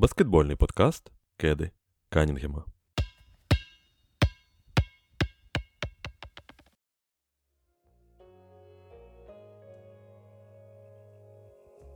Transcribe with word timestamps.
Баскетбольний 0.00 0.56
подкаст 0.56 1.12
Кеди 1.36 1.70
Канінгема. 2.08 2.64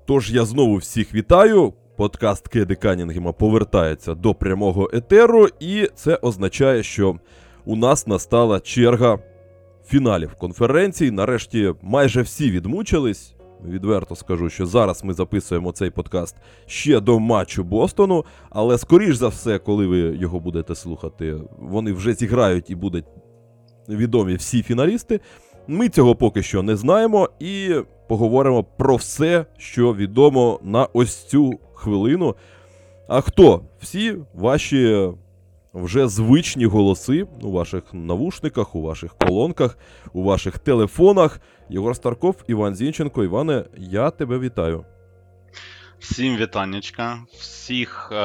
Тож 0.06 0.32
я 0.32 0.45
знову 0.45 0.77
всіх 0.77 1.14
вітаю. 1.14 1.73
Подкаст 1.96 2.48
Кеди 2.48 2.75
Канінгема 2.75 3.32
повертається 3.32 4.14
до 4.14 4.34
прямого 4.34 4.91
етеру, 4.93 5.48
і 5.61 5.89
це 5.95 6.16
означає, 6.16 6.82
що 6.82 7.18
у 7.64 7.77
нас 7.77 8.07
настала 8.07 8.61
черга 8.61 9.18
фіналів 9.86 10.34
конференції. 10.34 11.11
Нарешті 11.11 11.75
майже 11.83 12.23
всі 12.23 12.50
відмучились. 12.50 13.34
Відверто 13.64 14.16
скажу, 14.16 14.50
що 14.50 14.66
зараз 14.66 15.04
ми 15.04 15.14
записуємо 15.14 15.72
цей 15.72 15.91
подкаст 15.91 16.36
ще 16.66 17.00
до 17.00 17.20
матчу 17.20 17.64
Бостону, 17.64 18.24
але 18.50 18.78
скоріш 18.78 19.16
за 19.16 19.28
все, 19.28 19.59
коли 19.59 19.86
ви 19.86 19.98
його 19.98 20.41
будете 20.41 20.74
слухати, 20.74 21.36
вони 21.59 21.92
вже 21.92 22.14
зіграють 22.14 22.70
і 22.70 22.74
будуть 22.74 23.05
відомі 23.88 24.34
всі 24.34 24.62
фіналісти. 24.62 25.20
Ми 25.66 25.88
цього 25.88 26.14
поки 26.14 26.42
що 26.42 26.62
не 26.62 26.77
знаємо, 26.77 27.28
і 27.41 27.74
поговоримо 28.08 28.64
про 28.64 28.96
все, 28.96 29.46
що 29.58 29.94
відомо 29.94 30.60
на 30.62 30.88
ось 30.92 31.24
цю 31.24 31.58
хвилину. 31.74 32.34
А 33.08 33.20
хто? 33.20 33.60
Всі 33.80 34.16
ваші 34.34 35.08
вже 35.74 36.09
звичні 36.09 36.66
голоси 36.66 37.27
у 37.42 37.51
ваших 37.51 37.83
навушниках, 37.92 38.74
у 38.74 38.83
ваших 38.83 39.14
колонках, 39.14 39.78
у 40.12 40.23
ваших 40.23 40.59
телефонах. 40.59 41.41
Єгор 41.69 41.97
Старков, 41.97 42.36
Іван 42.47 42.75
Зінченко. 42.75 43.25
Іване, 43.25 43.64
я 43.77 44.11
тебе 44.11 44.39
вітаю. 44.39 44.84
Всім 45.98 46.36
вітаннячка. 46.36 47.19
Всіх 47.39 48.08
е- 48.12 48.17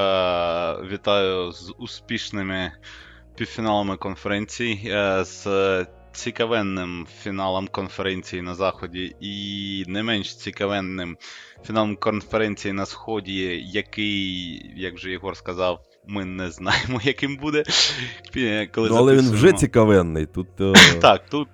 вітаю 0.92 1.52
з 1.52 1.73
успішними 1.77 2.72
півфіналами 3.36 3.97
конференцій, 3.97 4.81
е- 4.86 5.23
з 5.23 5.86
цікавенним 6.11 7.08
фіналом 7.22 7.67
конференції 7.67 8.42
на 8.42 8.55
Заході 8.55 9.16
і 9.20 9.83
не 9.88 10.03
менш 10.03 10.36
цікавенним 10.36 11.17
фіналом 11.66 11.95
конференції 11.95 12.73
на 12.73 12.86
Сході, 12.86 13.64
який, 13.66 14.61
як 14.75 14.95
вже 14.95 15.11
Єгор 15.11 15.38
сказав, 15.38 15.89
ми 16.08 16.25
не 16.25 16.52
знаємо, 16.52 17.00
яким 17.03 17.38
буде. 17.38 17.64
Коли 18.73 18.89
ну, 18.89 18.95
Але 18.95 19.16
він 19.16 19.31
вже 19.31 19.53
цікавенний. 19.53 20.25
Тут, 20.25 20.61
о... 20.61 20.73
Так, 21.02 21.30
тут. 21.30 21.47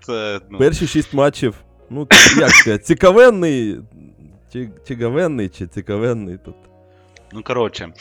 Ну... 0.50 0.58
Перші 0.58 0.88
шість 0.88 1.14
матчів. 1.14 1.56
Ну, 1.90 2.08
як 2.38 2.50
сказати, 2.50 2.84
цікавенний. 2.84 3.80
Цікавенний 4.84 5.50
чи 5.50 5.68
цікавенний 5.68 6.38
тут. 6.46 6.56
Ну, 7.34 7.44
коротше. 7.44 7.94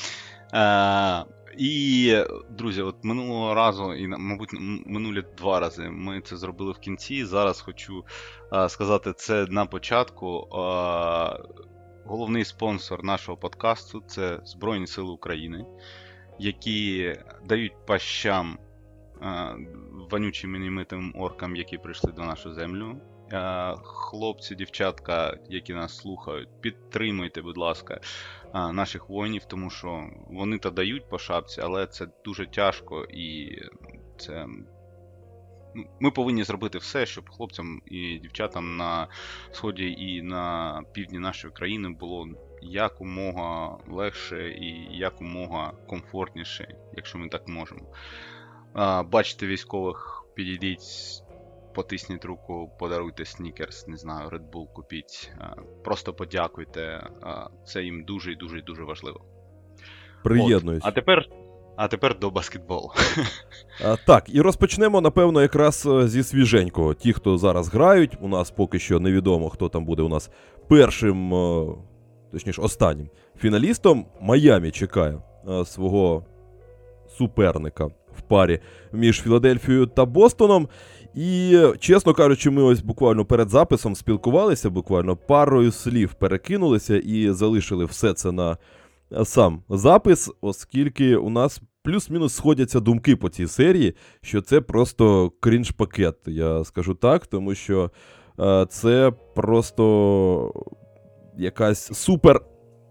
Е- 0.55 1.25
і, 1.59 2.17
друзі, 2.51 2.83
от 2.83 3.05
минулого 3.05 3.55
разу, 3.55 3.95
і, 3.95 4.09
мабуть, 4.09 4.49
минулі 4.87 5.25
два 5.39 5.61
рази 5.61 5.91
ми 5.91 6.21
це 6.21 6.37
зробили 6.37 6.73
в 6.73 6.79
кінці. 6.79 7.25
Зараз 7.25 7.61
хочу 7.61 8.05
а, 8.51 8.69
сказати 8.69 9.13
це 9.17 9.47
на 9.51 9.67
початку. 9.67 10.49
А, 10.53 11.39
головний 12.05 12.45
спонсор 12.45 13.05
нашого 13.05 13.39
подкасту 13.39 14.03
це 14.07 14.41
Збройні 14.45 14.87
Сили 14.87 15.11
України, 15.11 15.65
які 16.39 17.17
дають 17.45 17.87
пащам 17.87 18.59
а, 19.21 19.55
вонючим 20.11 20.53
мінімитим 20.53 21.13
оркам, 21.17 21.57
які 21.57 21.79
прийшли 21.79 22.13
до 22.13 22.23
нашої 22.23 22.55
землю. 22.55 22.97
Хлопці, 23.83 24.55
дівчатка, 24.55 25.39
які 25.49 25.75
нас 25.75 25.97
слухають, 25.97 26.49
підтримуйте, 26.61 27.43
будь 27.43 27.59
ласка, 27.59 28.01
наших 28.55 29.09
воїнів, 29.09 29.45
тому 29.45 29.71
що 29.71 30.11
вони 30.31 30.59
то 30.59 30.71
дають 30.71 31.09
по 31.09 31.19
шапці, 31.19 31.61
але 31.61 31.87
це 31.87 32.07
дуже 32.25 32.47
тяжко 32.47 33.05
і 33.05 33.59
це. 34.19 34.47
Ну, 35.77 35.85
ми 36.01 36.11
повинні 36.11 36.45
зробити 36.45 36.79
все, 36.79 37.07
щоб 37.07 37.31
хлопцям 37.31 37.83
і 37.87 38.19
дівчатам 38.19 38.77
на 38.77 39.09
сході 39.53 39.91
і 39.93 40.23
на 40.23 40.83
півдні 40.93 41.19
нашої 41.19 41.53
країни 41.53 41.89
було 41.89 42.29
якомога 42.65 43.79
легше 43.89 44.49
і 44.49 44.97
якомога 44.97 45.73
комфортніше, 45.89 46.75
якщо 46.97 47.19
ми 47.19 47.29
так 47.29 47.49
можемо. 47.49 47.81
Бачите 49.05 49.47
військових, 49.47 50.25
підійдіть 50.35 51.25
потисніть 51.75 52.25
руку, 52.25 52.71
подаруйте 52.79 53.25
снікерс, 53.25 53.89
не 53.89 53.97
знаю, 53.97 54.29
Red 54.29 54.51
Bull 54.53 54.73
купіть. 54.73 55.33
Просто 55.85 56.13
подякуйте. 56.13 57.07
Це 57.67 57.83
їм 57.83 58.05
дуже 58.05 58.33
і 58.33 58.37
дуже 58.37 58.59
і 58.59 58.63
дуже 58.63 58.85
важливо. 58.85 59.21
Приєднуюсь. 60.23 60.83
А 60.85 60.91
тепер. 60.91 61.29
А 61.77 61.89
тепер 61.89 62.19
до 62.19 62.31
баскетболу. 62.31 62.93
А, 63.85 63.97
Так, 64.07 64.25
і 64.29 64.41
розпочнемо, 64.41 65.01
напевно, 65.01 65.43
якраз 65.43 65.87
е, 65.87 66.09
зі 66.09 66.23
свіженького. 66.23 66.95
Ті, 66.95 67.13
хто 67.13 67.39
зараз 67.39 67.69
грають, 67.69 68.19
у 68.21 68.29
нас 68.29 68.51
поки 68.51 68.79
що 68.79 69.01
невідомо, 69.01 69.51
хто 69.51 69.69
там 69.69 69.85
буде 69.85 70.03
у 70.03 70.09
нас 70.09 70.31
першим, 70.69 71.35
е, 71.35 71.67
точніше, 72.35 72.63
останнім 72.63 73.09
фіналістом. 73.39 74.07
Майамі 74.21 74.71
чекає 74.71 75.19
е, 75.49 75.65
свого 75.65 76.25
суперника 77.19 77.85
в 78.19 78.23
парі 78.29 78.61
між 78.93 79.23
Філадельфією 79.23 79.87
та 79.87 80.05
Бостоном. 80.05 80.69
І, 81.15 81.61
чесно 81.79 82.15
кажучи, 82.15 82.51
ми 82.51 82.63
ось 82.63 82.83
буквально 82.83 83.25
перед 83.25 83.49
записом 83.49 83.95
спілкувалися, 83.95 84.71
буквально 84.71 85.17
парою 85.17 85.73
слів 85.73 86.15
перекинулися 86.15 86.97
і 86.97 87.31
залишили 87.31 87.85
все 87.85 88.13
це 88.13 88.33
на 88.33 88.57
сам 89.25 89.63
запис, 89.69 90.31
оскільки 90.41 91.17
у 91.17 91.31
нас 91.31 91.63
плюс-мінус 91.83 92.35
сходяться 92.35 92.81
думки 92.81 93.17
по 93.17 93.29
цій 93.29 93.47
серії, 93.47 93.95
що 94.23 94.43
це 94.43 94.61
просто 94.61 95.33
крінж-пакет, 95.41 96.15
я 96.27 96.65
скажу 96.65 96.95
так, 96.95 97.27
тому 97.27 97.55
що 97.55 97.91
е, 98.41 98.67
це 98.71 99.13
просто 99.35 100.53
якась 101.39 101.99
супер 101.99 102.41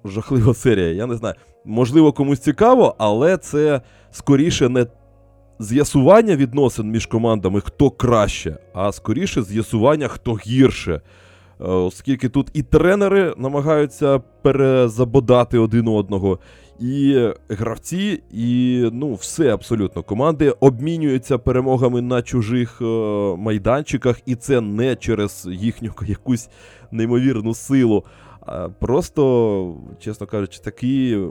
жахлива 0.05 0.53
серія. 0.53 0.93
Я 0.93 1.05
не 1.05 1.15
знаю, 1.15 1.35
можливо, 1.65 2.13
комусь 2.13 2.39
цікаво, 2.39 2.95
але 2.97 3.37
це 3.37 3.81
скоріше 4.11 4.69
не 4.69 4.85
з'ясування 5.59 6.35
відносин 6.35 6.91
між 6.91 7.05
командами, 7.05 7.61
хто 7.61 7.89
краще, 7.89 8.57
а 8.73 8.91
скоріше 8.91 9.43
з'ясування, 9.43 10.07
хто 10.07 10.33
гірше. 10.33 11.01
Е, 11.61 11.65
оскільки 11.65 12.29
тут 12.29 12.49
і 12.53 12.63
тренери 12.63 13.33
намагаються 13.37 14.19
перезабодати 14.19 15.57
один 15.57 15.87
одного, 15.87 16.39
і 16.79 17.27
гравці, 17.49 18.23
і 18.31 18.79
ну, 18.93 19.13
все 19.13 19.53
абсолютно. 19.53 20.03
Команди 20.03 20.51
обмінюються 20.59 21.37
перемогами 21.37 22.01
на 22.01 22.21
чужих 22.21 22.81
е, 22.81 22.85
майданчиках, 23.37 24.19
і 24.25 24.35
це 24.35 24.61
не 24.61 24.95
через 24.95 25.47
їхню 25.51 25.91
якусь 26.07 26.49
неймовірну 26.91 27.53
силу. 27.53 28.03
Просто, 28.79 29.77
чесно 29.99 30.27
кажучи, 30.27 30.61
такий 30.61 31.27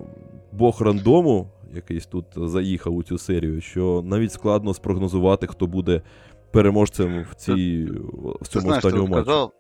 бог 0.53 0.83
рандому 0.83 1.51
якийсь 1.75 2.07
тут 2.07 2.25
заїхав 2.37 2.95
у 2.95 3.03
цю 3.03 3.19
серію, 3.19 3.61
що 3.61 4.03
навіть 4.05 4.33
складно 4.33 4.75
спрогнозувати, 4.75 5.47
хто 5.47 5.67
буде 5.67 6.03
переможцем 6.51 7.27
в 7.31 7.35
цій 7.35 7.89
в 8.41 8.49
цьому 8.49 8.71
останньому 8.71 9.07
матчі. 9.07 9.53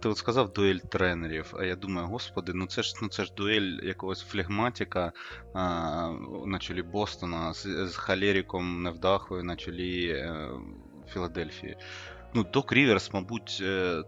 Ти 0.00 0.08
от 0.08 0.18
сказав 0.18 0.52
дуель 0.52 0.78
тренерів, 0.78 1.54
а 1.58 1.64
я 1.64 1.76
думаю, 1.76 2.06
господи, 2.06 2.52
ну 2.54 2.66
це 2.66 2.82
ж 2.82 2.94
ну 3.02 3.08
це 3.08 3.24
ж 3.24 3.32
дуель 3.36 3.78
якогось 3.82 4.20
флегматика 4.22 5.12
а, 5.54 5.60
на 6.46 6.58
чолі 6.58 6.82
Бостона 6.82 7.54
з, 7.54 7.66
з 7.86 7.96
Халеріком 7.96 8.82
Невдахою 8.82 9.44
на 9.44 9.56
чолі 9.56 10.08
е, 10.08 10.50
Філадельфії. 11.12 11.76
Ну, 12.34 12.46
Док 12.52 12.72
Ріверс, 12.72 13.12
мабуть, 13.12 13.58
е, 13.62 14.02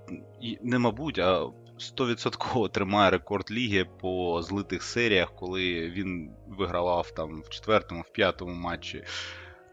не 0.63 0.79
мабуть, 0.79 1.19
а 1.19 1.47
100% 1.81 2.69
тримає 2.69 3.11
рекорд 3.11 3.51
ліги 3.51 3.87
по 4.01 4.43
злитих 4.43 4.83
серіях, 4.83 5.33
коли 5.35 5.91
він 5.91 6.31
вигравав 6.49 7.11
там 7.11 7.43
в 7.43 7.49
четвертому, 7.49 8.01
в 8.01 8.13
п'ятому 8.13 8.55
матчі. 8.55 9.05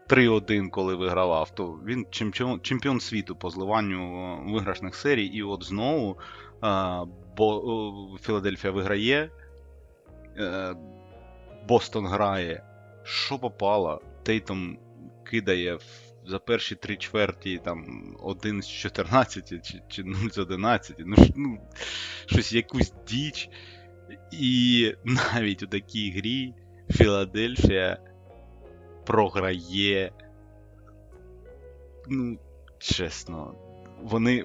3-1, 0.08 0.70
коли 0.70 0.94
вигравав, 0.94 1.50
то 1.54 1.78
він 1.86 2.06
чемпіон 2.62 3.00
світу 3.00 3.36
по 3.36 3.50
зливанню 3.50 4.38
виграшних 4.46 4.94
серій. 4.94 5.26
І 5.26 5.42
от 5.42 5.64
знову 5.64 6.18
а, 6.60 7.04
бо, 7.36 8.18
Філадельфія 8.22 8.72
виграє, 8.72 9.30
е, 10.38 10.74
Бостон 11.68 12.06
грає. 12.06 12.62
Що 13.02 13.38
попало? 13.38 14.00
Тейтом 14.22 14.78
кидає 15.24 15.78
за 16.28 16.38
перші 16.38 16.74
три 16.74 16.96
чверті 16.96 17.60
там 17.64 18.04
1 18.22 18.62
з 18.62 18.68
14 18.68 19.64
чи 19.66 19.82
чи 19.88 20.04
0 20.04 20.14
з 20.32 20.38
11. 20.38 20.96
Ну, 20.98 21.16
ну 21.36 21.58
щось 22.26 22.52
якусь 22.52 22.92
діч. 23.08 23.50
І 24.32 24.94
навіть 25.04 25.62
у 25.62 25.66
такій 25.66 26.10
грі 26.10 26.54
Філадельфія 26.90 27.98
програє. 29.06 30.12
Ну, 32.08 32.38
чесно, 32.78 33.54
вони 34.02 34.44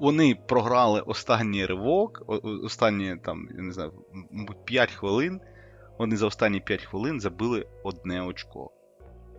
вони 0.00 0.34
програли 0.34 1.00
останній 1.00 1.66
ривок, 1.66 2.22
останні 2.64 3.16
там, 3.16 3.48
я 3.56 3.62
не 3.62 3.72
знаю, 3.72 3.92
мабуть, 4.30 4.64
5 4.64 4.90
хвилин. 4.90 5.40
вони 5.98 6.16
за 6.16 6.26
останні 6.26 6.60
5 6.60 6.82
хвилин 6.82 7.20
забили 7.20 7.66
одне 7.82 8.22
очко. 8.22 8.70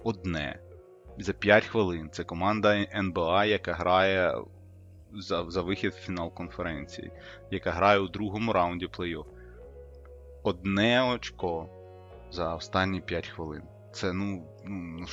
Одне. 0.04 0.65
За 1.18 1.34
5 1.34 1.66
хвилин. 1.66 2.10
Це 2.12 2.24
команда 2.24 2.88
НБА, 2.96 3.46
яка 3.46 3.74
грає 3.74 4.36
за 5.14 5.52
за 5.52 5.62
вихід 5.62 5.94
в 5.94 6.06
фінал 6.06 6.34
конференції, 6.34 7.12
яка 7.52 7.72
грає 7.72 8.00
у 8.00 8.08
другому 8.08 8.54
раунді 8.54 8.88
плей-офф. 8.88 9.26
Одне 10.44 11.04
очко 11.04 11.70
за 12.32 12.56
останні 12.56 13.02
5 13.02 13.28
хвилин. 13.28 13.62
Це 13.92 14.14
ну. 14.14 14.44
ну, 14.66 15.06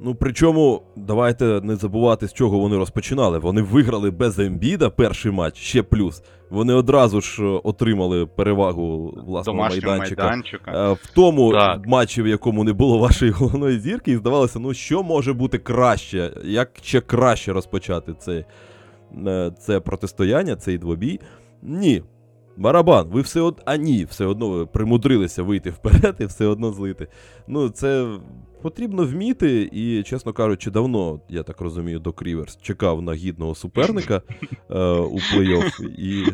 ну 0.00 0.14
причому, 0.14 0.82
давайте 0.96 1.44
не 1.44 1.76
забувати, 1.76 2.28
з 2.28 2.32
чого 2.32 2.58
вони 2.58 2.76
розпочинали. 2.76 3.38
Вони 3.38 3.62
виграли 3.62 4.10
без 4.10 4.38
Ембіда 4.38 4.90
перший 4.90 5.32
матч, 5.32 5.56
ще 5.56 5.82
плюс. 5.82 6.22
Вони 6.50 6.74
одразу 6.74 7.20
ж 7.20 7.42
е, 7.42 7.46
отримали 7.64 8.26
перевагу 8.26 9.14
власного 9.26 9.58
Домашнього 9.58 9.88
майданчика. 9.90 10.22
майданчика. 10.22 10.90
Е, 10.90 10.92
В 10.92 11.10
тому 11.14 11.52
Так. 11.52 11.86
матчі, 11.86 12.22
в 12.22 12.26
якому 12.26 12.64
не 12.64 12.72
було 12.72 12.98
вашої 12.98 13.30
головної 13.30 13.78
зірки, 13.78 14.12
і 14.12 14.16
здавалося, 14.16 14.58
ну 14.58 14.74
що 14.74 15.02
може 15.02 15.32
бути 15.32 15.58
краще, 15.58 16.32
як 16.44 16.70
ще 16.82 17.00
краще 17.00 17.52
розпочати 17.52 18.14
це, 18.18 18.44
е, 19.26 19.52
це 19.60 19.80
протистояння, 19.80 20.56
цей 20.56 20.78
двобій. 20.78 21.20
Ні. 21.62 22.02
Барабан, 22.56 23.08
ви 23.08 23.20
все 23.20 23.40
од... 23.40 23.62
А 23.64 23.76
ні, 23.76 24.04
все 24.04 24.26
одно 24.26 24.48
ви 24.48 24.66
примудрилися 24.66 25.42
вийти 25.42 25.70
вперед 25.70 26.16
і 26.20 26.24
все 26.24 26.46
одно 26.46 26.72
злити. 26.72 27.08
Ну, 27.48 27.68
це 27.68 28.18
потрібно 28.62 29.04
вміти, 29.04 29.70
і, 29.72 30.02
чесно 30.02 30.32
кажучи, 30.32 30.70
давно, 30.70 31.20
я 31.28 31.42
так 31.42 31.60
розумію, 31.60 31.98
Док 31.98 32.22
Ріверс 32.22 32.58
чекав 32.62 33.02
на 33.02 33.14
гідного 33.14 33.54
суперника 33.54 34.22
е, 34.70 34.78
у 34.90 35.18
плей-офф, 35.18 35.82
і 35.98 36.32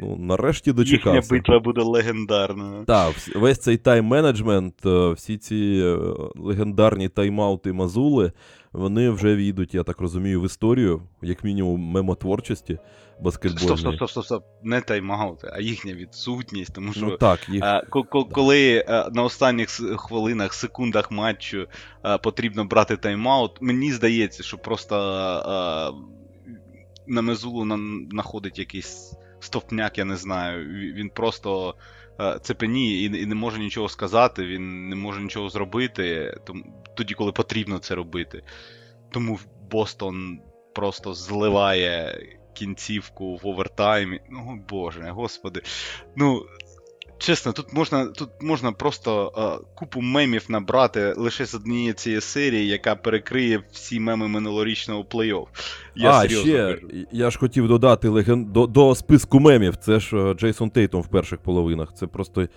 ну, 0.00 0.16
нарешті 0.16 0.72
дочекався. 0.72 1.16
Їхня 1.16 1.36
битва 1.36 1.58
буде 1.58 1.82
легендарною. 1.82 2.84
Так, 2.84 3.14
весь 3.36 3.58
цей 3.58 3.76
тайм-менеджмент, 3.76 4.86
е, 4.86 5.12
всі 5.12 5.38
ці 5.38 5.82
е, 5.84 5.98
легендарні 6.36 7.08
тайм-аути 7.08 7.72
Мазули, 7.72 8.32
вони 8.72 9.10
вже 9.10 9.36
війдуть, 9.36 9.74
я 9.74 9.82
так 9.82 10.00
розумію, 10.00 10.40
в 10.40 10.46
історію, 10.46 11.02
як 11.22 11.44
мінімум, 11.44 11.80
мемотворчості 11.80 12.78
баскетбольної. 13.20 13.78
Стоп, 13.78 13.78
стоп, 13.78 13.94
стоп, 13.94 14.10
стоп, 14.10 14.24
стоп. 14.24 14.44
Не 14.62 14.80
тайм-аути, 14.80 15.50
а 15.52 15.60
їхня 15.60 15.94
відсутність. 15.94 16.74
Тому 16.74 16.92
що 16.92 17.06
Ну 17.06 17.16
так, 17.16 17.48
їх... 17.48 17.64
е, 17.64 17.82
ко- 17.90 18.04
коли 18.24 18.84
е, 18.88 19.08
на 19.12 19.22
останніх 19.22 19.70
хвилинах, 19.96 20.54
секундах 20.54 21.10
матчу 21.10 21.66
е, 22.04 22.18
потрібно 22.18 22.64
брати 22.64 22.94
тайм-аут, 22.94 23.50
мені 23.60 23.92
здається, 23.92 24.42
що 24.42 24.58
просто 24.58 24.96
на 27.06 27.22
Мезулу 27.22 27.64
на- 27.64 28.06
знаходить 28.10 28.58
якийсь 28.58 29.12
стовпняк, 29.40 29.98
я 29.98 30.04
не 30.04 30.16
знаю. 30.16 30.66
Він 30.94 31.08
просто 31.10 31.74
е, 32.22 32.38
цепеніє 32.38 33.04
і, 33.04 33.22
і 33.22 33.26
не 33.26 33.34
може 33.34 33.58
нічого 33.58 33.88
сказати, 33.88 34.46
він 34.46 34.88
не 34.88 34.96
може 34.96 35.22
нічого 35.22 35.48
зробити, 35.48 36.34
тоді, 36.96 37.14
коли 37.14 37.32
потрібно 37.32 37.78
це 37.78 37.94
робити. 37.94 38.42
Тому 39.10 39.38
Бостон 39.70 40.40
просто 40.74 41.14
зливає 41.14 42.22
кінцівку 42.52 43.36
в 43.36 43.46
овертаймі. 43.46 44.20
Ну, 44.30 44.64
боже, 44.68 45.10
господи. 45.10 45.62
Ну, 46.16 46.46
чесно, 47.22 47.52
тут 47.52 47.72
можна 47.72 48.06
тут 48.06 48.28
можна 48.40 48.72
просто 48.72 49.32
е, 49.36 49.64
купу 49.74 50.00
мемів 50.00 50.44
набрати 50.48 51.14
лише 51.16 51.46
з 51.46 51.54
однієї 51.54 51.92
цієї 51.92 52.20
серії, 52.20 52.68
яка 52.68 52.94
перекриє 52.94 53.62
всі 53.72 54.00
меми 54.00 54.28
минулорічного 54.28 55.02
плей-офф. 55.02 55.46
Я 55.94 56.10
а, 56.10 56.22
серйозно 56.22 56.52
ще, 56.52 56.74
кажу. 56.74 57.06
я 57.12 57.30
ж 57.30 57.38
хотів 57.38 57.68
додати 57.68 58.08
леген... 58.08 58.44
до, 58.44 58.66
до 58.66 58.94
списку 58.94 59.40
мемів. 59.40 59.76
Це 59.76 60.00
ж 60.00 60.16
е, 60.16 60.34
Джейсон 60.34 60.70
Тейтом 60.70 61.00
в 61.02 61.08
перших 61.08 61.38
половинах. 61.38 61.94
Це 61.94 62.06
просто. 62.06 62.48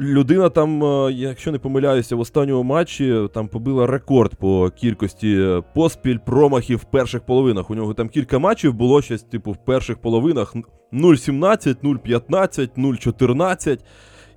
Людина 0.00 0.48
там, 0.48 0.84
е, 0.84 1.12
якщо 1.12 1.52
не 1.52 1.58
помиляюся, 1.58 2.16
в 2.16 2.20
останньому 2.20 2.62
матчі 2.62 3.28
там 3.34 3.48
побила 3.48 3.86
рекорд 3.86 4.34
по 4.34 4.70
кількості 4.70 5.62
поспіль 5.74 6.18
промахів 6.18 6.78
в 6.78 6.84
перших 6.84 7.26
половинах. 7.26 7.70
У 7.70 7.74
нього 7.74 7.94
там 7.94 8.08
кілька 8.08 8.38
матчів 8.38 8.74
було 8.74 9.02
щось, 9.02 9.22
типу, 9.22 9.52
в 9.52 9.64
перших 9.64 9.98
половинах 9.98 10.54
0,17, 10.92 11.76
0,15, 11.82 12.68
0,14. 12.76 13.78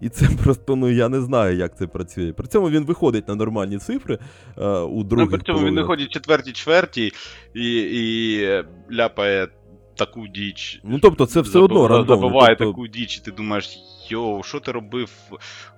І 0.02 0.10
це 0.10 0.30
просто, 0.44 0.76
ну 0.76 0.90
я 0.90 1.10
не 1.10 1.22
знаю, 1.22 1.58
як 1.58 1.78
це 1.78 1.88
працює. 1.88 2.34
При 2.34 2.48
цьому 2.48 2.70
він 2.70 2.86
виходить 2.86 3.28
на 3.28 3.36
нормальні 3.36 3.78
цифри 3.78 4.18
е, 4.58 4.68
у 4.68 5.04
Ну, 5.12 5.28
при 5.28 5.40
цьому 5.40 5.66
він 5.66 5.76
виходить 5.76 6.10
четвертій 6.10 6.52
чверті 6.52 7.12
і, 7.54 7.76
і 7.82 8.48
ляпає 8.94 9.48
таку 9.96 10.28
діч. 10.28 10.82
Ну, 10.84 11.00
тобто, 11.00 11.26
це 11.26 11.42
все 11.42 11.60
Забив- 11.60 11.64
одно 11.64 11.88
рандомно. 11.88 12.28
Забиває 12.28 12.56
Тобто, 12.56 12.72
таку 12.72 12.88
діч, 12.88 13.18
і 13.18 13.22
ти 13.22 13.32
думаєш, 13.32 13.80
йоу, 14.12 14.44
що 14.44 14.60
ти 14.60 14.72
робив 14.72 15.10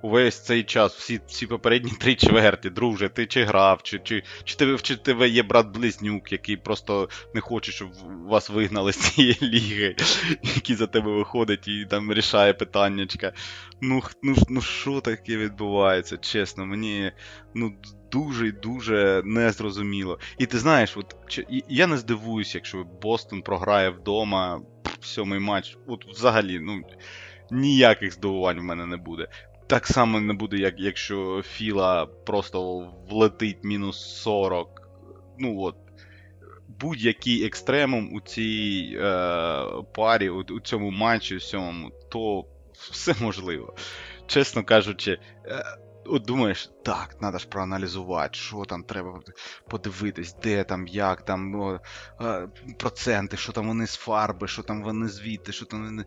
увесь 0.02 0.46
цей 0.46 0.64
час, 0.64 0.96
всі, 0.96 1.22
всі 1.28 1.48
попередні 1.48 1.92
три 1.92 2.16
чверті, 2.16 2.70
друже, 2.70 3.10
ти 3.10 3.26
чи 3.26 3.44
грав, 3.44 3.84
чи, 3.84 4.00
чи, 4.00 4.24
чи, 4.44 4.56
тебе, 4.56 4.78
чи 4.78 4.96
тебе 4.96 5.30
є 5.30 5.44
брат-близнюк, 5.44 6.32
який 6.32 6.58
просто 6.58 7.10
не 7.34 7.42
хоче, 7.42 7.72
щоб 7.72 7.90
вас 8.28 8.50
вигнали 8.50 8.94
з 8.94 8.98
цієї 8.98 9.38
ліги, 9.42 9.96
який 10.56 10.76
за 10.76 10.88
тебе 10.88 11.12
виходить 11.12 11.68
і 11.68 11.86
там 11.90 12.14
рішає 12.14 12.54
питаннячка. 12.54 13.34
Ну, 13.82 14.02
ну, 14.24 14.36
ну 14.50 14.62
що 14.62 15.02
таке 15.02 15.38
відбувається, 15.38 16.18
чесно, 16.18 16.66
мені 16.66 17.12
ну, 17.54 17.76
дуже 18.12 18.48
і 18.48 18.52
дуже 18.52 19.22
незрозуміло. 19.26 20.20
І 20.38 20.46
ти 20.46 20.60
знаєш, 20.60 20.98
от, 20.98 21.16
я 21.70 21.88
не 21.88 21.98
здивуюся, 21.98 22.58
якщо 22.58 22.84
Бостон 23.02 23.42
програє 23.42 23.90
вдома 23.90 24.62
сьомий 25.02 25.40
матч. 25.40 25.78
От 25.88 26.06
взагалі, 26.06 26.60
ну, 26.60 26.82
ніяких 27.52 28.14
здивувань 28.14 28.60
в 28.60 28.64
мене 28.64 28.86
не 28.86 28.98
буде. 28.98 29.28
Так 29.68 29.88
само 29.88 30.20
не 30.20 30.34
буде, 30.34 30.58
як 30.58 30.80
якщо 30.80 31.42
Філа 31.42 32.06
просто 32.06 32.88
влетить 33.10 33.64
мінус 33.64 34.22
40. 34.22 34.82
Ну 35.40 35.62
от. 35.62 35.76
Будь-який 36.68 37.46
екстремум 37.46 38.14
у 38.14 38.22
цій 38.22 38.98
е, 39.02 39.66
парі, 39.96 40.30
у, 40.30 40.40
у 40.40 40.60
цьому 40.60 40.92
матчі, 40.92 41.36
у 41.36 41.40
сьомому, 41.40 41.92
то 42.10 42.46
все 42.74 43.16
можливо. 43.22 43.76
Чесно 44.28 44.64
кажучи, 44.64 45.20
е, 45.46 45.64
от 46.06 46.24
думаєш, 46.24 46.70
так, 46.84 47.14
треба 47.14 47.40
ж 47.40 47.48
проаналізувати, 47.48 48.34
що 48.34 48.64
там 48.66 48.84
треба 48.84 49.20
подивитись, 49.70 50.36
де 50.44 50.64
там, 50.64 50.88
як 50.88 51.26
там, 51.26 51.52
ну, 51.52 51.80
е, 52.22 52.48
проценти, 52.78 53.38
що 53.38 53.52
там 53.52 53.68
вони 53.68 53.88
з 53.88 53.96
фарби, 53.96 54.48
що 54.48 54.64
там 54.64 54.84
вони 54.84 55.08
звідти, 55.08 55.52
що 55.52 55.66
там 55.66 55.86
вони. 55.86 56.06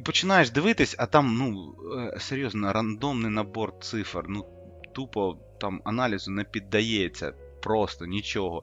І 0.00 0.02
починаєш 0.02 0.50
дивитись, 0.50 0.96
а 0.98 1.06
там, 1.06 1.36
ну, 1.36 1.74
е, 1.98 2.20
серйозно, 2.20 2.72
рандомний 2.72 3.30
набор 3.30 3.72
цифр. 3.80 4.24
Ну, 4.28 4.46
тупо 4.94 5.36
там 5.60 5.80
аналізу 5.84 6.30
не 6.30 6.44
піддається. 6.44 7.32
Просто 7.62 8.06
нічого. 8.06 8.62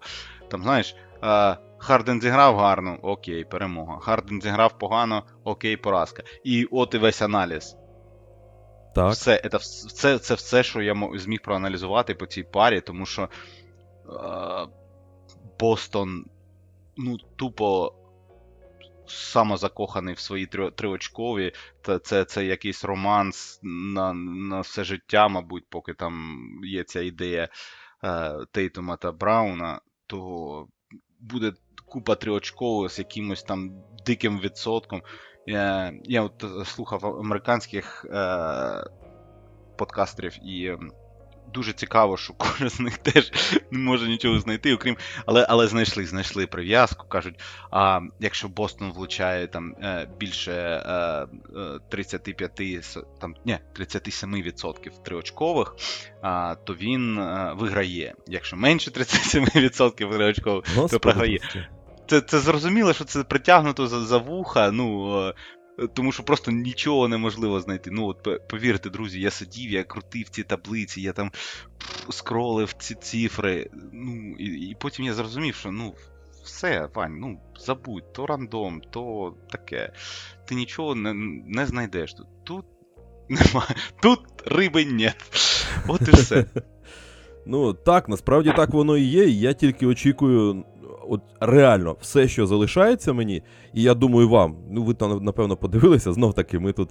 Там, 0.49 0.63
знаєш, 0.63 0.95
Харден 1.77 2.21
зіграв 2.21 2.57
гарно, 2.57 2.97
окей, 3.01 3.43
перемога. 3.43 3.99
Харден 3.99 4.41
зіграв 4.41 4.77
погано, 4.77 5.23
окей, 5.43 5.77
поразка. 5.77 6.23
І 6.43 6.67
от 6.71 6.93
і 6.93 6.97
весь 6.97 7.21
аналіз. 7.21 7.77
так. 8.95 9.11
Все, 9.11 9.49
це, 9.51 9.59
це, 9.93 10.19
це 10.19 10.33
все, 10.33 10.63
що 10.63 10.81
я 10.81 10.95
зміг 11.15 11.41
проаналізувати 11.41 12.13
по 12.13 12.25
цій 12.25 12.43
парі, 12.43 12.81
тому 12.81 13.05
що 13.05 13.21
е, 13.21 13.29
Бостон, 15.59 16.25
ну, 16.97 17.17
тупо 17.35 17.93
самозакоханий 19.07 20.13
в 20.13 20.19
свої 20.19 20.45
триочкові. 20.75 21.51
Та 21.81 21.99
це, 21.99 22.25
це 22.25 22.45
якийсь 22.45 22.83
романс 22.83 23.59
на, 23.63 24.13
на 24.13 24.61
все 24.61 24.83
життя, 24.83 25.27
мабуть, 25.27 25.69
поки 25.69 25.93
там 25.93 26.37
є 26.63 26.83
ця 26.83 27.01
ідея 27.01 27.49
е, 28.03 28.37
Тейтума 28.51 28.97
та 28.97 29.11
Брауна, 29.11 29.81
то 30.07 30.67
буде 31.19 31.53
купа 31.85 32.15
триочкових 32.15 32.91
з 32.91 32.99
якимось 32.99 33.43
там 33.43 33.83
диким 34.05 34.39
відсотком. 34.39 35.01
Я, 35.47 35.93
я 36.03 36.21
от 36.21 36.43
е, 36.43 36.65
слухав 36.65 37.05
американських 37.05 38.05
е, 38.09 38.83
подкастерів 39.77 40.37
і 40.43 40.65
е, 40.65 40.79
дуже 41.53 41.73
цікаво, 41.73 42.17
що 42.17 42.33
кожен 42.37 42.69
з 42.69 42.79
них 42.79 42.97
теж 42.97 43.31
не 43.71 43.79
може 43.79 44.07
нічого 44.07 44.39
знайти, 44.39 44.73
окрім. 44.73 44.97
Але, 45.25 45.45
але 45.49 45.67
знайшли, 45.67 46.05
знайшли 46.05 46.47
прив'язку. 46.47 47.07
Кажуть, 47.07 47.39
а 47.71 47.99
якщо 48.19 48.47
Бостон 48.47 48.91
влучає 48.91 49.47
там 49.47 49.75
е, 49.81 50.07
більше 50.19 50.51
е, 50.51 50.89
е, 51.59 51.79
35, 51.89 52.59
с- 52.61 53.03
там, 53.21 53.35
ні, 53.45 53.57
37% 53.79 55.03
триочкових, 55.03 55.75
а, 56.21 56.55
то 56.63 56.73
він 56.73 57.19
е, 57.19 57.53
виграє. 57.57 58.15
Якщо 58.27 58.55
менше 58.57 58.91
37% 58.91 60.09
триочкових, 60.11 60.65
Господи, 60.75 60.99
програє. 60.99 61.39
це, 62.07 62.21
це 62.21 62.39
зрозуміло, 62.39 62.93
що 62.93 63.03
це 63.03 63.23
притягнуто 63.23 63.87
за, 63.87 64.05
за 64.05 64.17
вуха, 64.17 64.71
ну. 64.71 65.33
Тому 65.93 66.11
що 66.11 66.23
просто 66.23 66.51
нічого 66.51 67.07
неможливо 67.07 67.59
знайти. 67.59 67.91
Ну, 67.91 68.07
от 68.07 68.47
повірте, 68.47 68.89
друзі, 68.89 69.21
я 69.21 69.31
сидів, 69.31 69.71
я 69.71 69.83
крутив 69.83 70.29
ці 70.29 70.43
таблиці, 70.43 71.01
я 71.01 71.13
там 71.13 71.31
скролив 72.09 72.73
ці 72.73 72.95
цифри. 72.95 73.69
Ну, 73.93 74.35
і, 74.39 74.45
і 74.45 74.75
потім 74.79 75.05
я 75.05 75.13
зрозумів, 75.13 75.55
що 75.55 75.71
ну, 75.71 75.95
все, 76.43 76.89
Вань, 76.93 77.19
ну 77.19 77.39
забудь, 77.59 78.13
то 78.13 78.25
рандом, 78.25 78.81
то 78.91 79.33
таке. 79.49 79.93
Ти 80.45 80.55
нічого 80.55 80.95
не, 80.95 81.13
не 81.47 81.65
знайдеш 81.65 82.13
тут. 82.13 82.27
Тут 82.43 82.65
немає. 83.29 83.75
Тут 84.01 84.19
риби 84.45 84.85
нет. 84.85 85.15
От 85.87 86.01
і 86.07 86.11
все. 86.11 86.45
Ну 87.49 87.73
так, 87.73 88.09
насправді 88.09 88.53
так 88.55 88.69
воно 88.69 88.97
і 88.97 89.03
є. 89.03 89.25
Я 89.25 89.53
тільки 89.53 89.85
очікую, 89.85 90.65
от 91.09 91.21
реально, 91.39 91.95
все, 92.01 92.27
що 92.27 92.47
залишається 92.47 93.13
мені, 93.13 93.41
і 93.73 93.81
я 93.81 93.93
думаю, 93.93 94.29
вам. 94.29 94.55
Ну, 94.71 94.83
ви 94.83 94.93
там, 94.93 95.23
напевно, 95.23 95.55
подивилися, 95.55 96.13
знов 96.13 96.33
таки, 96.33 96.59
ми 96.59 96.71
тут 96.73 96.89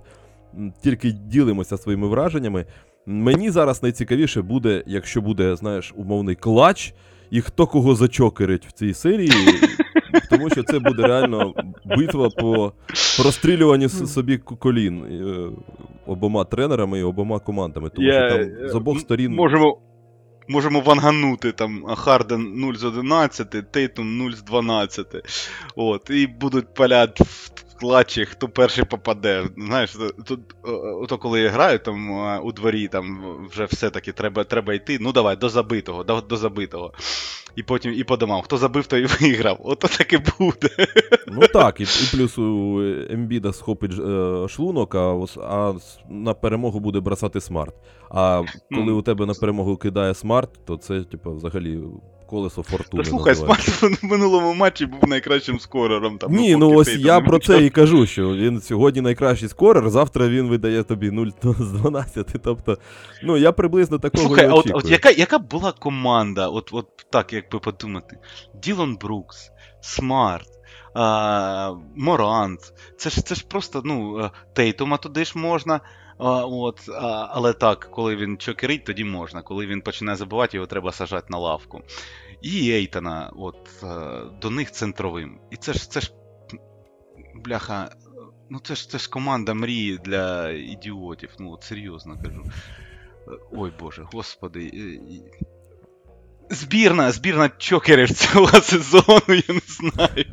тільки 0.82 1.10
ділимося 1.10 1.76
своїми 1.76 2.08
враженнями. 2.08 2.64
Мені 3.06 3.50
зараз 3.50 3.82
найцікавіше 3.82 4.42
буде, 4.42 4.82
якщо 4.86 5.20
буде, 5.20 5.56
знаєш, 5.56 5.94
умовний 5.96 6.34
клач, 6.34 6.94
і 7.30 7.40
хто 7.40 7.66
кого 7.66 7.94
зачокерить 7.94 8.66
в 8.66 8.72
цій 8.72 8.94
серії. 8.94 9.30
Тому 10.30 10.50
що 10.50 10.62
це 10.62 10.78
буде 10.78 11.02
реально 11.02 11.54
битва 11.98 12.30
по 12.30 12.72
розстрілюванню 13.24 13.88
с- 13.88 14.06
собі 14.06 14.38
колін 14.38 15.04
е, 15.04 15.48
обома 16.06 16.44
тренерами 16.44 16.98
і 16.98 17.02
обома 17.02 17.38
командами. 17.38 17.88
Тому 17.88 18.08
що 18.12 18.20
е, 18.20 18.46
там 18.46 18.68
з 18.68 18.74
обох 18.74 19.00
сторін. 19.00 19.34
Можемо, 19.34 19.78
можемо 20.48 20.80
ванганути 20.80 21.52
там 21.52 21.84
Харден 21.96 22.52
0 22.54 22.74
з 22.74 22.84
11, 22.84 23.72
Тейтум 23.72 24.18
0 24.18 24.30
з 24.32 24.42
12. 24.42 25.06
От, 25.76 26.10
і 26.10 26.26
будуть 26.26 26.74
палять 26.74 27.20
в 27.20 27.48
clutch 27.80 28.13
і, 28.13 28.24
хто 28.24 28.48
перший 28.48 28.84
попаде. 28.84 29.44
Знаєш, 29.56 29.96
тут, 30.26 30.40
ото 31.02 31.18
коли 31.18 31.40
я 31.40 31.50
граю 31.50 31.78
там 31.78 32.10
у 32.44 32.52
дворі, 32.52 32.88
там 32.88 33.36
вже 33.50 33.64
все-таки 33.64 34.12
треба, 34.12 34.44
треба 34.44 34.74
йти. 34.74 34.98
Ну 35.00 35.12
давай, 35.12 35.36
до 35.36 35.48
забитого, 35.48 36.04
до, 36.04 36.20
до 36.20 36.36
забитого. 36.36 36.92
І 37.56 37.62
потім 37.62 37.92
і 37.92 38.04
по 38.04 38.16
домам. 38.16 38.42
Хто 38.42 38.56
забив, 38.56 38.86
той 38.86 39.02
і 39.02 39.06
виграв. 39.20 39.58
Ото 39.64 39.88
так 39.88 40.12
і 40.12 40.18
буде. 40.38 40.68
Ну 41.26 41.46
так, 41.52 41.80
і, 41.80 41.82
і 41.82 42.16
плюс 42.16 42.38
у 42.38 42.80
Ембіда 43.10 43.52
схопить 43.52 43.92
е, 43.92 44.48
шлунок, 44.48 44.94
а, 44.94 45.26
а 45.42 45.74
на 46.10 46.34
перемогу 46.34 46.80
буде 46.80 47.00
бросати 47.00 47.40
Смарт. 47.40 47.74
А 48.10 48.42
коли 48.74 48.92
у 48.92 49.02
тебе 49.02 49.26
на 49.26 49.34
перемогу 49.34 49.76
кидає 49.76 50.14
Смарт, 50.14 50.50
то 50.64 50.76
це, 50.76 51.02
типу, 51.02 51.34
взагалі 51.34 51.80
колесо 52.26 52.62
фортуни. 52.62 53.02
Та 53.02 53.10
слухай. 53.10 53.34
Смарт 53.34 53.82
в 53.82 54.04
минулому 54.04 54.54
матчі 54.54 54.86
був 54.86 55.08
найкращим 55.08 55.60
скорером. 55.60 56.18
Там, 56.18 56.32
Ні, 56.32 56.56
ну 56.56 56.74
ось 56.74 56.86
Тейтум 56.86 57.06
я 57.06 57.20
про 57.20 57.38
це 57.38 57.64
і 57.64 57.70
кажу, 57.70 58.06
що 58.06 58.34
він 58.34 58.60
сьогодні 58.60 59.00
найкращий 59.00 59.48
скорер, 59.48 59.90
завтра 59.90 60.28
він 60.28 60.48
видає 60.48 60.82
тобі 60.82 61.10
0 61.10 61.26
з 61.42 61.72
12. 61.72 62.26
Тобто, 62.44 62.78
ну 63.22 63.36
я 63.36 63.52
приблизно 63.52 63.98
такого 63.98 64.26
Слухай, 64.26 64.46
а 64.46 64.54
от, 64.54 64.70
от 64.74 64.90
яка, 64.90 65.10
яка 65.10 65.38
була 65.38 65.72
команда, 65.72 66.48
от, 66.48 66.68
от 66.72 66.86
так, 67.10 67.32
як 67.32 67.52
би 67.52 67.58
подумати, 67.58 68.18
Ділон 68.62 68.96
Брукс, 68.96 69.50
Смарт, 69.80 70.48
а, 70.94 71.74
Морант, 71.96 72.60
це 72.96 73.10
ж, 73.10 73.22
це 73.26 73.34
ж 73.34 73.44
просто, 73.48 73.82
ну, 73.84 74.18
е, 74.18 74.30
Тейтума 74.52 74.96
туди 74.96 75.24
ж 75.24 75.38
можна, 75.38 75.80
а, 76.18 76.46
от, 76.46 76.88
а, 76.88 77.28
але 77.30 77.52
так, 77.52 77.88
коли 77.90 78.16
він 78.16 78.38
чокерить, 78.38 78.84
тоді 78.84 79.04
можна. 79.04 79.42
Коли 79.42 79.66
він 79.66 79.80
починає 79.80 80.16
забувати, 80.16 80.56
його 80.56 80.66
треба 80.66 80.92
сажати 80.92 81.26
на 81.30 81.38
лавку. 81.38 81.82
І 82.42 82.70
Ейтана, 82.70 83.32
от, 83.36 83.70
е, 83.82 84.20
до 84.40 84.50
них 84.50 84.72
центровим. 84.72 85.38
І 85.50 85.56
це 85.56 85.72
ж, 85.72 85.90
це 85.90 86.00
ж, 86.00 86.12
бляха, 87.34 87.90
ну 88.50 88.60
це 88.62 88.74
ж, 88.74 88.90
це 88.90 88.98
ж 88.98 89.10
команда 89.10 89.54
мрії 89.54 89.98
для 90.04 90.50
ідіотів, 90.50 91.30
ну 91.38 91.52
от 91.52 91.62
серйозно 91.62 92.16
кажу. 92.24 92.44
Ой 93.52 93.72
Боже, 93.80 94.06
господи. 94.12 94.90
Збірна, 96.50 97.12
збірна 97.12 97.48
чокерів 97.48 98.12
цього 98.12 98.46
сезону, 98.60 99.20
я 99.48 99.54
не 99.54 99.60
знаю. 99.66 100.24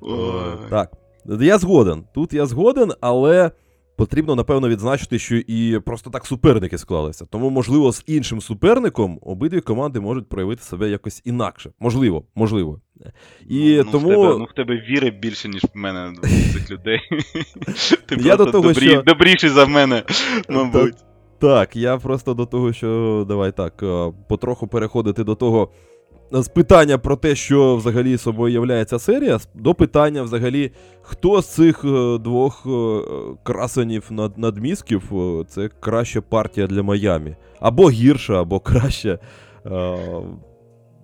Ой. 0.00 0.70
Так. 0.70 0.92
Я 1.24 1.58
згоден. 1.58 2.04
Тут 2.14 2.32
я 2.32 2.46
згоден, 2.46 2.92
але 3.00 3.50
потрібно, 3.96 4.34
напевно, 4.34 4.68
відзначити, 4.68 5.18
що 5.18 5.36
і 5.36 5.80
просто 5.84 6.10
так 6.10 6.26
суперники 6.26 6.78
склалися. 6.78 7.26
Тому, 7.30 7.50
можливо, 7.50 7.92
з 7.92 8.04
іншим 8.06 8.40
суперником 8.40 9.18
обидві 9.22 9.60
команди 9.60 10.00
можуть 10.00 10.28
проявити 10.28 10.62
себе 10.62 10.88
якось 10.88 11.22
інакше. 11.24 11.70
Можливо, 11.80 12.24
можливо. 12.34 12.80
І 13.48 13.76
ну, 13.76 13.92
тому. 13.92 14.08
В 14.08 14.10
тебе, 14.10 14.38
ну, 14.38 14.44
в 14.44 14.54
тебе 14.54 14.76
віри 14.88 15.10
більше, 15.10 15.48
ніж 15.48 15.62
в 15.74 15.76
мене 15.78 16.12
в 16.22 16.52
цих 16.52 16.70
людей. 16.70 17.00
Ти 18.06 18.16
Я 18.20 18.36
до 18.36 18.46
того, 18.46 18.68
добрі, 18.68 18.88
що- 18.88 19.02
добріший 19.02 19.50
за 19.50 19.66
мене, 19.66 20.02
мабуть. 20.48 20.94
Так, 21.38 21.76
я 21.76 21.96
просто 21.96 22.34
до 22.34 22.46
того, 22.46 22.72
що 22.72 23.24
давай 23.28 23.52
так, 23.52 23.82
е, 23.82 24.12
потроху 24.28 24.66
переходити 24.66 25.24
до 25.24 25.34
того. 25.34 25.70
Е, 26.34 26.42
З 26.42 26.48
питання 26.48 26.98
про 26.98 27.16
те, 27.16 27.34
що 27.34 27.76
взагалі 27.76 28.18
собою 28.18 28.54
являється 28.54 28.98
серія, 28.98 29.38
до 29.54 29.74
питання 29.74 30.22
взагалі, 30.22 30.72
хто 31.02 31.42
з 31.42 31.46
цих 31.46 31.84
е, 31.84 32.18
двох 32.18 32.66
е, 32.66 33.00
красенів 33.42 34.06
над, 34.10 34.38
надмісків 34.38 35.02
це 35.48 35.68
краща 35.68 36.20
партія 36.20 36.66
для 36.66 36.82
Майамі. 36.82 37.36
Або 37.60 37.90
гірша, 37.90 38.40
або 38.40 38.60
краща. 38.60 39.18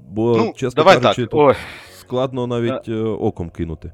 Бо, 0.08 0.36
Ну, 0.36 0.52
чесно 0.56 0.82
давай 0.82 1.00
кажучи, 1.00 1.26
так. 1.26 1.40
Ой, 1.40 1.54
складно 2.00 2.46
навіть 2.46 2.88
оком 3.20 3.50
кинути. 3.50 3.92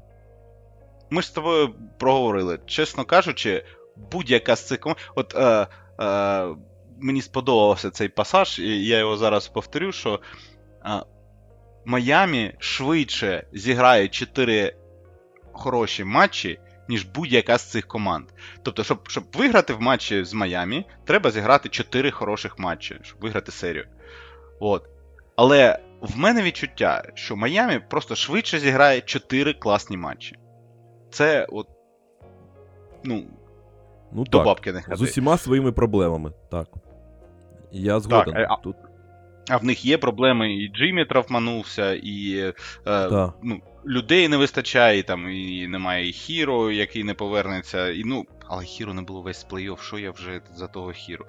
ми 1.09 1.21
ж 1.21 1.27
з 1.27 1.31
тобою 1.31 1.69
проговорили. 1.97 2.59
Чесно 2.65 3.05
кажучи, 3.05 3.63
будь-яка 4.11 4.55
з 4.55 4.67
цих 4.67 4.79
команд. 4.79 4.99
От 5.15 5.35
е, 5.35 5.67
е, 6.01 6.47
мені 6.99 7.21
сподобався 7.21 7.89
цей 7.89 8.09
пасаж, 8.09 8.59
і 8.59 8.85
я 8.85 8.97
його 8.97 9.17
зараз 9.17 9.47
повторю, 9.47 9.91
що 9.91 10.19
е, 10.85 10.89
Майамі 11.85 12.53
швидше 12.59 13.43
зіграє 13.53 14.07
4 14.07 14.75
хороші 15.51 16.03
матчі, 16.03 16.59
ніж 16.89 17.03
будь-яка 17.05 17.57
з 17.57 17.71
цих 17.71 17.87
команд. 17.87 18.25
Тобто, 18.63 18.83
щоб, 18.83 19.09
щоб 19.09 19.23
виграти 19.33 19.73
в 19.73 19.81
матчі 19.81 20.23
з 20.23 20.33
Майамі, 20.33 20.85
треба 21.05 21.31
зіграти 21.31 21.69
4 21.69 22.11
хороших 22.11 22.59
матчі, 22.59 22.99
щоб 23.01 23.19
виграти 23.21 23.51
серію. 23.51 23.87
От. 24.59 24.89
Але 25.35 25.79
в 26.01 26.17
мене 26.17 26.41
відчуття, 26.41 27.03
що 27.13 27.35
Майамі 27.35 27.79
просто 27.89 28.15
швидше 28.15 28.59
зіграє 28.59 29.01
4 29.01 29.53
класні 29.53 29.97
матчі. 29.97 30.35
Це 31.11 31.47
от. 31.49 31.67
Ну, 33.03 33.23
Ну 34.11 34.23
до 34.23 34.37
так, 34.37 34.45
бабки 34.45 34.73
не 34.73 34.83
з 34.95 35.01
усіма 35.01 35.37
своїми 35.37 35.71
проблемами. 35.71 36.31
Так. 36.51 36.67
Я 37.71 37.99
згоден. 37.99 38.35
а- 38.37 38.55
Тут, 38.55 38.75
А 39.49 39.57
в 39.57 39.63
них 39.63 39.85
є 39.85 39.97
проблеми, 39.97 40.53
і 40.53 40.67
Джиммі 40.67 41.05
травманувся, 41.05 41.93
і 41.93 42.37
е, 42.37 42.53
Так. 42.83 43.33
ну, 43.43 43.61
людей 43.85 44.27
не 44.27 44.37
вистачає, 44.37 44.99
і, 44.99 45.03
там, 45.03 45.29
і 45.29 45.67
немає 45.67 46.09
і 46.09 46.11
Хіро, 46.11 46.71
який 46.71 47.03
не 47.03 47.13
повернеться. 47.13 47.89
І, 47.89 48.03
ну, 48.03 48.25
але 48.47 48.63
Хіро 48.63 48.93
не 48.93 49.01
було 49.01 49.21
весь 49.21 49.47
плей-офф, 49.49 49.81
що 49.81 49.97
я 49.99 50.11
вже 50.11 50.41
за 50.53 50.67
того 50.67 50.91
Хіро. 50.91 51.25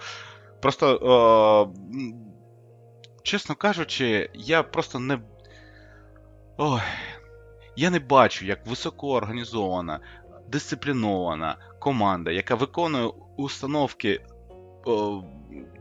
Просто, 0.62 0.87
е, 0.97 2.00
чесно 3.23 3.55
кажучи, 3.55 4.31
я 4.35 4.62
просто 4.62 4.99
не. 4.99 5.19
Ой, 6.57 6.81
я 7.77 7.91
не 7.91 7.99
бачу, 7.99 8.47
як 8.47 8.67
високоорганізована, 8.67 10.00
дисциплінована 10.49 11.57
команда, 11.79 12.31
яка 12.31 12.55
виконує 12.55 13.11
установки 13.37 14.21
о, 14.85 15.23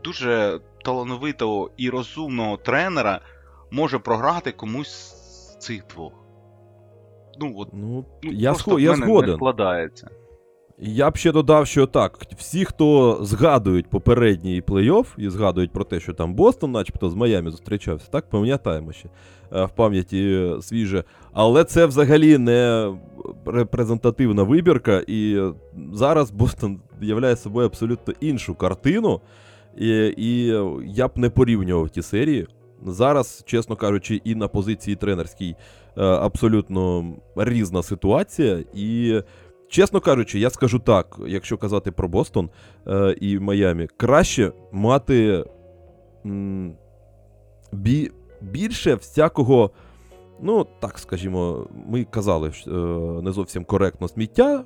дуже 0.04 0.60
талановитого 0.84 1.70
і 1.76 1.90
розумного 1.90 2.56
тренера, 2.56 3.20
може 3.70 3.98
програти 3.98 4.52
комусь 4.52 4.88
з 4.88 5.58
цих 5.58 5.86
двох. 5.86 6.12
Ну, 7.40 7.54
от, 7.56 7.68
ну, 7.72 8.04
ну, 8.22 8.32
я, 8.32 8.50
просто 8.52 8.74
в 8.74 8.80
я 8.80 8.94
згоден. 8.94 9.30
не 9.30 9.36
складається. 9.36 10.10
Я 10.82 11.10
б 11.10 11.16
ще 11.16 11.32
додав, 11.32 11.66
що 11.66 11.86
так, 11.86 12.18
всі, 12.36 12.64
хто 12.64 13.18
згадують 13.22 13.90
попередній 13.90 14.62
плей-офф 14.62 15.06
і 15.18 15.30
згадують 15.30 15.72
про 15.72 15.84
те, 15.84 16.00
що 16.00 16.14
там 16.14 16.34
Бостон, 16.34 16.72
начебто, 16.72 17.10
з 17.10 17.14
Майами 17.14 17.50
зустрічався, 17.50 18.10
так, 18.10 18.30
пам'ятаємо 18.30 18.92
ще 18.92 19.08
е, 19.52 19.64
в 19.64 19.70
пам'яті 19.70 20.32
е, 20.32 20.62
свіже. 20.62 21.04
Але 21.32 21.64
це 21.64 21.86
взагалі 21.86 22.38
не 22.38 22.92
репрезентативна 23.46 24.42
вибірка, 24.42 25.02
і 25.06 25.36
е, 25.38 25.52
зараз 25.92 26.30
Бостон 26.30 26.80
являє 27.00 27.36
собою 27.36 27.66
абсолютно 27.66 28.14
іншу 28.20 28.54
картину. 28.54 29.20
І, 29.78 30.14
і 30.16 30.46
я 30.84 31.08
б 31.08 31.10
не 31.16 31.30
порівнював 31.30 31.90
ті 31.90 32.02
серії. 32.02 32.46
Зараз, 32.86 33.42
чесно 33.46 33.76
кажучи, 33.76 34.20
і 34.24 34.34
на 34.34 34.48
позиції 34.48 34.96
тренерській 34.96 35.56
е, 35.96 36.02
абсолютно 36.02 37.04
різна 37.36 37.82
ситуація. 37.82 38.64
І 38.74 39.20
Чесно 39.70 40.00
кажучи, 40.00 40.38
я 40.38 40.50
скажу 40.50 40.78
так: 40.78 41.18
якщо 41.26 41.58
казати 41.58 41.90
про 41.90 42.08
Бостон 42.08 42.50
е, 42.86 43.16
і 43.20 43.38
Майамі, 43.38 43.88
краще 43.96 44.52
мати 44.72 45.44
бі, 47.72 48.10
більше 48.40 48.94
всякого 48.94 49.70
ну, 50.42 50.66
так 50.80 50.98
скажімо, 50.98 51.66
ми 51.86 52.04
казали, 52.04 52.52
е, 52.66 52.70
не 53.22 53.32
зовсім 53.32 53.64
коректно 53.64 54.08
сміття, 54.08 54.64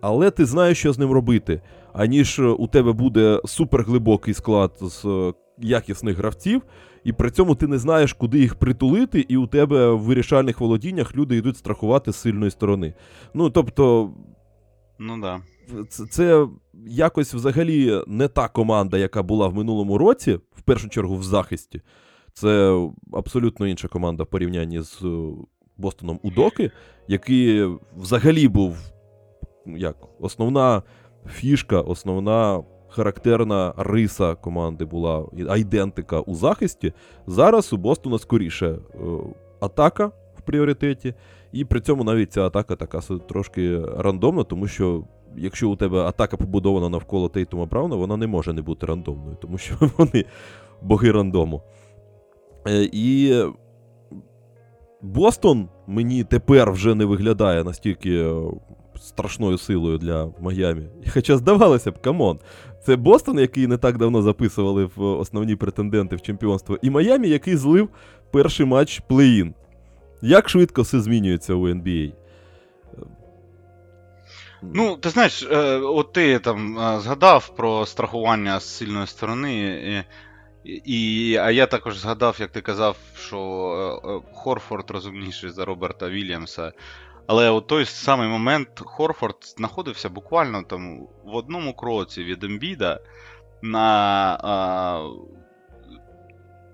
але 0.00 0.30
ти 0.30 0.44
знаєш, 0.44 0.78
що 0.78 0.92
з 0.92 0.98
ним 0.98 1.12
робити. 1.12 1.60
Аніж 1.96 2.38
у 2.38 2.66
тебе 2.66 2.92
буде 2.92 3.40
суперглибокий 3.44 4.34
склад 4.34 4.72
з 4.80 5.04
е, 5.04 5.34
якісних 5.58 6.16
гравців, 6.16 6.62
і 7.04 7.12
при 7.12 7.30
цьому 7.30 7.54
ти 7.54 7.66
не 7.66 7.78
знаєш, 7.78 8.12
куди 8.12 8.38
їх 8.38 8.54
притулити, 8.54 9.26
і 9.28 9.36
у 9.36 9.46
тебе 9.46 9.90
в 9.90 10.00
вирішальних 10.00 10.60
володіннях 10.60 11.16
люди 11.16 11.36
йдуть 11.36 11.56
страхувати 11.56 12.12
з 12.12 12.16
сильної 12.16 12.50
сторони. 12.50 12.94
Ну, 13.34 13.50
тобто, 13.50 14.10
Ну 14.98 15.20
да. 15.20 15.40
це, 15.88 16.06
це 16.06 16.46
якось 16.86 17.34
взагалі 17.34 18.02
не 18.06 18.28
та 18.28 18.48
команда, 18.48 18.98
яка 18.98 19.22
була 19.22 19.48
в 19.48 19.54
минулому 19.54 19.98
році, 19.98 20.38
в 20.56 20.62
першу 20.62 20.88
чергу 20.88 21.16
в 21.16 21.22
захисті. 21.22 21.82
Це 22.32 22.80
абсолютно 23.12 23.66
інша 23.66 23.88
команда 23.88 24.22
в 24.22 24.26
порівнянні 24.26 24.80
з 24.80 25.02
е, 25.02 25.28
Бостоном 25.76 26.20
Удоки, 26.22 26.70
який 27.08 27.68
взагалі 27.96 28.48
був 28.48 28.76
ну, 29.66 29.76
як, 29.76 29.96
основна 30.20 30.82
фішка, 31.30 31.80
основна 31.80 32.62
характерна 32.88 33.74
риса 33.76 34.34
команди 34.34 34.84
була 34.84 35.24
айдентика 35.48 36.20
у 36.20 36.34
захисті. 36.34 36.92
Зараз 37.26 37.72
у 37.72 37.76
Бостона 37.76 38.18
скоріше 38.18 38.66
е, 38.66 38.78
атака 39.60 40.06
в 40.38 40.40
пріоритеті, 40.40 41.14
і 41.52 41.64
при 41.64 41.80
цьому 41.80 42.04
навіть 42.04 42.32
ця 42.32 42.46
атака 42.46 42.76
така 42.76 43.00
трошки 43.00 43.80
рандомна, 43.80 44.44
тому 44.44 44.66
що 44.66 45.04
якщо 45.36 45.70
у 45.70 45.76
тебе 45.76 45.98
атака 45.98 46.36
побудована 46.36 46.88
навколо 46.88 47.28
Тейтума 47.28 47.66
Брауна, 47.66 47.96
вона 47.96 48.16
не 48.16 48.26
може 48.26 48.52
не 48.52 48.62
бути 48.62 48.86
рандомною, 48.86 49.36
тому 49.40 49.58
що 49.58 49.74
вони 49.96 50.24
боги 50.82 51.12
рандому. 51.12 51.62
Е, 52.66 52.88
І 52.92 53.34
Бостон 55.02 55.68
мені 55.86 56.24
тепер 56.24 56.72
вже 56.72 56.94
не 56.94 57.04
виглядає 57.04 57.64
настільки 57.64 58.10
е, 58.10 58.34
страшною 59.00 59.58
силою 59.58 59.98
для 59.98 60.28
Майамі. 60.40 60.82
Хоча 61.14 61.36
здавалося 61.36 61.90
б, 61.90 62.00
come 62.00 62.22
on, 62.22 62.38
це 62.86 62.96
Бостон, 62.96 63.38
який 63.38 63.66
не 63.66 63.76
так 63.76 63.98
давно 63.98 64.22
записували 64.22 64.90
в 64.96 65.02
основні 65.02 65.56
претенденти 65.56 66.16
в 66.16 66.22
чемпіонство, 66.22 66.78
і 66.82 66.90
Майамі, 66.90 67.28
який 67.28 67.56
злив 67.56 67.88
перший 68.32 68.66
матч 68.66 69.02
play-in. 69.08 69.54
Як 70.22 70.48
швидко 70.48 70.82
все 70.82 71.00
змінюється 71.00 71.54
у 71.54 71.68
NBA? 71.68 72.12
Ну, 74.62 74.96
ти 74.96 75.10
знаєш, 75.10 75.42
е, 75.42 75.78
от 75.78 76.12
ти 76.12 76.38
там 76.38 76.78
е, 76.78 77.00
згадав 77.00 77.56
про 77.56 77.86
страхування 77.86 78.60
з 78.60 78.76
сильної 78.76 79.06
сторони. 79.06 80.04
І, 80.64 81.36
а 81.40 81.50
я 81.50 81.66
також 81.66 81.98
згадав, 81.98 82.36
як 82.40 82.50
ти 82.50 82.60
казав, 82.60 82.96
що 83.18 83.38
е, 84.04 84.32
Хорфорд 84.34 84.90
розумніший 84.90 85.50
за 85.50 85.64
Роберта 85.64 86.08
Вільямса. 86.08 86.72
Але 87.26 87.50
у 87.50 87.60
той 87.60 87.84
самий 87.84 88.28
момент 88.28 88.68
Хорфорд 88.84 89.36
знаходився 89.56 90.08
буквально 90.08 90.62
там 90.62 91.08
в 91.24 91.34
одному 91.34 91.74
кроці 91.74 92.24
від 92.24 92.44
Ембіда 92.44 93.00
на, 93.62 94.38
а, 94.42 95.08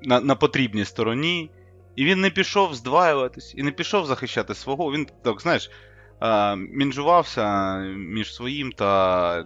на, 0.03 0.21
на 0.21 0.35
потрібній 0.35 0.85
стороні. 0.85 1.51
І 1.97 2.05
він 2.05 2.21
не 2.21 2.31
пішов 2.31 2.75
здваюватись, 2.75 3.55
і 3.57 3.63
не 3.63 3.71
пішов 3.71 4.07
захищати 4.07 4.55
свого. 4.55 4.93
Він 4.93 5.07
так, 5.23 5.41
знаєш, 5.41 5.71
мінжувався 6.57 7.77
між 7.97 8.35
своїм 8.35 8.73
та 8.73 9.45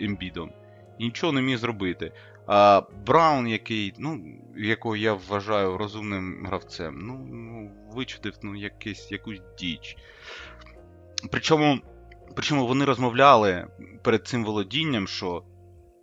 Ембідом. 0.00 0.52
І 0.98 1.04
нічого 1.04 1.32
не 1.32 1.42
міг 1.42 1.58
зробити. 1.58 2.12
А 2.46 2.82
Браун, 3.06 3.48
який, 3.48 3.94
ну, 3.98 4.24
якого 4.56 4.96
я 4.96 5.14
вважаю 5.14 5.78
розумним 5.78 6.46
гравцем, 6.46 6.98
ну, 6.98 7.26
ну 7.32 7.70
вичудив 7.94 8.34
ну, 8.42 8.56
якийсь, 8.56 9.12
якусь 9.12 9.40
діч. 9.58 9.96
Причому, 11.30 11.78
причому 12.36 12.66
вони 12.66 12.84
розмовляли 12.84 13.66
перед 14.02 14.26
цим 14.26 14.44
володінням, 14.44 15.08
що 15.08 15.44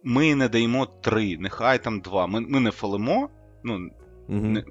ми 0.04 0.36
не 0.36 0.50
даємо 0.50 0.86
три, 0.86 1.38
нехай 1.38 1.84
там 1.84 2.00
два. 2.02 2.28
Ми, 2.28 2.42
ми 2.42 2.60
не 2.60 2.72
фалимо, 2.72 3.30
ну, 3.64 3.90
Мгм. 4.28 4.54
не, 4.54 4.64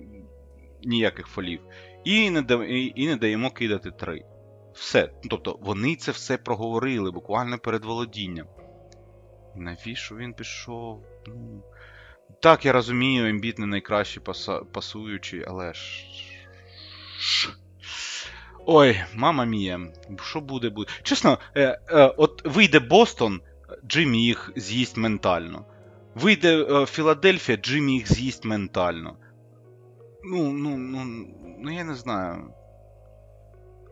ніяких 0.83 1.27
фолів, 1.27 1.61
і 2.05 2.31
не, 2.31 2.43
да, 2.43 2.65
і, 2.65 2.93
і 2.97 3.07
не 3.07 3.17
даємо 3.17 3.51
кидати 3.51 3.91
три. 3.91 4.25
Все. 4.75 5.13
Тобто 5.31 5.59
вони 5.63 5.97
це 5.97 6.13
все 6.13 6.39
проговорили 6.39 7.11
буквально 7.11 7.59
перед 7.59 7.85
володінням. 7.85 8.47
Навіщо 9.57 10.17
він 10.17 10.35
пішов? 10.35 11.05
Ну, 11.27 11.63
так, 12.43 12.65
я 12.65 12.73
розумію, 12.73 13.27
Ембіт 13.27 13.59
не 13.59 13.67
найкращий 13.67 14.23
паса, 14.23 14.61
пасуючий, 14.61 15.45
але 15.49 15.75
ж. 15.75 16.07
Ой, 18.73 19.01
мама 19.15 19.45
мія, 19.45 19.81
що 20.23 20.41
буде 20.41 20.71
буде. 20.71 20.91
Чесно, 21.03 21.39
е, 21.57 21.81
е, 21.89 22.15
от 22.17 22.43
вийде 22.45 22.79
Бостон, 22.79 23.41
Джиммі 23.87 24.25
їх 24.25 24.53
з'їсть 24.57 24.97
ментально. 24.97 25.65
Вийде 26.15 26.65
е, 26.65 26.87
Філадельфія, 26.87 27.59
Джиммі 27.59 27.93
їх 27.93 28.13
з'їсть 28.13 28.45
ментально. 28.45 29.17
Ну, 30.25 30.53
ну, 30.53 30.77
ну, 30.77 31.27
ну 31.59 31.71
я 31.71 31.85
не 31.85 31.95
знаю. 31.95 32.55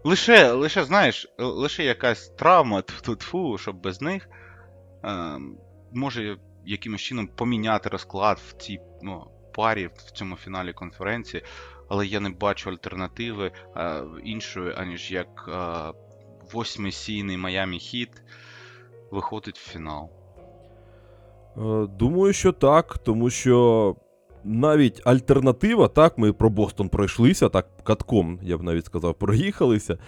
Лише, 0.05 0.53
лише, 0.53 0.85
знаєш, 0.85 1.27
е, 1.39 1.45
лише 1.45 1.85
якась 1.85 2.29
травма, 2.29 2.81
тфу-тфу, 2.81 3.59
щоб 3.59 3.81
без 3.81 4.01
них 4.01 4.29
е, 5.05 5.39
може 5.93 6.37
якимось 6.65 7.01
чином 7.01 7.27
поміняти 7.27 7.89
розклад 7.89 8.39
в 8.49 8.53
цій 8.53 8.81
ну, 9.03 9.25
парі, 9.55 9.91
в 9.97 10.11
цьому 10.11 10.37
фіналі 10.37 10.73
конференції, 10.73 11.43
але 11.89 12.07
я 12.07 12.21
не 12.21 12.31
бачу 12.31 12.71
альтернативи 12.71 13.53
е, 13.77 14.03
іншої, 14.25 14.75
аніж 14.77 15.13
як 15.13 15.49
е, 15.49 15.93
восьмисійний 16.53 17.37
Майами 17.37 17.79
Хіт 17.79 18.23
виходить 19.11 19.59
в 19.59 19.71
фінал. 19.71 20.11
Е, 21.57 21.87
Думаю, 21.99 22.33
що 22.33 22.53
так, 22.53 22.99
тому 22.99 23.31
що 23.31 23.97
навіть 24.45 25.01
альтернатива, 25.05 25.89
так, 25.89 26.19
ми 26.19 26.33
про 26.33 26.51
Бостон 26.51 26.89
пройшлися, 26.89 27.49
так, 27.49 27.85
катком, 27.85 28.41
я 28.43 28.59
б 28.59 28.63
навіть 28.63 28.87
сказав, 28.87 29.15
проїхалися. 29.15 29.99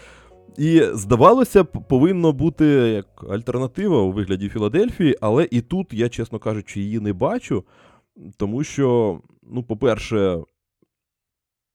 І 0.59 0.83
здавалося 0.93 1.65
б, 1.65 1.67
повинно 1.89 2.33
бути 2.33 2.65
як 2.67 3.25
альтернатива 3.31 4.03
у 4.03 4.13
вигляді 4.13 4.49
Філадельфії, 4.49 5.17
але 5.21 5.49
і 5.51 5.61
тут 5.61 5.93
я, 5.93 6.09
чесно 6.09 6.39
кажучи, 6.39 6.81
її 6.81 7.01
не 7.01 7.13
бачу. 7.13 7.65
Тому 8.37 8.65
що, 8.65 9.19
ну, 9.43 9.63
по-перше, 9.63 10.39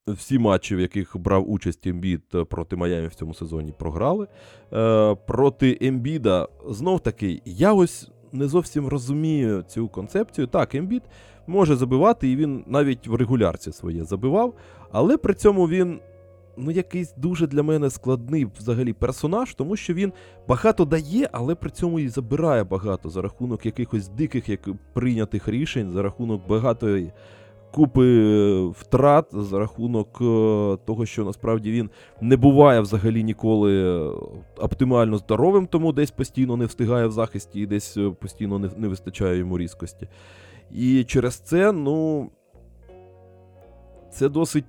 всі 0.06 0.38
матчі, 0.38 0.76
в 0.76 0.80
яких 0.80 1.16
брав 1.16 1.50
участь 1.50 1.86
Ембід 1.86 2.22
проти 2.48 2.76
Майами 2.76 3.08
в 3.08 3.14
цьому 3.14 3.34
сезоні, 3.34 3.74
програли. 3.78 4.26
Е, 4.72 5.14
проти 5.14 5.78
Ембіда 5.80 6.48
знов 6.68 7.00
таки, 7.00 7.42
я 7.44 7.72
ось 7.72 8.10
не 8.32 8.48
зовсім 8.48 8.88
розумію 8.88 9.62
цю 9.62 9.88
концепцію. 9.88 10.46
Так, 10.46 10.74
Ембід 10.74 11.02
може 11.46 11.76
забивати, 11.76 12.30
і 12.30 12.36
він 12.36 12.64
навіть 12.66 13.06
в 13.06 13.14
регулярці 13.14 13.72
своє 13.72 14.04
забивав, 14.04 14.54
але 14.92 15.16
при 15.16 15.34
цьому 15.34 15.68
він. 15.68 16.00
Ну, 16.58 16.70
якийсь 16.70 17.14
дуже 17.16 17.46
для 17.46 17.62
мене 17.62 17.90
складний 17.90 18.46
взагалі 18.58 18.92
персонаж, 18.92 19.54
тому 19.54 19.76
що 19.76 19.94
він 19.94 20.12
багато 20.48 20.84
дає, 20.84 21.28
але 21.32 21.54
при 21.54 21.70
цьому 21.70 22.00
і 22.00 22.08
забирає 22.08 22.64
багато 22.64 23.10
за 23.10 23.22
рахунок 23.22 23.66
якихось 23.66 24.08
диких 24.08 24.48
як 24.48 24.68
прийнятих 24.92 25.48
рішень, 25.48 25.92
за 25.92 26.02
рахунок 26.02 26.48
багатої 26.48 27.12
купи 27.76 28.02
е, 28.02 28.72
втрат, 28.78 29.26
за 29.32 29.58
рахунок 29.58 30.08
е, 30.20 30.76
того, 30.86 31.06
що 31.06 31.24
насправді 31.24 31.72
він 31.72 31.90
не 32.20 32.36
буває 32.36 32.80
взагалі 32.80 33.24
ніколи 33.24 33.84
е, 33.84 34.10
оптимально 34.58 35.18
здоровим, 35.18 35.66
тому 35.66 35.92
десь 35.92 36.10
постійно 36.10 36.56
не 36.56 36.64
встигає 36.64 37.06
в 37.06 37.12
захисті 37.12 37.60
і 37.60 37.66
десь 37.66 37.98
постійно 38.20 38.58
не, 38.58 38.70
не 38.76 38.88
вистачає 38.88 39.38
йому 39.38 39.58
різкості. 39.58 40.08
І 40.70 41.04
через 41.04 41.34
це, 41.34 41.72
ну. 41.72 42.30
Це 44.10 44.28
досить 44.28 44.64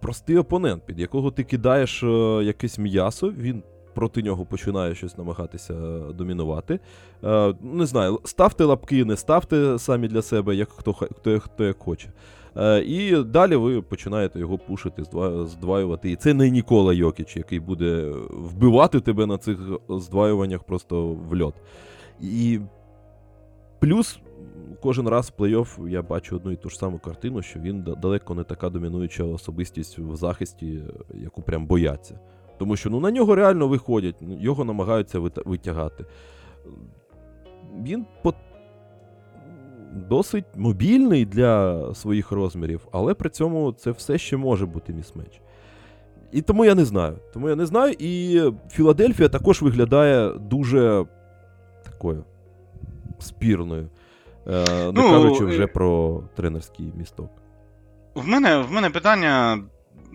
простий 0.00 0.38
опонент, 0.38 0.86
під 0.86 1.00
якого 1.00 1.30
ти 1.30 1.44
кидаєш 1.44 2.02
якесь 2.42 2.78
м'ясо, 2.78 3.32
він 3.38 3.62
проти 3.94 4.22
нього 4.22 4.46
починає 4.46 4.94
щось 4.94 5.18
намагатися 5.18 5.74
е, 5.74 6.12
домінувати. 6.12 6.80
Е, 7.24 7.54
не 7.62 7.86
знаю, 7.86 8.20
ставте 8.24 8.64
лапки, 8.64 9.04
не 9.04 9.16
ставте 9.16 9.78
самі 9.78 10.08
для 10.08 10.22
себе, 10.22 10.54
як 10.54 10.68
хто, 10.68 10.92
хто, 10.92 11.40
хто 11.40 11.64
як 11.64 11.78
хоче. 11.78 12.12
Е, 12.56 12.80
і 12.80 13.22
далі 13.22 13.56
ви 13.56 13.82
починаєте 13.82 14.38
його 14.38 14.58
пушити, 14.58 15.02
здваювати. 15.46 16.10
І 16.10 16.16
це 16.16 16.34
не 16.34 16.50
Нікола 16.50 16.94
Йокіч, 16.94 17.36
який 17.36 17.60
буде 17.60 18.12
вбивати 18.30 19.00
тебе 19.00 19.26
на 19.26 19.38
цих 19.38 19.58
здваюваннях 19.88 20.62
просто 20.62 21.06
в 21.06 21.42
льот. 21.42 21.54
І 22.20 22.60
плюс 23.78 24.18
кожен 24.82 25.08
раз 25.08 25.32
в 25.36 25.42
плей-офф 25.42 25.88
я 25.88 26.02
бачу 26.02 26.36
одну 26.36 26.52
і 26.52 26.56
ту 26.56 26.68
ж 26.68 26.78
саму 26.78 26.98
картину, 26.98 27.42
що 27.42 27.60
він 27.60 27.82
далеко 27.82 28.34
не 28.34 28.44
така 28.44 28.70
домінуюча 28.70 29.24
особистість 29.24 29.98
в 29.98 30.16
захисті, 30.16 30.82
яку 31.14 31.42
прям 31.42 31.66
бояться. 31.66 32.18
Тому 32.58 32.76
що 32.76 32.90
ну, 32.90 33.00
на 33.00 33.10
нього 33.10 33.34
реально 33.34 33.68
виходять, 33.68 34.16
ну, 34.20 34.38
його 34.40 34.64
намагаються 34.64 35.20
витягати. 35.44 36.04
Він 37.82 38.06
по... 38.22 38.34
досить 39.92 40.44
мобільний 40.56 41.24
для 41.24 41.94
своїх 41.94 42.32
розмірів, 42.32 42.88
але 42.92 43.14
при 43.14 43.30
цьому 43.30 43.72
це 43.72 43.90
все 43.90 44.18
ще 44.18 44.36
може 44.36 44.66
бути 44.66 44.92
місмеч. 44.92 45.40
І 46.32 46.42
тому 46.42 46.64
я 46.64 46.74
не 46.74 46.84
знаю. 46.84 47.18
Тому 47.32 47.48
я 47.48 47.56
не 47.56 47.66
знаю. 47.66 47.94
І 47.98 48.42
Філадельфія 48.70 49.28
також 49.28 49.62
виглядає 49.62 50.32
дуже 50.32 51.04
такою 51.84 52.24
спірною. 53.18 53.88
Е, 54.46 54.64
Не 54.68 54.92
Ну, 54.92 55.10
кажучи 55.10 55.44
вже 55.44 55.66
про 55.66 56.20
тренерський 56.36 56.92
місток. 56.96 57.30
В 58.14 58.26
мене, 58.28 58.58
в 58.58 58.72
мене 58.72 58.90
питання. 58.90 59.58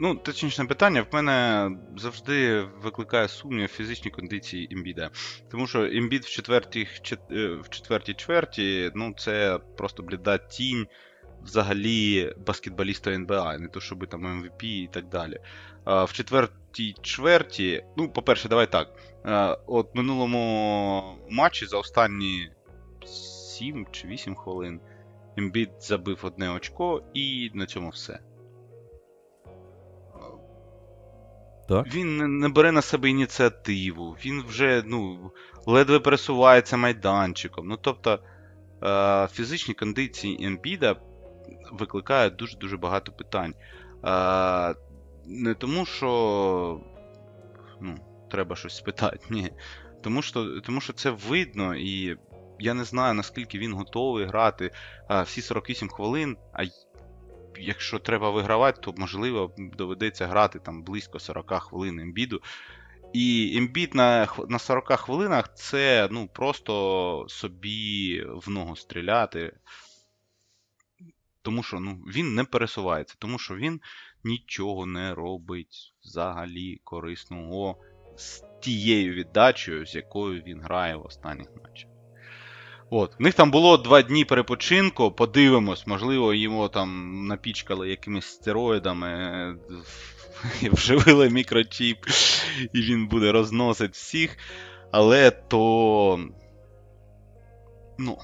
Ну, 0.01 0.15
точніше, 0.15 0.65
питання, 0.65 1.01
в 1.01 1.15
мене 1.15 1.69
завжди 1.97 2.61
викликає 2.61 3.27
сумнів 3.27 3.67
фізичні 3.67 4.11
кондиції 4.11 4.73
імбіда. 4.73 5.09
Тому 5.51 5.67
що 5.67 5.87
імбід 5.87 6.25
в 6.25 6.29
четвертій, 6.29 6.87
е, 7.31 7.47
в 7.47 7.69
четвертій 7.69 8.13
чверті, 8.13 8.91
ну, 8.95 9.13
це 9.17 9.59
просто 9.77 10.03
бліда 10.03 10.37
тінь 10.37 10.87
взагалі 11.43 12.33
баскетболіста 12.47 13.11
НБА, 13.11 13.57
не 13.57 13.67
то 13.67 13.79
щоб 13.79 14.07
там 14.07 14.25
MVP 14.25 14.63
і 14.63 14.89
так 14.91 15.09
далі. 15.09 15.39
А 15.83 16.03
в 16.03 16.13
четвертій 16.13 16.95
чверті, 17.01 17.83
ну, 17.97 18.09
по-перше, 18.09 18.49
давай 18.49 18.71
так. 18.71 18.93
От 19.67 19.95
минулому 19.95 21.03
матчі 21.29 21.65
за 21.65 21.77
останні 21.77 22.51
7 23.05 23.87
чи 23.91 24.07
8 24.07 24.35
хвилин 24.35 24.81
Ембіт 25.37 25.69
забив 25.79 26.19
одне 26.21 26.49
очко, 26.49 27.03
і 27.13 27.51
на 27.53 27.65
цьому 27.65 27.89
все. 27.89 28.19
Так? 31.69 31.93
Він 31.93 32.39
не- 32.39 32.49
бере 32.49 32.71
на 32.71 32.81
себе 32.81 33.09
ініціативу, 33.09 34.17
він 34.25 34.43
вже 34.47 34.83
ну, 34.85 35.31
ледве 35.65 35.99
пересувається 35.99 36.77
майданчиком. 36.77 37.67
Ну, 37.67 37.77
тобто, 37.81 38.19
е, 38.83 39.27
фізичні 39.27 39.73
кондиції 39.73 40.45
Ембіда 40.45 40.95
викликають 41.71 42.35
дуже-дуже 42.35 42.77
багато 42.77 43.11
питань. 43.11 43.53
Е, 44.05 44.75
не 45.25 45.53
тому, 45.53 45.85
що 45.85 46.81
ну, 47.81 47.97
треба 48.31 48.55
щось 48.55 48.77
спитати, 48.77 49.19
ні. 49.29 49.51
Тому 50.01 50.21
що, 50.21 50.61
тому 50.61 50.81
що 50.81 50.93
це 50.93 51.09
видно, 51.09 51.75
і 51.75 52.17
я 52.59 52.73
не 52.73 52.83
знаю, 52.83 53.13
наскільки 53.13 53.59
він 53.59 53.73
готовий 53.73 54.25
грати 54.25 54.71
а, 55.07 55.21
всі 55.21 55.41
48 55.41 55.89
хвилин. 55.89 56.37
А 56.53 56.63
якщо 57.59 57.99
треба 57.99 58.29
вигравати, 58.29 58.81
то 58.81 58.93
можливо 58.97 59.55
доведеться 59.57 60.27
грати 60.27 60.59
там 60.59 60.83
близько 60.83 61.19
40 61.19 61.53
хвилин 61.53 61.99
ембіду. 61.99 62.41
І 63.13 63.57
ембід 63.57 63.95
на, 63.95 64.27
на 64.49 64.59
40 64.59 64.91
хвилинах 64.91 65.55
це 65.55 66.07
ну, 66.11 66.27
просто 66.27 67.25
собі 67.29 68.23
в 68.27 68.49
ногу 68.49 68.75
стріляти. 68.75 69.53
Тому 71.41 71.63
що 71.63 71.79
ну, 71.79 72.03
він 72.07 72.35
не 72.35 72.43
пересувається, 72.43 73.15
тому 73.19 73.39
що 73.39 73.55
він 73.55 73.81
нічого 74.23 74.85
не 74.85 75.13
робить 75.13 75.93
взагалі 76.03 76.81
корисного 76.83 77.77
з 78.17 78.43
тією 78.61 79.13
віддачею, 79.13 79.85
з 79.85 79.95
якою 79.95 80.41
він 80.41 80.61
грає 80.61 80.95
в 80.95 81.05
останніх 81.05 81.47
матчах. 81.63 81.88
От. 82.89 83.19
В 83.19 83.21
них 83.23 83.33
там 83.33 83.51
було 83.51 83.77
два 83.77 84.01
дні 84.01 84.25
перепочинку, 84.25 85.11
подивимось, 85.11 85.87
можливо, 85.87 86.33
йому 86.33 86.67
там 86.67 87.21
напічкали 87.27 87.89
якимись 87.89 88.25
стероїдами, 88.25 89.07
е, 89.07 89.55
вживили 90.71 91.29
мікрочіп, 91.29 91.97
і 92.73 92.81
він 92.81 93.07
буде 93.07 93.31
розносити 93.31 93.91
всіх. 93.93 94.37
Але 94.91 95.31
то. 95.31 96.19
Ну, 97.97 98.17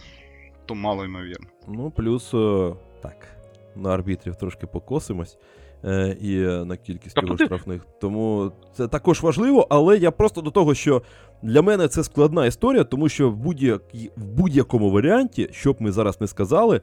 то 0.66 0.76
мало 0.76 1.06
ймовірно. 1.06 1.48
Ну, 1.68 1.92
плюс, 1.92 2.34
е, 2.34 2.74
так, 3.02 3.28
на 3.76 3.90
арбітрів 3.94 4.36
трошки 4.36 4.68
покосимось. 4.68 5.38
е, 5.84 6.18
І 6.22 6.38
на 6.66 6.78
кількість 6.78 7.18
його 7.18 7.38
штрафних. 7.38 7.88
Тому 8.02 8.52
це 8.74 8.88
також 8.88 9.22
важливо, 9.22 9.68
але 9.70 9.98
я 9.98 10.12
просто 10.12 10.42
до 10.42 10.52
того, 10.52 10.74
що 10.74 11.02
для 11.46 11.62
мене 11.62 11.88
це 11.88 12.04
складна 12.04 12.46
історія, 12.46 12.84
тому 12.84 13.10
що 13.10 13.30
в, 13.30 13.36
будь-як, 13.36 13.82
в 14.18 14.26
будь-якому 14.26 14.92
варіанті, 14.92 15.50
що 15.52 15.74
б 15.74 15.76
ми 15.80 15.92
зараз 15.92 16.22
не 16.22 16.28
сказали, 16.28 16.82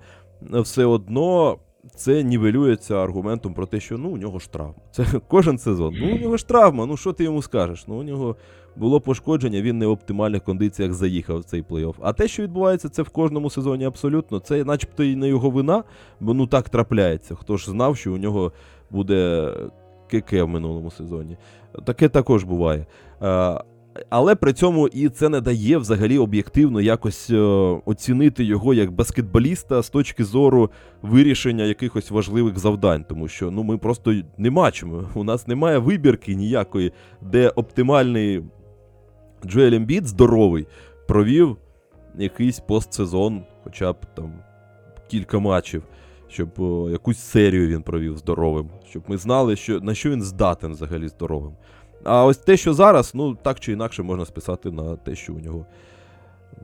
все 0.53 0.85
одно 0.85 1.59
це 1.95 2.23
нівелюється 2.23 2.95
аргументом 2.95 3.55
про 3.55 3.67
те, 3.67 3.81
що 3.81 3.99
ну, 3.99 4.09
у 4.09 4.17
нього 4.17 4.39
ж 4.39 4.53
травма. 4.53 4.75
Це 4.91 5.07
кожен 5.29 5.59
сезон. 5.59 5.95
Ну, 6.01 6.15
у 6.15 6.19
нього 6.19 6.37
ж 6.37 6.49
травма, 6.49 6.87
ну 6.87 6.97
що 6.97 7.13
ти 7.13 7.25
йому 7.25 7.43
скажеш? 7.43 7.85
Ну, 7.89 7.95
у 7.95 8.03
нього 8.03 8.37
було 8.77 9.01
пошкодження, 9.01 9.63
він 9.63 9.79
не 9.79 9.87
в 9.87 9.91
оптимальних 9.91 10.43
кондиціях 10.43 10.93
заїхав 10.93 11.39
в 11.39 11.45
цей 11.45 11.63
плей-офф. 11.63 11.95
А 12.01 12.13
те, 12.13 12.29
що 12.29 12.43
відбувається, 12.43 12.89
це 12.89 13.03
в 13.03 13.09
кожному 13.09 13.51
сезоні 13.51 13.85
абсолютно. 13.85 14.39
Це 14.39 14.65
начебто 14.65 15.05
і 15.05 15.17
не 15.17 15.29
його 15.29 15.51
вина, 15.51 15.85
бо 16.21 16.35
ну 16.35 16.47
так 16.47 16.69
трапляється. 16.69 17.35
Хто 17.35 17.57
ж 17.57 17.71
знав, 17.71 17.97
що 17.97 18.13
у 18.13 18.17
нього 18.17 18.53
буде 18.91 19.53
КК 20.11 20.33
в 20.33 20.47
минулому 20.47 20.91
сезоні. 20.91 21.37
Таке 21.85 22.09
також 22.09 22.45
буває. 22.45 22.87
Е, 23.97 24.05
Але 24.11 24.35
при 24.35 24.53
цьому 24.53 24.89
і 24.89 25.09
це 25.09 25.29
не 25.29 25.41
дає 25.41 25.79
взагалі 25.79 26.19
об'єктивно 26.19 26.81
якось 26.81 27.31
е, 27.31 27.37
оцінити 27.85 28.45
його 28.45 28.75
як 28.75 28.93
баскетболіста 28.93 29.83
з 29.83 29.91
точки 29.91 30.25
зору 30.25 30.71
вирішення 31.03 31.65
якихось 31.65 32.11
важливих 32.11 32.59
завдань, 32.59 33.05
тому 33.09 33.29
що 33.29 33.51
ну 33.51 33.63
ми 33.63 33.79
просто 33.79 34.15
не 34.39 34.51
бачимо. 34.51 35.05
У 35.15 35.25
нас 35.25 35.49
немає 35.49 35.79
вибірки 35.79 36.35
ніякої, 36.35 36.93
де 37.21 37.49
оптимальний 37.49 38.43
Джоель 39.47 39.73
Ембіт 39.73 40.07
здоровий 40.07 40.67
провів 41.09 41.57
якийсь 42.19 42.61
постсезон, 42.61 43.43
хоча 43.65 43.93
б 43.93 43.97
там 44.15 44.33
кілька 45.09 45.39
матчів, 45.39 45.83
щоб 46.29 46.49
о, 46.59 46.91
якусь 46.91 47.19
серію 47.19 47.69
він 47.69 47.83
провів 47.83 48.19
здоровим, 48.19 48.71
щоб 48.85 49.03
ми 49.09 49.17
знали, 49.17 49.57
що, 49.57 49.81
на 49.81 49.95
що 49.95 50.11
він 50.11 50.23
здатен 50.23 50.73
взагалі 50.73 51.09
здоровим. 51.09 51.53
А 52.05 52.25
ось 52.25 52.37
те, 52.37 52.57
що 52.57 52.75
зараз, 52.75 53.15
ну 53.15 53.35
так 53.35 53.61
чи 53.61 53.73
інакше 53.73 54.03
можна 54.03 54.25
списати 54.25 54.71
на 54.71 54.97
те, 54.97 55.15
що 55.15 55.35
у 55.35 55.39
нього 55.39 55.67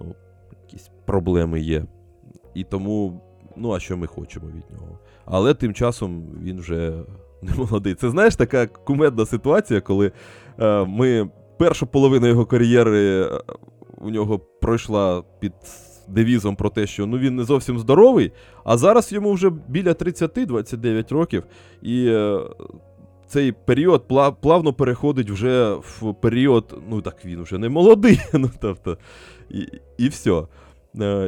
ну, 0.00 0.14
якісь 0.62 0.90
проблеми 1.04 1.60
є. 1.60 1.84
І 2.54 2.64
тому, 2.64 3.20
ну, 3.56 3.72
а 3.72 3.80
що 3.80 3.96
ми 3.96 4.06
хочемо 4.06 4.46
від 4.46 4.80
нього? 4.80 4.98
Але 5.24 5.54
тим 5.54 5.74
часом 5.74 6.26
він 6.42 6.60
вже 6.60 6.92
не 7.42 7.54
молодий. 7.54 7.94
Це 7.94 8.10
знаєш 8.10 8.36
така 8.36 8.66
кумедна 8.66 9.26
ситуація, 9.26 9.80
коли 9.80 10.12
е, 10.60 10.84
ми 10.84 11.30
першу 11.58 11.86
половину 11.86 12.26
його 12.26 12.46
кар'єри 12.46 13.22
е, 13.22 13.40
у 14.00 14.10
нього 14.10 14.38
пройшла 14.38 15.22
під 15.40 15.52
девізом 16.08 16.56
про 16.56 16.70
те, 16.70 16.86
що 16.86 17.06
ну 17.06 17.18
він 17.18 17.36
не 17.36 17.44
зовсім 17.44 17.78
здоровий, 17.78 18.32
а 18.64 18.76
зараз 18.76 19.12
йому 19.12 19.32
вже 19.32 19.50
біля 19.68 19.92
30-29 19.92 21.14
років, 21.14 21.44
і 21.82 22.06
е, 22.06 22.40
цей 23.28 23.52
період 23.52 24.08
плавно 24.40 24.72
переходить 24.72 25.30
вже 25.30 25.72
в 25.74 26.14
період, 26.20 26.78
ну 26.90 27.02
так 27.02 27.24
він 27.24 27.42
вже 27.42 27.58
не 27.58 27.68
молодий. 27.68 28.20
ну 28.32 28.50
тобто, 28.60 28.98
І, 29.50 29.68
і 29.98 30.08
все. 30.08 30.42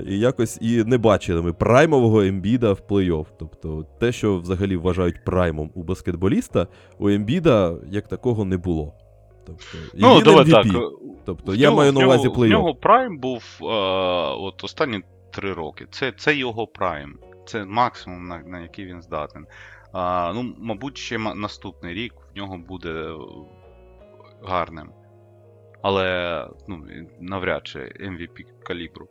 І 0.06 0.18
якось 0.18 0.58
і 0.62 0.84
не 0.84 0.98
бачили 0.98 1.42
ми 1.42 1.52
праймового 1.52 2.20
ембіда 2.22 2.72
в 2.72 2.80
плей-офф. 2.88 3.26
Тобто 3.38 3.86
те, 4.00 4.12
що 4.12 4.38
взагалі 4.38 4.76
вважають 4.76 5.24
праймом 5.24 5.70
у 5.74 5.82
баскетболіста, 5.82 6.66
у 6.98 7.08
ембіда 7.08 7.74
як 7.90 8.08
такого 8.08 8.44
не 8.44 8.56
було. 8.56 8.94
Тобто, 9.46 9.64
і 9.94 10.00
Ну, 10.00 10.14
він 10.16 10.24
давай 10.24 10.44
MVP. 10.44 10.72
так. 10.72 10.82
Тобто 11.24 11.52
В 11.52 11.56
я 11.56 11.66
нього- 11.68 11.76
маю 11.76 11.92
на 11.92 12.04
увазі 12.04 12.28
плей-офф. 12.28 12.48
нього 12.48 12.74
прайм 12.74 13.18
був 13.18 13.42
е, 13.60 13.64
от 14.38 14.64
останні 14.64 15.00
три 15.30 15.52
роки. 15.52 15.86
Це, 15.90 16.12
це 16.12 16.34
його 16.36 16.66
прайм. 16.66 17.18
Це 17.46 17.64
максимум, 17.64 18.28
на, 18.28 18.38
на 18.38 18.60
який 18.60 18.86
він 18.86 19.02
здатен. 19.02 19.46
А, 19.92 20.32
ну, 20.34 20.54
мабуть, 20.58 20.98
ще 20.98 21.18
наступний 21.18 21.94
рік 21.94 22.14
в 22.34 22.36
нього 22.36 22.58
буде 22.58 22.90
е, 22.90 23.16
гарним. 24.42 24.90
Але 25.82 26.46
ну, 26.68 26.84
навряд 27.20 27.66
чи 27.66 27.78
MVP 27.78 28.44
калібру. 28.62 29.08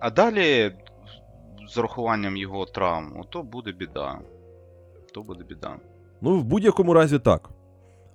А 0.00 0.10
далі, 0.10 0.72
з 1.68 1.78
урахуванням 1.78 2.36
його 2.36 2.64
травм, 2.66 3.24
то 3.30 3.42
буде 3.42 3.72
біда. 3.72 4.18
То 5.14 5.22
буде 5.22 5.44
біда. 5.44 5.76
Ну, 6.20 6.38
в 6.38 6.44
будь-якому 6.44 6.94
разі 6.94 7.18
так. 7.18 7.50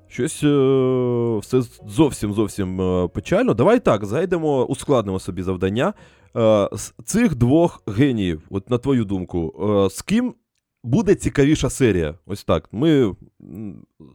Щось 0.08 0.44
е, 0.44 1.38
все 1.42 1.62
зовсім 1.86 2.34
зовсім 2.34 2.82
е, 2.82 3.08
печально. 3.08 3.54
Давай 3.54 3.80
так, 3.80 4.06
зайдемо, 4.06 4.66
ускладнимо 4.66 5.20
собі 5.20 5.42
завдання. 5.42 5.94
Е, 6.38 6.70
з 6.72 6.94
цих 7.06 7.36
двох 7.36 7.84
геніїв, 7.88 8.48
от 8.50 8.70
на 8.70 8.78
твою 8.78 9.06
думку, 9.06 9.70
е, 9.86 9.90
з 9.90 10.02
ким 10.02 10.36
буде 10.84 11.16
цікавіша 11.16 11.70
серія? 11.70 12.16
Ось 12.26 12.44
так. 12.44 12.70
Ми 12.72 13.16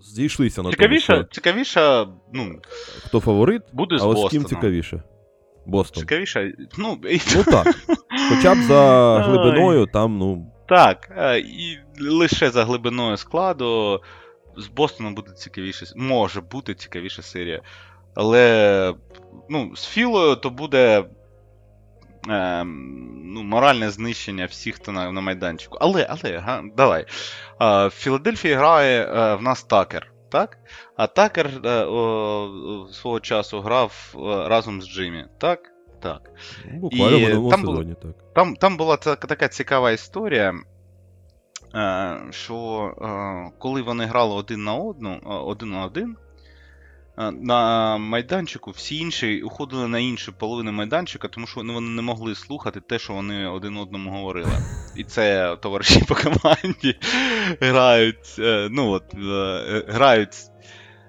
зійшлися 0.03 0.63
на 0.63 0.71
Цікавіше, 0.71 1.07
тому, 1.13 1.25
що 1.25 1.35
цікавіше, 1.35 2.07
ну, 2.33 2.61
хто 2.99 3.21
фаворит, 3.21 3.63
буде 3.73 3.99
з 3.99 4.03
а 4.03 4.07
ось 4.07 4.27
з 4.27 4.31
ким 4.31 4.45
цікавіше? 4.45 5.03
Бостон. 5.67 6.03
Цікавіше, 6.03 6.55
ну, 6.79 7.01
Ну 7.37 7.45
так. 7.45 7.67
Хоча 8.29 8.55
б 8.55 8.59
за 8.59 9.21
глибиною, 9.27 9.87
там, 9.87 10.19
ну. 10.19 10.53
Так, 10.69 11.11
е, 11.17 11.39
і 11.39 11.79
лише 12.01 12.51
за 12.51 12.65
глибиною 12.65 13.17
складу 13.17 14.01
з 14.57 14.69
Бостоном 14.69 15.15
буде 15.15 15.33
цікавіше, 15.33 15.87
може 15.97 16.41
бути 16.41 16.75
цікавіша 16.75 17.23
серія. 17.23 17.63
Але 18.15 18.95
ну, 19.51 19.77
з 19.77 19.87
Філою 19.87 20.37
то 20.37 20.51
буде 20.51 21.05
ем, 22.31 23.23
ну, 23.25 23.43
моральне 23.43 23.91
знищення 23.91 24.47
всіх, 24.47 24.75
хто 24.75 24.93
на, 24.93 25.13
на 25.13 25.21
майданчику. 25.21 25.79
Але, 25.81 26.07
але, 26.11 26.39
га, 26.39 26.63
давай. 26.77 27.03
Е, 27.61 27.87
в 27.87 27.91
Філадельфії 27.91 28.55
грає 28.55 29.05
е, 29.05 29.35
в 29.35 29.43
нас 29.43 29.63
Такер. 29.65 30.13
так? 30.31 30.59
А 30.97 31.07
Такер 31.07 31.51
е, 31.65 31.85
о, 31.85 32.89
свого 32.93 33.21
часу 33.21 33.61
грав 33.61 34.15
е, 34.15 34.49
разом 34.49 34.83
з 34.83 34.89
Джиммі, 34.89 35.25
так? 35.39 35.61
Так. 36.03 36.31
Ну, 36.73 36.79
Буквально 36.81 37.17
І 37.17 37.35
в 37.35 37.51
там 37.51 37.61
сезоні, 37.61 37.95
так. 38.03 38.13
Там, 38.35 38.57
там 38.57 38.77
була 38.77 38.97
та- 38.97 39.17
така 39.17 39.49
цікава 39.49 39.91
історія, 39.91 40.55
е, 41.75 42.17
що 42.31 42.55
е, 43.03 43.51
коли 43.59 43.83
вони 43.83 44.05
грали 44.05 44.35
один 44.35 44.65
на 44.65 44.75
одну, 44.75 45.13
е, 45.13 45.19
один 45.25 45.71
на 45.71 45.85
один, 45.85 46.17
е, 46.21 46.26
на 47.33 47.97
майданчику 47.99 48.71
всі 48.71 48.99
інші 48.99 49.43
уходили 49.43 49.89
на 49.89 49.99
іншу 49.99 50.33
половину 50.33 50.73
майданчика, 50.73 51.29
тому 51.29 51.47
що 51.47 51.61
вони 51.61 51.81
не 51.81 52.03
могли 52.03 52.35
слухати 52.35 52.81
те, 52.81 52.99
що 52.99 53.13
вони 53.13 53.47
один 53.47 53.77
одному 53.77 54.11
говорили. 54.11 54.53
І 54.97 55.05
це 55.05 55.57
товариші 55.57 56.05
по 56.09 56.15
команді 56.15 56.99
грають, 57.61 58.37
е, 58.39 58.69
ну 58.71 58.91
от, 58.91 59.15
е, 59.15 59.85
грають 59.89 60.35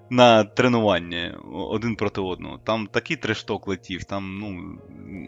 на 0.09 0.43
тренуванні 0.43 1.33
один 1.53 1.95
проти 1.95 2.21
одного. 2.21 2.59
Там 2.63 2.87
такий 2.87 3.17
трешток 3.17 3.67
летів, 3.67 4.03
там, 4.03 4.39
ну, 4.39 4.79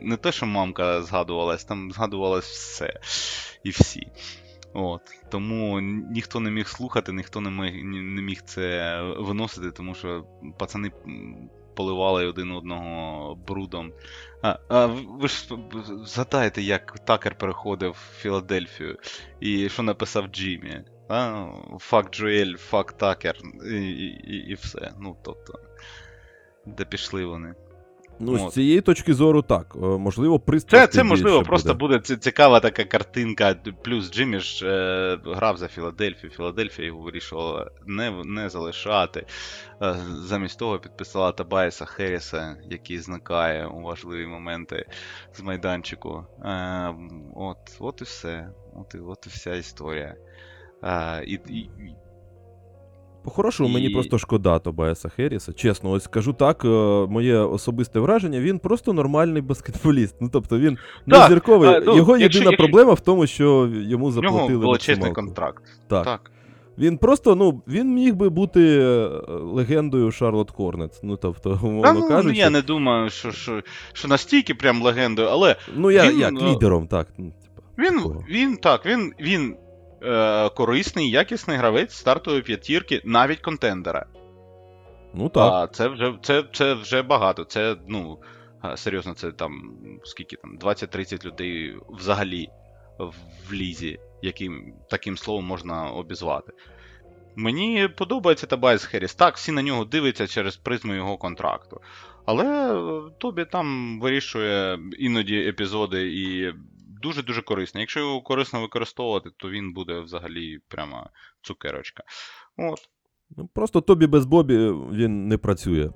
не 0.03 0.17
те, 0.17 0.31
що 0.31 0.45
мамка 0.45 1.01
згадувалась, 1.01 1.63
там 1.63 1.91
згадувалось 1.91 2.45
все 2.45 2.99
і 3.63 3.69
всі. 3.69 4.07
От. 4.73 5.01
Тому 5.29 5.79
ніхто 5.81 6.39
не 6.39 6.51
міг 6.51 6.67
слухати, 6.67 7.13
ніхто 7.13 7.41
не 7.41 7.49
міг, 7.49 7.83
не 7.83 8.21
міг 8.21 8.41
це 8.41 9.01
виносити, 9.17 9.71
тому 9.71 9.95
що 9.95 10.25
пацани 10.57 10.91
поливали 11.75 12.25
один 12.25 12.51
одного 12.51 13.35
брудом. 13.35 13.93
А, 14.41 14.59
а 14.67 14.85
ви- 14.85 15.27
ж 15.27 15.47
згадаєте, 16.03 16.61
як 16.61 16.99
Такер 16.99 17.37
переходив 17.37 17.91
в 17.91 18.21
Філадельфію 18.21 18.97
і 19.39 19.69
що 19.69 19.83
написав 19.83 20.27
Джиммі? 20.27 20.81
Fuck 21.79 22.11
Джоель, 22.11 22.55
fuck 22.55 22.93
Такер, 22.93 23.35
і, 23.71 23.75
і, 23.75 24.49
і 24.49 24.53
все. 24.53 24.93
Ну, 24.99 25.17
тобто, 25.23 25.59
де 26.65 26.85
пішли 26.85 27.25
вони. 27.25 27.55
Ну, 28.19 28.49
з 28.49 28.53
цієї 28.53 28.81
точки 28.81 29.13
зору, 29.13 29.41
так. 29.41 29.75
Е, 29.75 29.79
Можливо, 29.79 30.41
Це, 30.67 30.87
це 30.87 31.03
можливо, 31.03 31.43
просто 31.43 31.73
буде. 31.73 31.97
буде 31.97 32.15
цікава 32.15 32.59
така 32.59 32.83
картинка. 32.83 33.55
Плюс 33.83 34.11
Джиммі 34.11 34.39
ж 34.39 34.67
е, 34.67 35.19
грав 35.25 35.57
за 35.57 35.67
Філадельфію. 35.67 36.31
Філадельфія 36.31 36.87
його 36.87 37.01
вирішила 37.01 37.71
не, 37.85 38.11
не 38.25 38.49
залишати. 38.49 39.25
Е, 39.81 39.95
замість 40.23 40.59
того 40.59 40.79
підписала 40.79 41.31
Тобайаса 41.31 41.85
Херріса, 41.85 42.57
який 42.69 42.99
зникає 42.99 43.67
у 43.67 43.81
важливі 43.81 44.27
моменти 44.27 44.85
з 45.33 45.41
майданчику. 45.41 46.25
Е, 46.45 46.95
от, 47.35 47.57
от 47.79 48.01
і 48.01 48.03
все. 48.03 48.49
От 48.75 48.95
і, 48.95 48.97
от 48.97 49.25
і 49.27 49.29
вся 49.29 49.55
історія. 49.55 50.15
Е, 50.83 51.23
і, 51.23 51.33
і, 51.33 51.69
і- 53.29 53.31
По-хорошому, 53.31 53.69
мені 53.69 53.89
просто 53.89 54.17
шкода 54.17 54.59
Тобайаса 54.59 55.09
Херріса. 55.09 55.53
Чесно, 55.53 55.91
ось 55.91 56.03
скажу 56.03 56.33
так, 56.33 56.65
е, 56.65 56.67
моє 57.09 57.37
особисте 57.37 57.99
враження, 57.99 58.39
він 58.39 58.59
просто 58.59 58.93
нормальний 58.93 59.41
баскетболіст. 59.41 60.15
Ну 60.21 60.29
тобто 60.33 60.59
він 60.59 60.77
не 61.05 61.15
Так, 61.15 61.29
зірковий. 61.31 61.69
а, 61.69 61.79
ну, 61.85 61.95
Його 61.95 62.17
якщо- 62.17 62.39
єдина 62.39 62.51
якщо- 62.51 62.57
проблема 62.67 62.93
в 62.93 62.99
тому, 62.99 63.27
що 63.27 63.69
йому 63.73 64.11
заплатили. 64.11 64.57
величезний 64.59 65.09
максималку. 65.09 65.21
контракт. 65.25 65.63
Так. 65.87 66.05
так. 66.05 66.31
Він 66.77 66.97
просто, 66.97 67.35
ну, 67.35 67.61
він 67.67 67.93
міг 67.93 68.15
би 68.15 68.29
бути 68.29 68.79
е, 68.81 69.07
легендою 69.29 70.11
Шарлот 70.11 70.51
Хорнетс. 70.51 70.99
Ну, 71.03 71.17
тобто, 71.17 71.59
умовно 71.63 71.93
ну, 71.93 72.07
кажучи. 72.07 72.37
я 72.37 72.49
не 72.49 72.61
думаю, 72.61 73.09
що, 73.09 73.31
що, 73.31 73.61
що 73.93 74.07
настільки 74.07 74.53
прям 74.55 74.81
легендою, 74.81 75.27
але 75.31 75.55
Ну, 75.75 75.91
я 75.91 76.11
він, 76.11 76.19
як 76.19 76.31
е, 76.41 76.45
лідером, 76.51 76.87
так. 76.87 77.07
Ну, 77.17 77.31
Він, 77.77 77.99
він 78.29 78.57
так, 78.57 78.85
він, 78.85 79.13
він 79.21 79.55
е, 80.03 80.49
корисний, 80.49 81.09
якісний 81.09 81.57
гравець 81.57 81.93
стартової 81.93 82.41
п'ятірки, 82.41 83.01
навіть 83.05 83.39
контендера. 83.39 84.05
Ну 85.13 85.29
так. 85.29 85.53
А 85.53 85.67
це 85.67 85.87
вже, 85.87 86.13
це, 86.21 86.43
це 86.53 86.73
вже 86.73 87.01
багато. 87.01 87.43
Це, 87.43 87.75
ну, 87.87 88.19
серйозно, 88.75 89.13
це 89.13 89.31
там 89.31 89.71
скільки 90.03 90.35
там, 90.35 90.57
20-30 90.59 91.25
людей 91.25 91.75
взагалі 91.89 92.49
в 93.49 93.53
лізі, 93.53 93.99
яким 94.21 94.73
таким 94.89 95.17
словом 95.17 95.45
можна 95.45 95.89
обізвати. 95.89 96.53
Мені 97.35 97.89
подобається 97.97 98.47
Табайс 98.47 98.85
Херіс. 98.85 99.15
Так, 99.15 99.35
всі 99.35 99.51
на 99.51 99.61
нього 99.61 99.85
дивляться 99.85 100.27
через 100.27 100.57
призму 100.57 100.93
його 100.93 101.17
контракту. 101.17 101.81
Але 102.25 102.73
е, 102.75 103.01
Тобі 103.17 103.45
там 103.45 103.99
вирішує 103.99 104.79
іноді 104.99 105.35
епізоди 105.35 106.13
і 106.13 106.53
дуже-дуже 107.01 107.41
корисно. 107.41 107.79
Якщо 107.79 107.99
його 107.99 108.21
корисно 108.21 108.61
використовувати, 108.61 109.29
то 109.37 109.49
він 109.49 109.73
буде 109.73 109.99
взагалі 109.99 110.59
прямо 110.67 111.09
цукерочка. 111.41 112.03
От. 112.57 112.79
Ну, 113.37 113.49
просто 113.53 113.81
Тобі 113.81 114.07
без 114.07 114.25
Бобі 114.25 114.57
він 114.91 115.27
не 115.27 115.37
працює. 115.37 115.89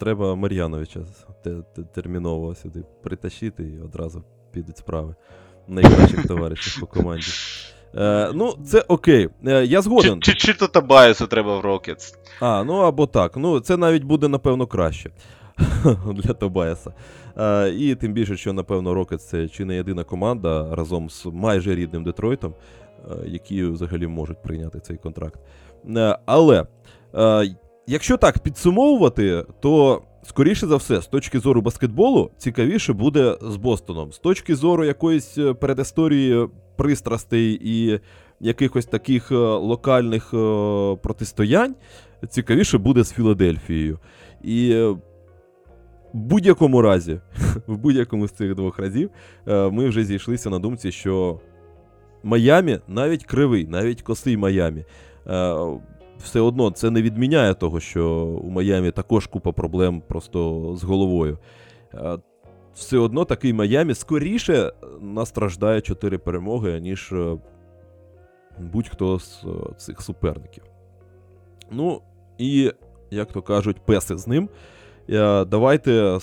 Треба 0.00 0.34
Мар'яновича 0.34 1.00
те- 1.44 1.62
те- 1.76 1.82
терміново 1.82 2.54
сюди 2.54 2.84
притащити 3.02 3.62
і 3.62 3.80
одразу 3.80 4.24
підуть 4.52 4.78
справи. 4.78 5.14
Найкращих 5.68 6.26
товаришів 6.28 6.80
по 6.80 6.86
команді. 6.86 7.26
Е, 7.94 8.30
ну, 8.34 8.52
це 8.66 8.80
окей. 8.80 9.28
Е, 9.46 9.64
я 9.64 9.78
Чи, 9.78 9.82
згоден. 9.82 10.22
чи, 10.22 10.34
чи 10.34 10.54
то 10.54 10.68
Табайсу 10.68 11.26
треба 11.26 11.58
в 11.58 11.60
Рокетс? 11.60 12.14
А, 12.40 12.64
ну 12.64 12.74
або 12.74 13.06
так. 13.06 13.36
Ну, 13.36 13.60
це 13.60 13.76
навіть 13.76 14.04
буде, 14.04 14.28
напевно, 14.28 14.66
краще 14.66 15.10
для 16.14 16.32
Тобайса. 16.32 16.92
Е, 17.38 17.70
і 17.70 17.94
тим 17.94 18.12
більше, 18.12 18.36
що, 18.36 18.52
напевно, 18.52 18.94
Рокетс 18.94 19.24
це 19.24 19.48
чи 19.48 19.64
не 19.64 19.76
єдина 19.76 20.04
команда 20.04 20.74
разом 20.74 21.10
з 21.10 21.26
майже 21.26 21.74
рідним 21.74 22.04
Детройтом, 22.04 22.54
е, 22.54 23.14
які 23.26 23.64
взагалі 23.64 24.06
можуть 24.06 24.42
прийняти 24.42 24.80
цей 24.80 24.96
контракт. 24.96 25.40
Е, 25.96 26.18
але 26.26 26.66
якщо 27.86 28.16
так 28.16 28.38
підсумовувати, 28.38 29.44
то. 29.60 30.02
Скоріше 30.26 30.66
за 30.66 30.76
все, 30.76 31.02
з 31.02 31.06
точки 31.06 31.40
зору 31.40 31.60
баскетболу, 31.60 32.30
цікавіше 32.38 32.92
буде 32.92 33.38
з 33.42 33.56
Бостоном. 33.56 34.12
З 34.12 34.18
точки 34.18 34.56
зору 34.56 34.84
якоїсь 34.84 35.38
передісторії 35.60 36.48
пристрастей 36.76 37.60
і 37.62 38.00
якихось 38.40 38.86
таких 38.86 39.30
локальних 39.30 40.30
протистоянь, 41.02 41.74
цікавіше 42.28 42.78
буде 42.78 43.04
з 43.04 43.12
Філадельфією. 43.12 43.98
І 44.42 44.86
в 46.14 46.18
будь-якому 46.18 46.82
разі, 46.82 47.20
в 47.66 47.76
будь-якому 47.76 48.28
з 48.28 48.32
цих 48.32 48.54
двох 48.54 48.78
разів, 48.78 49.10
е, 49.48 49.70
ми 49.70 49.88
вже 49.88 50.04
зійшлися 50.04 50.50
на 50.50 50.58
думці, 50.58 50.92
що 50.92 51.40
Майамі 52.22 52.78
навіть 52.88 53.24
кривий, 53.24 53.66
навіть 53.66 54.02
косий 54.02 54.36
Майамі. 54.36 54.84
е, 55.26 55.56
Все 56.18 56.40
одно 56.40 56.70
це 56.70 56.90
не 56.90 57.02
відміняє 57.02 57.54
того, 57.54 57.80
що 57.80 58.10
у 58.44 58.50
Майамі 58.50 58.90
також 58.90 59.26
купа 59.26 59.52
проблем 59.52 60.02
просто 60.08 60.70
з 60.76 60.84
головою. 60.84 61.38
Е, 61.94 62.18
Все 62.74 62.98
одно 62.98 63.24
такий 63.24 63.52
Майамі 63.52 63.94
скоріше 63.94 64.72
настраждає 65.00 65.80
4 65.80 66.18
перемоги, 66.18 66.80
ніж 66.80 67.14
будь-хто 68.58 69.18
з 69.18 69.44
цих 69.76 70.00
суперників. 70.02 70.64
Ну, 71.70 72.00
і, 72.38 72.72
як 73.10 73.32
то 73.32 73.42
кажуть, 73.42 73.76
песи 73.86 74.16
з 74.18 74.26
ним. 74.26 74.48
Е, 75.10 75.44
Давайте 75.44 76.18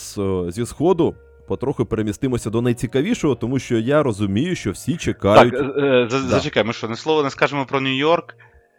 зі 0.49 0.65
сходу 0.65 1.15
потроху 1.47 1.85
перемістимося 1.85 2.49
до 2.49 2.61
найцікавішого, 2.61 3.35
тому 3.35 3.59
що 3.59 3.77
я 3.77 4.03
розумію, 4.03 4.55
що 4.55 4.71
всі 4.71 4.97
чекають. 4.97 5.53
Так, 5.53 5.77
е, 5.77 6.07
за- 6.09 6.19
Да. 6.21 6.27
зачекай, 6.27 6.63
ми 6.63 6.73
що, 6.73 6.87
не 6.87 6.95
слово 6.95 7.23
не 7.23 7.29
скажемо 7.29 7.65
про 7.65 7.79
Нью-Йорк? 7.79 8.23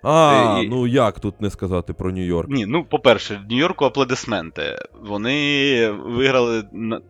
А, 0.02 0.60
і- 0.64 0.68
ну 0.68 0.86
як 0.86 1.20
тут 1.20 1.40
не 1.40 1.50
сказати 1.50 1.92
про 1.92 2.10
Нью-Йорк? 2.10 2.46
Ні, 2.48 2.66
ну, 2.66 2.84
по-перше, 2.84 3.40
Нью-Йорку 3.50 3.84
аплодисменти. 3.84 4.78
Вони 5.02 5.90
виграли 5.90 6.64
на, 6.72 7.00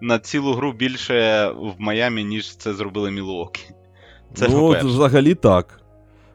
на 0.00 0.18
цілу 0.18 0.52
гру 0.52 0.72
більше 0.72 1.46
в 1.48 1.74
Майамі, 1.78 2.24
ніж 2.24 2.56
це 2.56 2.72
зробили 2.72 3.10
Мілуокі. 3.10 3.62
Це 4.34 4.48
ну, 4.48 4.60
по-перше. 4.60 4.86
взагалі 4.86 5.34
так. 5.34 5.80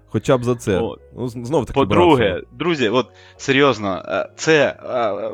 Хоча 0.10 0.38
б 0.38 0.44
за 0.44 0.56
це. 0.56 0.80
От. 0.80 1.00
Ну, 1.16 1.28
знов 1.28 1.66
таки 1.66 1.74
По-друге, 1.80 2.42
друзі, 2.60 2.90
от 2.90 3.08
серйозно, 3.38 4.04
е, 4.08 4.30
це, 4.36 4.76
е, 4.84 5.32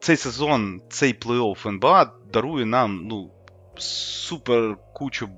цей 0.00 0.16
сезон, 0.16 0.82
цей 0.90 1.14
плей-офф 1.14 1.68
НБА 1.68 2.12
дарує 2.32 2.66
нам 2.66 3.06
ну, 3.10 3.30
супер 3.78 4.76
кучу 4.94 5.28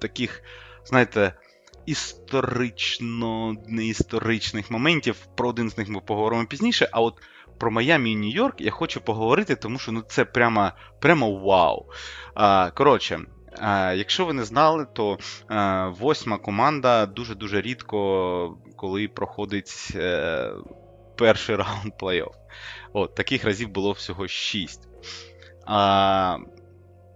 таких, 0.00 0.42
знаєте, 0.84 1.32
історично 1.86 3.54
неісторичних 3.66 4.70
моментів. 4.70 5.16
Про 5.36 5.48
один 5.48 5.70
з 5.70 5.78
них 5.78 5.88
ми 5.88 6.00
поговоримо 6.00 6.46
пізніше. 6.46 6.88
А 6.92 7.00
от 7.00 7.14
про 7.58 7.70
Майамі 7.70 8.12
і 8.12 8.16
Нью-Йорк 8.16 8.54
я 8.58 8.70
хочу 8.70 9.00
поговорити, 9.00 9.56
тому 9.56 9.78
що 9.78 9.92
ну, 9.92 10.02
це 10.08 10.24
прямо, 10.24 10.70
прямо 11.00 11.32
вау. 11.32 11.86
А, 12.34 12.70
коротше. 12.70 13.20
Якщо 13.94 14.24
ви 14.24 14.32
не 14.32 14.44
знали, 14.44 14.86
то 14.94 15.18
восьма 16.00 16.38
команда 16.38 17.06
дуже-дуже 17.06 17.60
рідко, 17.60 18.58
коли 18.76 19.08
проходить 19.08 19.88
е, 19.94 20.50
перший 21.16 21.56
раунд 21.56 21.92
плей-офф. 22.00 22.34
От, 22.92 23.14
таких 23.14 23.44
разів 23.44 23.68
було 23.68 23.92
всього 23.92 24.28
шість. 24.28 24.88
А, 25.66 26.38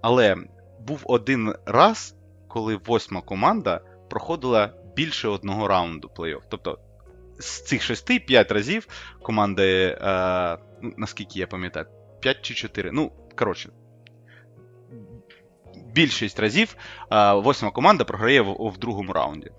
але 0.02 0.36
був 0.80 1.02
один 1.04 1.54
раз, 1.66 2.16
коли 2.48 2.76
восьма 2.76 3.20
команда 3.20 3.80
проходила 4.10 4.74
більше 4.96 5.28
одного 5.28 5.68
раунду 5.68 6.10
плей-офф. 6.16 6.42
Тобто 6.48 6.78
з 7.38 7.62
цих 7.64 7.82
шести 7.82 8.18
п'ять 8.18 8.52
разів 8.52 8.88
команди, 9.22 9.98
е, 10.00 10.58
ну, 10.82 10.92
наскільки 10.96 11.38
я 11.38 11.46
пам'ятаю, 11.46 11.86
5 12.20 12.42
чи 12.42 12.54
4. 12.54 12.90
Ну, 12.92 13.12
коротше, 13.36 13.70
більшість 15.92 16.40
разів 16.40 16.76
е, 17.12 17.32
восьма 17.32 17.70
команда 17.70 18.04
програє 18.04 18.40
в, 18.40 18.68
в 18.68 18.78
другому 18.78 19.12
раунді. 19.12 19.50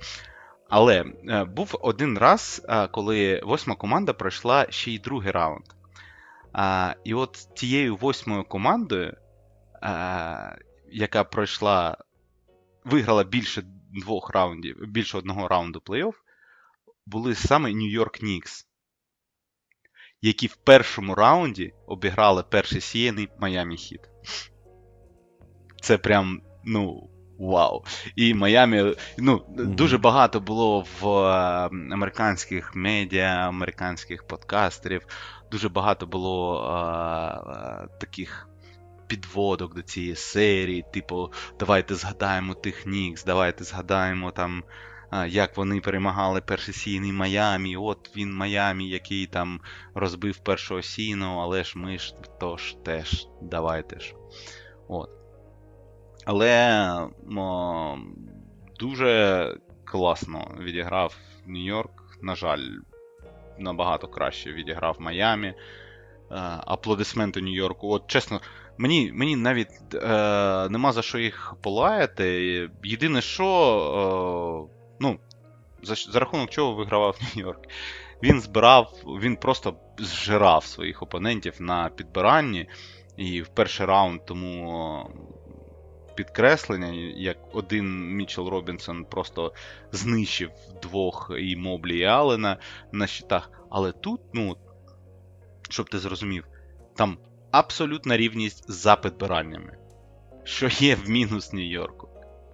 Але 0.75 1.05
е, 1.29 1.43
був 1.43 1.75
один 1.81 2.17
раз, 2.17 2.65
е, 2.69 2.87
коли 2.87 3.41
восьма 3.43 3.75
команда 3.75 4.13
пройшла 4.13 4.67
ще 4.69 4.91
й 4.91 4.99
другий 4.99 5.31
раунд. 5.31 5.65
А, 6.53 6.95
І 7.03 7.13
от 7.13 7.47
тією 7.55 7.95
восьмою 7.95 8.43
командою, 8.43 9.17
яка 10.91 11.23
пройшла, 11.23 11.97
виграла 12.85 13.23
більше 13.23 13.63
двох 14.03 14.29
раундів, 14.29 14.77
більше 14.87 15.17
одного 15.17 15.47
раунду 15.47 15.79
плей-офф, 15.79 16.13
були 17.05 17.35
саме 17.35 17.69
Нью-Йорк 17.69 18.23
Нікс, 18.23 18.67
які 20.21 20.47
в 20.47 20.55
першому 20.55 21.15
раунді 21.15 21.73
обіграли 21.87 22.43
перший 22.43 22.81
сіяний 22.81 23.29
Майами 23.39 23.75
Хіт. 23.75 24.01
Це 25.81 25.97
прям, 25.97 26.41
ну, 26.63 27.09
вау. 27.39 27.83
І 28.15 28.33
Майамі, 28.33 28.95
ну, 29.17 29.45
дуже 29.49 29.97
багато 29.97 30.39
було 30.39 30.85
в 31.01 31.07
е, 31.07 31.69
американських 31.93 32.75
медіа, 32.75 33.47
американських 33.47 34.27
подкастерів, 34.27 35.07
дуже 35.51 35.69
багато 35.69 36.07
було 36.07 36.63
е, 36.65 36.73
е, 37.51 37.87
таких 37.99 38.49
підводок 39.07 39.75
до 39.75 39.81
цієї 39.81 40.15
серії, 40.15 40.85
типу, 40.93 41.31
давайте 41.59 41.95
згадаємо 41.95 42.53
тих 42.53 42.85
Нікс, 42.85 43.23
давайте 43.23 43.63
згадаємо 43.63 44.31
там. 44.31 44.63
Як 45.27 45.57
вони 45.57 45.81
перемагали 45.81 46.41
перший 46.41 46.73
сійний 46.73 47.11
Майамі, 47.11 47.77
от 47.77 48.11
він 48.15 48.33
Майамі, 48.33 48.89
який 48.89 49.25
там 49.25 49.61
розбив 49.95 50.37
першого 50.37 50.81
сійного, 50.81 51.41
але 51.41 51.63
ж 51.63 51.77
ми 51.77 51.97
ж 51.99 52.15
тож 52.39 52.75
теж, 52.85 53.27
давайте 53.41 53.99
ж. 53.99 54.13
От. 54.87 55.22
Але 56.25 56.87
о, 57.37 57.97
дуже 58.79 59.57
класно 59.85 60.57
відіграв 60.59 61.15
Нью-Йорк. 61.47 61.89
На 62.21 62.35
жаль, 62.35 62.67
набагато 63.57 64.07
краще 64.07 64.53
відіграв 64.53 64.95
Майамі. 64.99 65.47
Е, 65.47 65.55
Аплодисменти 66.65 67.41
Нью-Йорку. 67.41 67.93
От 67.93 68.07
чесно, 68.07 68.41
мені, 68.77 69.11
мені 69.13 69.35
навіть 69.35 69.93
е, 69.93 70.69
нема 70.69 70.91
за 70.91 71.01
що 71.01 71.17
їх 71.17 71.55
полаяти. 71.61 72.69
Єдине, 72.83 73.21
що, 73.21 74.67
е, 74.69 74.95
ну, 74.99 75.19
за, 75.83 75.95
за 75.95 76.19
рахунок 76.19 76.49
чого 76.49 76.73
вигравав 76.73 77.19
Нью-Йорк. 77.35 77.59
Він 78.23 78.41
збирав, 78.41 78.93
він 79.05 79.35
просто 79.35 79.75
зжирав 79.97 80.65
своїх 80.65 81.03
опонентів 81.03 81.61
на 81.61 81.89
підбиранні. 81.89 82.69
І 83.17 83.41
в 83.41 83.47
перший 83.47 83.85
раунд 83.85 84.25
тому 84.25 85.09
підкреслення, 86.15 86.87
як 87.17 87.37
один 87.55 88.15
Мічел 88.15 88.47
Робінсон 88.47 89.05
просто 89.05 89.53
знищив 89.91 90.49
двох 90.81 91.31
і 91.39 91.55
Моблі, 91.55 91.99
і 91.99 92.03
Аллена 92.03 92.57
на 92.91 93.07
щитах. 93.07 93.51
Але 93.69 93.91
тут, 93.91 94.21
ну, 94.33 94.57
щоб 95.69 95.89
ти 95.89 95.99
зрозумів, 95.99 96.45
там 96.95 97.17
абсолютна 97.51 98.17
рівність 98.17 98.71
за 98.71 98.95
підбираннями, 98.95 99.77
що 100.43 100.67
є 100.67 100.95
в 100.95 101.09
мінус 101.09 101.53
Нью-Йорку. 101.53 102.09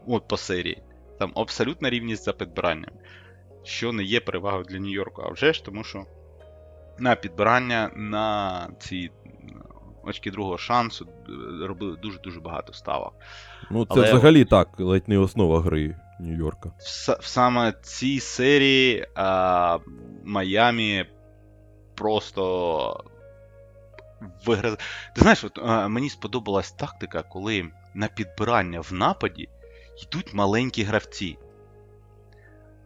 От 0.08 0.28
по 0.28 0.38
серії. 0.38 0.84
Там 1.20 1.32
абсолютна 1.36 1.90
рівність 1.90 2.24
за 2.24 2.34
підбиранням, 2.34 2.92
що 3.64 3.92
не 3.94 4.04
є 4.04 4.20
перевагою 4.20 4.64
для 4.64 4.80
Нью-Йорку. 4.80 5.22
А 5.26 5.32
вже 5.32 5.54
ж 5.54 5.66
тому, 5.66 5.84
що 5.84 6.06
на 7.00 7.16
підбирання 7.16 7.92
на 7.96 8.70
ці 8.80 9.12
очки 10.04 10.32
другого 10.32 10.58
шансу 10.58 11.08
е, 11.30 11.68
робили 11.68 11.98
дуже-дуже 12.02 12.40
багато 12.40 12.74
ставок. 12.74 13.14
Ну, 13.72 13.86
це 13.86 13.94
Але- 13.94 14.14
взагалі 14.14 14.46
так, 14.46 14.80
ледь 14.80 15.10
не 15.10 15.18
основа 15.18 15.62
гри 15.62 15.96
Нью-Йорка. 16.20 16.72
В, 16.80 17.18
в 17.20 17.26
саме 17.26 17.74
цій 17.82 18.20
серії 18.20 19.08
а, 19.16 19.78
Майамі 20.24 21.06
просто 21.96 23.04
виграє. 24.46 24.76
Ти 25.16 25.22
знаєш, 25.22 25.44
от, 25.44 25.60
а, 25.64 25.88
мені 25.88 26.10
сподобалась 26.10 26.72
тактика, 26.72 27.22
коли 27.22 27.70
на 27.94 28.08
підбирання 28.08 28.80
в 28.80 28.94
нападі 28.94 29.50
йдуть 30.04 30.34
маленькі 30.34 30.84
гравці. 30.84 31.38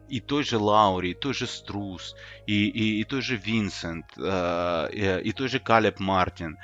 І 0.08 0.20
той 0.20 0.44
же 0.44 0.56
Лаурі, 0.56 1.10
і 1.10 1.14
той 1.14 1.34
же 1.34 1.46
Струс, 1.46 2.16
і, 2.46 2.62
і, 2.64 3.00
і 3.00 3.04
той 3.04 3.22
же 3.22 3.36
Вінсент, 3.36 4.04
е, 4.18 4.90
і, 4.92 5.28
і 5.28 5.32
той 5.32 5.48
же 5.48 5.58
Калеб 5.58 5.94
Мартін. 5.98 6.56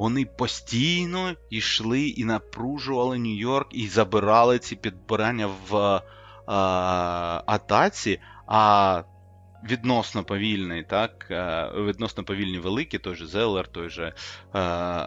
Вони 0.00 0.24
постійно 0.24 1.34
йшли 1.50 2.08
і 2.08 2.24
напружували 2.24 3.18
Нью-Йорк 3.18 3.66
і 3.70 3.88
забирали 3.88 4.58
ці 4.58 4.76
підбирання 4.76 5.46
в 5.46 5.76
е, 5.76 6.00
атаці, 7.46 8.20
а 8.46 9.02
відносно 9.64 10.24
повільний, 10.24 10.84
так, 10.84 11.26
е, 11.30 11.70
відносно 11.76 12.24
повільні 12.24 12.58
великі, 12.58 12.98
той 12.98 13.14
же 13.14 13.26
Зеллер, 13.26 13.68
той 13.68 13.88
же 13.88 14.06
е, 14.06 14.14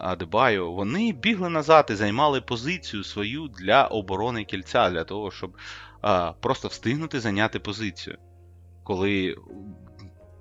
Адебайо, 0.01 0.71
вони 0.71 1.11
бігли 1.11 1.49
назад 1.49 1.87
і 1.89 1.95
займали 1.95 2.41
позицію 2.41 3.03
свою 3.03 3.47
для 3.47 3.85
оборони 3.85 4.43
кільця, 4.43 4.89
для 4.89 5.03
того, 5.03 5.31
щоб 5.31 5.57
е, 6.05 6.33
просто 6.39 6.67
встигнути 6.67 7.19
зайняти 7.19 7.59
позицію. 7.59 8.17
Коли 8.83 9.35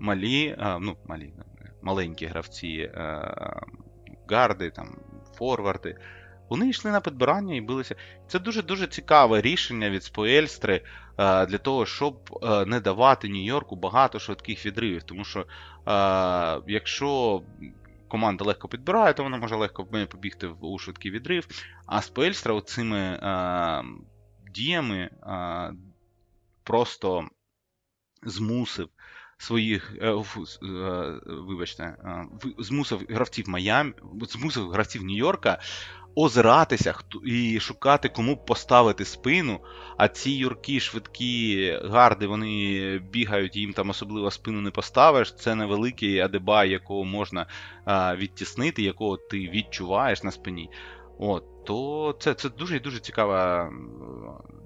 малі, 0.01 0.47
е, 0.47 0.79
ну, 0.81 0.97
малі, 1.07 1.33
маленькі 1.83 2.27
гравці, 2.27 2.91
е, 2.95 3.35
гарди, 4.33 4.71
там, 4.71 4.97
форварди, 5.39 5.97
вони 6.49 6.69
йшли 6.69 6.91
на 6.91 7.01
підбирання 7.01 7.55
і 7.55 7.61
билися. 7.61 7.97
Це 8.29 8.39
дуже-дуже 8.39 8.87
цікаве 8.87 9.41
рішення 9.41 9.91
від 9.91 10.05
Споельстри 10.05 10.83
для 11.19 11.59
того, 11.59 11.87
щоб 11.87 12.39
е, 12.43 12.65
не 12.67 12.81
давати 12.81 13.29
Нью-Йорку 13.29 13.77
багато 13.77 14.19
швидких 14.19 14.67
відривів. 14.67 15.03
Тому 15.03 15.25
що 15.25 15.41
е, 15.41 16.63
якщо 16.67 17.43
команда 18.09 18.45
легко 18.45 18.69
підбирає, 18.69 19.15
то 19.15 19.23
вона 19.23 19.37
може 19.37 19.57
легко 19.57 19.85
побігти 19.85 20.47
у 20.47 20.79
швидкий 20.79 21.11
відрив. 21.11 21.47
А 21.87 22.03
Споельстра 22.03 22.61
цими 22.61 22.99
е, 22.99 23.85
діями 24.55 25.11
просто 26.65 27.29
змусив 28.23 28.89
своїх, 29.43 29.93
е, 30.03 30.09
е, 30.09 30.15
вибачте, 31.27 31.85
е, 31.85 32.27
змусив 32.59 33.07
гравців 33.09 33.49
Майами, 33.49 33.93
змусив 34.29 34.71
гравців 34.71 35.03
Нью-Йорка 35.03 35.59
озиратися 36.15 36.95
і 37.25 37.61
шукати, 37.61 38.09
кому 38.09 38.37
поставити 38.37 39.05
спину. 39.05 39.61
А 39.97 40.09
ці 40.09 40.31
юркі, 40.31 40.81
швидкі 40.81 41.71
гарди, 41.85 42.27
вони 42.27 42.99
бігають, 42.99 43.57
їм 43.57 43.73
там 43.73 43.91
особливо 43.91 44.31
спину 44.31 44.61
не 44.61 44.71
поставиш. 44.71 45.35
Це 45.35 45.55
невеликий 45.55 46.21
адебай, 46.21 46.71
якого 46.71 47.05
можна 47.05 47.47
відтіснити, 48.17 48.83
якого 48.83 49.17
ти 49.17 49.39
відчуваєш 49.39 50.23
на 50.23 50.31
спині. 50.31 50.71
От, 51.19 51.65
то 51.65 52.17
це, 52.19 52.35
це 52.35 52.49
дуже 52.49 52.81
дуже 52.81 52.99
цікава, 52.99 53.73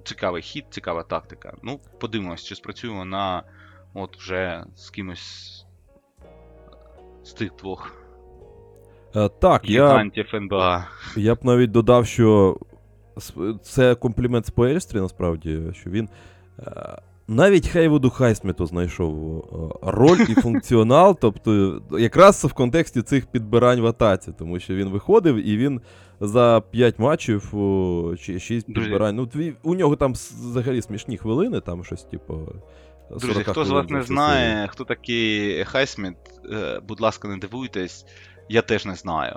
цікавий 0.05 0.43
хід, 0.43 0.65
цікава 0.71 1.03
тактика. 1.03 1.57
Ну, 1.63 1.81
подивимось, 2.01 2.45
чи 2.45 2.55
спрацює 2.55 2.91
вона 2.91 3.43
от 3.97 4.17
вже 4.17 4.65
з 4.77 4.91
кимось 4.91 5.53
з 7.23 7.33
тих 7.33 7.51
двох 7.59 7.93
Е, 9.17 9.29
так, 9.29 9.71
я, 9.71 9.87
гігантів 9.89 10.27
НБА. 10.35 10.87
я 11.17 11.35
б 11.35 11.39
навіть 11.43 11.71
додав, 11.71 12.07
що 12.07 12.57
це 13.63 13.95
комплімент 13.95 14.47
Споельстрі, 14.47 15.01
насправді, 15.01 15.61
що 15.73 15.91
він. 15.91 16.09
е, 16.59 16.99
Навіть 17.29 17.69
Хейвуду 17.69 18.11
Хайсміту 18.11 18.67
знайшов 18.67 19.39
е, 19.39 19.79
роль 19.91 20.19
і 20.29 20.35
функціонал, 20.41 21.17
тобто 21.21 21.81
якраз 21.99 22.45
в 22.45 22.53
контексті 22.53 23.03
цих 23.03 23.27
підбирань 23.27 23.81
в 23.81 23.87
атаці, 23.87 24.33
тому 24.39 24.61
що 24.61 24.75
він 24.75 24.89
виходив 24.89 25.49
і 25.49 25.57
він 25.57 25.81
за 26.21 26.63
5 26.71 26.99
матчів 26.99 27.51
чи 28.21 28.41
6 28.41 28.67
підбирань. 28.67 29.17
Ну, 29.17 29.29
у 29.63 29.75
нього 29.75 29.97
там 29.97 30.13
взагалі 30.13 30.83
смішні 30.83 31.17
хвилини, 31.19 31.61
там 31.61 31.85
щось, 31.85 32.05
типу. 32.05 32.39
40 33.11 33.21
Друзі, 33.21 33.45
хто 33.45 33.65
з 33.65 33.71
вас 33.71 33.89
не 33.91 34.03
знає, 34.03 34.69
хто 34.69 34.85
такий 34.85 35.65
Хайсміт, 35.65 36.17
е, 36.53 36.81
будь 36.89 37.01
ласка, 37.01 37.29
не 37.29 37.37
дивуйтесь, 37.37 38.07
я 38.49 38.63
теж 38.63 38.87
не 38.87 38.95
знаю. 38.95 39.37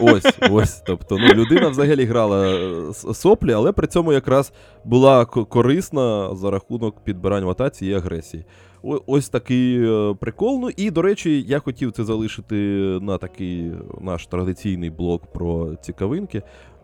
Ось, 0.00 0.26
ось. 0.50 0.82
Тобто, 0.86 1.18
ну, 1.18 1.28
людина 1.28 1.68
взагалі 1.68 2.04
грала 2.04 2.48
е, 2.48 2.92
соплі, 3.14 3.52
але 3.52 3.72
при 3.72 3.86
цьому 3.86 4.12
якраз 4.12 4.52
була 4.84 5.24
корисна 5.24 6.36
за 6.36 6.50
рахунок 6.50 7.04
підбирань 7.04 7.44
в 7.44 7.50
атаці 7.50 7.86
і 7.86 7.94
агресії. 7.94 8.44
О- 8.82 9.00
Ось 9.06 9.28
такий 9.28 9.90
е, 9.90 10.14
прикол. 10.20 10.60
Ну 10.60 10.70
і, 10.76 10.90
до 10.90 11.02
речі, 11.02 11.44
я 11.48 11.58
хотів 11.58 11.92
це 11.92 12.04
залишити 12.04 12.54
на 13.02 13.18
такий 13.18 13.72
наш 14.00 14.26
традиційний 14.26 14.90
блок 14.90 15.32
про 15.32 15.74
цікавинки. 15.82 16.42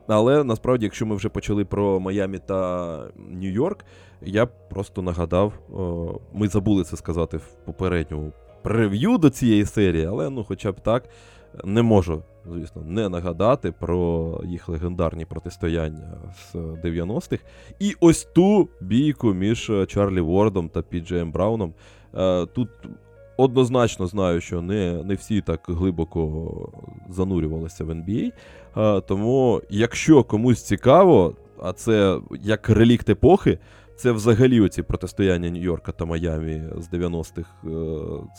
Але 0.08 0.44
насправді, 0.44 0.84
якщо 0.84 1.06
ми 1.06 1.16
вже 1.16 1.28
почали 1.28 1.64
про 1.64 2.00
Майамі 2.00 2.38
та 2.38 3.10
Нью-Йорк, 3.16 3.84
я 4.22 4.46
просто 4.46 5.02
нагадав, 5.02 5.52
о, 5.72 6.20
ми 6.32 6.48
забули 6.48 6.84
це 6.84 6.96
сказати 6.96 7.36
в 7.36 7.46
попередньому 7.64 8.32
прев'ю 8.62 9.18
до 9.18 9.30
цієї 9.30 9.64
серії, 9.64 10.06
але 10.06 10.30
ну, 10.30 10.44
хоча 10.44 10.72
б 10.72 10.80
так, 10.80 11.08
не 11.64 11.82
можу, 11.82 12.22
звісно, 12.52 12.82
не 12.82 13.08
нагадати 13.08 13.72
про 13.72 14.40
їх 14.44 14.68
легендарні 14.68 15.24
протистояння 15.24 16.18
з 16.36 16.54
90-х. 16.54 17.44
І 17.78 17.94
ось 18.00 18.24
ту 18.24 18.68
бійку 18.80 19.34
між 19.34 19.72
Чарлі 19.88 20.20
Вордом 20.20 20.68
та 20.68 20.82
Піджеєм 20.82 21.32
Брауном. 21.32 21.74
Е, 22.14 22.46
Тут 22.46 22.68
однозначно 23.36 24.06
знаю, 24.06 24.40
що 24.40 24.62
не, 24.62 25.04
не 25.04 25.14
всі 25.14 25.40
так 25.40 25.60
глибоко 25.68 26.52
занурювалися 27.08 27.84
в 27.84 27.90
NBA. 27.90 28.32
Тому, 29.00 29.62
якщо 29.70 30.24
комусь 30.24 30.62
цікаво, 30.62 31.34
а 31.62 31.72
це 31.72 32.20
як 32.42 32.70
релікт 32.70 33.08
епохи, 33.08 33.58
це 33.96 34.12
взагалі 34.12 34.60
оці 34.60 34.82
протистояння 34.82 35.48
Нью-Йорка 35.50 35.92
та 35.92 36.04
Майамі 36.04 36.62
з 36.78 36.88
90-х 36.94 37.50
е, 37.64 37.68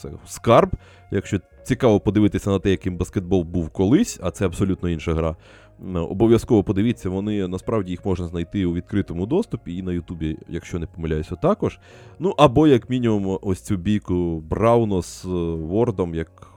це 0.01 0.09
скарб. 0.25 0.69
Якщо 1.11 1.39
цікаво 1.63 1.99
подивитися 1.99 2.49
на 2.49 2.59
те, 2.59 2.69
яким 2.69 2.97
баскетбол 2.97 3.43
був 3.43 3.69
колись, 3.69 4.19
а 4.23 4.31
це 4.31 4.45
абсолютно 4.45 4.89
інша 4.89 5.13
гра. 5.13 5.35
М, 5.81 5.95
Обов'язково 5.95 6.63
подивіться, 6.63 7.09
вони 7.09 7.47
насправді 7.47 7.91
їх 7.91 8.05
можна 8.05 8.27
знайти 8.27 8.65
у 8.65 8.73
відкритому 8.73 9.25
доступі 9.25 9.75
і 9.77 9.81
на 9.81 9.93
Ютубі, 9.93 10.37
якщо 10.49 10.79
не 10.79 10.85
помиляюся, 10.85 11.35
також. 11.35 11.79
Ну 12.19 12.33
або, 12.37 12.67
як 12.67 12.89
мінімум, 12.89 13.39
ось 13.41 13.61
цю 13.61 13.77
бійку 13.77 14.39
Брауно 14.39 15.01
з 15.01 15.25
е, 15.25 15.27
Вордом, 15.55 16.15
як 16.15 16.47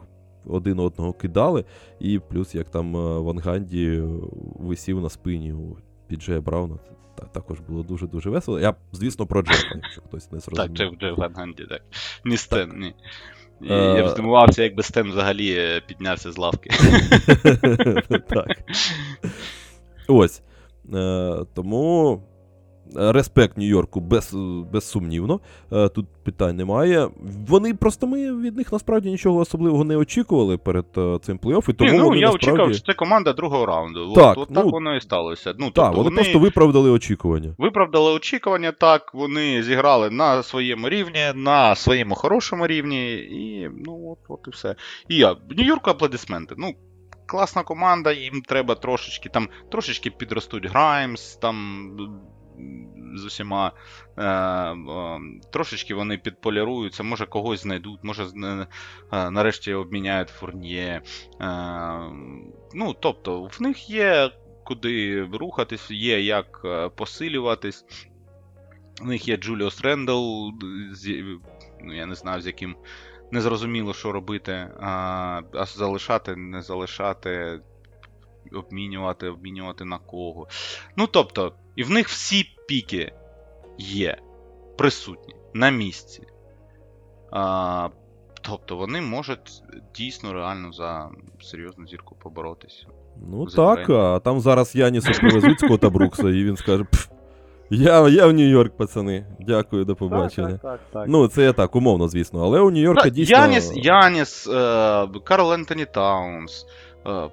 один 0.46 0.78
одного 0.78 1.12
кидали, 1.12 1.64
і 2.00 2.18
плюс 2.18 2.54
як 2.54 2.70
там 2.70 2.96
е, 2.96 3.18
Ван 3.20 3.38
Ганді 3.38 3.86
е, 3.86 4.02
висів 4.58 5.00
на 5.00 5.08
спині 5.08 5.52
у 5.52 5.76
Піджея 6.08 6.40
Брауна. 6.40 6.78
Також 7.32 7.60
було 7.60 7.82
дуже-дуже 7.82 8.30
весело. 8.30 8.60
Я, 8.60 8.74
звісно, 8.92 9.26
про 9.26 9.42
Джефа, 9.42 9.74
якщо 9.74 10.02
хтось 10.02 10.32
не 10.32 10.40
зрозумів. 10.40 10.68
Так, 10.68 10.76
Джеф 10.76 10.98
Джеф 11.00 11.18
Ван 11.18 11.32
Ганді, 11.34 11.64
так. 11.68 11.82
Ні 12.24 12.36
Стен, 12.36 12.72
ні. 12.78 12.94
І 13.62 13.72
Е, 13.72 13.94
я 13.96 14.04
б 14.04 14.08
здивувався, 14.08 14.62
якби 14.62 14.82
Стен 14.82 15.10
взагалі 15.10 15.54
е, 15.58 15.82
піднявся 15.86 16.32
з 16.32 16.38
лавки. 16.38 16.70
так. 18.28 18.48
Ось. 20.08 20.42
Е, 20.94 21.36
тому 21.54 22.22
респект 22.96 23.58
Нью-Йорку 23.58 24.00
без, 24.00 24.34
безсумнівно. 24.72 25.40
Е, 25.72 25.88
тут 25.88 26.06
питань 26.24 26.56
немає. 26.56 27.08
Вони 27.48 27.74
просто 27.74 28.06
ми 28.06 28.40
від 28.40 28.56
них 28.56 28.72
насправді 28.72 29.10
нічого 29.10 29.38
особливого 29.38 29.84
не 29.84 29.96
очікували 29.96 30.58
перед 30.58 30.86
е, 30.96 31.18
цим 31.22 31.38
плей-офф, 31.38 31.70
і 31.70 31.72
тому 31.72 31.90
Ні, 31.90 31.98
ну, 31.98 32.04
вони 32.04 32.18
я 32.18 32.26
насправді... 32.26 32.46
очікував, 32.46 32.74
що 32.74 32.84
це 32.86 32.94
команда 32.94 33.32
другого 33.32 33.66
раунду. 33.66 34.12
Так, 34.14 34.38
от, 34.38 34.38
от 34.38 34.54
так 34.54 34.64
ну, 34.64 34.70
воно 34.70 34.96
і 34.96 35.00
сталося. 35.00 35.54
Ну, 35.58 35.64
Так, 35.70 35.74
тобто 35.74 35.90
вони, 35.90 36.04
вони 36.04 36.16
просто 36.16 36.38
виправдали 36.38 36.90
очікування. 36.90 37.54
виправдали 37.58 38.12
очікування, 38.12 38.72
так, 38.72 39.14
вони 39.14 39.62
зіграли 39.62 40.10
на 40.10 40.42
своєму 40.42 40.88
рівні, 40.88 41.20
на 41.34 41.74
своєму 41.74 42.14
хорошому 42.14 42.66
рівні, 42.66 43.14
і 43.14 43.70
ну 43.86 44.10
от, 44.12 44.18
от 44.28 44.40
і 44.48 44.50
все. 44.50 44.74
І 45.08 45.16
я, 45.16 45.36
Нью-Йорку 45.50 45.90
аплодисменти. 45.90 46.54
Ну, 46.58 46.74
класна 47.26 47.62
команда, 47.62 48.12
їм 48.12 48.42
треба 48.42 48.74
трошечки 48.74 49.28
там, 49.28 49.48
трошечки 49.70 50.10
підростуть 50.10 50.66
Граймс, 50.66 51.36
там 51.36 51.86
з 53.14 53.24
усіма. 53.24 53.72
Е, 54.16 54.24
е, 54.24 55.20
трошечки 55.52 55.94
вони 55.94 56.18
підполіруються, 56.18 57.02
може 57.02 57.26
когось 57.26 57.62
знайдуть, 57.62 58.00
може 58.02 58.26
е, 59.12 59.30
нарешті 59.30 59.74
обміняють 59.74 60.28
Фурньє. 60.28 61.02
Е, 61.40 61.50
ну, 62.74 62.96
тобто, 63.00 63.42
в 63.42 63.62
них 63.62 63.90
є 63.90 64.30
куди 64.64 65.22
рухатись, 65.32 65.90
є 65.90 66.20
як 66.20 66.62
е, 66.64 66.88
посилюватись. 66.88 67.84
У 69.02 69.04
них 69.04 69.28
є 69.28 69.36
Джуліус 69.36 69.80
Рендл, 69.80 70.50
ну, 71.80 71.94
я 71.94 72.06
не 72.06 72.14
знаю, 72.14 72.40
з 72.40 72.46
яким 72.46 72.76
не 73.30 73.40
зрозуміло, 73.40 73.94
що 73.94 74.12
робити. 74.12 74.52
А 74.80 75.40
залишати, 75.66 76.36
не 76.36 76.62
залишати, 76.62 77.60
обмінювати, 78.52 79.28
обмінювати 79.28 79.84
на 79.84 79.98
кого. 79.98 80.48
Ну, 80.96 81.06
тобто, 81.06 81.54
і 81.80 81.82
в 81.82 81.90
них 81.90 82.08
всі 82.08 82.46
піки 82.66 83.12
є 83.78 84.16
присутні 84.78 85.34
на 85.54 85.70
місці. 85.70 86.22
А, 87.32 87.88
тобто 88.40 88.76
вони 88.76 89.00
можуть 89.00 89.62
дійсно 89.94 90.32
реально 90.32 90.72
за 90.72 91.10
серйозну 91.42 91.86
зірку 91.86 92.16
поборотися. 92.22 92.86
Ну 93.30 93.48
Забираємо. 93.48 93.86
так, 93.86 93.90
а 93.96 94.18
там 94.18 94.40
зараз 94.40 94.76
Янісу 94.76 95.12
привезуть 95.12 95.60
Скотта 95.60 95.90
Брукса, 95.90 96.28
і 96.28 96.44
він 96.44 96.56
скаже: 96.56 96.84
я, 97.70 98.08
я 98.08 98.26
в 98.26 98.32
Нью-Йорк, 98.32 98.70
пацани. 98.70 99.26
Дякую, 99.40 99.84
до 99.84 99.96
побачення. 99.96 100.48
Так, 100.48 100.60
так, 100.62 100.80
так. 100.92 101.04
Ну, 101.08 101.28
це 101.28 101.42
я 101.42 101.52
так, 101.52 101.76
умовно, 101.76 102.08
звісно. 102.08 102.44
Але 102.44 102.60
у 102.60 102.70
Нью-Йорка 102.70 103.02
Так, 103.02 103.12
дійсно. 103.12 103.36
Яніс, 103.36 103.72
Яніс, 103.74 104.48
е, 104.48 105.08
Карл 105.24 105.52
Ентоні 105.52 105.86
Таунс. 105.86 106.66
Е, 107.06 107.28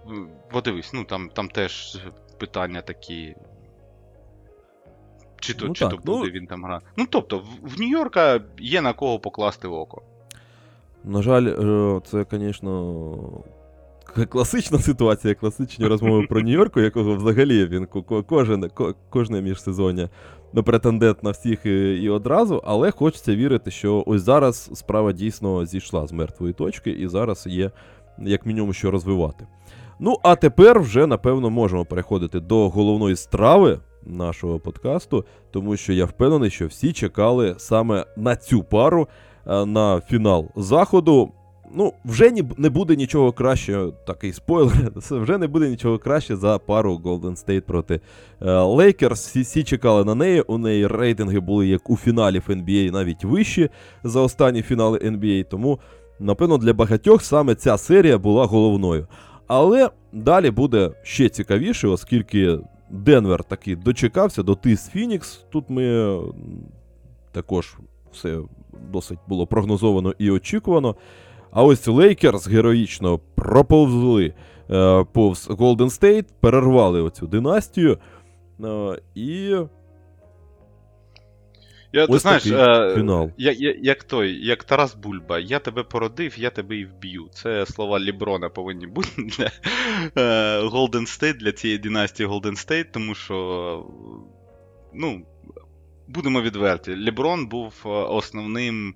подивись, 0.52 0.94
ну 0.94 1.04
там, 1.04 1.30
там 1.34 1.50
теж 1.50 1.98
питання 2.38 2.82
такі. 2.82 3.36
Чи 5.40 5.54
то, 5.54 5.68
Ну 5.68 5.74
чи 5.74 5.86
так, 5.86 5.92
то 5.92 5.98
буде 5.98 6.26
ну- 6.26 6.32
він 6.32 6.48
там 6.48 6.64
грати. 6.66 6.86
Ну, 6.98 7.06
тобто, 7.10 7.38
в, 7.38 7.70
в 7.76 7.80
Нью-Йорка 7.80 8.42
є 8.60 8.82
на 8.82 8.94
кого 8.94 9.20
покласти 9.20 9.68
око. 9.68 10.02
На 11.04 11.22
жаль, 11.22 11.46
е, 11.46 12.02
це, 12.06 12.26
звісно, 12.32 13.44
класична 14.30 14.80
ситуація, 14.80 15.36
класичні 15.36 15.88
розмови 15.88 16.26
про 16.30 16.42
Нью-Йорк, 16.42 16.80
у 16.80 16.82
якого 16.82 17.16
взагалі 17.16 17.66
він 17.66 17.86
ко- 17.86 18.04
ко- 18.04 18.24
кожен, 18.24 18.72
кожне 19.10 19.42
міжсезоння 19.42 20.10
претендент 20.66 21.24
на 21.24 21.32
всіх 21.32 21.66
і, 21.66 21.96
і 22.04 22.10
одразу, 22.10 22.62
але 22.66 22.92
хочеться 22.92 23.36
вірити, 23.36 23.72
що 23.72 24.04
ось 24.08 24.22
зараз 24.22 24.72
справа 24.74 25.12
дійсно 25.12 25.66
зійшла 25.66 26.08
з 26.08 26.12
мертвої 26.12 26.54
точки, 26.54 26.92
і 26.92 27.08
зараз 27.08 27.48
є 27.48 27.72
як 28.20 28.46
мінімум 28.46 28.74
що 28.74 28.92
розвивати. 28.92 29.48
Ну, 30.00 30.16
а 30.24 30.36
тепер 30.36 30.80
вже, 30.80 31.08
напевно, 31.08 31.50
можемо 31.50 31.86
переходити 31.86 32.40
до 32.40 32.70
головної 32.70 33.16
страви 33.16 33.80
нашого 34.10 34.60
подкасту, 34.60 35.26
тому 35.52 35.78
що 35.78 35.94
я 35.94 36.06
впевнений, 36.06 36.50
що 36.50 36.68
всі 36.68 36.94
чекали 36.94 37.56
саме 37.58 38.06
на 38.18 38.36
цю 38.36 38.64
пару 38.64 39.08
е, 39.48 39.66
на 39.66 40.02
фінал 40.02 40.48
заходу. 40.56 41.32
Ну, 41.72 41.94
вже 42.06 42.32
не 42.58 42.70
буде 42.70 42.96
нічого 42.96 43.32
краще, 43.32 43.88
такий 44.08 44.34
спойлер. 44.34 44.92
Вже 44.96 45.38
не 45.38 45.48
буде 45.48 45.70
нічого 45.70 45.98
краще 45.98 46.36
за 46.36 46.58
пару 46.58 46.96
Golden 46.96 47.46
State 47.46 47.62
проти 47.62 48.00
Лейкерс. 48.42 49.28
Всі, 49.28 49.42
всі 49.42 49.64
чекали 49.64 50.06
на 50.06 50.16
неї. 50.16 50.42
У 50.42 50.58
неї 50.58 50.88
рейтинги 50.88 51.40
були 51.40 51.68
як 51.68 51.90
у 51.90 51.98
фіналі 51.98 52.42
NBA, 52.48 52.92
навіть 52.92 53.24
вищі 53.24 53.70
за 54.04 54.22
останні 54.22 54.62
фінали 54.62 54.98
NBA. 55.00 55.46
Тому, 55.50 55.80
напевно, 56.20 56.58
для 56.58 56.74
багатьох 56.74 57.24
саме 57.24 57.56
ця 57.56 57.78
серія 57.78 58.18
була 58.18 58.46
головною. 58.46 59.08
Але 59.48 59.90
далі 60.14 60.52
буде 60.52 60.92
ще 61.04 61.30
цікавіше, 61.30 61.88
оскільки 61.88 62.60
Денвер 62.90 63.44
таки 63.44 63.76
дочекався 63.76 64.44
дотис 64.44 64.90
Фінікс. 64.90 65.46
Тут 65.50 65.70
ми 65.70 66.18
також 67.32 67.78
все 68.12 68.40
досить 68.92 69.20
було 69.28 69.48
прогнозовано 69.48 70.14
і 70.18 70.32
очікувано. 70.32 70.96
А 71.52 71.64
ось 71.64 71.88
Лейкерс 71.88 72.48
героїчно 72.48 73.20
проповзли 73.36 74.34
е, 74.70 75.06
повз 75.14 75.48
Голден 75.50 75.90
Стейт, 75.90 76.26
перервали 76.40 77.02
оцю 77.02 77.28
династію. 77.28 77.98
Е, 78.64 79.02
і 79.16 79.56
Я, 81.94 82.08
ти 82.08 82.20
знаєш, 82.20 82.44
такий 82.44 82.60
е, 82.60 82.96
фінал. 82.96 83.32
Я, 83.38 83.52
я, 83.52 83.76
як 83.82 84.04
той, 84.04 84.46
як 84.46 84.64
Тарас 84.64 84.96
Бульба, 84.96 85.40
я 85.40 85.60
тебе 85.60 85.84
породив, 85.84 86.40
я 86.40 86.50
тебе 86.50 86.76
і 86.76 86.86
вб'ю. 86.86 87.30
Це 87.34 87.66
слова 87.66 88.00
Ліброна 88.00 88.50
повинні 88.50 88.88
бути 88.88 89.10
для 89.18 89.46
е, 89.46 90.62
Golden 90.62 91.20
State, 91.20 91.38
для 91.38 91.52
цієї 91.52 91.80
династії 91.80 92.30
Golden 92.30 92.68
State, 92.68 92.86
тому 92.92 93.16
що, 93.16 93.86
ну, 94.94 95.26
будемо 96.08 96.42
відверті, 96.42 96.96
Ліброн 96.96 97.48
був 97.48 97.74
е, 97.86 97.90
основним 97.90 98.96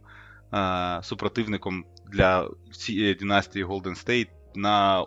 е, 0.53 0.99
супротивником 1.03 1.85
для 2.11 2.49
цієї 2.71 3.13
династії 3.13 3.65
Golden 3.65 4.05
State 4.05 4.29
на 4.55 5.05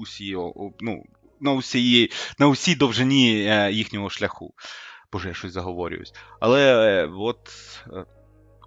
усі, 0.00 0.36
ну, 0.80 1.04
на 1.40 1.52
усій, 1.52 2.10
на 2.38 2.48
усій 2.48 2.74
довжині 2.74 3.32
їхнього 3.72 4.10
шляху. 4.10 4.54
Боже, 5.12 5.28
я 5.28 5.34
щось 5.34 5.52
заговорююсь. 5.52 6.14
Але 6.40 6.86
е, 6.86 7.10
от 7.18 7.50
е, 7.92 8.04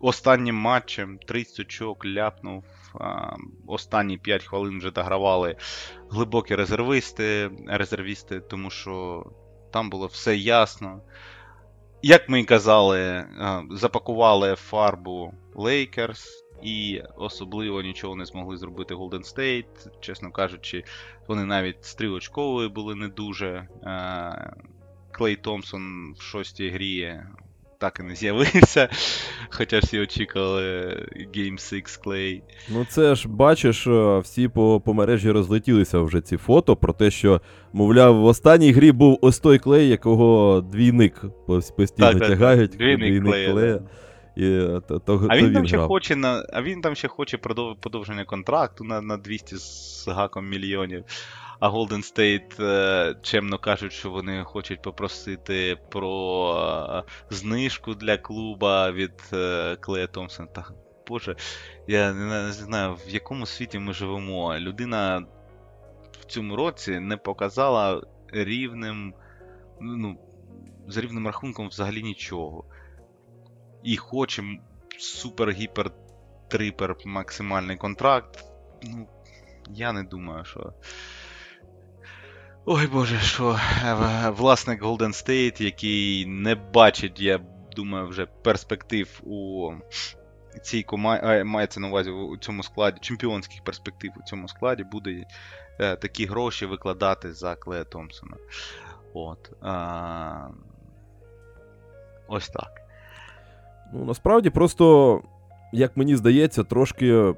останнім 0.02 0.56
матчем 0.56 1.20
30 1.28 1.60
очок 1.60 2.06
ляпнув. 2.06 2.64
Останні 3.68 4.18
5 4.18 4.44
хвилин 4.44 4.78
вже 4.78 4.92
догравали 4.92 5.56
глибокі 6.10 6.56
резервисти, 6.56 7.52
резервісти, 7.68 8.40
тому 8.40 8.70
що 8.70 9.26
там 9.72 9.90
було 9.90 10.08
все 10.08 10.36
ясно. 10.38 11.02
Як 12.02 12.30
ми 12.30 12.40
і 12.40 12.46
казали, 12.46 13.00
е, 13.00 13.28
запакували 13.72 14.56
фарбу 14.56 15.34
Лейкерс, 15.56 16.46
і 16.64 17.02
особливо 17.18 17.82
нічого 17.82 18.16
не 18.16 18.26
змогли 18.26 18.58
зробити 18.58 18.96
Golden 18.96 19.36
State. 19.36 20.00
Чесно 20.00 20.32
кажучи, 20.32 20.84
вони 21.28 21.46
навіть 21.46 21.86
стрілочкової 21.86 22.70
були 22.70 22.96
не 22.96 23.08
дуже. 23.08 23.68
Клей 25.18 25.36
Томпсон 25.36 26.14
в 26.18 26.22
шостій 26.22 26.70
грі 26.70 27.20
так 27.80 28.00
і 28.00 28.04
не 28.04 28.16
з'явився. 28.16 28.90
Хоча 29.50 29.80
всі 29.80 30.00
очікували 30.00 30.62
Game 31.36 31.70
6 31.70 31.98
Клей. 31.98 32.44
Ну, 32.70 32.86
це 32.90 33.16
ж 33.16 33.28
бачиш, 33.30 33.88
е, 33.88 34.20
всі 34.20 34.48
по, 34.48 34.82
по 34.86 34.94
мережі 34.94 35.32
розлетілися 35.32 36.00
вже 36.00 36.22
ці 36.22 36.38
фото 36.38 36.76
про 36.76 36.94
те, 36.94 37.12
що, 37.12 37.42
мовляв, 37.74 38.16
в 38.16 38.26
останній 38.26 38.72
грі 38.72 38.92
був 38.92 39.20
ось 39.22 39.40
той 39.40 39.60
клей, 39.60 39.90
якого 39.90 40.62
двійник 40.62 41.22
постійно 41.48 42.12
Так, 42.12 42.20
так, 42.20 42.20
так. 42.20 42.30
тягають. 42.40 42.72
Двійник 42.72 43.24
Клея, 43.24 43.52
клея. 43.52 43.82
І 44.36 44.46
е, 44.46 44.82
то, 44.88 45.00
то, 45.00 45.28
А 45.30 45.40
то 45.40 45.46
він 45.46 45.54
там 45.54 45.68
ще 45.68 45.78
хоче 45.78 46.16
на. 46.16 46.46
А 46.54 46.62
він 46.62 46.82
там 46.82 46.96
ще 46.96 47.08
хоче 47.08 47.38
продов- 47.38 47.76
подовження 47.80 48.26
контракту 48.26 48.84
на, 48.84 49.02
на 49.02 49.18
200 49.18 49.56
з 49.58 50.08
гаком 50.08 50.50
мільйонів. 50.50 51.04
А 51.60 51.70
Golden 51.70 52.14
State, 52.14 52.64
е, 52.64 53.16
чемно 53.22 53.58
кажуть, 53.58 53.94
що 53.94 54.10
вони 54.10 54.44
хочуть 54.44 54.82
попросити 54.82 55.78
про 55.90 56.56
е, 56.60 57.04
знижку 57.30 57.94
для 57.94 58.18
клуба 58.18 58.92
від 58.92 59.14
е, 59.34 59.76
Клея 59.76 60.08
Томпсона. 60.08 60.50
Боже, 61.08 61.36
я 61.88 62.14
не 62.14 62.52
знаю, 62.52 62.94
в 63.08 63.10
якому 63.10 63.46
світі 63.46 63.80
ми 63.80 63.94
живемо. 63.94 64.58
Людина 64.58 65.26
в 66.20 66.26
цьому 66.26 66.56
році 66.56 67.00
не 67.00 67.18
показала 67.18 68.02
рівним, 68.32 69.14
ну, 69.82 70.18
з 70.88 70.98
рівним 70.98 71.26
рахунком 71.26 71.68
взагалі 71.68 72.04
нічого. 72.04 72.66
І 73.84 73.98
хоче 73.98 74.44
супер-гіпер-трипер 75.00 76.96
максимальний 77.06 77.78
контракт. 77.78 78.46
Ну, 78.84 79.08
я 79.70 79.92
не 79.92 80.04
думаю, 80.04 80.46
що. 80.46 80.74
Ой 82.68 82.88
Боже, 82.88 83.20
що 83.20 83.60
е, 83.86 84.30
власник 84.30 84.84
Golden 84.84 85.00
State, 85.00 85.64
який 85.64 86.26
не 86.26 86.56
бачить, 86.56 87.20
я 87.20 87.40
думаю, 87.76 88.08
вже 88.08 88.26
перспектив 88.26 89.22
у 89.24 89.72
цій 90.64 90.84
команді, 90.84 91.44
мається 91.44 91.80
на 91.80 91.88
увазі 91.88 92.10
у 92.10 92.38
цьому 92.38 92.64
складі, 92.64 92.98
чемпіонських 93.02 93.64
перспектив 93.64 94.12
у 94.18 94.24
цьому 94.24 94.48
складі, 94.48 94.84
буде 94.84 95.26
е, 95.80 95.96
такі 95.96 96.26
гроші 96.26 96.66
викладати 96.66 97.34
за 97.34 97.56
Клея 97.56 97.84
Томпсона. 97.84 98.38
От. 99.14 99.52
А... 99.62 100.48
Ось 102.28 102.50
так. 102.50 102.82
Ну, 103.94 104.06
насправді, 104.06 104.50
просто, 104.50 105.22
як 105.72 105.98
мені 105.98 106.16
здається, 106.16 106.64
трошки 106.64 107.34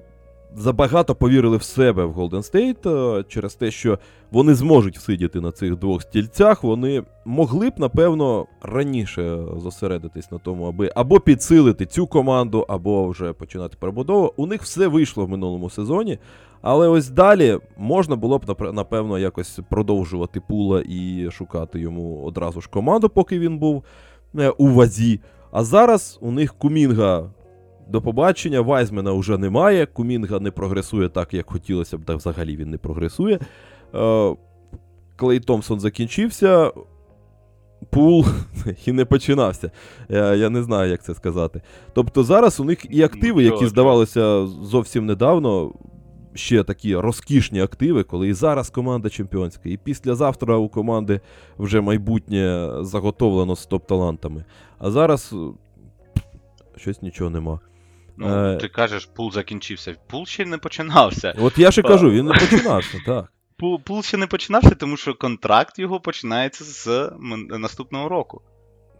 забагато 0.56 1.16
повірили 1.16 1.58
в 1.58 1.64
себе 1.64 2.06
в 2.06 2.18
State 2.18 2.90
е, 3.20 3.24
через 3.28 3.56
те, 3.56 3.72
що 3.72 4.00
вони 4.32 4.56
зможуть 4.56 4.96
сидіти 4.96 5.42
на 5.42 5.52
цих 5.52 5.76
двох 5.76 6.02
стільцях. 6.02 6.64
Вони 6.64 7.04
могли 7.26 7.70
б, 7.70 7.74
напевно, 7.78 8.46
раніше 8.62 9.40
зосередитись 9.58 10.32
на 10.32 10.38
тому, 10.38 10.66
аби 10.66 10.92
або 10.96 11.20
підсилити 11.20 11.86
цю 11.86 12.08
команду, 12.08 12.66
або 12.70 13.08
вже 13.08 13.34
починати 13.34 13.78
перебудову. 13.80 14.34
У 14.38 14.46
них 14.46 14.62
все 14.62 14.88
вийшло 14.88 15.26
в 15.26 15.30
минулому 15.30 15.70
сезоні. 15.70 16.20
Але 16.62 16.88
ось 16.88 17.10
далі 17.10 17.60
можна 17.78 18.16
було 18.16 18.38
б 18.38 18.74
напевно 18.74 19.20
якось 19.20 19.60
продовжувати 19.70 20.42
пула 20.48 20.84
і 20.90 21.30
шукати 21.32 21.80
йому 21.80 22.24
одразу 22.24 22.62
ж 22.62 22.70
команду, 22.70 23.10
поки 23.10 23.40
він 23.40 23.58
був 23.58 23.84
е, 24.40 24.50
у 24.50 24.68
вазі. 24.68 25.20
А 25.52 25.64
зараз 25.64 26.18
у 26.22 26.32
них 26.32 26.54
Кумінга 26.54 27.30
до 27.90 28.02
побачення, 28.02 28.62
Вайзмена 28.62 29.12
вже 29.12 29.38
немає. 29.38 29.86
Кумінга 29.86 30.40
не 30.40 30.52
прогресує 30.52 31.10
так, 31.10 31.34
як 31.34 31.50
хотілося 31.50 31.98
б, 31.98 32.06
та 32.06 32.16
взагалі 32.16 32.56
він 32.58 32.70
не 32.70 32.78
прогресує. 32.78 33.40
Е, 33.96 34.36
Клей 35.16 35.40
Томпсон 35.40 35.80
закінчився. 35.80 36.72
Пул 37.90 38.26
і 38.86 38.92
не 38.92 39.06
починався. 39.06 39.72
Я, 40.10 40.36
я 40.36 40.50
не 40.50 40.64
знаю, 40.64 40.92
як 40.92 41.04
це 41.04 41.14
сказати. 41.14 41.62
Тобто 41.94 42.24
зараз 42.24 42.60
у 42.60 42.64
них 42.64 42.86
і 42.90 43.04
активи, 43.04 43.44
які 43.44 43.58
чого, 43.58 43.70
здавалося 43.70 44.48
зовсім 44.48 45.06
недавно, 45.06 45.74
ще 46.34 46.64
такі 46.64 46.96
розкішні 46.96 47.62
активи, 47.62 48.04
коли 48.04 48.28
і 48.28 48.34
зараз 48.34 48.70
команда 48.70 49.10
чемпіонська, 49.10 49.70
і 49.70 49.78
післязавтра 49.78 50.56
у 50.56 50.70
команди 50.70 51.22
вже 51.58 51.82
майбутнє 51.82 52.70
заготовлено 52.82 53.56
з 53.56 53.66
топ-талантами. 53.66 54.46
А 54.78 54.92
зараз 54.92 55.34
е, 55.34 55.38
щось 56.76 57.02
нічого 57.02 57.30
нема. 57.30 57.60
Ну, 58.18 58.52
Е. 58.54 58.58
ти 58.58 58.68
кажеш, 58.68 59.06
пул 59.06 59.32
закінчився. 59.32 59.96
Пул 60.10 60.26
ще 60.26 60.46
не 60.46 60.58
починався. 60.58 61.34
От 61.40 61.58
я 61.58 61.72
ще 61.72 61.82
і 61.82 61.84
кажу, 61.84 62.12
він 62.12 62.26
не 62.26 62.34
починався, 62.34 62.98
так. 63.06 63.34
Пул, 63.58 63.82
пул 63.82 64.04
ще 64.04 64.18
не 64.18 64.28
починався, 64.28 64.76
тому 64.76 64.98
що 64.98 65.14
контракт 65.16 65.80
його 65.80 66.00
починається 66.00 66.64
з 66.64 67.12
наступного 67.50 68.10
року. 68.10 68.42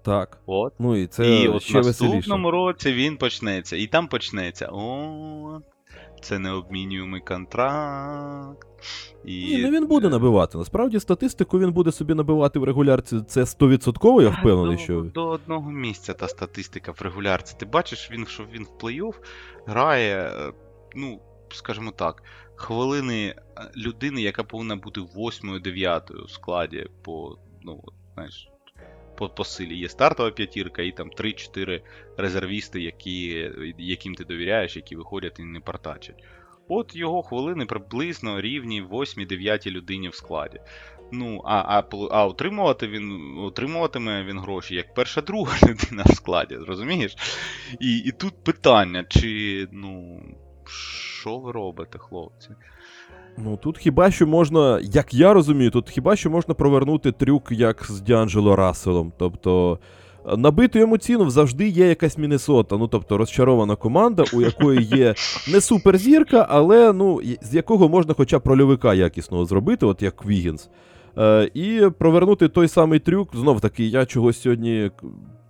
Так. 0.06 0.38
От. 0.46 0.74
Ну 0.80 0.96
і 0.96 1.08
це 1.08 1.30
і 1.30 1.48
от 1.48 1.62
в 1.62 1.66
ще 1.66 1.78
веселіше. 1.82 2.16
наступному 2.16 2.52
році 2.52 2.94
він 2.94 3.18
почнеться. 3.18 3.76
І 3.76 3.88
там 3.88 4.08
почнеться. 4.08 4.70
О, 4.72 5.62
це 6.22 6.40
необмінюємий 6.40 7.22
контракт. 7.22 8.68
І... 9.26 9.56
Ні, 9.56 9.58
ну 9.64 9.72
він 9.72 9.88
буде 9.88 10.10
набивати. 10.10 10.58
Насправді 10.58 11.00
статистику 11.00 11.60
він 11.60 11.72
буде 11.72 11.92
собі 11.92 12.14
набивати 12.14 12.60
в 12.60 12.64
регулярці. 12.64 13.22
Це 13.28 13.42
100%, 13.42 14.22
я 14.22 14.30
впевнений, 14.30 14.76
до, 14.76 14.84
що. 14.84 15.02
до 15.02 15.28
одного 15.28 15.72
місця 15.72 16.14
та 16.14 16.28
статистика 16.28 16.92
в 16.92 17.02
регулярці. 17.02 17.56
Ти 17.60 17.66
бачиш, 17.66 18.12
він, 18.12 18.26
що 18.26 18.46
він 18.54 18.64
в 18.64 18.84
плей-офф 18.84 19.14
грає, 19.66 20.16
е, 20.16 20.54
ну, 20.96 21.20
скажімо 21.50 21.92
так, 21.92 22.24
хвилини 22.56 23.28
е, 23.28 23.36
людини, 23.78 24.22
яка 24.22 24.44
повинна 24.44 24.76
бути 24.76 25.02
8-9 25.02 26.24
у 26.24 26.28
складі 26.28 26.88
по, 27.04 27.38
ну, 27.64 27.84
знаєш, 28.14 28.50
по, 29.18 29.30
по 29.30 29.44
силі. 29.44 29.78
Є 29.78 29.90
стартова 29.90 30.32
п'ятірка 30.32 30.82
і 30.82 30.92
там 30.92 31.10
3-4 31.10 31.82
резервісти, 32.18 32.82
які, 32.82 33.52
яким 33.78 34.16
ти 34.16 34.24
довіряєш, 34.24 34.76
які 34.76 34.96
виходять 34.96 35.40
і 35.40 35.44
не 35.44 35.60
партачать. 35.60 36.24
От 36.70 36.96
його 36.96 37.24
хвилини 37.24 37.66
приблизно 37.66 38.42
рівні 38.42 38.84
8-9 38.84 39.72
людині 39.72 40.10
в 40.10 40.16
складі. 40.16 40.60
Ну, 41.12 41.42
а, 41.46 41.80
а, 41.80 41.84
а 42.12 42.26
отримувати 42.26 42.88
він 42.88 43.38
отримуватиме 43.40 44.24
він 44.24 44.40
гроші 44.40 44.76
як 44.76 44.94
перша 44.94 45.22
друга 45.22 45.58
людина 45.64 46.04
в 46.06 46.16
складі, 46.16 46.56
розумієш? 46.56 47.16
І, 47.80 47.98
і 47.98 48.12
тут 48.12 48.44
питання, 48.44 49.04
чи 49.10 49.68
ну. 49.72 50.22
Що 50.70 51.38
ви 51.38 51.52
робите, 51.52 51.98
хлопці? 51.98 52.50
Ну 53.38 53.58
тут 53.58 53.78
хіба 53.78 54.12
що 54.12 54.28
можна, 54.28 54.80
як 54.84 55.14
я 55.14 55.34
розумію, 55.34 55.72
тут 55.72 55.90
хіба 55.90 56.16
що 56.16 56.30
можна 56.30 56.54
провернути 56.54 57.12
трюк, 57.12 57.52
як 57.52 57.86
з 57.86 58.02
Діанджело 58.02 58.56
Расселом. 58.56 59.14
Тобто. 59.20 59.80
Набити 60.38 60.80
йому 60.80 60.98
ціну 60.98 61.30
завжди 61.30 61.68
є 61.68 61.88
якась 61.88 62.18
Міннесота, 62.18 62.78
ну 62.78 62.88
тобто 62.88 63.18
розчарована 63.18 63.76
команда, 63.76 64.24
у 64.34 64.42
якої 64.42 64.84
є 64.84 65.16
не 65.52 65.62
суперзірка, 65.62 66.48
але 66.50 66.94
ну, 66.94 67.22
з 67.42 67.56
якого 67.56 67.90
можна 67.90 68.14
хоча 68.14 68.40
б 68.40 68.48
рольовика 68.48 68.94
якісного 68.94 69.46
зробити, 69.46 69.86
от 69.86 70.02
як 70.02 70.26
Вігінс. 70.26 70.70
Е, 71.18 71.50
і 71.54 71.90
провернути 72.00 72.48
той 72.48 72.68
самий 72.68 73.00
трюк. 73.00 73.36
Знов 73.36 73.62
таки, 73.62 73.86
я 73.86 74.06
чогось 74.06 74.42
сьогодні 74.42 74.92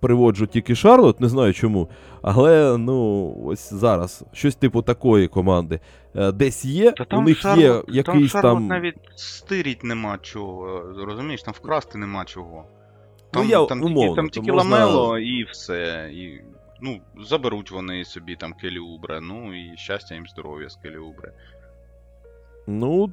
приводжу 0.00 0.46
тільки 0.46 0.74
Шарлот, 0.74 1.20
не 1.20 1.28
знаю 1.28 1.54
чому. 1.54 1.88
Але 2.22 2.78
ну, 2.78 3.34
ось 3.44 3.72
зараз 3.72 4.24
щось 4.32 4.54
типу 4.54 4.82
такої 4.82 5.28
команди. 5.28 5.80
Е, 6.16 6.32
десь 6.32 6.64
є, 6.64 6.94
у 7.12 7.20
них 7.20 7.44
є 7.44 7.82
якийсь 7.88 8.32
там, 8.32 8.42
там. 8.42 8.66
навіть 8.66 8.96
стиріть 9.16 9.84
нема 9.84 10.18
чого. 10.22 10.82
Розумієш, 11.06 11.42
там 11.42 11.54
вкрасти 11.56 11.98
нема 11.98 12.24
чого. 12.24 12.64
Ну, 13.34 13.40
Там, 13.40 13.50
я 13.50 13.64
там 13.64 13.82
умовно, 13.82 14.02
тільки, 14.02 14.16
там 14.16 14.28
тільки 14.28 14.52
можна- 14.52 14.76
ламело 14.78 15.18
і 15.18 15.44
все. 15.44 16.10
І, 16.12 16.40
ну, 16.80 17.00
заберуть 17.20 17.70
вони 17.70 18.04
собі 18.04 18.36
там 18.36 18.52
Келіубре, 18.52 19.20
ну 19.20 19.54
і 19.54 19.76
щастя 19.76 20.14
їм 20.14 20.26
здоров'я 20.26 20.68
з 20.68 20.76
Келіубре. 20.76 21.32
Ну. 22.66 23.12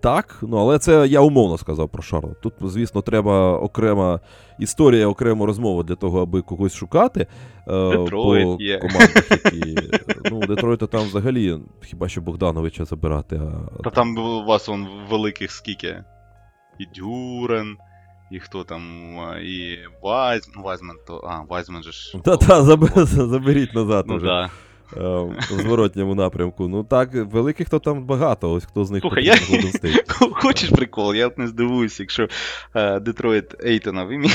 Так, 0.00 0.38
ну 0.42 0.56
але 0.56 0.78
це 0.78 1.06
я 1.06 1.20
умовно 1.20 1.58
сказав 1.58 1.88
про 1.88 2.02
Шарлот. 2.02 2.40
Тут, 2.40 2.54
звісно, 2.60 3.02
треба 3.02 3.58
окрема 3.58 4.20
історія, 4.58 5.06
окрему 5.06 5.46
розмову 5.46 5.82
для 5.82 5.94
того, 5.94 6.22
аби 6.22 6.42
когось 6.42 6.74
шукати. 6.74 7.26
Е, 7.68 7.96
Детройт 7.96 8.58
по 8.58 8.62
є. 8.62 8.78
командах, 8.78 9.30
які. 9.30 9.76
Ну, 10.30 10.40
Детройта 10.40 10.86
там 10.86 11.00
взагалі 11.00 11.58
хіба 11.82 12.08
що 12.08 12.20
Богдановича 12.20 12.84
забирати. 12.84 13.36
А... 13.36 13.82
Та 13.82 13.90
там 13.90 14.18
у 14.18 14.44
вас 14.44 14.68
он 14.68 14.88
великих 15.10 15.52
скільки. 15.52 16.04
І 16.78 16.86
Дюрен, 17.00 17.76
і 18.32 18.40
хто 18.40 18.64
там, 18.64 18.82
і 19.42 19.78
Вайз... 20.02 20.50
ну, 20.56 20.62
Вайзман, 20.62 20.96
то. 21.06 21.16
А, 21.16 21.40
Вайзман 21.48 21.82
же 21.82 21.92
ж. 21.92 22.16
Та-та, 22.24 22.62
заберіть 23.04 23.74
назад 23.74 24.04
Ну 24.08 24.14
уже. 24.14 24.26
да. 24.26 24.50
в 25.50 25.60
зворотньому 25.62 26.14
напрямку. 26.14 26.68
Ну 26.68 26.84
так, 26.84 27.14
великих 27.14 27.68
то 27.70 27.78
там 27.78 28.04
багато, 28.04 28.52
ось 28.52 28.64
хто 28.64 28.84
з 28.84 28.90
них 28.90 29.00
Слухай, 29.00 29.24
я- 29.24 29.36
Хочеш 30.32 30.70
прикол? 30.70 31.14
Я 31.14 31.30
не 31.36 31.46
здивуюся, 31.48 32.02
якщо 32.02 32.28
Детройт 33.00 33.64
Ейтона 33.64 34.04
виміє. 34.04 34.32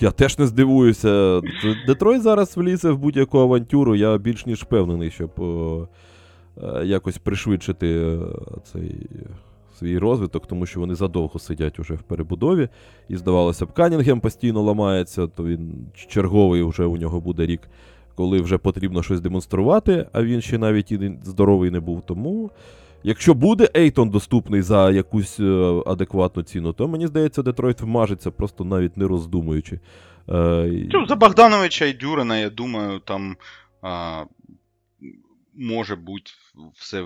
Я 0.00 0.10
теж 0.10 0.38
не 0.38 0.46
здивуюся. 0.46 1.40
Детройт 1.86 2.22
зараз 2.22 2.56
влізе 2.56 2.90
в 2.90 2.98
будь-яку 2.98 3.38
авантюру, 3.38 3.94
я 3.96 4.18
більш 4.18 4.46
ніж 4.46 4.62
впевнений, 4.62 5.10
щоб 5.10 5.30
е, 6.62 6.84
якось 6.84 7.18
пришвидшити 7.18 7.88
е, 7.88 8.18
цей 8.72 9.06
свій 9.78 9.98
розвиток, 9.98 10.46
тому 10.46 10.66
що 10.66 10.80
вони 10.80 10.94
задовго 10.94 11.38
сидять 11.38 11.78
уже 11.78 11.94
в 11.94 12.02
перебудові. 12.02 12.68
І 13.08 13.16
здавалося 13.16 13.66
б, 13.66 13.72
Канінгем 13.72 14.20
постійно 14.20 14.62
ламається, 14.62 15.26
то 15.26 15.44
він 15.44 15.86
черговий 16.08 16.62
вже 16.62 16.84
у 16.84 16.96
нього 16.96 17.20
буде 17.20 17.46
рік, 17.46 17.60
коли 18.14 18.40
вже 18.40 18.58
потрібно 18.58 19.02
щось 19.02 19.20
демонструвати, 19.20 20.06
а 20.12 20.22
він 20.22 20.40
ще 20.40 20.58
навіть 20.58 20.92
і 20.92 21.18
здоровий 21.22 21.70
не 21.70 21.80
був. 21.80 22.02
Тому. 22.06 22.50
Якщо 23.02 23.34
буде 23.34 23.68
Ейтон 23.76 24.10
доступний 24.10 24.62
за 24.62 24.90
якусь 24.90 25.40
е, 25.40 25.82
адекватну 25.86 26.42
ціну, 26.42 26.72
то 26.72 26.88
мені 26.88 27.06
здається, 27.06 27.42
Детройт 27.42 27.80
вмажеться, 27.80 28.30
просто 28.30 28.64
навіть 28.64 28.96
не 28.96 29.06
роздумуючи. 29.06 29.80
Е, 30.28 30.88
Ну, 30.90 31.06
за 31.06 31.16
Богдановича 31.16 31.84
і 31.84 31.92
Дюрина, 31.92 32.38
я 32.38 32.50
думаю, 32.50 32.98
там 32.98 33.36
а, 33.82 34.24
може 35.54 35.96
бути 35.96 36.30
все. 36.74 37.04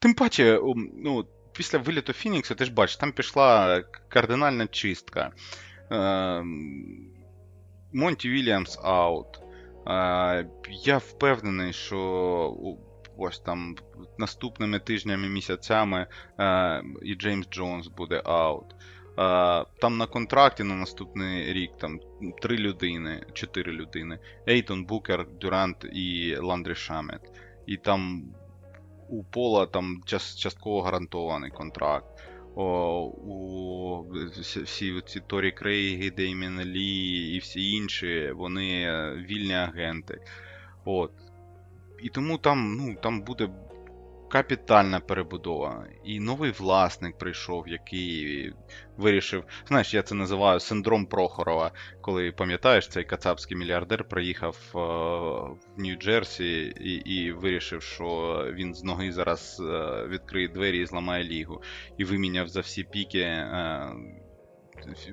Тим 0.00 0.14
паче, 0.14 0.60
ну, 1.04 1.24
після 1.60 1.78
виліту 1.78 2.12
Фінікса, 2.12 2.54
ти 2.54 2.64
ж 2.64 2.72
бачиш, 2.72 2.96
там 2.96 3.12
пішла 3.12 3.82
кардинальна 4.08 4.66
чистка. 4.66 5.30
Е, 5.92 6.42
Монті 7.92 8.28
Вільямс 8.28 8.78
аут. 8.82 9.26
Е, 9.86 10.46
Я 10.70 10.98
впевнений, 10.98 11.72
що 11.72 12.56
ось 13.16 13.40
там 13.40 13.76
наступними 14.18 14.78
тижнями, 14.78 15.28
місяцями 15.28 16.06
е, 16.38 16.82
і 17.02 17.14
Джеймс 17.14 17.48
Джонс 17.50 17.86
буде 17.86 18.22
аут. 18.24 18.66
Е, 19.18 19.64
Там 19.80 19.96
на 19.96 20.06
контракті 20.06 20.64
на 20.64 20.74
наступний 20.74 21.52
рік 21.52 21.70
там 21.80 22.00
три 22.42 22.56
людини, 22.56 23.26
чотири 23.32 23.72
людини. 23.72 24.18
Ейтон, 24.48 24.84
Букер, 24.84 25.26
Дюрант 25.40 25.86
і 25.92 26.36
Ландрі 26.36 26.74
Шамет. 26.74 27.22
І 27.66 27.76
там 27.76 28.22
у 29.10 29.22
Пола 29.22 29.66
там 29.66 30.02
частково 30.36 30.82
гарантований 30.82 31.50
контракт. 31.50 32.06
О, 32.54 33.02
у 33.04 34.06
всі, 34.42 35.00
ці 35.06 35.20
Торі 35.20 35.52
Крейги, 35.52 36.10
Деймін 36.10 36.60
Лі 36.60 37.34
і 37.34 37.38
всі 37.38 37.70
інші, 37.70 38.32
вони 38.32 38.82
е, 38.82 39.24
вільні 39.28 39.54
агенти. 39.54 40.20
От. 40.84 41.12
І 42.02 42.08
тому 42.08 42.38
там, 42.38 42.76
ну, 42.76 42.96
там 43.02 43.22
буде 43.22 43.48
капітальна 44.28 45.00
перебудова. 45.00 45.86
І 46.04 46.20
новий 46.20 46.50
власник 46.50 47.18
прийшов, 47.18 47.68
який 47.68 48.52
вирішив. 49.00 49.44
Знаєш, 49.68 49.94
я 49.94 50.02
це 50.02 50.14
називаю 50.14 50.60
синдром 50.60 51.06
Прохорова, 51.06 51.70
коли 52.00 52.32
пам'ятаєш, 52.32 52.88
цей 52.88 53.04
кацапський 53.04 53.56
мільярдер 53.56 54.04
приїхав 54.04 54.56
е, 54.74 54.78
в 55.76 55.80
Нью-Джерсі 55.80 56.72
і, 56.80 56.94
і 56.94 57.32
вирішив, 57.32 57.82
що 57.82 58.44
він 58.52 58.74
з 58.74 58.84
ноги 58.84 59.12
зараз 59.12 59.60
е, 59.60 60.06
відкриє 60.06 60.48
двері 60.48 60.78
і 60.78 60.86
зламає 60.86 61.24
лігу. 61.24 61.62
І 61.98 62.04
виміняв 62.04 62.48
за 62.48 62.60
всі 62.60 62.84
піки 62.84 63.20
е, 63.20 63.88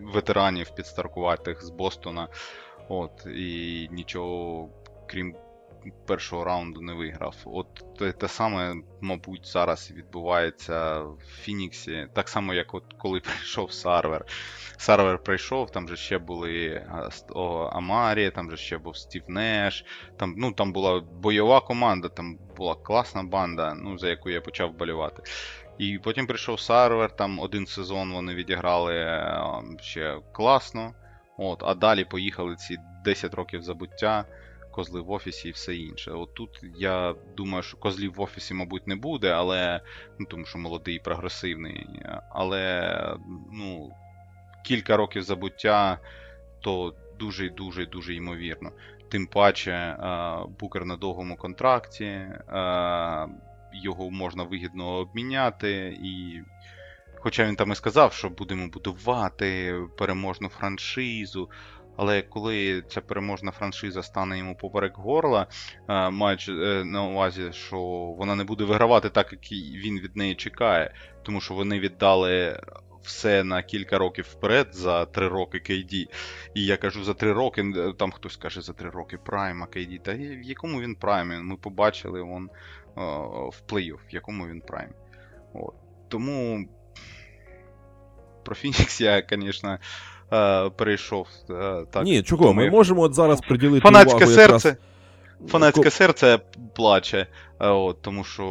ветеранів 0.02 0.70
підстаркуватих 0.76 1.64
з 1.64 1.70
Бостона. 1.70 2.28
От, 2.90 3.26
і 3.26 3.88
нічого, 3.92 4.70
крім 5.08 5.36
першого 6.08 6.44
раунду, 6.44 6.82
не 6.82 6.94
виграв. 6.94 7.36
От 7.46 7.98
те, 8.00 8.12
те 8.12 8.28
саме, 8.28 8.76
мабуть, 9.02 9.48
зараз 9.48 9.92
відбувається 9.92 11.00
в 11.00 11.18
Фініксі. 11.42 12.08
Так 12.14 12.30
само, 12.30 12.54
як 12.54 12.74
от 12.74 12.84
коли 12.98 13.20
прийшов 13.20 13.72
Сарвер. 13.72 14.26
Сарвер 14.78 15.24
прийшов, 15.24 15.72
там 15.72 15.90
же 15.90 15.96
ще 15.96 16.18
були 16.18 16.86
Амаре, 17.72 18.32
там 18.32 18.52
же 18.52 18.58
ще 18.58 18.78
був 18.78 18.98
Стів 18.98 19.24
Неш. 19.28 19.86
Там, 20.18 20.34
ну, 20.38 20.52
там 20.52 20.74
була 20.74 21.00
бойова 21.00 21.62
команда, 21.62 22.10
там 22.10 22.38
була 22.58 22.76
класна 22.76 23.24
банда, 23.24 23.74
ну, 23.74 23.98
за 23.98 24.10
яку 24.10 24.30
я 24.30 24.42
почав 24.42 24.74
болівати. 24.74 25.24
І 25.78 26.00
потім 26.04 26.28
прийшов 26.28 26.60
Сарвер, 26.60 27.16
там 27.16 27.40
один 27.40 27.68
сезон 27.68 28.14
вони 28.14 28.34
відіграли 28.34 28.96
е, 28.96 29.42
ще 29.82 30.20
класно. 30.32 30.94
От, 31.38 31.64
а 31.64 31.74
далі 31.74 32.06
поїхали 32.06 32.56
ці 32.56 32.78
10 33.04 33.34
років 33.34 33.62
забуття, 33.62 34.26
козли 34.78 35.02
в 35.02 35.12
офісі 35.12 35.50
і 35.50 35.52
все 35.52 35.76
інше. 35.76 36.12
От 36.12 36.34
тут 36.34 36.64
я 36.78 37.16
думаю, 37.38 37.64
що 37.64 37.78
козлів 37.78 38.14
в 38.14 38.22
офісі, 38.22 38.54
мабуть, 38.54 38.88
не 38.88 38.96
буде, 38.96 39.32
але 39.32 39.82
ну, 40.20 40.26
тому 40.30 40.46
що 40.46 40.58
молодий 40.58 41.00
прогресивний. 41.00 41.88
Але 42.30 42.94
ну, 43.54 43.92
кілька 44.66 44.98
років 44.98 45.24
забуття 45.24 46.00
то 46.62 46.94
дуже 47.20 47.46
і 47.46 47.50
дуже 47.50 47.86
дуже 47.86 48.14
ймовірно. 48.14 48.72
Тим 49.10 49.28
паче, 49.28 49.72
е, 49.72 49.98
Букер 50.60 50.86
на 50.86 50.98
довгому 50.98 51.36
контракті, 51.36 52.06
е, 52.06 52.32
його 53.74 54.12
можна 54.12 54.44
вигідно 54.44 54.88
обміняти 54.88 55.98
і. 56.04 56.42
Хоча 57.20 57.46
він 57.46 57.56
там 57.56 57.72
і 57.72 57.76
сказав, 57.76 58.14
що 58.14 58.30
будемо 58.30 58.68
будувати 58.68 59.76
переможну 59.98 60.50
франшизу. 60.50 61.50
Але 61.98 62.22
коли 62.22 62.84
ця 62.88 63.02
переможна 63.02 63.52
франшиза 63.52 64.04
стане 64.04 64.38
йому 64.38 64.56
поперек 64.56 64.98
горла, 64.98 65.48
е, 65.90 66.10
маючи 66.10 66.52
е, 66.52 66.84
на 66.84 67.04
увазі, 67.04 67.50
що 67.52 67.80
вона 68.18 68.36
не 68.36 68.44
буде 68.44 68.64
вигравати 68.64 69.10
так, 69.10 69.32
як 69.32 69.52
він 69.84 70.00
від 70.00 70.16
неї 70.16 70.36
чекає, 70.36 70.94
тому 71.24 71.42
що 71.42 71.54
вони 71.54 71.80
віддали 71.80 72.60
все 73.08 73.44
на 73.44 73.64
кілька 73.64 73.98
років 73.98 74.26
вперед 74.26 74.68
за 74.72 75.06
три 75.06 75.28
роки 75.28 75.58
KD. 75.58 76.08
І 76.54 76.66
я 76.66 76.78
кажу 76.78 77.04
за 77.04 77.14
три 77.14 77.34
роки, 77.34 77.66
там 78.00 78.12
хтось 78.12 78.36
каже 78.36 78.62
за 78.62 78.74
три 78.74 78.90
роки 78.90 79.18
прайма 79.18 79.66
KD. 79.66 80.00
Та 80.02 80.14
в 80.14 80.44
якому 80.44 80.82
він 80.82 80.96
праймі? 80.96 81.36
Ми 81.36 81.56
побачили 81.56 82.22
он, 82.22 82.46
е, 82.46 83.02
в 83.50 83.64
плей-офф, 83.68 84.00
в 84.10 84.14
якому 84.14 84.48
він 84.48 84.62
праймі. 84.62 84.94
Тому 86.08 86.68
про 88.46 88.56
Фінікс 88.56 89.02
я, 89.02 89.24
звісно, 89.30 89.80
е, 90.34 90.70
перейшов. 90.70 91.28
е, 91.50 91.86
Так, 91.92 92.04
Ні, 92.04 92.24
чого, 92.24 92.54
ми 92.54 92.70
можемо 92.70 93.02
от 93.02 93.14
зараз 93.14 93.42
приділити 93.42 93.82
Фанатське 93.84 94.16
увагу 94.18 94.32
серце. 94.32 94.68
якраз... 94.70 94.78
Фанатське 95.52 95.84
Ко- 95.84 95.90
серце 95.92 96.40
плаче, 96.76 97.28
е, 97.60 97.68
от, 97.68 98.02
тому 98.02 98.24
що, 98.24 98.44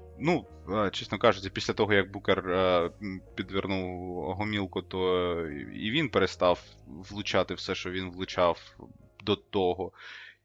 е, 0.00 0.16
ну, 0.20 0.44
е, 0.86 0.90
чесно 0.90 1.18
кажучи, 1.18 1.50
після 1.50 1.74
того, 1.74 1.92
як 1.92 2.12
Букер 2.12 2.50
е, 2.50 2.90
підвернув 3.34 4.22
гомілку, 4.34 4.82
то 4.82 5.14
е, 5.40 5.66
і 5.74 5.90
він 5.90 6.08
перестав 6.08 6.60
влучати 7.10 7.54
все, 7.54 7.74
що 7.74 7.90
він 7.90 8.10
влучав 8.10 8.58
до 9.24 9.36
того. 9.36 9.92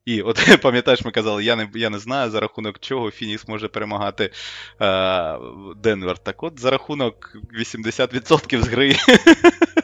І 0.05 0.21
от 0.21 0.39
пам'ятаєш, 0.61 1.05
ми 1.05 1.11
казали, 1.11 1.43
я 1.43 1.55
не, 1.55 1.69
я 1.75 1.89
не 1.89 1.99
знаю, 1.99 2.31
за 2.31 2.39
рахунок 2.39 2.79
чого 2.79 3.11
Фінікс 3.11 3.47
може 3.47 3.67
перемагати 3.67 4.31
е, 4.81 5.37
Денвер. 5.83 6.17
Так 6.17 6.43
от, 6.43 6.59
за 6.59 6.71
рахунок 6.71 7.37
80% 7.59 8.61
з 8.61 8.67
гри. 8.67 8.95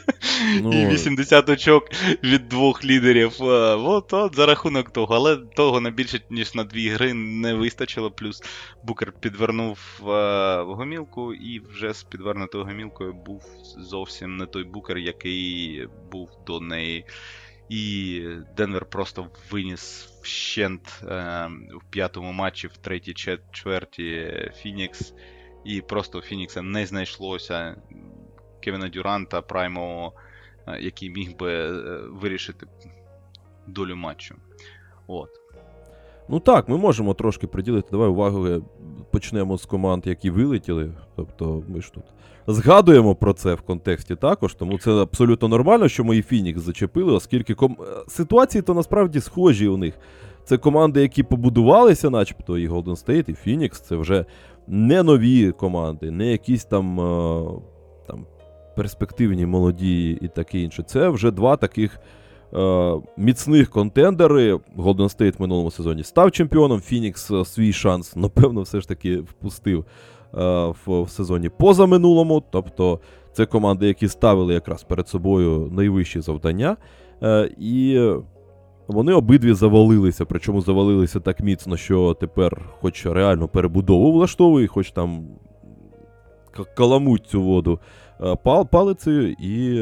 Ну, 0.61 0.81
І 0.81 0.87
80 0.87 1.49
очок 1.49 1.89
від 2.23 2.49
двох 2.49 2.85
лідерів. 2.85 3.31
Е, 3.41 3.43
От, 3.75 4.13
от 4.13 4.35
за 4.35 4.45
рахунок 4.45 4.89
того. 4.89 5.15
Але 5.15 5.37
того 5.37 5.81
на 5.81 5.89
більше, 5.89 6.21
ніж 6.29 6.55
на 6.55 6.63
дві 6.63 6.89
гри 6.89 7.13
не 7.13 7.53
вистачило. 7.53 8.11
Плюс 8.11 8.43
Букер 8.83 9.11
підвернув 9.11 9.79
е, 10.01 10.61
гомілку, 10.61 11.33
і 11.33 11.59
вже 11.59 11.93
з 11.93 12.03
підвернутою 12.03 12.63
гомілкою 12.63 13.13
був 13.13 13.43
зовсім 13.77 14.37
не 14.37 14.45
той 14.45 14.63
букер, 14.63 14.97
який 14.97 15.87
був 16.11 16.29
до 16.47 16.59
неї. 16.59 17.05
І 17.69 18.21
Денвер 18.57 18.85
просто 18.85 19.27
виніс 19.51 20.09
вщент 20.21 21.03
е, 21.03 21.47
в 21.69 21.91
п'ятому 21.91 22.31
матчі, 22.31 22.67
в 22.67 22.77
третій 22.77 23.13
чверті 23.51 24.31
Фінікс. 24.55 25.13
І 25.65 25.81
просто 25.81 26.19
у 26.19 26.21
Фінікса 26.21 26.61
не 26.61 26.85
знайшлося 26.85 27.75
Кевіна 28.61 28.89
Дюранта 28.89 29.41
праймового, 29.41 30.13
який 30.79 31.09
міг 31.09 31.37
би 31.37 31.51
е, 31.51 31.71
вирішити 32.21 32.67
долю 33.67 33.95
матчу. 33.95 34.35
От. 35.07 35.29
Ну 36.29 36.39
так, 36.39 36.69
ми 36.69 36.77
можемо 36.77 37.13
трошки 37.13 37.47
приділити. 37.47 37.87
Давай 37.91 38.09
увагу 38.09 38.47
е, 38.47 38.61
почнемо 39.11 39.57
з 39.57 39.65
команд, 39.65 40.07
які 40.07 40.29
вилетіли. 40.29 40.93
Тобто 41.15 41.63
ми 41.67 41.81
ж 41.81 41.93
тут 41.93 42.03
згадуємо 42.47 43.15
про 43.15 43.33
це 43.33 43.53
в 43.53 43.61
контексті 43.61 44.15
також, 44.15 44.53
тому 44.53 44.79
це 44.79 44.91
абсолютно 44.91 45.47
нормально, 45.47 45.87
що 45.87 46.03
ми 46.03 46.17
і 46.17 46.21
Фінікс 46.21 46.61
зачепили, 46.61 47.13
оскільки 47.13 47.53
ком... 47.53 47.77
е, 47.79 47.85
ситуації 48.07 48.61
то 48.61 48.73
насправді 48.73 49.19
схожі 49.19 49.67
у 49.67 49.77
них. 49.77 49.93
Це 50.43 50.57
команди, 50.57 51.01
які 51.01 51.23
побудувалися, 51.23 52.09
начебто, 52.09 52.57
і 52.57 52.69
Golden 52.69 53.05
State, 53.05 53.29
і 53.29 53.33
Phoenix, 53.33 53.69
це 53.69 53.95
вже 53.95 54.25
не 54.67 55.03
нові 55.03 55.51
команди, 55.51 56.11
не 56.11 56.31
якісь 56.31 56.65
е, 56.65 56.69
там 56.69 56.99
перспективні, 58.75 59.45
молоді 59.45 60.17
і 60.21 60.27
таке 60.27 60.59
інше. 60.59 60.83
Це 60.83 61.09
вже 61.09 61.31
два 61.31 61.57
таких 61.57 61.99
е, 62.53 62.93
міцних 63.17 63.69
контендери. 63.69 64.55
Golden 64.55 65.17
State 65.17 65.37
в 65.37 65.41
минулому 65.41 65.71
сезоні 65.71 66.03
став 66.03 66.31
чемпіоном. 66.31 66.81
Фінікс 66.81 67.31
е, 67.31 67.45
свій 67.45 67.73
шанс, 67.73 68.15
напевно, 68.15 68.61
все 68.61 68.81
ж 68.81 68.87
таки 68.87 69.17
впустив 69.17 69.79
е, 69.79 69.85
в, 70.85 71.01
в 71.01 71.09
сезоні 71.09 71.49
позаминулому. 71.49 72.43
Тобто 72.51 72.99
це 73.33 73.45
команди, 73.45 73.87
які 73.87 74.07
ставили 74.07 74.53
якраз 74.53 74.83
перед 74.83 75.07
собою 75.07 75.69
найвищі 75.71 76.21
завдання. 76.21 76.77
Е, 77.23 77.51
і 77.59 78.09
вони 78.87 79.13
обидві 79.13 79.53
завалилися, 79.53 80.25
причому 80.25 80.61
завалилися 80.61 81.19
так 81.19 81.39
міцно, 81.39 81.77
що 81.77 82.13
тепер, 82.13 82.61
хоч 82.79 83.05
реально 83.05 83.47
перебудову 83.47 84.11
влаштовує, 84.11 84.67
хоч 84.67 84.91
там 84.91 85.27
каламуть 86.77 87.27
цю 87.27 87.41
воду 87.41 87.79
пал- 88.21 88.67
палицею, 88.67 89.31
і 89.39 89.81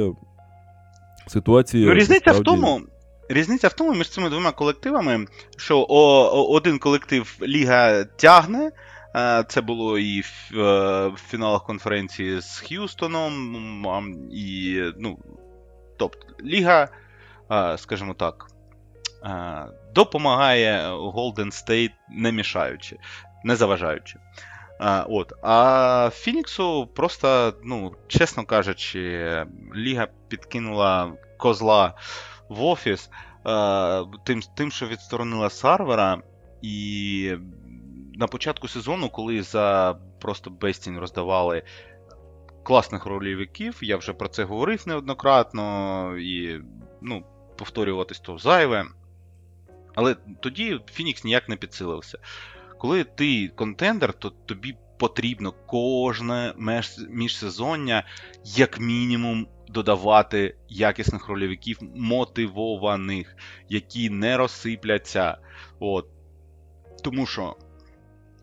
ситуація. 1.27 1.87
Ну, 1.87 1.93
різниця 1.93 2.31
в 2.31 2.43
тому. 2.43 2.81
Різниця 3.29 3.67
в 3.67 3.73
тому 3.73 3.93
між 3.93 4.09
цими 4.09 4.29
двома 4.29 4.51
колективами, 4.51 5.25
що 5.57 5.79
о, 5.79 5.85
о- 5.89 6.47
один 6.49 6.79
колектив 6.79 7.37
Ліга 7.41 8.03
тягне. 8.03 8.71
е, 9.15 9.43
Це 9.49 9.61
було 9.61 9.99
і 9.99 10.21
в, 10.21 10.59
е, 10.59 11.07
в 11.07 11.15
фіналах 11.29 11.63
конференції 11.63 12.41
з 12.41 12.59
Х'юстоном, 12.59 14.27
і, 14.31 14.81
ну, 14.99 15.17
тобто, 15.97 16.25
Ліга, 16.45 16.87
е, 17.51 17.77
скажімо 17.77 18.13
так, 18.13 18.45
е, 19.23 19.65
допомагає 19.95 20.89
Golden 20.91 21.45
State 21.47 21.91
не 22.11 22.31
мішаючи, 22.31 22.97
не 23.43 23.55
заважаючи. 23.55 24.15
А, 24.79 25.05
от. 25.09 25.33
а 25.41 26.09
Фініксу 26.13 26.87
просто, 26.87 27.53
ну, 27.63 27.95
чесно 28.07 28.45
кажучи, 28.45 29.45
Ліга 29.75 30.07
підкинула 30.27 31.13
козла 31.37 31.93
в 32.49 32.63
офіс 32.63 33.09
е, 33.47 34.05
тим, 34.23 34.41
тим, 34.55 34.71
що 34.71 34.87
відсторонила 34.87 35.49
Сарвера, 35.49 36.21
і 36.61 37.33
на 38.15 38.27
початку 38.27 38.67
сезону, 38.67 39.09
коли 39.09 39.43
за 39.43 39.97
просто 40.19 40.49
безцінь 40.49 40.99
роздавали 40.99 41.63
класних 42.63 43.05
рольовиків, 43.05 43.77
я 43.81 43.97
вже 43.97 44.13
про 44.13 44.27
це 44.27 44.43
говорив 44.43 44.87
неоднократно, 44.87 46.17
і 46.17 46.61
ну, 47.01 47.23
повторюватись 47.57 48.19
то 48.19 48.37
зайве. 48.37 48.85
Але 49.95 50.15
тоді 50.39 50.79
Фінікс 50.91 51.23
ніяк 51.23 51.49
не 51.49 51.55
підсилився. 51.55 52.17
Коли 52.79 53.03
ти 53.03 53.47
контендер, 53.47 54.13
то 54.13 54.29
тобі 54.29 54.75
потрібно 54.99 55.51
кожне 55.51 56.53
міжсезоння, 57.09 58.03
як 58.43 58.79
мінімум, 58.79 59.47
додавати 59.67 60.55
якісних 60.69 61.27
рольовиків, 61.27 61.77
мотивованих, 61.95 63.35
які 63.69 64.09
не 64.09 64.37
розсипляться. 64.37 65.37
От. 65.79 66.07
Тому 67.03 67.25
що 67.25 67.55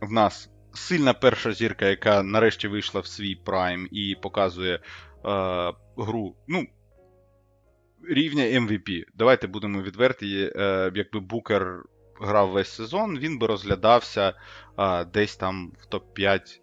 в 0.01 0.13
нас 0.13 0.51
сильна 0.75 1.13
перша 1.15 1.53
зірка, 1.53 1.87
яка 1.87 2.23
нарешті 2.23 2.69
вийшла 2.69 3.01
в 3.01 3.07
свій 3.07 3.35
прайм 3.35 3.89
і 3.93 4.17
показує 4.23 4.75
е, 4.75 4.81
гру. 5.97 6.37
Ну, 6.49 6.67
рівня 8.09 8.43
MVP. 8.43 9.03
Давайте 9.15 9.47
будемо 9.47 9.83
відверті. 9.83 10.53
Е, 10.57 10.93
якби 10.95 11.21
Букер 11.21 11.83
грав 12.21 12.51
весь 12.51 12.71
сезон, 12.71 13.19
він 13.19 13.39
би 13.39 13.47
розглядався 13.47 14.35
е, 14.79 15.05
десь 15.05 15.37
там 15.37 15.73
в 15.79 15.95
топ-5 15.95 16.41
е, 16.41 16.61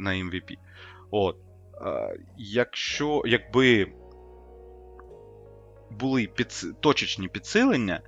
на 0.00 0.10
MVP. 0.10 0.56
От. 1.10 1.36
Е, 1.86 2.18
якщо 2.36 3.22
якби 3.26 3.92
були 5.90 6.26
підс... 6.26 6.66
точечні 6.80 7.28
підсилення, 7.28 8.00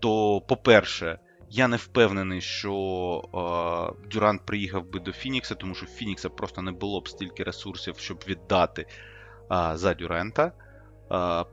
то, 0.00 0.40
по-перше, 0.40 1.18
я 1.50 1.68
не 1.68 1.76
впевнений, 1.76 2.40
що 2.40 2.72
е, 3.24 4.08
Дюрант 4.10 4.46
приїхав 4.46 4.86
би 4.86 5.00
до 5.00 5.12
Фінікса, 5.12 5.54
тому 5.54 5.74
що 5.74 5.86
в 5.86 5.88
Фінікса 5.88 6.28
просто 6.28 6.62
не 6.62 6.72
було 6.72 7.00
б 7.00 7.08
стільки 7.08 7.42
ресурсів, 7.42 7.98
щоб 7.98 8.24
віддати 8.28 8.82
е, 8.82 8.86
за 9.74 9.94
Дюрента. 9.94 10.52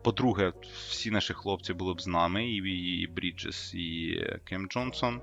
По-друге, 0.01 0.53
всі 0.87 1.11
наші 1.11 1.33
хлопці 1.33 1.73
були 1.73 1.93
б 1.93 2.01
з 2.01 2.07
нами, 2.07 2.47
і, 2.49 3.07
Бріджес, 3.07 3.73
і 3.73 4.19
Кем 4.43 4.67
Джонсон, 4.67 5.21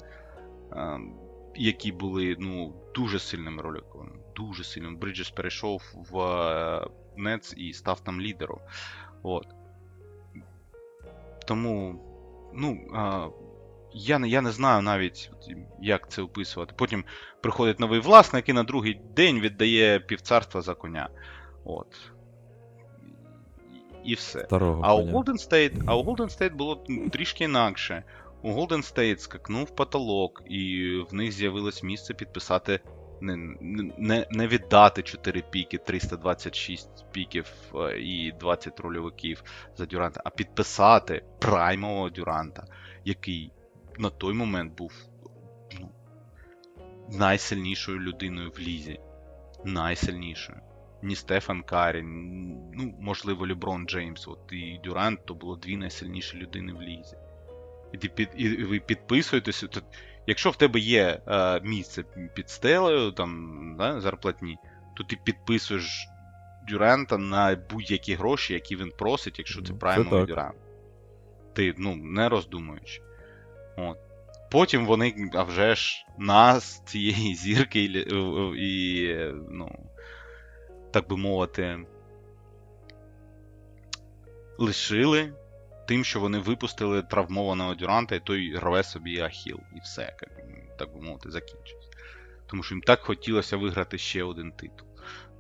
які 1.55 1.93
були 1.93 2.37
ну, 2.39 2.75
дуже 2.95 3.19
сильними 3.19 3.63
роликами. 3.63 4.11
Дуже 4.37 4.65
сильним. 4.65 4.97
Бріджес 4.97 5.31
перейшов 5.31 5.83
в 6.11 6.19
е, 6.21 6.87
Нец 7.17 7.55
і 7.57 7.73
став 7.73 8.01
там 8.01 8.21
лідером. 8.21 8.59
От. 9.23 9.47
Тому, 11.47 12.03
ну, 12.55 12.79
я, 13.95 14.19
не- 14.19 14.29
я 14.29 14.41
не 14.41 14.51
знаю 14.51 14.83
навіть, 14.83 15.31
як 15.81 16.11
це 16.11 16.23
описувати. 16.23 16.75
Потім 16.77 17.05
приходить 17.43 17.81
новий 17.81 18.01
власник 18.01 18.49
і 18.49 18.53
на 18.53 18.63
другий 18.63 19.01
день 19.17 19.41
віддає 19.41 20.01
півцарства 20.01 20.61
за 20.63 20.75
коня. 20.75 21.09
От. 21.65 22.13
І 24.05 24.15
все. 24.15 24.41
Старого 24.41 24.83
А 24.85 24.95
у. 24.95 25.07
Golden 25.07 25.49
State, 25.49 25.83
а 25.87 25.97
у 25.97 26.05
Golden 26.05 26.39
State 26.39 26.55
було 26.55 26.85
трішки 27.13 27.45
інакше. 27.45 28.05
У 28.43 28.53
Golden 28.53 28.95
State 28.95 29.19
скакнув 29.19 29.71
потолок, 29.71 30.43
і 30.47 30.93
в 31.11 31.15
них 31.15 31.33
з'явилось 31.33 31.83
місце 31.83 32.15
підписати. 32.15 32.81
Не, 33.21 33.37
не, 33.99 34.27
не 34.31 34.47
віддати 34.47 35.03
4 35.03 35.43
піки, 35.51 35.79
326 35.79 37.13
піків 37.13 37.53
е, 37.75 38.01
і 38.01 38.33
20 38.41 38.81
рольовиків 38.81 39.45
за 39.77 39.87
Дюранта, 39.87 40.21
а 40.25 40.31
підписати 40.31 41.25
праймового 41.39 42.11
Дюранта, 42.11 42.67
який 43.05 43.53
на 43.99 44.11
той 44.11 44.35
момент 44.35 44.75
був 44.79 44.93
ну, 45.81 45.89
найсильнішою 47.09 48.01
людиною 48.01 48.53
в 48.57 48.59
лізі. 48.59 49.01
Найсильнішою. 49.65 50.61
Ні 51.03 51.17
Стефан 51.17 51.63
Карі, 51.63 52.03
ну, 52.03 52.95
можливо, 53.01 53.47
Ліброн 53.47 53.87
Джеймс. 53.87 54.29
От 54.29 54.53
і 54.53 54.81
Дюрант 54.85 55.27
то 55.27 55.35
було 55.35 55.57
дві 55.57 55.77
найсильніші 55.77 56.37
людини 56.37 56.73
в 56.73 56.83
лізі. 56.83 57.17
І, 57.93 57.99
ти 57.99 58.09
під, 58.09 58.29
і 58.37 58.49
ви 58.49 58.81
підписуєтеся. 58.81 59.67
То, 59.67 59.81
якщо 60.27 60.51
в 60.51 60.57
тебе 60.57 60.81
є 60.81 61.21
е, 61.27 61.61
місце 61.61 62.05
під 62.35 62.51
стелею, 62.51 63.13
там, 63.13 63.75
да, 63.79 64.01
зарплатні, 64.01 64.59
то 64.97 65.05
ти 65.05 65.19
підписуєш 65.25 66.09
Дюранта 66.69 67.19
на 67.19 67.57
будь-які 67.71 68.15
гроші, 68.15 68.55
які 68.55 68.77
він 68.77 68.93
просить, 68.99 69.39
якщо 69.39 69.63
це 69.63 69.73
Ну, 69.73 70.11
так. 70.11 70.27
Дюрант. 70.27 70.57
Ти, 71.53 71.75
ну, 71.79 71.97
не 71.97 72.29
роздумуючи. 72.29 73.03
От. 73.77 73.99
Потім 74.51 74.87
вони, 74.87 75.31
а 75.35 75.43
вже 75.43 75.75
ж, 75.75 76.07
нас, 76.19 76.83
цієї 76.87 77.35
зірки, 77.35 77.85
і, 77.85 77.99
і 78.57 79.17
ну, 79.51 79.79
так 80.93 81.09
би 81.09 81.17
мовити, 81.17 81.87
лишили 84.59 85.33
тим, 85.89 86.05
що 86.05 86.21
вони 86.21 86.39
випустили 86.39 87.03
травмованого 87.03 87.75
Дюранта, 87.75 88.15
і 88.15 88.21
той 88.21 88.59
рве 88.59 88.83
собі 88.83 89.21
Ахіл. 89.21 89.61
І 89.77 89.81
все, 89.81 90.17
так 90.79 90.95
би 90.95 91.01
мовити, 91.01 91.31
закінчився. 91.31 91.89
Тому 92.47 92.63
що 92.63 92.75
їм 92.75 92.83
так 92.83 93.01
хотілося 93.01 93.57
виграти 93.57 93.99
ще 93.99 94.23
один 94.23 94.53
титул. 94.53 94.89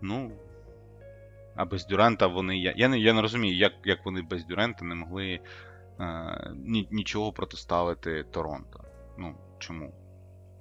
Ну. 0.00 0.32
А 1.55 1.64
без 1.64 1.86
Дюранта 1.86 2.26
вони. 2.26 2.59
Я 2.59 2.74
я, 2.76 2.88
не, 2.88 2.98
я 2.98 3.12
не 3.12 3.22
розумію, 3.22 3.57
як 3.57 3.72
як 3.84 4.05
вони 4.05 4.22
без 4.22 4.44
Дюранта 4.44 4.84
не 4.84 4.94
могли 4.94 5.40
е, 6.00 6.50
ні, 6.55 6.88
нічого 6.90 7.32
протиставити 7.32 8.24
Торонто. 8.24 8.84
Ну, 9.18 9.34
чому? 9.59 9.94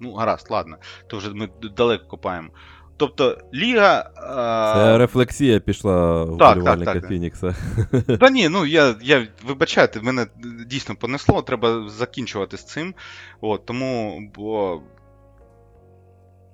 Ну, 0.00 0.14
гаразд, 0.14 0.50
ладно. 0.50 0.76
То 1.06 1.16
вже 1.16 1.30
ми 1.30 1.48
далеко 1.62 2.06
копаємо. 2.06 2.48
Тобто, 2.96 3.38
Ліга. 3.54 4.10
Е, 4.16 4.74
Це 4.74 4.98
рефлексія 4.98 5.60
пішла 5.60 6.24
у 6.24 6.36
так, 6.36 6.56
вболівальника 6.56 6.92
так, 6.92 7.02
так. 7.02 7.10
Фінікса. 7.10 7.54
Та 8.20 8.30
ні, 8.30 8.48
ну 8.48 8.66
я, 8.66 8.94
я 9.02 9.26
вибачайте, 9.44 10.00
мене 10.00 10.26
дійсно 10.66 10.94
понесло, 10.94 11.42
треба 11.42 11.88
закінчувати 11.88 12.56
з 12.56 12.64
цим. 12.64 12.94
От, 13.40 13.66
тому 13.66 14.20
бо 14.34 14.82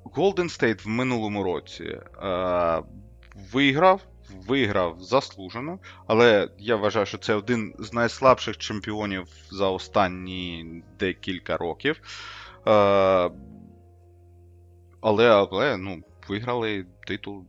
Golden 0.05 0.49
State 0.61 0.85
в 0.85 0.89
минулому 0.89 1.43
році 1.43 1.85
е, 1.85 2.83
виграв, 3.53 4.01
виграв 4.47 4.97
заслужено, 5.01 5.79
але 6.07 6.49
я 6.59 6.77
вважаю, 6.77 7.07
що 7.07 7.19
це 7.19 7.35
один 7.35 7.75
з 7.79 7.93
найслабших 7.93 8.59
чемпіонів 8.59 9.27
за 9.51 9.69
останні 9.69 10.67
декілька 10.99 11.57
років. 11.57 12.01
Е, 12.67 13.31
але, 15.01 15.31
але 15.31 15.77
ну, 15.77 16.03
виграли 16.29 16.87
титул 17.07 17.47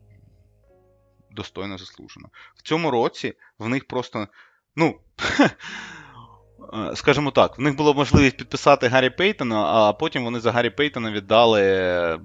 достойно 1.32 1.77
заслужено. 1.77 2.30
В 2.55 2.61
цьому 2.61 2.91
році 2.91 3.34
в 3.59 3.69
них 3.69 3.88
просто. 3.88 4.27
Ну. 4.75 4.99
Скажімо 6.95 7.32
так, 7.32 7.57
в 7.57 7.61
них 7.61 7.75
була 7.75 7.93
можливість 7.93 8.38
підписати 8.38 8.88
Гаррі 8.88 9.09
Пейтона, 9.09 9.65
а 9.65 9.93
потім 9.93 10.23
вони 10.23 10.39
за 10.39 10.51
Гаррі 10.51 10.69
Пейтона 10.69 11.11
віддали 11.11 12.19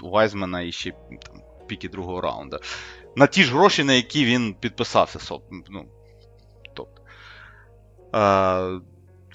Вайзмана 0.00 0.62
і 0.62 0.72
ще 0.72 0.90
там, 1.26 1.42
піки 1.66 1.88
другого 1.88 2.20
раунда. 2.20 2.58
На 3.16 3.26
ті 3.26 3.44
ж 3.44 3.52
гроші, 3.52 3.84
на 3.84 3.92
які 3.92 4.24
він 4.24 4.54
підписався. 4.54 5.38
Ну, 5.70 5.88
тобто. 6.74 7.02
А, 8.12 8.78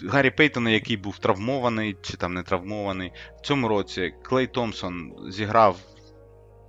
Гаррі 0.02 0.32
Пейтона, 0.32 0.70
який 0.70 0.98
був 0.98 1.18
травмований 1.18 1.98
чи 2.02 2.18
там 2.18 2.34
не 2.34 2.44
травмований. 2.44 3.12
В 3.38 3.42
цьому 3.42 3.68
році 3.68 4.14
Клей 4.24 4.48
Томпсон 4.48 5.14
зіграв 5.30 5.78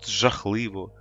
жахливо. 0.07 0.93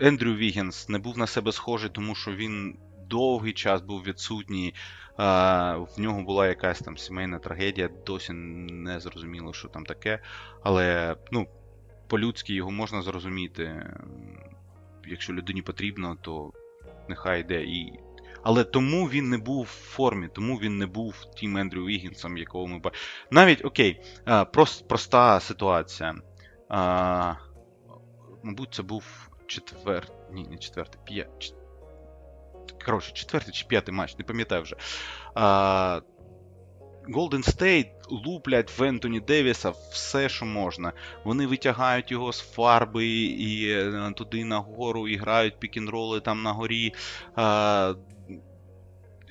Ендрю 0.00 0.34
Вігінс 0.34 0.88
не 0.88 0.98
був 0.98 1.18
на 1.18 1.26
себе 1.26 1.52
схожий, 1.52 1.90
тому 1.90 2.14
що 2.14 2.32
він 2.32 2.78
довгий 3.08 3.52
час 3.52 3.80
був 3.80 4.02
відсутній. 4.02 4.74
В 5.18 5.88
нього 5.98 6.22
була 6.22 6.46
якась 6.46 6.80
там 6.80 6.98
сімейна 6.98 7.38
трагедія, 7.38 7.90
досі 8.06 8.32
не 8.32 9.00
зрозуміло, 9.00 9.52
що 9.52 9.68
там 9.68 9.84
таке. 9.86 10.18
Але 10.62 11.16
ну, 11.32 11.46
по-людськи 12.08 12.54
його 12.54 12.70
можна 12.70 13.02
зрозуміти. 13.02 13.90
Якщо 15.06 15.32
людині 15.32 15.62
потрібно, 15.62 16.16
то 16.20 16.52
нехай 17.08 17.40
йде. 17.40 17.62
І... 17.62 17.92
Але 18.42 18.64
тому 18.64 19.06
він 19.06 19.30
не 19.30 19.38
був 19.38 19.62
в 19.62 19.94
формі, 19.94 20.28
тому 20.32 20.56
він 20.56 20.78
не 20.78 20.86
був 20.86 21.14
тим 21.40 21.56
Ендрю 21.56 21.84
Вігінсом, 21.84 22.38
якого 22.38 22.66
ми 22.66 22.78
бачимо. 22.78 23.02
Навіть 23.30 23.64
окей, 23.64 24.00
прост, 24.52 24.88
проста 24.88 25.40
ситуація. 25.40 26.14
Мабуть, 28.44 28.74
це 28.74 28.82
був 28.82 29.04
четвертий. 29.46 30.16
Ні, 30.32 30.46
не 30.50 30.56
четвертий, 30.56 31.00
п'ятий. 31.04 31.54
Коротше, 32.84 33.12
четвертий 33.12 33.54
чи 33.54 33.66
п'ятий 33.66 33.94
матч, 33.94 34.18
не 34.18 34.24
пам'ятаю 34.24 34.62
вже. 34.62 34.76
А, 35.34 36.00
Golden 37.08 37.56
State 37.56 37.90
луплять 38.08 38.78
в 38.78 38.82
Ентоні 38.82 39.20
Девіса 39.20 39.70
все, 39.70 40.28
що 40.28 40.46
можна. 40.46 40.92
Вони 41.24 41.46
витягають 41.46 42.10
його 42.10 42.32
з 42.32 42.40
фарби 42.40 43.06
і 43.06 43.70
е, 43.70 44.12
туди 44.16 44.44
нагору, 44.44 45.08
і 45.08 45.16
грають 45.16 45.58
пікінроли 45.58 46.20
там 46.20 46.42
на 46.42 46.52
горі. 46.52 46.94
А, 47.36 47.94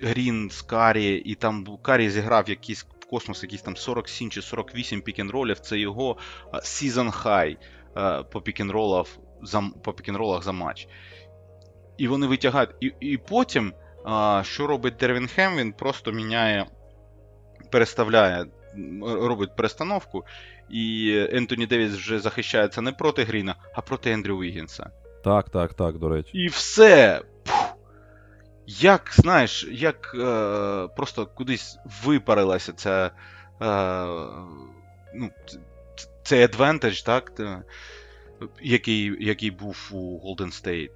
Грін 0.02 0.50
з 0.52 0.62
Карі, 0.62 1.16
і 1.16 1.36
там 1.36 1.78
Карі 1.82 2.10
зіграв 2.10 2.50
якийсь 2.50 2.86
в 3.00 3.06
космос, 3.06 3.44
якісь 3.44 3.62
там 3.62 3.76
47 3.76 4.30
чи 4.30 4.42
48 4.42 5.02
пікінролів. 5.02 5.60
Це 5.60 5.80
його 5.80 6.18
season 6.54 7.24
high 7.24 7.58
по 8.32 8.42
пікінролах 8.42 9.08
за, 9.44 9.64
по 9.84 9.94
пікінролах 9.94 10.44
за 10.44 10.52
матч. 10.52 10.88
І 11.98 12.08
вони 12.08 12.28
витягають. 12.28 12.70
І 12.82 12.94
і 13.00 13.18
потім, 13.18 13.74
а, 14.06 14.42
що 14.46 14.68
робить 14.68 14.96
Дервін 15.00 15.28
Хем, 15.28 15.58
він 15.58 15.74
просто 15.74 16.12
міняє, 16.12 16.66
переставляє, 17.72 18.46
робить 19.02 19.56
перестановку, 19.56 20.24
і 20.70 21.18
Ентоні 21.32 21.66
Девіс 21.66 21.92
вже 21.92 22.20
захищається 22.20 22.82
не 22.82 22.92
проти 22.92 23.24
Гріна, 23.24 23.56
а 23.76 23.82
проти 23.82 24.12
Ендрю 24.12 24.38
Вігінса. 24.38 24.90
Так, 25.24 25.50
так, 25.50 25.74
так, 25.74 25.98
до 25.98 26.10
речі. 26.10 26.30
І 26.34 26.48
все. 26.48 27.22
Пух. 27.46 27.74
Як, 28.68 29.12
знаєш, 29.14 29.68
як 29.72 30.16
е, 30.20 30.88
просто 30.96 31.26
кудись 31.26 31.78
випарилася 32.04 32.74
ця. 32.74 33.12
Е, 33.62 34.06
ну, 35.16 35.30
цей 36.24 36.46
advantage, 36.46 37.06
так? 37.06 37.42
Який 38.62 39.26
який 39.26 39.52
був 39.52 39.90
у 39.92 39.98
Golden 39.98 40.64
State. 40.64 40.92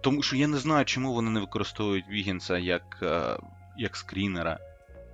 Тому 0.00 0.22
що 0.22 0.36
я 0.36 0.46
не 0.46 0.56
знаю, 0.56 0.84
чому 0.84 1.12
вони 1.12 1.30
не 1.30 1.40
використовують 1.40 2.08
Вігінса 2.08 2.58
як 2.58 2.98
е, 3.02 3.36
як 3.78 3.96
скрінера. 3.96 4.58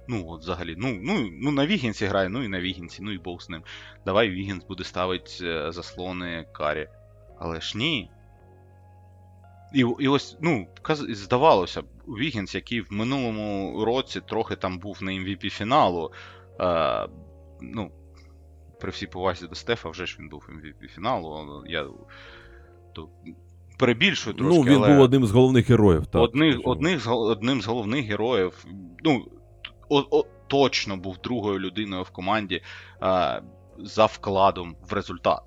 Ну, 0.08 0.24
от 0.28 0.40
взагалі. 0.40 0.74
Ну, 0.78 0.98
ну, 1.02 1.30
ну 1.32 1.50
на 1.50 1.66
Вігінсі 1.66 2.06
грає, 2.06 2.28
ну 2.28 2.44
і 2.44 2.48
на 2.48 2.60
Вігінсі, 2.60 3.02
ну 3.02 3.12
і 3.12 3.18
Бог 3.18 3.42
з 3.42 3.48
ним. 3.50 3.62
Давай 4.06 4.30
Вігінс 4.30 4.64
буде 4.64 4.84
ставити 4.84 5.30
заслони 5.72 6.46
Карі. 6.52 6.88
Але 7.38 7.60
ж 7.60 7.78
ні. 7.78 8.10
І 9.74 9.84
і 9.98 10.08
ось, 10.08 10.36
ну, 10.40 10.66
здавалося 11.08 11.82
б, 11.82 11.84
Вігінс, 12.08 12.54
який 12.54 12.80
в 12.80 12.92
минулому 12.92 13.84
році 13.84 14.20
трохи 14.20 14.56
там 14.56 14.78
був 14.78 15.02
на 15.02 15.12
MVP 15.12 15.50
фіналу. 15.50 16.12
Е, 16.60 17.08
ну, 17.60 17.90
при 18.80 18.90
всій 18.90 19.06
повазі 19.06 19.46
до 19.46 19.54
Стефа, 19.54 19.88
вже 19.88 20.06
ж 20.06 20.16
він 20.20 20.28
був 20.28 20.48
MVP 20.50 20.88
фіналу. 20.88 21.64
Я 21.66 21.86
то, 22.92 23.08
перебільшую 23.78 24.36
трошки. 24.36 24.54
Ну, 24.54 24.62
він 24.62 24.76
але 24.84 24.88
був 24.88 25.00
одним 25.00 25.26
з 25.26 25.30
головних 25.30 25.70
героїв. 25.70 26.06
так. 26.06 26.22
Одних, 26.22 26.60
одних, 26.64 27.12
одним 27.12 27.62
з 27.62 27.66
головних 27.66 28.04
героїв. 28.04 28.64
Ну, 29.04 29.24
о, 29.88 30.04
о, 30.10 30.24
точно 30.46 30.96
був 30.96 31.18
другою 31.24 31.58
людиною 31.58 32.02
в 32.02 32.10
команді 32.10 32.62
а, 33.00 33.40
за 33.78 34.06
вкладом 34.06 34.76
в 34.90 34.92
результат. 34.92 35.42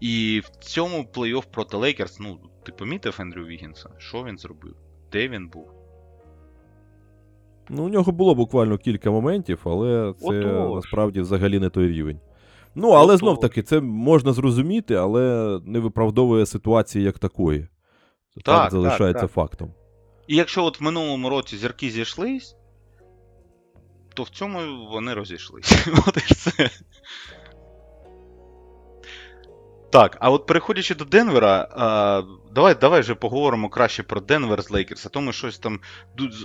І 0.00 0.42
в 0.44 0.48
цьому 0.48 1.02
плей-офф 1.14 1.44
проти 1.50 1.76
Лейкерс, 1.76 2.20
ну, 2.20 2.38
ти 2.62 2.72
помітив 2.72 3.16
Ендрю 3.20 3.44
Вігінса? 3.44 3.88
Що 3.98 4.24
він 4.24 4.38
зробив? 4.38 4.74
Де 5.12 5.28
він 5.28 5.48
був? 5.48 5.70
Ну, 7.70 7.84
у 7.84 7.88
нього 7.88 8.12
було 8.12 8.34
буквально 8.34 8.78
кілька 8.78 9.10
моментів, 9.10 9.60
але 9.64 10.14
це 10.18 10.26
Отож. 10.28 10.74
насправді 10.74 11.20
взагалі 11.20 11.58
не 11.58 11.70
той 11.70 11.88
рівень. 11.88 12.20
Ну, 12.80 12.90
але 12.90 13.14
Отож. 13.14 13.18
знов 13.18 13.40
таки, 13.40 13.62
це 13.62 13.80
можна 13.80 14.32
зрозуміти, 14.32 14.94
але 14.94 15.58
не 15.64 15.78
виправдовує 15.78 16.46
ситуації 16.46 17.04
як 17.04 17.18
такої. 17.18 17.68
Так, 18.34 18.44
так 18.44 18.70
залишається 18.70 19.20
так, 19.20 19.30
так. 19.30 19.30
фактом. 19.30 19.74
І 20.26 20.36
якщо 20.36 20.64
от 20.64 20.80
в 20.80 20.82
минулому 20.82 21.28
році 21.30 21.56
зірки 21.56 21.90
зійшлись, 21.90 22.56
то 24.14 24.22
в 24.22 24.28
цьому 24.28 24.86
вони 24.90 25.14
розійшлись. 25.14 25.88
От 26.06 26.16
і 26.16 26.34
все. 26.34 26.70
Так, 29.90 30.16
а 30.20 30.30
от 30.30 30.46
переходячи 30.46 30.94
до 30.94 31.04
Денвера, 31.04 31.68
а, 31.70 32.22
давай 32.54 32.74
давай 32.74 33.00
вже 33.00 33.14
поговоримо 33.14 33.68
краще 33.68 34.02
про 34.02 34.20
Денвер 34.20 34.62
з 34.62 34.70
Лейкерс, 34.70 35.06
а 35.06 35.08
тому 35.08 35.32
щось 35.32 35.58
там 35.58 35.80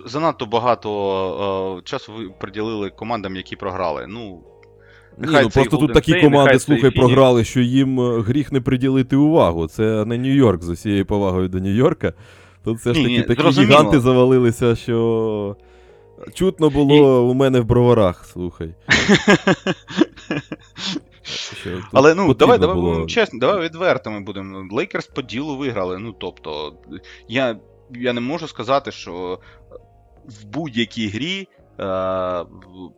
занадто 0.06 0.46
багато 0.46 1.80
а, 1.80 1.82
часу 1.82 2.34
приділили 2.40 2.90
командам, 2.90 3.36
які 3.36 3.56
програли. 3.56 4.08
Ну, 4.08 4.44
Ні, 5.18 5.40
ну 5.44 5.50
просто 5.50 5.78
тут 5.78 5.94
такі 5.94 6.22
команди, 6.22 6.60
слухай, 6.60 6.92
програли, 6.92 7.44
що 7.44 7.60
їм 7.60 8.00
е, 8.00 8.22
гріх 8.22 8.52
не 8.52 8.62
приділити 8.62 9.16
увагу. 9.16 9.68
Це 9.68 10.06
не 10.06 10.18
Нью-Йорк 10.18 10.62
з 10.62 10.70
усією 10.70 11.06
повагою 11.06 11.48
до 11.48 11.58
Нью-Йорка. 11.58 12.14
Тут 12.64 12.78
все 12.78 12.94
ж 12.94 13.00
таки 13.00 13.12
ні, 13.12 13.24
такі 13.24 13.42
зрозуміло. 13.42 13.74
гіганти 13.74 14.00
завалилися, 14.00 14.76
що 14.76 15.58
чутно 16.34 16.70
було 16.70 17.24
у 17.30 17.34
мене 17.34 17.60
в 17.60 17.66
броварах, 17.66 18.26
слухай. 18.26 18.76
Але 21.92 22.16
ну 22.16 22.34
давай, 22.34 22.60
давай 22.60 22.76
було- 22.76 22.90
будемо 22.90 23.08
чесно, 23.08 23.40
давай 23.40 23.62
відвертими 23.62 24.20
будемо. 24.20 24.68
Лейкерс 24.72 25.08
по 25.08 25.22
ділу 25.22 25.58
виграли. 25.58 26.00
Ну 26.00 26.16
тобто, 26.20 26.74
я, 27.28 27.60
я 27.92 28.14
не 28.14 28.22
можу 28.22 28.48
сказати, 28.48 28.92
що 28.92 29.40
в 30.26 30.46
будь-якій 30.46 31.08
грі 31.08 31.40
е, 31.40 31.48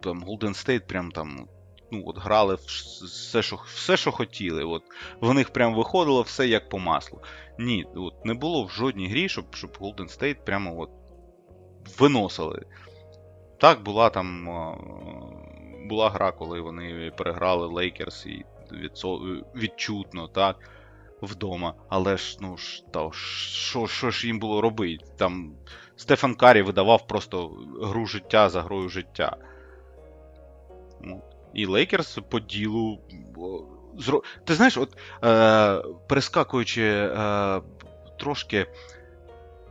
там 0.02 0.24
Golden 0.28 0.66
State 0.66 0.88
прям 0.88 1.12
там. 1.12 1.48
Ну, 1.96 2.04
от 2.06 2.18
грали 2.18 2.56
все, 2.56 3.42
що, 3.42 3.60
все, 3.74 3.98
що 3.98 4.12
хотіли. 4.12 4.64
От, 4.64 4.84
в 5.22 5.34
них 5.34 5.50
прям 5.50 5.76
виходило 5.76 6.22
все 6.22 6.48
як 6.48 6.70
по 6.70 6.80
маслу. 6.80 7.22
Ні, 7.60 7.86
от, 7.96 8.26
не 8.26 8.34
було 8.34 8.64
в 8.64 8.70
жодній 8.70 9.08
грі, 9.08 9.30
щоб, 9.30 9.56
щоб 9.56 9.78
Golden 9.82 10.20
State 10.20 10.46
прямо 10.46 10.80
от 10.80 10.90
виносили. 12.00 12.66
Так, 13.58 13.84
була 13.84 14.10
там 14.10 14.46
була 15.90 16.10
гра, 16.10 16.32
коли 16.32 16.62
вони 16.62 17.12
переграли 17.18 17.68
Лейкерс 17.68 18.26
і 18.26 18.46
відчутно, 19.56 20.28
так, 20.28 20.70
вдома. 21.22 21.74
Але 21.90 22.18
ж, 22.18 22.38
ну 22.42 22.58
ж, 22.58 22.84
та, 22.92 23.10
що, 23.12 23.88
що 23.88 24.10
ж 24.10 24.28
їм 24.28 24.40
було 24.40 24.62
робити? 24.62 25.06
Там 25.18 25.56
Стефан 25.96 26.36
Карі 26.36 26.62
видавав 26.62 27.08
просто 27.08 27.48
гру 27.82 28.06
життя 28.06 28.50
за 28.50 28.62
грою 28.62 28.90
життя. 28.90 29.38
І 31.56 31.66
Лейкерс 31.66 32.20
по 32.30 32.40
ділу. 32.40 33.00
Ти 34.46 34.54
знаєш, 34.56 34.78
от 34.78 34.98
е, 35.24 35.82
перескакуючи 36.08 36.84
е, 36.84 37.62
трошки 38.20 38.68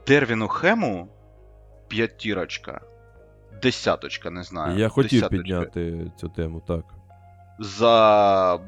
Дервіну 0.06 0.48
Хему, 0.48 1.08
п'ятірочка, 1.88 2.80
десяточка, 3.62 4.30
не 4.30 4.42
знаю. 4.42 4.78
Я 4.78 4.88
хотів 4.88 5.10
десяточка. 5.10 5.42
підняти 5.42 6.12
цю 6.20 6.28
тему, 6.28 6.62
так. 6.66 6.84
за 7.58 8.60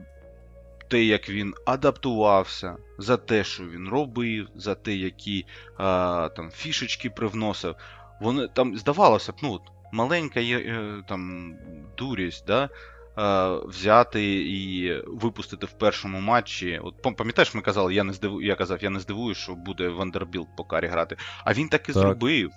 те, 0.88 1.04
як 1.04 1.28
він 1.28 1.54
адаптувався, 1.66 2.76
за 2.98 3.16
те, 3.16 3.44
що 3.44 3.64
він 3.64 3.88
робив, 3.88 4.48
за 4.54 4.74
те, 4.74 4.94
які 4.94 5.46
а, 5.76 6.28
там 6.36 6.50
фішечки 6.50 7.10
привносив. 7.10 7.74
Вони 8.20 8.48
там 8.48 8.76
здавалося 8.76 9.32
б, 9.32 9.34
ну 9.42 9.52
от, 9.52 9.62
маленька 9.92 10.40
є 10.40 10.58
е, 10.58 11.02
там 11.08 11.54
дурість, 11.98 12.46
да? 12.46 12.68
А, 13.16 13.58
взяти 13.66 14.34
і 14.34 14.92
випустити 15.06 15.66
в 15.66 15.72
першому 15.72 16.20
матчі. 16.20 16.80
От 16.84 17.16
пам'ятаєш, 17.16 17.54
ми 17.54 17.60
казали, 17.62 17.94
я 17.94 18.04
не 18.04 18.12
здиву... 18.12 18.42
я 18.42 18.54
казав, 18.54 18.84
я 18.84 18.90
не 18.90 19.00
здивуюсь, 19.00 19.38
що 19.38 19.54
буде 19.54 19.88
Вандербілт 19.88 20.48
по 20.56 20.64
Каррі 20.64 20.86
грати. 20.86 21.16
А 21.44 21.52
він 21.52 21.68
так 21.68 21.88
і 21.88 21.92
Так. 21.92 22.02
зробив. 22.02 22.50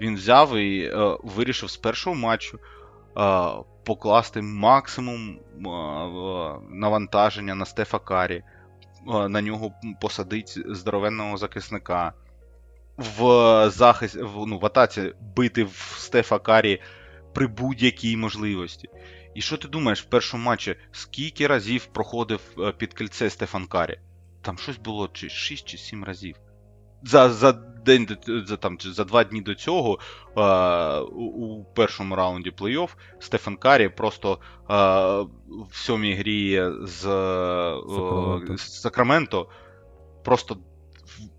Він 0.00 0.16
взяв 0.16 0.56
і 0.56 0.84
е, 0.84 1.16
вирішив 1.22 1.70
з 1.70 1.76
першого 1.76 2.16
матчу 2.16 2.58
е, 3.18 3.48
покласти 3.84 4.42
максимум 4.42 5.30
е, 5.30 5.68
е, 5.68 6.58
навантаження 6.70 7.54
на 7.54 7.64
Стефа 7.64 7.98
Каррі, 7.98 8.34
е, 9.14 9.28
на 9.28 9.42
нього 9.42 9.72
посадить 10.00 10.58
здоровенного 10.66 11.36
захисника. 11.36 12.12
в 12.96 13.70
захист, 13.70 14.16
в, 14.16 14.46
ну, 14.46 14.58
в 14.58 14.66
атаці 14.66 15.12
бити 15.36 15.64
в 15.64 15.94
Стефа 15.98 16.38
Карі 16.38 16.80
при 17.32 17.46
будь-якій 17.46 18.16
можливості. 18.16 18.88
І 19.34 19.40
що 19.40 19.56
ти 19.56 19.68
думаєш 19.68 20.02
в 20.02 20.04
першому 20.04 20.44
матчі, 20.44 20.76
скільки 20.92 21.46
разів 21.46 21.86
проходив 21.86 22.40
е, 22.58 22.72
під 22.72 22.94
кільце 22.94 23.30
Стефан 23.30 23.66
Карі? 23.66 23.98
Там 24.42 24.58
щось 24.58 24.76
було 24.76 25.08
чи 25.08 25.28
6 25.28 25.68
чи 25.68 25.78
7 25.78 26.04
разів. 26.04 26.36
За 27.02 27.30
за 27.30 27.52
день 27.86 28.18
за, 28.26 28.56
там, 28.56 28.78
за 28.80 29.04
два 29.04 29.24
дні 29.24 29.40
до 29.40 29.54
цього 29.54 29.98
е, 30.36 30.42
у, 31.00 31.24
у 31.24 31.64
першому 31.64 32.16
раунді 32.16 32.50
плей-офф 32.50 32.88
Стефан 33.18 33.56
Карі 33.56 33.88
просто 33.88 34.32
е, 34.32 34.64
в 35.70 35.76
сьомій 35.76 36.14
грі 36.14 36.64
з 36.82 37.06
е, 37.06 38.56
Сакраменто 38.58 39.48
просто 40.24 40.56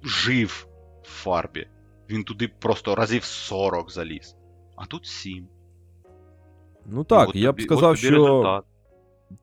жив 0.03 0.67
в 1.03 1.07
фарбі. 1.07 1.67
Він 2.09 2.23
туди 2.23 2.47
просто 2.47 2.95
разів 2.95 3.23
40 3.23 3.91
заліз. 3.91 4.35
А 4.75 4.85
тут 4.85 5.05
7. 5.05 5.47
Ну 6.85 7.03
так, 7.03 7.29
от 7.29 7.35
я 7.35 7.51
б 7.51 7.61
сказав, 7.61 7.97
що 7.97 8.09
результат. 8.09 8.63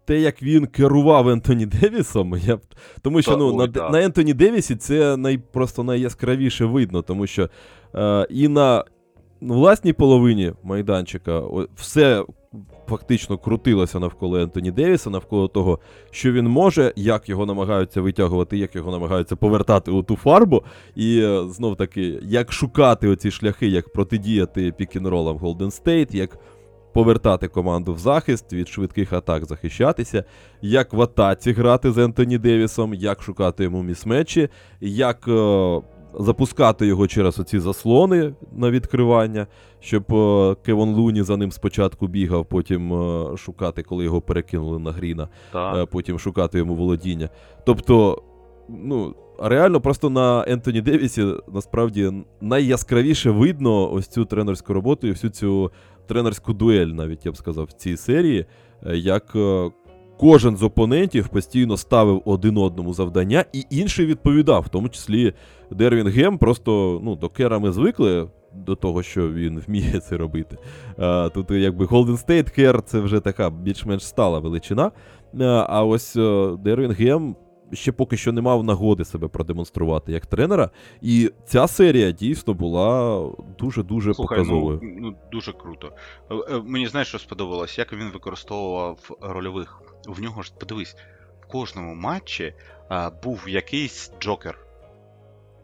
те, 0.05 0.21
як 0.21 0.43
він 0.43 0.67
керував 0.67 1.29
Ентоні 1.29 1.67
Девісом, 1.67 2.35
я 2.45 2.57
б... 2.57 2.61
тому 3.03 3.23
що 3.23 3.31
Та, 3.31 3.37
ну, 3.37 3.49
ой, 3.49 3.57
на, 3.57 3.69
так. 3.69 3.93
на 3.93 4.03
Ентоні 4.03 4.35
Девісі 4.35 4.77
це 4.77 5.17
най... 5.17 5.39
просто 5.39 5.85
найяскравіше 5.85 6.65
видно, 6.65 7.03
тому 7.03 7.27
що 7.27 7.49
е, 7.95 8.27
і 8.31 8.49
на 8.49 8.85
власній 9.41 9.93
половині 9.93 10.53
майданчика 10.63 11.43
все 11.77 12.25
фактично 12.89 13.39
крутилося 13.39 13.99
навколо 13.99 14.39
Ентоні 14.39 14.71
Девіса, 14.71 15.11
навколо 15.11 15.49
того, 15.49 15.79
що 16.11 16.33
він 16.33 16.49
може, 16.49 16.93
як 16.97 17.29
його 17.29 17.47
намагаються 17.47 18.01
витягувати, 18.01 18.59
як 18.59 18.75
його 18.77 18.91
намагаються 18.91 19.37
повертати 19.37 19.91
у 19.91 20.03
ту 20.03 20.17
фарбу. 20.17 20.63
І 20.95 21.21
е, 21.21 21.49
знов 21.49 21.77
таки, 21.77 22.19
як 22.23 22.53
шукати 22.53 23.09
оці 23.09 23.31
шляхи, 23.31 23.69
як 23.69 23.93
протидіяти 23.93 24.73
пікінролам 24.73 25.39
Golden 25.39 25.83
State, 25.83 26.17
як 26.17 26.39
повертати 26.93 27.49
команду 27.49 27.95
в 27.95 27.99
захист, 27.99 28.53
від 28.53 28.69
швидких 28.69 29.13
атак 29.13 29.45
захищатися, 29.45 30.25
як 30.63 30.93
в 30.93 31.03
атаці 31.03 31.53
грати 31.53 31.93
з 31.93 31.99
Ентоні 31.99 32.39
Девісом, 32.39 32.95
як 32.95 33.23
шукати 33.23 33.65
йому 33.65 33.83
місмечі, 33.83 34.49
як 34.81 35.29
е, 35.29 35.81
запускати 36.19 36.87
його 36.87 37.07
через 37.07 37.39
оці 37.39 37.59
заслони 37.59 38.35
на 38.53 38.71
відкривання, 38.71 39.47
щоб 39.81 40.15
е, 40.15 40.57
Кевон 40.65 40.95
Луні 40.95 41.23
за 41.23 41.37
ним 41.37 41.53
спочатку 41.53 42.07
бігав, 42.07 42.47
потім 42.47 42.93
е, 42.93 43.37
шукати, 43.37 43.83
коли 43.83 44.05
його 44.05 44.21
перекинули 44.21 44.79
на 44.79 44.93
Гріна, 44.93 45.29
е, 45.55 45.87
потім 45.87 46.19
шукати 46.19 46.59
йому 46.59 46.75
володіння. 46.75 47.29
Тобто, 47.65 48.23
ну. 48.69 49.15
Реально, 49.43 49.81
просто 49.81 50.11
на 50.11 50.45
Ентоні 50.49 50.81
Девісі 50.81 51.27
насправді 51.53 52.13
найяскравіше 52.41 53.31
видно 53.31 53.93
ось 53.93 54.09
цю 54.09 54.25
тренерську 54.25 54.73
роботу 54.73 55.07
і 55.07 55.11
всю 55.11 55.31
цю 55.31 55.71
тренерську 56.11 56.53
дуель, 56.53 56.87
навіть 56.87 57.27
я 57.27 57.33
б 57.33 57.37
сказав, 57.37 57.65
в 57.65 57.73
цій 57.73 57.97
серії, 57.97 58.47
е, 58.87 58.97
як 58.97 59.33
е, 59.37 59.71
кожен 60.19 60.57
з 60.57 60.63
опонентів 60.63 61.29
постійно 61.29 61.77
ставив 61.77 62.23
один 62.25 62.59
одному 62.59 62.95
завдання, 62.95 63.45
і 63.53 63.65
інший 63.71 64.07
відповідав, 64.07 64.63
в 64.63 64.69
тому 64.69 64.89
числі 64.89 65.33
Дервін 65.71 66.09
Гем. 66.09 66.39
Просто 66.39 67.01
ну, 67.05 67.17
до 67.17 67.29
Кера 67.29 67.59
ми 67.59 67.73
звикли 67.73 68.29
до 68.55 68.75
того, 68.75 69.03
що 69.03 69.33
він 69.33 69.63
вміє 69.67 70.01
це 70.01 70.17
робити. 70.17 70.57
Е, 70.99 71.29
Тут, 71.29 71.51
якби 71.51 71.85
Golden 71.85 72.27
State 72.27 72.55
Кер 72.55 72.83
це 72.83 73.01
вже 73.01 73.21
така 73.21 73.51
більш-менш 73.51 74.07
стала 74.07 74.39
величина. 74.39 74.91
А 75.69 75.85
ось 75.85 76.17
е, 76.17 76.57
Дервін 76.65 76.91
Гем 76.91 77.37
ще 77.73 77.93
поки 77.93 78.17
що 78.17 78.33
не 78.33 78.41
мав 78.41 78.65
нагоди 78.65 79.05
себе 79.05 79.29
продемонструвати 79.29 80.13
як 80.13 80.27
тренера. 80.27 80.71
І 81.03 81.33
ця 81.47 81.67
серія 81.67 82.11
дійсно 82.11 82.55
була 82.55 83.25
дуже-дуже 83.59 84.15
Слухай, 84.15 84.39
показовою. 84.39 84.81
ну, 84.83 84.97
ну 85.01 85.17
дуже 85.33 85.53
круто. 85.53 85.93
Е, 86.31 86.35
е, 86.35 86.63
Мені 86.65 86.87
знаєш, 86.87 87.09
що 87.09 87.19
сподобалось, 87.19 87.79
як 87.79 87.93
він 87.93 88.11
використовував 88.11 89.19
рольових. 89.21 89.83
В 90.07 90.23
нього 90.23 90.43
ж, 90.43 90.53
подивись, 90.61 90.97
в 91.41 91.47
кожному 91.47 91.95
матчі 91.95 92.55
а, 92.89 93.11
був 93.11 93.49
якийсь 93.49 94.13
джокер. 94.21 94.59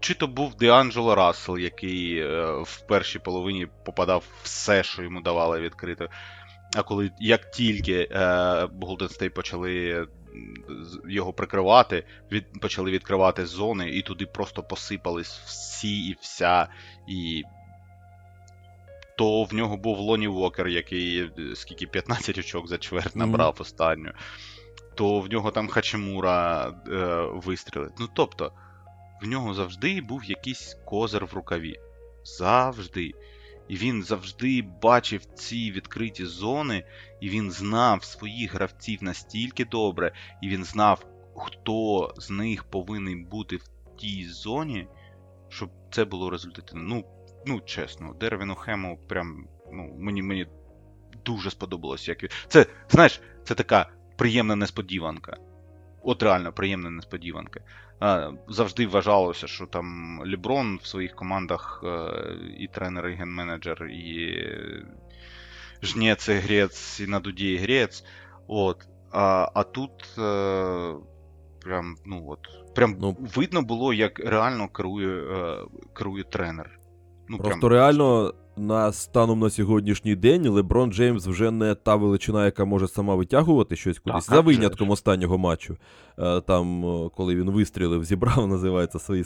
Чи 0.00 0.14
то 0.14 0.26
був 0.26 0.54
Деанджело 0.54 1.14
Рассел, 1.14 1.58
який 1.58 2.18
е, 2.18 2.46
в 2.62 2.80
першій 2.88 3.18
половині 3.18 3.66
попадав 3.84 4.24
все, 4.42 4.82
що 4.82 5.02
йому 5.02 5.20
давали 5.20 5.60
відкрито. 5.60 6.08
А 6.76 6.82
коли 6.82 7.10
як 7.20 7.50
тільки 7.50 8.08
е, 8.10 8.18
Golden 8.64 9.20
State 9.20 9.34
почали 9.34 10.06
його 11.08 11.32
прикривати, 11.32 12.04
від, 12.32 12.60
почали 12.60 12.90
відкривати 12.90 13.46
зони, 13.46 13.90
і 13.90 14.02
туди 14.02 14.26
просто 14.26 14.62
посипались 14.62 15.40
всі 15.46 16.06
і 16.08 16.16
вся. 16.20 16.68
І 17.08 17.42
то 19.18 19.44
в 19.44 19.54
нього 19.54 19.76
був 19.76 19.98
Лоні 19.98 20.28
Уокер, 20.28 20.68
який 20.68 21.20
е, 21.20 21.30
скільки 21.54 21.86
15 21.86 22.38
очок 22.38 22.68
за 22.68 22.78
чверть 22.78 23.16
набрав 23.16 23.56
останню. 23.58 24.12
То 24.94 25.20
в 25.20 25.30
нього 25.30 25.50
там 25.50 25.68
Хачимура 25.68 26.68
е, 26.88 27.04
вистрілить. 27.34 27.92
Ну 28.00 28.08
тобто, 28.14 28.52
в 29.22 29.26
нього 29.26 29.54
завжди 29.54 30.00
був 30.00 30.24
якийсь 30.24 30.76
козир 30.84 31.26
в 31.26 31.34
рукаві. 31.34 31.76
Завжди. 32.24 33.12
І 33.68 33.76
він 33.76 34.02
завжди 34.02 34.62
бачив 34.82 35.24
ці 35.24 35.70
відкриті 35.70 36.24
зони, 36.24 36.84
і 37.20 37.28
він 37.28 37.50
знав 37.50 38.04
своїх 38.04 38.54
гравців 38.54 39.02
настільки 39.02 39.64
добре, 39.64 40.12
і 40.42 40.48
він 40.48 40.64
знав, 40.64 41.06
хто 41.36 42.14
з 42.16 42.30
них 42.30 42.64
повинен 42.64 43.24
бути 43.24 43.56
в 43.56 43.68
тій 43.96 44.26
зоні, 44.28 44.88
щоб 45.48 45.70
це 45.90 46.04
було 46.04 46.30
результативно. 46.30 46.82
Ну, 46.82 47.04
ну 47.46 47.60
чесно, 47.60 48.14
Дервіну 48.20 48.54
Хему 48.54 48.98
прям 49.08 49.48
ну, 49.72 49.94
мені, 49.98 50.22
мені 50.22 50.46
дуже 51.24 51.50
сподобалось. 51.50 52.08
Як... 52.08 52.18
Це, 52.48 52.66
знаєш, 52.90 53.20
це 53.44 53.54
така 53.54 53.90
приємна 54.16 54.56
несподіванка. 54.56 55.36
От 56.08 56.22
реально 56.22 56.52
приємна 56.52 56.90
несподіванка. 56.90 57.60
Завжди 58.48 58.86
вважалося, 58.86 59.46
що 59.46 59.66
там 59.66 60.20
Ліброн 60.26 60.78
в 60.82 60.86
своїх 60.86 61.14
командах 61.14 61.80
е, 61.84 62.10
і 62.58 62.68
тренер, 62.68 63.08
і 63.08 63.14
ген-менеджер, 63.14 63.84
і 63.84 64.30
е, 64.38 64.86
жнець, 65.82 66.28
і 66.28 66.32
грець, 66.32 67.00
і 67.00 67.06
на 67.06 67.20
дуді, 67.20 67.52
і 67.52 67.56
грець. 67.56 68.04
От. 68.46 68.88
А, 69.12 69.48
а 69.54 69.62
тут 69.62 70.18
е, 70.18 70.94
прям, 71.60 71.96
ну 72.04 72.24
от, 72.28 72.74
прям 72.74 72.96
Ну. 73.00 73.16
видно 73.20 73.62
було, 73.62 73.92
як 73.92 74.18
реально 74.18 74.68
керує, 74.68 75.08
е, 75.08 75.56
керує 75.92 76.24
тренер. 76.24 76.78
Ну, 77.28 77.38
Просто 77.38 77.60
прям, 77.60 77.72
реально 77.72 78.34
на 78.56 78.92
станом 78.92 79.40
на 79.40 79.50
сьогоднішній 79.50 80.16
день 80.16 80.48
Леброн 80.48 80.92
Джеймс 80.92 81.26
вже 81.26 81.50
не 81.50 81.74
та 81.74 81.96
величина, 81.96 82.44
яка 82.44 82.64
може 82.64 82.88
сама 82.88 83.14
витягувати 83.14 83.76
щось 83.76 83.98
кудись, 83.98 84.26
Так, 84.26 84.34
за 84.36 84.40
винятком 84.40 84.90
останнього 84.90 85.38
матчу. 85.38 85.76
Е, 86.18 86.40
Там, 86.40 86.84
е, 86.84 87.10
коли 87.16 87.36
він 87.36 87.50
вистрілив, 87.50 88.04
зібрав, 88.04 88.48
називається 88.48 88.98
свої 88.98 89.24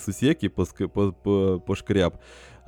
по- 1.23 1.63
пошкряб 1.67 2.13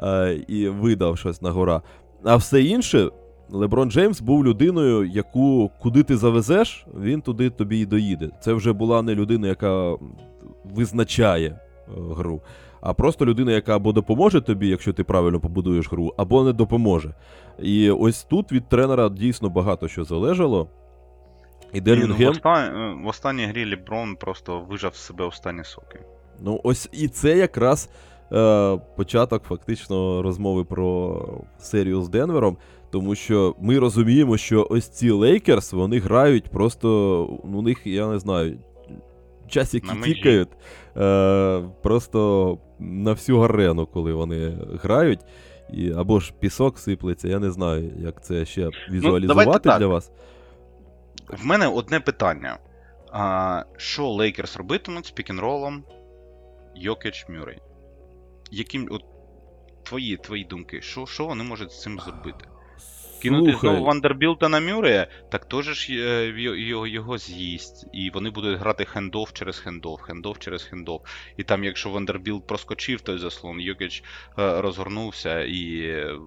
е, 0.00 0.34
і 0.48 0.68
видав 0.68 1.18
щось 1.18 1.42
на 1.42 1.50
гора. 1.50 1.82
А 2.24 2.36
все 2.36 2.62
інше. 2.62 3.10
Леброн 3.50 3.90
Джеймс 3.90 4.20
був 4.20 4.44
людиною, 4.44 5.04
яку 5.04 5.70
куди 5.80 6.02
ти 6.02 6.16
завезеш, 6.16 6.86
він 7.00 7.20
туди 7.20 7.50
тобі 7.50 7.78
і 7.80 7.86
доїде. 7.86 8.30
Це 8.42 8.52
вже 8.52 8.72
була 8.72 9.02
не 9.02 9.14
людина, 9.14 9.48
яка 9.48 9.96
визначає 10.64 11.60
гру, 12.10 12.40
а 12.82 12.94
просто 12.94 13.26
людина, 13.26 13.52
яка 13.52 13.76
або 13.76 13.92
допоможе 13.92 14.40
тобі, 14.40 14.68
якщо 14.68 14.92
ти 14.92 15.04
правильно 15.04 15.40
побудуєш 15.40 15.90
гру, 15.90 16.14
або 16.16 16.44
не 16.44 16.52
допоможе. 16.52 17.14
І 17.58 17.90
ось 17.90 18.24
тут 18.24 18.52
від 18.52 18.68
тренера 18.68 19.08
дійсно 19.08 19.48
багато 19.48 19.88
що 19.88 20.04
залежало. 20.04 20.68
І 21.72 21.80
ну, 21.80 22.14
в, 22.18 22.28
остан... 22.28 23.02
в 23.04 23.06
останній 23.06 23.44
грі 23.44 23.66
Ліброн 23.66 24.16
просто 24.16 24.60
вижав 24.60 24.94
з 24.94 24.98
себе 25.00 25.24
останні 25.24 25.64
соки. 25.64 26.00
ну 26.40 26.60
ось 26.64 26.88
і 26.92 27.08
це 27.08 27.36
якраз 27.36 27.90
е, 28.32 28.78
початок 28.96 29.42
фактично 29.42 30.22
розмови 30.22 30.64
про 30.64 31.20
серію 31.58 32.02
з 32.02 32.08
Денвером. 32.08 32.56
Тому 32.90 33.14
що 33.14 33.54
ми 33.60 33.78
розуміємо, 33.78 34.36
що 34.36 34.66
ось 34.70 34.88
ці 34.88 35.10
Лейкерс 35.10 35.72
вони 35.72 35.98
грають 35.98 36.44
просто. 36.50 36.88
ну, 37.44 37.58
У 37.58 37.62
них, 37.62 37.86
я 37.86 38.08
не 38.08 38.18
знаю, 38.18 38.58
На 39.82 39.94
межі. 39.94 40.14
тікають 40.14 40.48
е, 40.96 41.62
просто 41.82 42.58
на 42.82 43.12
всю 43.12 43.40
арену, 43.40 43.86
коли 43.86 44.12
вони 44.12 44.58
грають. 44.82 45.20
І, 45.72 45.92
або 45.92 46.20
ж 46.20 46.32
пісок 46.40 46.78
сиплеться, 46.78 47.28
я 47.28 47.38
не 47.38 47.50
знаю, 47.50 47.92
як 47.98 48.24
це 48.24 48.44
ще 48.44 48.70
візуалізувати 48.90 49.26
давайте 49.44 49.68
так. 49.68 49.78
для 49.78 49.86
вас. 49.86 50.10
В 51.28 51.46
мене 51.46 51.66
одне 51.66 52.00
питання. 52.00 52.58
А, 53.12 53.64
що 53.76 54.08
Лейкерс 54.08 54.56
робитимуть 54.56 55.06
з 55.06 55.10
пікінролом 55.10 55.84
Йокіч 56.74 57.26
Мюррей? 57.28 57.58
Яким, 58.50 58.88
от, 58.90 59.02
твої, 59.82 60.16
твої 60.16 60.44
думки, 60.44 60.82
що, 60.82 61.06
що 61.06 61.24
вони 61.24 61.44
можуть 61.44 61.72
з 61.72 61.82
цим 61.82 62.00
зробити? 62.00 62.44
Кинути 63.22 63.50
Слухай. 63.50 63.70
знову 63.70 63.86
Вандербілта 63.86 64.48
на 64.48 64.60
Мюрея, 64.60 65.06
так 65.30 65.44
теж 65.44 65.64
ж 65.64 65.92
е, 65.92 66.26
його, 66.40 66.56
його, 66.56 66.86
його 66.86 67.18
з'їсть. 67.18 67.86
І 67.92 68.10
вони 68.10 68.30
будуть 68.30 68.58
грати 68.58 68.84
хендов 68.84 69.32
через 69.32 69.58
хендов, 69.58 70.00
хендов 70.00 70.38
через 70.38 70.62
хендов. 70.62 71.06
І 71.36 71.42
там, 71.42 71.64
якщо 71.64 71.90
Вандербілт 71.90 72.46
проскочив 72.46 73.00
той 73.00 73.18
заслон, 73.18 73.60
Йокіч 73.60 74.02
е, 74.38 74.60
розгорнувся 74.60 75.44
і 75.44 75.80
е, 75.82 76.18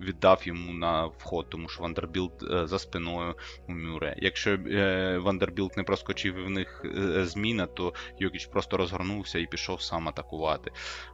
віддав 0.00 0.42
йому 0.44 0.72
на 0.72 1.06
вход, 1.06 1.50
тому 1.50 1.68
що 1.68 1.82
Вандербілт 1.82 2.42
е, 2.42 2.66
за 2.66 2.78
спиною 2.78 3.34
у 3.68 3.72
Мюре. 3.72 4.14
Якщо 4.18 4.50
е, 4.50 5.18
Вандербілт 5.18 5.76
не 5.76 5.82
проскочив 5.82 6.36
і 6.36 6.42
в 6.42 6.50
них 6.50 6.84
е, 6.84 7.24
зміна, 7.24 7.66
то 7.66 7.94
Йокіч 8.18 8.46
просто 8.46 8.76
розгорнувся 8.76 9.38
і 9.38 9.46
пішов 9.46 9.82
сам 9.82 10.08
атакувати. 10.08 10.70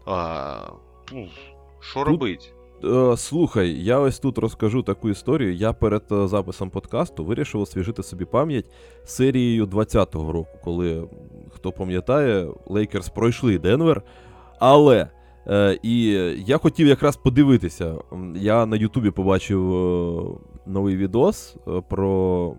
А, 0.07 0.69
пуф, 1.09 1.31
що 1.81 2.05
робить? 2.05 2.55
Е, 2.85 3.17
Слухай, 3.17 3.85
я 3.85 3.99
ось 3.99 4.19
тут 4.19 4.39
розкажу 4.39 4.83
таку 4.83 5.09
історію. 5.09 5.55
Я 5.55 5.73
перед 5.73 6.03
е, 6.13 6.29
записом 6.29 6.71
подкасту 6.71 7.25
вирішив 7.25 7.61
освіжити 7.61 8.03
собі 8.03 8.25
пам'ять 8.25 8.71
серією 9.05 9.67
20-го 9.67 10.33
року, 10.33 10.59
коли, 10.65 11.09
хто 11.51 11.73
пам'ятає, 11.73 12.47
Лейкерс 12.67 13.09
пройшли 13.09 13.59
Денвер. 13.59 14.03
Але 14.59 15.09
е, 15.47 15.79
і 15.83 16.05
я 16.47 16.59
хотів 16.59 16.87
якраз 16.87 17.17
подивитися. 17.17 17.95
Я 18.35 18.67
на 18.67 18.77
Ютубі 18.77 19.11
побачив 19.11 19.75
е, 19.75 20.23
новий 20.67 20.97
відос 20.97 21.57
про. 21.89 22.55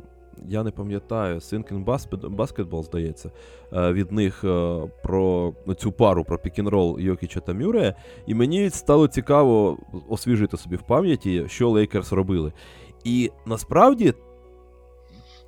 Я 0.47 0.63
не 0.63 0.71
пам'ятаю, 0.71 1.39
Sinking 1.39 1.85
Basket- 1.85 2.35
Basketball, 2.35 2.83
здається, 2.83 3.31
е, 3.73 3.93
від 3.93 4.11
них 4.11 4.43
е, 4.43 4.81
про 5.03 5.53
цю 5.77 5.91
пару 5.91 6.23
про 6.23 6.37
пікінрол 6.37 6.99
Йокіча 6.99 7.39
та 7.39 7.53
Мюрея. 7.53 7.95
І 8.27 8.35
мені 8.35 8.69
стало 8.69 9.07
цікаво 9.07 9.77
освіжити 10.09 10.57
собі 10.57 10.75
в 10.75 10.81
пам'яті, 10.81 11.45
що 11.47 11.69
Лейкерс 11.69 12.11
робили. 12.11 12.53
І 13.03 13.31
насправді 13.45 14.13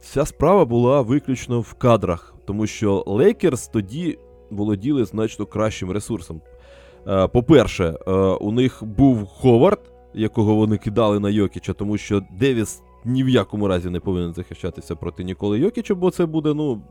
ця 0.01 0.25
справа 0.25 0.65
була 0.65 1.01
виключно 1.01 1.61
в 1.61 1.73
кадрах, 1.73 2.35
тому 2.45 2.67
що 2.67 3.03
Лейкерс 3.07 3.67
тоді 3.67 4.19
володіли 4.49 5.05
значно 5.05 5.45
кращим 5.45 5.91
ресурсом. 5.91 6.41
Е, 7.07 7.27
По-перше, 7.27 7.91
у 8.41 8.51
них 8.51 8.83
був 8.83 9.25
Ховард, 9.25 9.91
якого 10.13 10.55
вони 10.55 10.77
кидали 10.77 11.19
на 11.19 11.29
Йокіча, 11.29 11.73
тому 11.73 11.97
що 11.97 12.21
Девіс 12.39 12.81
ні 13.05 13.23
в 13.23 13.29
якому 13.29 13.67
разі 13.67 13.89
не 13.89 13.99
повинен 13.99 14.33
захищатися 14.33 14.95
проти 14.95 15.23
Ніколи 15.23 15.59
Йокіча, 15.59 15.95
бо 15.95 16.11
це 16.11 16.25
буде, 16.25 16.53
ну. 16.53 16.81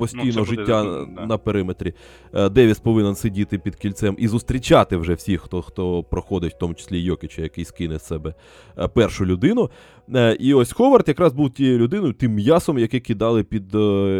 Постійно 0.00 0.24
Ну, 0.36 0.44
буде, 0.44 0.44
життя 0.44 1.06
да. 1.16 1.26
на 1.26 1.38
периметрі. 1.38 1.94
Е, 2.34 2.48
Девіс 2.48 2.78
повинен 2.78 3.14
сидіти 3.14 3.58
під 3.58 3.76
кільцем 3.76 4.16
і 4.18 4.28
зустрічати 4.28 4.96
вже 4.96 5.14
всіх, 5.14 5.40
хто, 5.40 5.62
хто 5.62 6.02
проходить, 6.02 6.54
в 6.54 6.58
тому 6.58 6.74
числі 6.74 7.00
Йокіча, 7.00 7.42
який 7.42 7.64
скине 7.64 7.98
з 7.98 8.06
себе 8.06 8.34
е, 8.78 8.88
першу 8.88 9.26
людину. 9.26 9.70
Е, 10.14 10.36
І 10.40 10.54
ось 10.54 10.72
Ховард 10.72 11.08
якраз 11.08 11.32
був 11.32 11.50
тією 11.50 11.78
людиною, 11.78 12.12
тим 12.12 12.32
м'ясом, 12.34 12.78
яке 12.78 13.00
кидали 13.00 13.42
під 13.44 13.74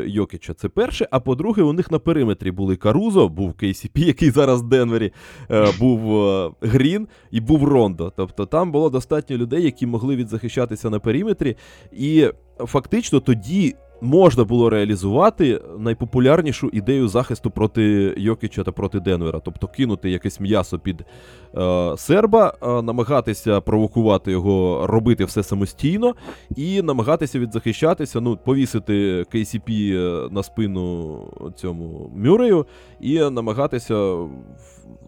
Йокіча. 0.05 0.55
Це 0.55 0.69
перше. 0.69 1.09
А 1.11 1.21
по-друге, 1.21 1.63
у 1.63 1.73
них 1.73 1.91
на 1.91 1.99
периметрі 1.99 2.51
були 2.51 2.77
Карузо, 2.77 3.29
був 3.29 3.51
KCP, 3.53 3.99
який 4.07 4.31
зараз 4.31 4.63
в 4.63 4.69
Денвері, 4.69 5.13
був 5.79 6.01
Грін 6.61 7.09
і 7.31 7.41
був 7.41 7.65
Рондо. 7.65 8.13
Тобто 8.17 8.47
там 8.47 8.73
було 8.73 8.91
достатньо 8.91 9.37
людей, 9.37 9.65
які 9.65 9.87
могли 9.87 10.17
відзахищатися 10.17 10.91
на 10.91 10.99
периметрі. 10.99 11.57
І 11.93 12.27
фактично 12.67 13.21
тоді. 13.21 13.75
Можна 14.03 14.45
було 14.45 14.71
реалізувати 14.71 15.61
найпопулярнішу 15.79 16.71
ідею 16.73 17.09
захисту 17.09 17.51
проти 17.51 18.15
Йокіча 18.17 18.65
та 18.65 18.73
проти 18.73 19.01
Денвера, 19.01 19.41
тобто 19.45 19.67
кинути 19.69 20.11
якесь 20.11 20.41
м'ясо 20.41 20.79
під 20.79 21.05
е, 21.57 21.95
серба, 21.97 22.55
е, 22.63 22.83
намагатися 22.83 23.61
провокувати 23.61 24.31
його, 24.31 24.87
робити 24.87 25.25
все 25.25 25.43
самостійно 25.43 26.15
і 26.57 26.83
намагатися 26.83 27.39
відзахищатися, 27.39 28.21
ну, 28.21 28.37
повісити 28.37 29.23
KCP 29.23 29.97
е, 29.97 30.29
на 30.31 30.43
спину 30.43 31.19
цьому 31.57 32.13
Мюрею 32.17 32.67
і 33.01 33.19
намагатися 33.19 34.17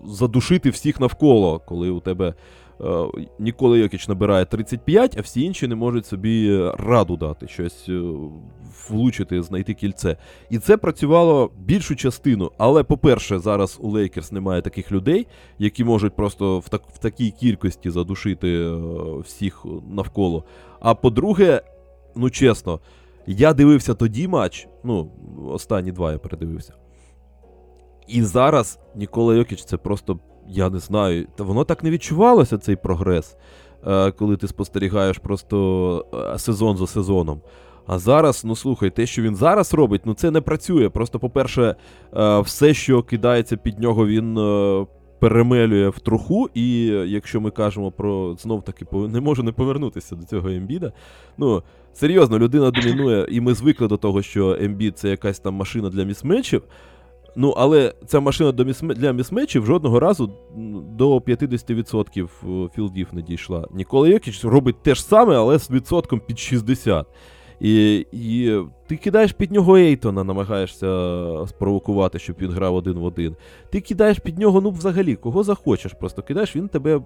задушити 0.05 0.71
всіх 0.71 1.01
навколо, 1.01 1.59
коли 1.59 1.91
у 1.91 2.01
тебе. 2.01 2.35
Е, 2.83 3.07
Ніколи 3.39 3.79
Йокіч 3.79 4.09
набирає 4.09 4.45
35, 4.45 5.19
а 5.19 5.21
всі 5.21 5.43
інші 5.43 5.69
не 5.69 5.75
можуть 5.75 6.07
собі 6.07 6.63
раду 6.79 7.17
дати, 7.17 7.49
щось 7.49 7.89
е, 7.89 8.03
влучити, 8.91 9.43
знайти 9.43 9.75
кільце. 9.75 10.17
І 10.51 10.59
це 10.59 10.77
працювало 10.77 11.51
більшу 11.59 11.97
частину. 11.97 12.51
Але, 12.59 12.83
по-перше, 12.83 13.39
зараз 13.39 13.79
у 13.81 13.91
Лейкерс 13.91 14.33
немає 14.33 14.63
таких 14.63 14.93
людей, 14.93 15.27
які 15.59 15.85
можуть 15.85 16.17
просто 16.17 16.59
в, 16.59 16.69
так, 16.69 16.83
в 16.95 16.99
такій 16.99 17.31
кількості 17.31 17.91
задушити 17.91 18.49
е, 18.49 18.79
всіх 19.25 19.67
навколо. 19.91 20.45
А 20.81 20.95
по-друге, 20.95 21.63
ну 22.17 22.31
чесно, 22.31 22.81
я 23.27 23.55
дивився 23.55 23.95
тоді 23.95 24.29
матч, 24.29 24.69
ну, 24.85 25.11
останні 25.49 25.93
два 25.93 26.13
я 26.13 26.19
передивився. 26.19 26.75
І 28.09 28.23
зараз 28.23 28.79
Нікола 28.95 29.35
Йокіч 29.35 29.65
це 29.65 29.77
просто, 29.77 30.19
я 30.49 30.71
не 30.71 30.79
знаю, 30.79 31.27
воно 31.39 31.65
так 31.65 31.85
не 31.85 31.91
відчувалося, 31.91 32.59
цей 32.59 32.77
прогрес, 32.77 33.37
е, 33.87 34.11
коли 34.11 34.37
ти 34.37 34.49
спостерігаєш 34.49 35.19
просто 35.19 36.07
е, 36.35 36.39
сезон 36.39 36.77
за 36.77 36.87
сезоном. 36.87 37.41
А 37.87 37.99
зараз, 37.99 38.45
ну 38.45 38.57
слухай, 38.57 38.91
те, 38.91 39.07
що 39.07 39.23
він 39.23 39.37
зараз 39.37 39.75
робить, 39.75 40.03
ну 40.05 40.15
це 40.15 40.31
не 40.31 40.41
працює. 40.41 40.89
Просто, 40.89 41.19
по-перше, 41.19 41.77
е, 42.17 42.41
все, 42.41 42.75
що 42.75 43.03
кидається 43.03 43.57
під 43.57 43.81
нього, 43.81 44.07
він 44.07 44.39
перемелює 45.23 45.89
в 45.89 45.99
труху. 45.99 46.49
І 46.55 46.85
якщо 46.87 47.41
ми 47.41 47.51
кажемо 47.51 47.91
про 47.93 48.37
знов 48.39 48.63
таки 48.63 48.87
не 48.93 49.21
можу 49.21 49.43
не 49.43 49.53
повернутися 49.53 50.17
до 50.17 50.27
цього 50.27 50.49
Ембіда. 50.49 50.93
Ну, 51.39 51.63
серйозно, 51.93 52.39
людина 52.39 52.71
домінує, 52.71 53.27
і 53.31 53.41
ми 53.41 53.55
звикли 53.55 53.89
до 53.89 53.97
того, 53.97 54.23
що 54.23 54.57
Ембід 54.61 54.99
це 54.99 55.09
якась 55.09 55.39
там 55.39 55.55
машина 55.55 55.91
для 55.91 56.05
місмечів. 56.05 56.63
Ну, 57.37 57.51
але 57.51 57.95
ця 58.07 58.21
машина 58.21 58.53
до 58.53 58.65
місме- 58.65 58.95
для 58.95 59.13
місмечів 59.13 59.67
жодного 59.67 60.01
разу 60.01 60.33
до 60.99 61.17
50% 61.21 62.29
філдів 62.75 63.09
не 63.13 63.23
дійшла. 63.23 63.69
Ніколи 63.75 64.11
Йокіч 64.11 64.45
робить 64.45 64.83
те 64.83 64.95
ж 64.95 65.05
саме, 65.05 65.37
але 65.37 65.59
з 65.59 65.71
відсотком 65.71 66.21
під 66.27 66.39
60. 66.39 67.07
І, 67.61 68.07
і 68.13 68.59
ти 68.87 68.97
кидаєш 68.97 69.33
під 69.33 69.53
нього 69.53 69.77
Ейтона, 69.77 70.25
намагаєшся 70.25 70.87
спровокувати, 71.49 72.19
щоб 72.19 72.37
він 72.41 72.51
грав 72.51 72.75
один 72.75 72.95
в 72.99 73.05
один. 73.05 73.37
Ти 73.71 73.81
кидаєш 73.81 74.19
під 74.19 74.39
нього, 74.39 74.61
ну 74.61 74.71
взагалі, 74.71 75.15
кого 75.17 75.43
захочеш, 75.43 75.93
просто 75.93 76.23
кидаєш, 76.23 76.57
він 76.57 76.69
тебе 76.69 76.97
е, 76.97 77.03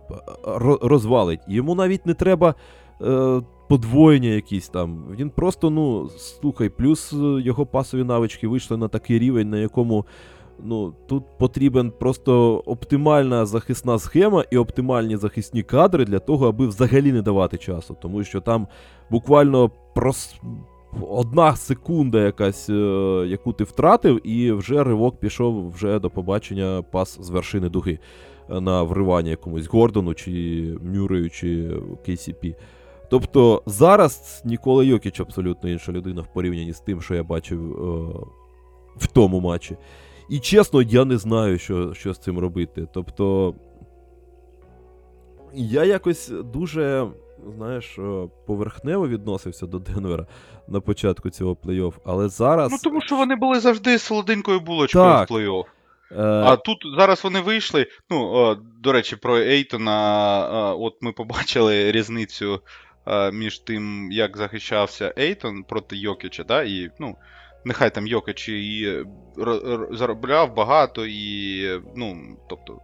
розвалить. 0.82 1.40
Йому 1.48 1.74
навіть 1.74 2.06
не 2.06 2.14
треба 2.14 2.54
е, 3.02 3.40
подвоєння 3.68 4.28
якісь 4.28 4.68
там. 4.68 5.04
Він 5.18 5.30
просто, 5.30 5.70
ну, 5.70 6.08
слухай, 6.08 6.68
плюс 6.68 7.12
е, 7.12 7.16
його 7.40 7.66
пасові 7.66 8.04
навички 8.04 8.48
вийшли 8.48 8.76
на 8.76 8.88
такий 8.88 9.18
рівень, 9.18 9.50
на 9.50 9.58
якому. 9.58 10.06
Ну, 10.64 10.94
тут 11.06 11.24
потрібен 11.38 11.90
просто 11.90 12.62
оптимальна 12.66 13.46
захисна 13.46 13.98
схема 13.98 14.44
і 14.50 14.56
оптимальні 14.56 15.16
захисні 15.16 15.62
кадри 15.62 16.04
для 16.04 16.18
того, 16.18 16.48
аби 16.48 16.66
взагалі 16.66 17.12
не 17.12 17.22
давати 17.22 17.58
часу. 17.58 17.96
Тому 18.02 18.24
що 18.24 18.40
там 18.40 18.66
буквально 19.10 19.70
прос... 19.94 20.40
одна 21.08 21.56
секунда 21.56 22.24
якась, 22.24 22.70
е, 22.70 22.72
яку 23.26 23.52
ти 23.52 23.64
втратив, 23.64 24.26
і 24.26 24.52
вже 24.52 24.84
ривок 24.84 25.20
пішов 25.20 25.70
вже 25.70 25.98
до 25.98 26.10
побачення 26.10 26.82
пас 26.92 27.18
з 27.20 27.30
вершини 27.30 27.68
дуги 27.68 27.98
е, 28.50 28.60
на 28.60 28.82
вривання 28.82 29.30
якомусь 29.30 29.66
Гордону 29.66 30.14
чи 30.14 30.30
Мюрею, 30.82 31.30
чи 31.30 31.70
KCP. 32.08 32.54
Тобто 33.10 33.62
зараз 33.66 34.42
Нікола 34.44 34.84
Йокіч 34.84 35.20
абсолютно 35.20 35.70
інша 35.70 35.92
людина 35.92 36.22
в 36.22 36.32
порівнянні 36.32 36.72
з 36.72 36.80
тим, 36.80 37.02
що 37.02 37.14
я 37.14 37.22
бачив 37.22 37.60
е, 37.72 37.76
в 38.96 39.06
тому 39.06 39.40
матчі. 39.40 39.76
І 40.30 40.38
чесно, 40.38 40.82
я 40.82 41.04
не 41.04 41.18
знаю, 41.18 41.58
що, 41.58 41.94
що 41.94 42.14
з 42.14 42.18
цим 42.18 42.38
робити. 42.38 42.86
Тобто. 42.94 43.54
Я 45.54 45.84
якось 45.84 46.28
дуже, 46.28 47.06
знаєш, 47.56 47.98
е, 47.98 48.28
поверхнево 48.46 49.08
відносився 49.08 49.66
до 49.66 49.78
Денвера 49.78 50.26
на 50.68 50.80
початку 50.80 51.30
цього 51.30 51.52
плей-офф, 51.54 51.92
але 52.04 52.28
зараз. 52.28 52.72
Ну 52.72 52.78
тому 52.84 53.00
що 53.00 53.16
вони 53.16 53.36
були 53.36 53.60
завжди 53.60 53.98
солоденькою 53.98 54.60
булочкою 54.60 55.04
Так. 55.04 55.30
в 55.30 55.32
плей-офф. 55.34 55.64
е, 56.12 56.22
А 56.22 56.56
тут 56.56 56.78
зараз 56.98 57.24
вони 57.24 57.40
вийшли. 57.40 57.86
Ну, 58.10 58.24
о, 58.32 58.54
до 58.82 58.92
речі, 58.92 59.16
про 59.16 59.36
Ейтона. 59.36 60.70
е, 60.72 60.76
От 60.78 60.94
ми 61.00 61.12
побачили 61.12 61.92
різницю 61.92 62.60
між 63.32 63.58
тим, 63.58 64.12
як 64.12 64.36
захищався 64.36 65.14
Ейтон 65.18 65.62
проти 65.62 65.96
Йокіча, 65.96 66.44
да, 66.44 66.62
і, 66.62 66.90
ну, 66.98 67.16
нехай 67.64 67.94
там 67.94 68.06
Йокич 68.06 68.48
і 68.48 69.04
ро- 69.36 69.96
заробляв 69.96 70.54
багато, 70.54 71.06
і, 71.06 71.80
ну, 71.96 72.36
тобто, 72.48 72.80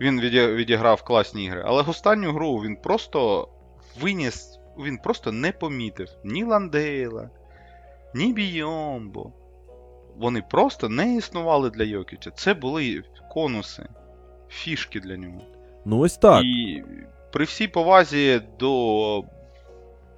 він 0.00 0.20
відіграв 0.20 1.02
класні 1.02 1.44
ігри. 1.44 1.62
Але 1.66 1.82
в 1.82 1.90
останню 1.90 2.32
гру 2.32 2.56
він 2.56 2.76
просто 2.76 3.48
виніс, 4.00 4.58
він 4.78 4.98
просто 4.98 5.32
не 5.32 5.52
помітив 5.52 6.08
ні 6.24 6.44
Ландейла, 6.44 7.30
ні 8.14 8.32
Бійомбо 8.32 9.32
вони 10.18 10.42
просто 10.50 10.88
не 10.88 11.16
існували 11.16 11.70
для 11.70 11.84
Йокіча. 11.84 12.30
Це 12.30 12.54
були 12.54 13.02
конуси, 13.30 13.88
фішки 14.48 15.00
для 15.00 15.16
нього. 15.16 15.40
ну 15.84 15.98
ось 15.98 16.18
так. 16.18 16.44
І 16.44 16.82
при 17.32 17.44
всій 17.44 17.68
повазі 17.68 18.40
до 18.58 19.24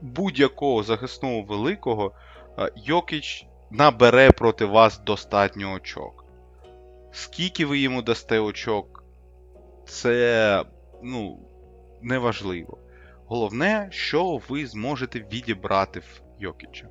будь-якого 0.01 0.83
захисного 0.83 1.43
великого 1.43 2.13
е, 2.59 2.73
Йокіч 2.77 3.47
набере 3.71 4.31
проти 4.31 4.65
вас 4.65 4.99
достатньо 4.99 5.73
очок. 5.73 6.25
Скільки 7.13 7.67
ви 7.67 7.79
йому 7.79 8.03
дасте 8.03 8.39
очок, 8.39 9.05
це 9.87 10.65
ну, 11.03 11.39
неважливо. 12.03 12.79
Головне, 13.27 13.89
що 13.91 14.41
ви 14.49 14.67
зможете 14.67 15.21
відібрати 15.21 16.01
в 16.01 16.23
Йокіча. 16.39 16.89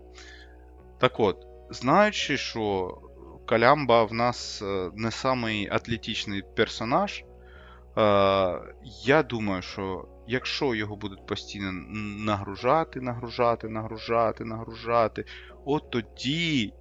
Так 0.99 1.19
от, 1.19 1.47
знаючи, 1.69 2.37
що 2.37 2.97
Калямба 3.45 4.03
в 4.03 4.13
нас 4.13 4.61
е, 4.61 4.89
не 4.95 5.11
самий 5.11 5.69
атлетичний 5.71 6.43
персонаж, 6.55 7.23
е, 7.23 7.23
я 9.03 9.23
думаю, 9.23 9.61
що 9.61 10.07
якщо 10.27 10.75
його 10.75 10.95
будуть 10.95 11.27
постійно 11.27 11.71
нагружати, 12.25 13.01
нагружати, 13.01 13.69
нагружати, 13.69 14.45
нагружати, 14.45 15.25
от 15.65 15.89
тоді, 15.89 16.73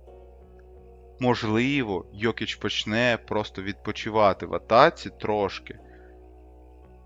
можливо, 1.20 2.06
Йокіч 2.12 2.54
почне 2.54 3.18
просто 3.28 3.62
відпочивати 3.62 4.46
в 4.46 4.54
атаці 4.54 5.10
трошки. 5.20 5.78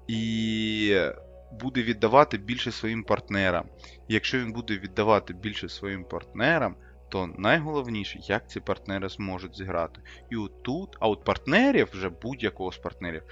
І 0.09 0.97
буде 1.61 1.83
віддавати 1.83 2.39
більше 2.39 2.73
своїм 2.73 3.05
партнерам. 3.05 3.67
Якщо 4.09 4.39
він 4.39 4.53
буде 4.53 4.79
віддавати 4.79 5.35
більше 5.35 5.69
своїм 5.69 6.05
партнерам, 6.05 6.77
то 7.09 7.27
найголовніше, 7.39 8.19
як 8.23 8.51
ці 8.51 8.61
партнери 8.61 9.09
зможуть 9.09 9.57
зіграти. 9.57 10.01
І 10.31 10.37
отут, 10.37 10.97
а 11.01 11.09
от 11.09 11.25
партнерів, 11.25 11.89
вже 11.93 12.09
будь-якого 12.09 12.73
з 12.73 12.79
партнерів, 12.79 13.23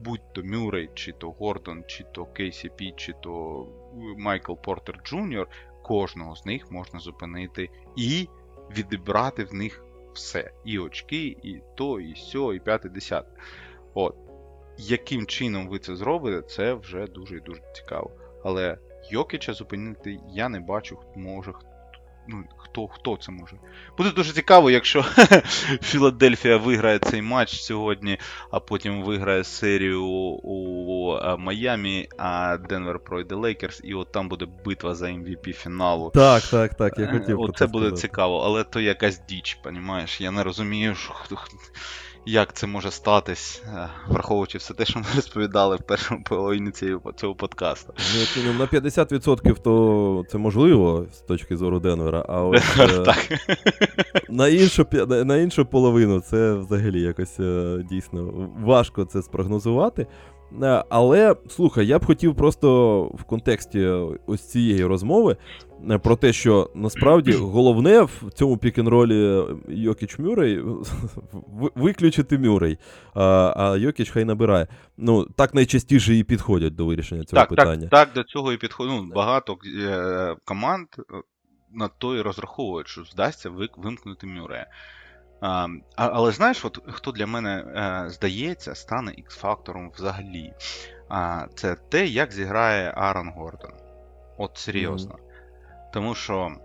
будь 0.00 0.32
то 0.32 0.42
Мюррей, 0.42 0.90
чи 0.94 1.12
то 1.12 1.30
Гордон, 1.30 1.84
чи 1.86 2.04
то 2.04 2.22
KCP, 2.22 2.94
чи 2.96 3.12
то 3.22 3.66
Майкл 4.18 4.54
Портер 4.54 5.00
Джуніор, 5.04 5.48
кожного 5.82 6.36
з 6.36 6.46
них 6.46 6.70
можна 6.70 7.00
зупинити 7.00 7.70
і 7.96 8.28
відібрати 8.76 9.44
в 9.44 9.54
них 9.54 9.84
все. 10.14 10.52
І 10.64 10.78
очки, 10.78 11.36
і 11.42 11.60
то, 11.74 12.00
і 12.00 12.16
сьо, 12.16 12.54
і 12.54 12.60
п'яте, 12.60 12.88
десяте. 12.88 13.28
От. 13.94 14.16
Яким 14.78 15.26
чином 15.26 15.68
ви 15.68 15.78
це 15.78 15.96
зробите, 15.96 16.42
це 16.42 16.74
вже 16.74 17.06
дуже 17.06 17.36
і 17.36 17.40
дуже 17.40 17.62
цікаво. 17.74 18.10
Але 18.44 18.78
Йокіча 19.10 19.52
зупинити 19.52 20.18
я 20.28 20.48
не 20.48 20.60
бачу, 20.60 20.98
може 21.16 21.52
ну, 22.28 22.44
хто 22.56 22.88
хто 22.88 23.16
це 23.16 23.32
може. 23.32 23.56
Буде 23.98 24.10
дуже 24.10 24.32
цікаво, 24.32 24.70
якщо 24.70 25.02
Філадельфія 25.82 26.56
виграє 26.56 26.98
цей 26.98 27.22
матч 27.22 27.60
сьогодні, 27.60 28.18
а 28.50 28.60
потім 28.60 29.02
виграє 29.02 29.44
серію 29.44 30.04
у 30.04 31.18
Майамі, 31.38 32.08
а 32.18 32.56
Денвер 32.56 32.98
пройде 32.98 33.34
Лейкерс, 33.34 33.80
і 33.84 33.94
от 33.94 34.12
там 34.12 34.28
буде 34.28 34.46
битва 34.64 34.94
за 34.94 35.06
MVP 35.06 35.52
фіналу. 35.52 36.10
Так, 36.14 36.42
так, 36.42 36.74
так. 36.74 36.98
я 36.98 37.06
хотів. 37.06 37.40
Оце 37.40 37.58
це 37.58 37.66
буде 37.66 37.90
цікаво, 37.90 38.42
але 38.44 38.64
то 38.64 38.80
якась 38.80 39.22
діч, 39.28 39.54
понімаєш? 39.54 40.20
Я 40.20 40.30
не 40.30 40.42
розумію, 40.42 40.94
що 40.94 41.14
як 42.26 42.52
це 42.52 42.66
може 42.66 42.90
статись, 42.90 43.62
е, 43.66 43.88
враховуючи 44.08 44.58
все 44.58 44.74
те, 44.74 44.84
що 44.84 44.98
ми 44.98 45.04
розповідали 45.16 45.76
в 45.76 45.82
першому 45.82 46.22
половині 46.22 46.70
цього 47.16 47.34
подкасту. 47.34 47.94
Ну, 48.46 48.52
на 48.52 48.66
50% 48.66 49.58
то 49.58 50.24
це 50.28 50.38
можливо 50.38 51.06
з 51.12 51.18
точки 51.18 51.56
зору 51.56 51.80
Денвера, 51.80 52.24
а 52.28 52.42
от 52.42 52.62
е, 52.78 53.38
на 54.28 54.48
іншу 54.48 54.86
на 55.08 55.36
іншу 55.36 55.66
половину 55.66 56.20
це 56.20 56.54
взагалі 56.54 57.00
якось 57.00 57.40
е, 57.40 57.84
дійсно 57.90 58.50
важко 58.64 59.04
це 59.04 59.22
спрогнозувати. 59.22 60.06
Е, 60.62 60.84
але 60.88 61.36
слухай, 61.48 61.86
я 61.86 61.98
б 61.98 62.04
хотів 62.04 62.34
просто 62.34 63.02
в 63.02 63.24
контексті 63.24 63.86
ось 64.26 64.50
цієї 64.50 64.84
розмови 64.84 65.36
е, 65.90 65.98
про 65.98 66.16
те, 66.16 66.32
що 66.32 66.70
насправді 66.74 67.32
головне 67.32 68.02
в 68.02 68.30
цьому 68.34 68.56
пік-н-ролі 68.56 69.44
Йокіч 69.68 70.18
Мюррей 70.18 70.62
виключити 71.74 72.38
Мюррей, 72.38 72.78
а 73.14 73.54
а 73.56 73.76
Йокіч 73.76 74.10
хай 74.10 74.24
набирає. 74.24 74.66
Ну, 74.96 75.24
так 75.36 75.54
найчастіше 75.54 76.14
і 76.14 76.24
підходять 76.24 76.74
до 76.74 76.86
вирішення 76.86 77.24
цього 77.24 77.42
так, 77.42 77.48
питання. 77.48 77.88
Так, 77.88 77.90
так, 77.90 78.14
до 78.14 78.22
цього 78.22 78.52
і 78.52 78.56
підходять. 78.56 78.94
Ну, 78.96 79.12
Багато 79.14 79.58
е- 79.80 80.36
команд 80.44 80.86
на 81.72 81.88
то 81.88 82.16
і 82.16 82.20
розраховують, 82.20 82.88
що 82.88 83.02
вдасться 83.02 83.50
вимкнути 83.76 84.26
Мюррея. 84.26 84.66
А, 85.40 85.68
Але 85.96 86.32
знаєш, 86.32 86.64
от 86.64 86.78
хто 86.86 87.12
для 87.12 87.26
мене 87.26 87.58
е, 87.58 88.10
здається, 88.10 88.74
стане 88.74 89.10
X-фактором 89.12 89.90
взагалі. 89.94 90.52
А, 91.08 91.46
Це 91.54 91.74
те, 91.74 92.06
як 92.06 92.32
зіграє 92.32 92.92
Аарон 92.96 93.28
Гордон. 93.28 93.72
От 94.38 94.58
серйозно. 94.58 95.14
Mm-hmm. 95.14 95.92
Тому 95.92 96.14
що 96.14 96.56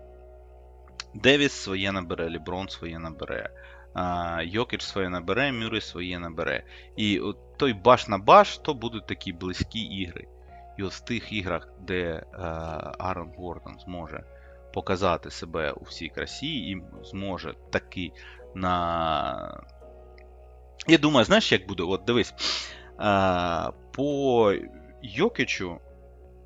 Девіс 1.14 1.52
своє 1.52 1.92
набере, 1.92 2.30
Ліброн 2.30 2.68
своє 2.68 2.98
набере, 2.98 3.50
а, 3.94 4.42
Йокіч 4.44 4.82
своє 4.82 5.08
набере, 5.08 5.52
Мюррей 5.52 5.80
своє 5.80 6.18
набере. 6.18 6.64
І 6.96 7.18
от 7.18 7.56
той 7.56 7.72
баш 7.72 8.08
на 8.08 8.18
баш, 8.18 8.58
то 8.58 8.74
будуть 8.74 9.06
такі 9.06 9.32
близькі 9.32 9.80
ігри. 9.80 10.26
І 10.78 10.82
от 10.82 10.92
в 10.92 11.00
тих 11.00 11.32
іграх, 11.32 11.68
де 11.80 12.02
е, 12.02 12.22
Аарон 12.98 13.32
Гордон 13.36 13.78
зможе 13.78 14.24
показати 14.72 15.30
себе 15.30 15.70
у 15.70 15.84
всій 15.84 16.08
красі 16.08 16.70
і 16.70 16.82
зможе 17.02 17.54
таки 17.70 18.12
на. 18.54 19.62
Я 20.88 20.98
думаю, 20.98 21.24
знаєш, 21.24 21.52
як 21.52 21.68
буде? 21.68 21.82
От 21.82 22.04
дивись. 22.06 22.34
А, 22.98 23.70
По 23.92 24.52
Йокічу 25.02 25.76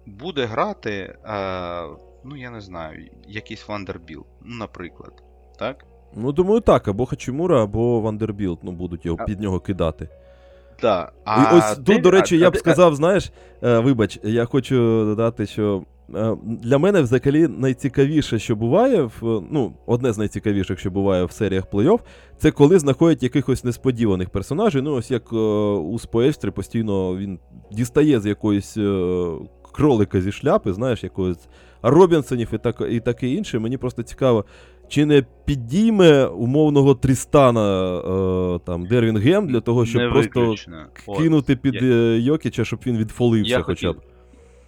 буде 0.06 0.44
грати, 0.44 1.18
а, 1.24 1.88
ну, 2.24 2.36
я 2.36 2.50
не 2.50 2.60
знаю, 2.60 3.10
якийсь 3.28 3.68
Вандербілт, 3.68 4.26
ну, 4.42 4.56
наприклад. 4.56 5.22
Так? 5.58 5.84
Ну, 6.14 6.32
думаю, 6.32 6.60
так, 6.60 6.88
або 6.88 7.06
Хачимура, 7.06 7.62
або 7.62 8.00
Вандербілт, 8.00 8.58
ну, 8.62 8.72
будуть 8.72 9.06
його, 9.06 9.24
під 9.24 9.40
нього 9.40 9.60
кидати. 9.60 10.08
Да. 10.82 11.10
А 11.24 11.56
Ось 11.56 11.78
тут, 11.84 12.02
до 12.02 12.10
речі, 12.10 12.38
я 12.38 12.50
б 12.50 12.56
сказав, 12.56 12.94
знаєш, 12.94 13.32
е, 13.62 13.78
вибач, 13.78 14.18
я 14.22 14.44
хочу 14.44 14.74
додати, 15.04 15.46
що 15.46 15.82
Е, 16.14 16.36
для 16.44 16.78
мене 16.78 17.02
взагалі 17.02 17.48
найцікавіше, 17.48 18.38
що 18.38 18.56
буває, 18.56 19.02
в, 19.02 19.42
ну, 19.50 19.72
одне 19.86 20.12
з 20.12 20.18
найцікавіших, 20.18 20.78
що 20.78 20.90
буває 20.90 21.24
в 21.24 21.32
серіях 21.32 21.64
плей-офф, 21.72 22.00
це 22.38 22.50
коли 22.50 22.78
знаходять 22.78 23.22
якихось 23.22 23.64
несподіваних 23.64 24.30
персонажів. 24.30 24.82
Ну, 24.82 24.94
ось 24.94 25.10
як 25.10 25.22
е, 25.32 25.36
у 25.76 25.98
Споельстрі 25.98 26.50
постійно 26.50 27.16
він 27.16 27.38
дістає 27.72 28.20
з 28.20 28.26
якоїсь 28.26 28.76
е, 28.76 29.26
кролика 29.72 30.20
зі 30.20 30.32
шляпи, 30.32 30.72
знаєш, 30.72 31.04
якогось 31.04 31.48
Робінсонів 31.82 32.48
і 32.52 32.58
так, 32.58 32.82
і 32.90 33.00
таке 33.00 33.28
інше. 33.28 33.58
Мені 33.58 33.78
просто 33.78 34.02
цікаво, 34.02 34.44
чи 34.88 35.06
не 35.06 35.24
підійме 35.44 36.26
умовного 36.26 36.94
Трістана 36.94 37.96
е, 37.96 38.58
там 38.66 38.86
Дервінгем 38.86 39.46
для 39.46 39.60
того, 39.60 39.86
щоб 39.86 40.02
не 40.02 40.08
просто 40.08 40.54
кинути 41.16 41.56
під 41.56 41.74
я... 41.74 42.16
Йокіча, 42.16 42.64
щоб 42.64 42.80
він 42.86 42.98
відфолився 42.98 43.50
я 43.50 43.62
хоча 43.62 43.92
б. 43.92 43.94
Хотів... 43.94 44.10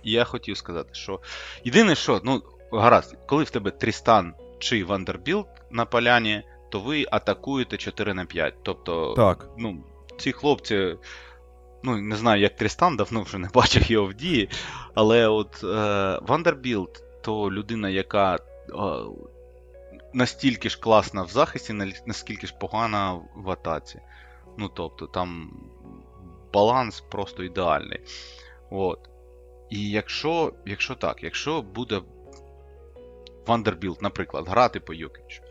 Я 0.05 0.25
хотів 0.25 0.57
сказати, 0.57 0.89
що 0.93 1.21
єдине, 1.65 1.95
що, 1.95 2.21
ну, 2.25 2.43
гаразд, 2.73 3.19
коли 3.27 3.45
в 3.45 3.51
тебе 3.51 3.71
Трістан 3.71 4.35
чи 4.59 4.85
Вандербілт 4.85 5.47
на 5.71 5.85
поляні, 5.85 6.43
то 6.71 6.81
ви 6.81 7.07
атакуєте 7.11 7.77
4 7.77 8.15
на 8.15 8.25
5. 8.25 8.55
Тобто, 8.63 9.15
так. 9.17 9.49
ну, 9.59 9.85
ці 10.19 10.33
хлопці. 10.33 10.97
Ну, 11.83 11.97
не 11.97 12.17
знаю, 12.17 12.43
як 12.43 12.57
Трістан, 12.57 12.97
давно 12.97 13.23
вже 13.23 13.39
не 13.39 13.49
бачив 13.55 13.91
його 13.91 14.07
в 14.07 14.15
дії. 14.15 14.49
Але 14.95 15.29
от 15.29 15.65
е, 15.65 16.19
Вандербілт 16.23 17.05
то 17.23 17.51
людина, 17.53 17.89
яка 17.89 18.35
е, 18.35 18.39
настільки 20.13 20.69
ж 20.69 20.81
класна 20.81 21.23
в 21.23 21.29
захисті, 21.29 21.73
наскільки 22.07 22.47
ж 22.47 22.55
погана 22.61 23.21
в 23.35 23.51
атаці. 23.51 24.01
Ну, 24.59 24.69
тобто, 24.69 25.07
там 25.07 25.61
баланс 26.53 27.01
просто 27.01 27.45
ідеальний. 27.45 28.01
От. 28.71 29.09
І 29.71 29.91
якщо 29.91 30.53
якщо 30.67 30.95
так, 30.95 31.23
якщо 31.23 31.63
буде 31.63 32.03
Вандербілт, 33.47 33.99
наприклад, 34.03 34.49
грати 34.49 34.81
по 34.81 34.95
Йокічу, 34.95 35.43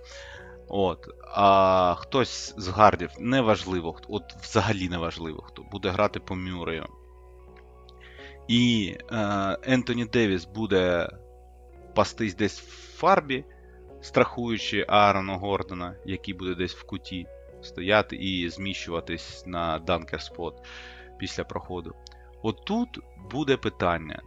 от, 0.67 1.07
а 1.34 1.95
хтось 1.97 2.53
з 2.57 2.67
гардів, 2.67 3.09
неважливо, 3.19 3.99
от 4.09 4.23
взагалі 4.41 4.89
неважливо 4.89 5.41
хто, 5.41 5.63
буде 5.63 5.89
грати 5.89 6.19
по 6.19 6.35
Мюррею, 6.35 6.85
і 8.47 8.95
е, 9.11 9.57
Ентоні 9.63 10.05
Девіс 10.05 10.45
буде 10.45 11.09
пастись 11.95 12.35
десь 12.35 12.61
в 12.61 12.97
фарбі, 12.97 13.45
страхуючи 14.01 14.85
Аарона 14.87 15.35
Гордона, 15.35 15.95
який 16.05 16.33
буде 16.33 16.55
десь 16.55 16.75
в 16.75 16.83
куті 16.83 17.27
стояти 17.61 18.15
і 18.15 18.49
зміщуватись 18.49 19.43
на 19.45 19.79
dunker 19.79 20.21
spot 20.21 20.55
після 21.17 21.43
проходу. 21.43 21.95
Отут 22.41 22.99
буде 23.31 23.57
питання, 23.57 24.21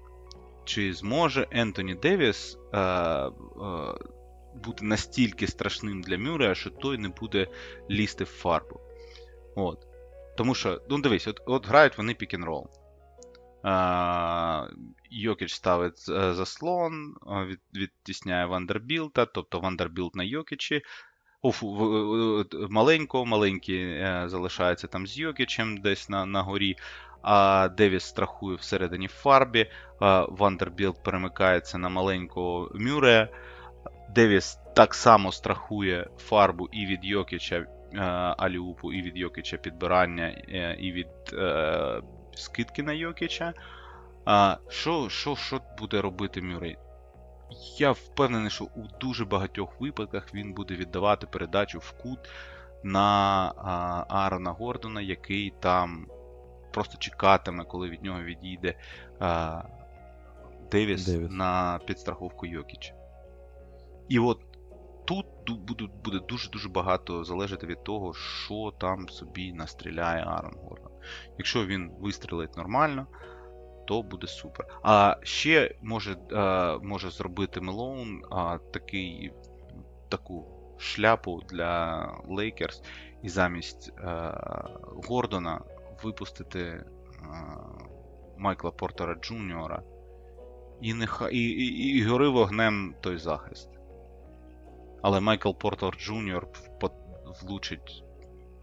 чи 0.64 0.92
зможе 0.92 1.46
Ентоні 1.50 1.94
Девіс 1.94 2.58
е, 2.72 2.78
е, 2.78 3.30
бути 4.54 4.84
настільки 4.84 5.46
страшним 5.46 6.02
для 6.02 6.18
Мюрея, 6.18 6.54
що 6.54 6.70
той 6.70 6.98
не 6.98 7.08
буде 7.08 7.46
лізти 7.90 8.24
в 8.24 8.26
фарбу. 8.26 8.80
От. 9.54 9.86
Тому 10.36 10.54
що, 10.54 10.80
ну 10.88 11.00
дивись, 11.00 11.26
от 11.26 11.40
от 11.46 11.68
грають 11.68 11.98
вони 11.98 12.14
пік-н-рол. 12.14 12.68
Йокіч 15.10 15.54
ставить 15.54 16.04
е, 16.08 16.34
заслон, 16.34 17.14
е, 17.26 17.44
від, 17.44 17.60
відтісняє 17.74 18.46
Вандербілта, 18.46 19.26
тобто 19.26 19.60
Вандербілт 19.60 20.14
на 20.14 20.24
Йокічі. 20.24 20.82
Маленько, 22.68 23.26
маленький 23.26 23.82
е, 23.82 24.24
залишається 24.26 24.86
там 24.86 25.06
з 25.06 25.18
Йокічем 25.18 25.76
десь 25.76 26.08
на, 26.08 26.26
на 26.26 26.42
горі. 26.42 26.76
А 27.22 27.68
Девіс 27.68 28.04
страхує 28.04 28.56
всередині 28.56 29.08
фарбі. 29.08 29.70
Вандербілт 30.28 31.02
перемикається 31.02 31.78
на 31.78 31.88
маленького 31.88 32.72
Мюре. 32.74 33.28
Девіс 34.14 34.58
так 34.76 34.94
само 34.94 35.32
страхує 35.32 36.10
фарбу 36.18 36.68
і 36.72 36.86
від 36.86 37.04
Йокіча 37.04 37.66
Аліупу, 38.38 38.92
і 38.92 39.02
від 39.02 39.16
Йокіча 39.16 39.56
підбирання, 39.56 40.28
і 40.78 40.92
від 40.92 41.06
е, 41.32 42.02
скидки 42.34 42.82
на 42.82 42.92
Йокіча. 42.92 43.54
А, 44.24 44.56
що, 44.68 45.08
що, 45.08 45.36
що 45.36 45.60
буде 45.78 46.00
робити 46.00 46.42
Мюррей? 46.42 46.78
Я 47.78 47.92
впевнений, 47.92 48.50
що 48.50 48.64
у 48.64 48.82
дуже 49.00 49.24
багатьох 49.24 49.80
випадках 49.80 50.34
він 50.34 50.52
буде 50.52 50.74
віддавати 50.74 51.26
передачу 51.26 51.78
в 51.78 51.92
кут 52.02 52.18
на 52.82 53.00
а, 53.56 54.04
Аарона 54.08 54.50
Гордона, 54.50 55.00
який 55.00 55.52
там 55.60 56.06
просто 56.72 56.98
чекатиме, 56.98 57.64
коли 57.64 57.88
від 57.88 58.02
нього 58.02 58.22
відійде 58.22 58.74
а, 59.20 59.62
Девіс, 60.70 61.06
Девіс. 61.06 61.30
на 61.30 61.80
підстраховку 61.86 62.46
Йокіча. 62.46 62.94
І 64.08 64.18
от 64.18 64.40
тут 65.04 65.26
буде, 65.48 65.84
буде 66.04 66.18
дуже-дуже 66.28 66.68
багато 66.68 67.24
залежати 67.24 67.66
від 67.66 67.84
того, 67.84 68.14
що 68.14 68.72
там 68.78 69.08
собі 69.08 69.52
настріляє 69.52 70.24
Аарон 70.24 70.54
Гордон. 70.62 70.92
Якщо 71.38 71.66
він 71.66 71.90
вистрілить 72.00 72.56
нормально, 72.56 73.06
то 73.90 74.02
буде 74.02 74.26
супер. 74.26 74.66
А 74.82 75.16
ще 75.22 75.74
може, 75.82 76.16
е, 76.32 76.78
може 76.82 77.10
зробити 77.10 77.60
Мелоун 77.60 78.22
такий, 78.72 79.32
таку 80.08 80.44
шляпу 80.78 81.42
для 81.48 82.06
Лейкерс 82.28 82.82
і 83.22 83.28
замість 83.28 83.92
е, 83.98 84.32
Гордона 85.08 85.60
випустити 86.02 86.60
е, 86.60 86.84
Майкла 88.38 88.70
Портера 88.70 89.14
Джуніора 89.14 89.82
і, 90.80 90.88
і, 91.30 91.38
і, 91.38 91.98
і 91.98 92.04
гори 92.04 92.28
вогнем 92.28 92.94
той 93.00 93.18
захист. 93.18 93.70
Але 95.02 95.20
Майкл 95.20 95.52
Портер 95.52 95.96
Джуніор 96.00 96.48
влучить 97.42 98.04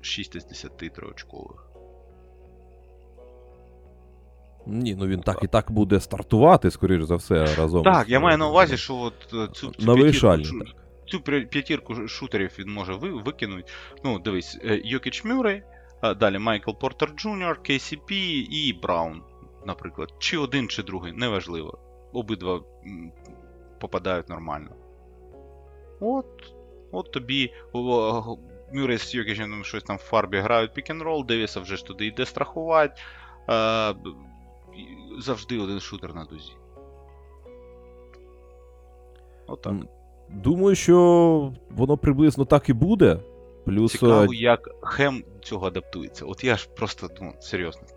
6 0.01 0.35
із 0.35 0.45
10 0.45 0.77
триочкових. 0.77 1.66
Ні, 4.69 4.95
ну 4.95 5.07
він 5.07 5.21
так 5.21 5.43
і 5.43 5.47
так 5.47 5.71
буде 5.71 5.99
стартувати, 5.99 6.71
скоріш 6.71 7.03
за 7.03 7.15
все, 7.15 7.55
разом. 7.55 7.83
Так, 7.83 8.05
з, 8.07 8.09
я 8.09 8.19
маю 8.19 8.37
на 8.37 8.47
увазі, 8.47 8.77
що 8.77 8.95
от 8.95 9.13
е, 9.33 9.47
цю, 9.53 9.71
цю 9.71 9.85
п'ятірку 9.95 10.17
шу- 10.43 10.63
цю 11.05 11.21
п'ятірку 11.21 12.07
шутерів 12.07 12.51
він 12.59 12.69
може 12.73 12.93
ви, 12.93 13.09
викинути. 13.09 13.71
Ну, 14.03 14.19
дивись, 14.19 14.59
е, 14.65 14.81
Йокіч 14.83 15.23
Мюррей, 15.23 15.63
далі 16.19 16.39
Майкл 16.39 16.71
Портер 16.71 17.11
Джуніор, 17.17 17.59
KCP 17.69 18.11
і 18.51 18.79
Браун, 18.81 19.21
наприклад. 19.65 20.09
Чи 20.19 20.37
один, 20.37 20.67
чи 20.67 20.83
другий, 20.83 21.13
неважливо. 21.13 21.77
Обидва 22.13 22.61
попадають 23.79 24.29
нормально. 24.29 24.69
От, 25.99 26.25
от 26.91 27.11
тобі 27.11 27.53
Мюррей 28.73 28.97
з 28.97 29.15
Йокічем 29.15 29.63
щось 29.63 29.83
там 29.83 29.95
в 29.95 29.99
фарбі 29.99 30.37
грають 30.37 30.73
pick-n-roll, 30.73 31.25
Девіса 31.25 31.59
вже 31.59 31.75
ж 31.75 31.85
туди 31.85 32.05
йде 32.05 32.25
страхувати. 32.25 32.93
Завжди 35.19 35.59
один 35.59 35.79
шутер 35.79 36.15
на 36.15 36.25
дузі. 36.25 36.51
Отак. 39.47 39.73
Думаю, 40.29 40.75
що 40.75 41.53
воно 41.69 41.97
приблизно 41.97 42.45
так 42.45 42.69
і 42.69 42.73
буде. 42.73 43.19
Плюс. 43.65 43.95
е, 43.95 43.97
Цікаво, 43.97 44.33
як 44.33 44.69
Хем 44.81 45.23
цього 45.41 45.67
адаптується. 45.67 46.25
От 46.25 46.43
я 46.43 46.55
ж 46.57 46.69
просто, 46.69 47.09
ну, 47.21 47.33
серйозно. 47.39 47.87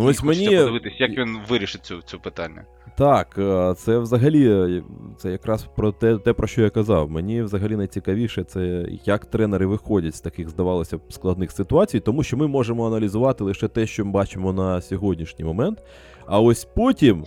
Ну, 0.00 0.10
ось 0.10 0.22
мені. 0.22 0.46
подивитись, 0.46 1.00
як 1.00 1.10
він 1.10 1.38
вирішить 1.48 1.84
цю, 1.84 2.02
цю 2.02 2.18
питання. 2.18 2.64
Так, 2.98 3.34
е, 3.38 3.74
це 3.76 3.98
взагалі 3.98 4.82
це 5.18 5.30
якраз 5.30 5.66
про 5.76 5.92
те, 5.92 6.18
те, 6.18 6.32
про 6.32 6.46
що 6.46 6.62
я 6.62 6.70
казав. 6.70 7.10
Мені 7.10 7.42
взагалі 7.42 7.76
найцікавіше 7.76 8.44
це 8.44 8.86
як 9.04 9.26
тренери 9.26 9.66
виходять 9.66 10.14
з 10.14 10.20
таких, 10.20 10.48
здавалося 10.48 10.96
б, 10.96 11.00
складних 11.08 11.52
ситуацій, 11.52 12.00
тому 12.00 12.22
що 12.22 12.36
ми 12.36 12.46
можемо 12.46 12.86
аналізувати 12.86 13.44
лише 13.44 13.68
те, 13.68 13.86
що 13.86 14.04
ми 14.04 14.10
бачимо 14.10 14.52
на 14.52 14.80
сьогоднішній 14.80 15.44
момент. 15.44 15.78
А 16.26 16.40
ось 16.40 16.64
потім 16.64 17.24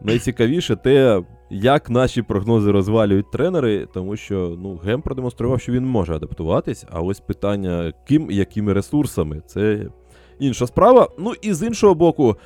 найцікавіше 0.00 0.76
те, 0.76 1.22
як 1.50 1.90
наші 1.90 2.22
прогнози 2.22 2.70
розвалюють 2.70 3.30
тренери, 3.30 3.88
тому 3.94 4.16
що 4.16 4.56
ну, 4.62 4.80
Гем 4.84 5.02
продемонстрував, 5.02 5.60
що 5.60 5.72
він 5.72 5.86
може 5.86 6.14
адаптуватись, 6.14 6.86
а 6.90 7.00
ось 7.00 7.20
питання, 7.20 7.92
ким 8.08 8.30
і 8.30 8.36
якими 8.36 8.72
ресурсами, 8.72 9.42
це 9.46 9.86
інша 10.38 10.66
справа. 10.66 11.08
Ну 11.18 11.32
і 11.42 11.54
з 11.54 11.66
іншого 11.66 11.94
боку, 11.94 12.36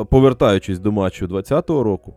е, 0.00 0.04
повертаючись 0.04 0.78
до 0.78 0.92
матчу 0.92 1.26
20-го 1.26 1.82
року, 1.82 2.14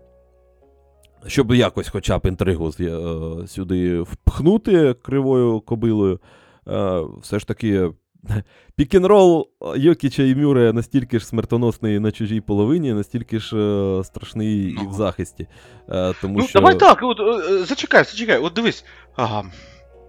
щоб 1.28 1.54
якось 1.54 1.90
хоча 1.90 2.18
б 2.18 2.26
інтригу 2.26 2.72
е, 2.80 3.48
сюди 3.48 4.02
впхнути 4.02 4.94
кривою 4.94 5.60
кобилою, 5.60 6.20
е, 6.68 7.02
все 7.22 7.40
ж 7.40 7.48
таки. 7.48 7.90
Пікінрол 8.76 9.50
Йокіча 9.76 10.24
і 10.24 10.36
Мюре 10.36 10.74
настільки 10.74 11.20
ж 11.20 11.28
смертоносний 11.28 12.00
на 12.00 12.12
чужій 12.12 12.42
половині, 12.42 12.94
настільки 12.94 13.40
ж 13.40 13.58
е, 13.58 14.04
страшний 14.04 14.58
і 14.58 14.78
в 14.78 14.84
Ну. 14.84 14.94
захисті. 14.94 15.48
Е, 15.90 16.14
тому 16.22 16.40
ну, 16.40 16.48
що... 16.48 16.60
давай 16.60 16.80
так, 16.80 17.00
от, 17.02 17.18
зачекай, 17.68 18.04
зачекай, 18.04 18.38
от 18.38 18.54
дивись. 18.54 18.86
Ага. 19.16 19.44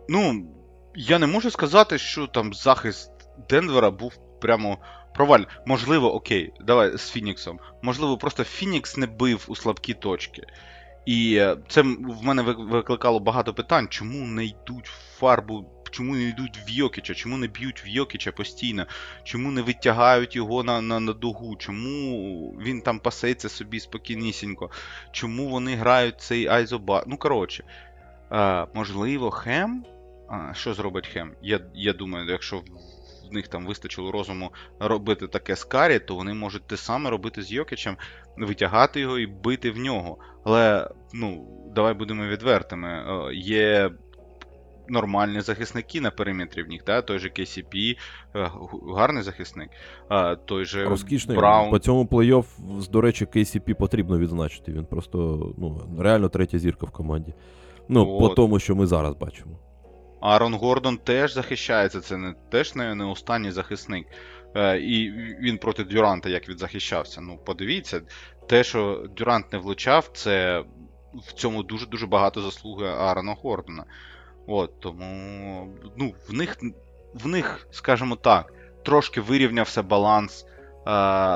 Ну, 0.09 0.47
я 0.95 1.19
не 1.19 1.27
можу 1.27 1.51
сказати, 1.51 1.99
що 1.99 2.27
там 2.27 2.55
захист 2.55 3.11
Денвера 3.51 3.91
був 3.91 4.13
прямо 4.43 4.79
провальний. 5.15 5.47
Можливо, 5.67 6.15
окей, 6.15 6.53
давай 6.61 6.97
з 6.99 7.11
Фініксом. 7.11 7.59
Можливо, 7.83 8.19
просто 8.19 8.45
Фінікс 8.45 8.97
не 8.97 9.07
бив 9.07 9.45
у 9.49 9.57
слабкі 9.57 9.95
точки. 9.95 10.43
І 11.07 11.37
е, 11.37 11.57
це 11.69 11.83
в 11.83 12.23
мене 12.23 12.43
викликало 12.43 13.21
багато 13.21 13.55
питань, 13.55 13.87
чому 13.91 14.27
не 14.27 14.45
йдуть 14.45 14.89
в 14.89 15.19
фарбу, 15.19 15.65
чому 15.91 16.15
не 16.15 16.23
йдуть 16.23 16.59
в 16.67 16.71
Йокіча, 16.71 17.15
чому 17.15 17.37
не 17.37 17.47
б'ють 17.47 17.87
в 17.87 17.89
Йокіча 17.89 18.33
постійно, 18.33 18.87
чому 19.25 19.51
не 19.51 19.63
витягають 19.63 20.37
його 20.37 20.63
на, 20.63 20.81
на, 20.81 21.01
на 21.01 21.13
дугу, 21.13 21.57
чому 21.57 22.57
він 22.61 22.81
там 22.81 22.99
пасеться 22.99 23.49
собі 23.49 23.81
спокійнісінько, 23.81 24.71
чому 25.13 25.49
вони 25.49 25.75
грають 25.75 26.21
цей 26.21 26.47
айзоба. 26.47 27.05
Ну, 27.07 27.17
коротше, 27.17 27.65
е, 28.33 28.67
можливо, 28.75 29.31
Хем. 29.31 29.85
А, 30.29 30.55
що 30.55 30.75
зробить 30.75 31.07
Хем? 31.07 31.33
Я, 31.43 31.61
я 31.75 31.93
думаю, 31.93 32.31
якщо 32.31 32.63
в 33.33 33.35
них 33.35 33.49
там 33.49 33.67
вистачило 33.67 34.13
розуму 34.13 34.53
робити 34.81 35.27
таке 35.29 35.57
з 35.57 35.65
Карі, 35.65 35.99
то 35.99 36.15
вони 36.15 36.35
можуть 36.35 36.67
те 36.67 36.77
саме 36.77 37.11
робити 37.11 37.43
з 37.43 37.53
Йокічем, 37.53 37.97
витягати 38.37 39.01
його 39.01 39.19
і 39.19 39.27
бити 39.27 39.71
в 39.71 39.79
нього. 39.79 40.19
Але, 40.45 40.91
ну, 41.15 41.49
давай 41.75 41.95
будемо 41.95 42.27
відвертими. 42.27 42.89
е, 42.89 43.35
Є 43.35 43.91
нормальні 44.89 45.41
захисники 45.41 46.01
на 46.01 46.11
периметрі 46.11 46.63
в 46.63 46.69
них, 46.69 46.83
да? 46.87 47.03
той 47.03 47.19
же 47.19 47.29
KCP, 47.29 47.97
е, 48.35 48.51
гарний 48.97 49.23
захисник. 49.23 49.71
Той 50.45 50.65
же 50.65 50.85
Розкішний. 50.85 51.37
Браун. 51.37 51.71
По 51.71 51.79
цьому 51.79 52.05
плей-офф, 52.05 52.45
до 52.91 53.01
речі, 53.01 53.25
KCP 53.25 53.75
потрібно 53.75 54.19
відзначити. 54.19 54.73
Він 54.73 54.85
просто 54.85 55.49
ну, 55.59 55.81
реально 55.99 56.29
третя 56.29 56.59
зірка 56.59 56.87
в 56.87 56.91
команді. 56.91 57.35
Ну, 57.89 58.19
по 58.19 58.29
тому, 58.29 58.59
що 58.59 58.77
ми 58.77 58.87
зараз 58.87 59.15
бачимо. 59.15 59.59
Аарон 60.23 60.55
Гордон 60.55 60.99
теж 60.99 61.35
захищається, 61.35 62.01
це 62.01 62.17
не 62.17 62.35
теж 62.51 62.75
не, 62.75 62.95
не 62.95 63.05
останній 63.05 63.51
захисник. 63.51 64.07
Е, 64.55 64.79
і 64.79 65.11
він 65.41 65.59
проти 65.59 65.85
Дюранта 65.85 66.29
як 66.29 66.49
відзахищався. 66.49 67.21
Ну, 67.21 67.39
подивіться, 67.45 68.01
те, 68.49 68.65
що 68.65 69.07
Дюрант 69.17 69.53
не 69.53 69.59
влучав, 69.59 70.11
це 70.15 70.65
в 71.15 71.33
цьому 71.33 71.63
дуже-дуже 71.63 72.07
багато 72.07 72.43
заслуги 72.43 72.87
Аарона 72.87 73.33
Гордона. 73.43 73.85
От, 74.47 74.81
тому 74.81 75.69
ну, 75.97 76.15
в 76.29 76.33
них, 76.33 76.57
в 77.15 77.29
них, 77.29 77.69
скажімо 77.71 78.17
так, 78.17 78.53
трошки 78.83 79.21
вирівнявся 79.21 79.83
баланс 79.83 80.45
е, 80.45 80.47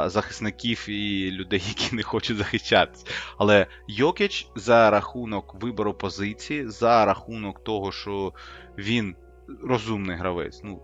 захисників 0.09 0.89
і 0.89 1.31
людей, 1.31 1.63
які 1.69 1.97
не 1.97 2.03
хочуть 2.03 2.37
захищатися. 2.37 3.07
Але 3.39 3.67
Йокіч 3.89 4.49
за 4.57 4.91
рахунок 4.91 5.55
вибору 5.63 5.95
позиції, 5.95 6.69
за 6.69 7.05
рахунок 7.05 7.65
того, 7.65 7.93
що 7.93 8.33
він 8.79 9.17
розумний 9.65 10.17
гравець. 10.17 10.61
Ну, 10.65 10.83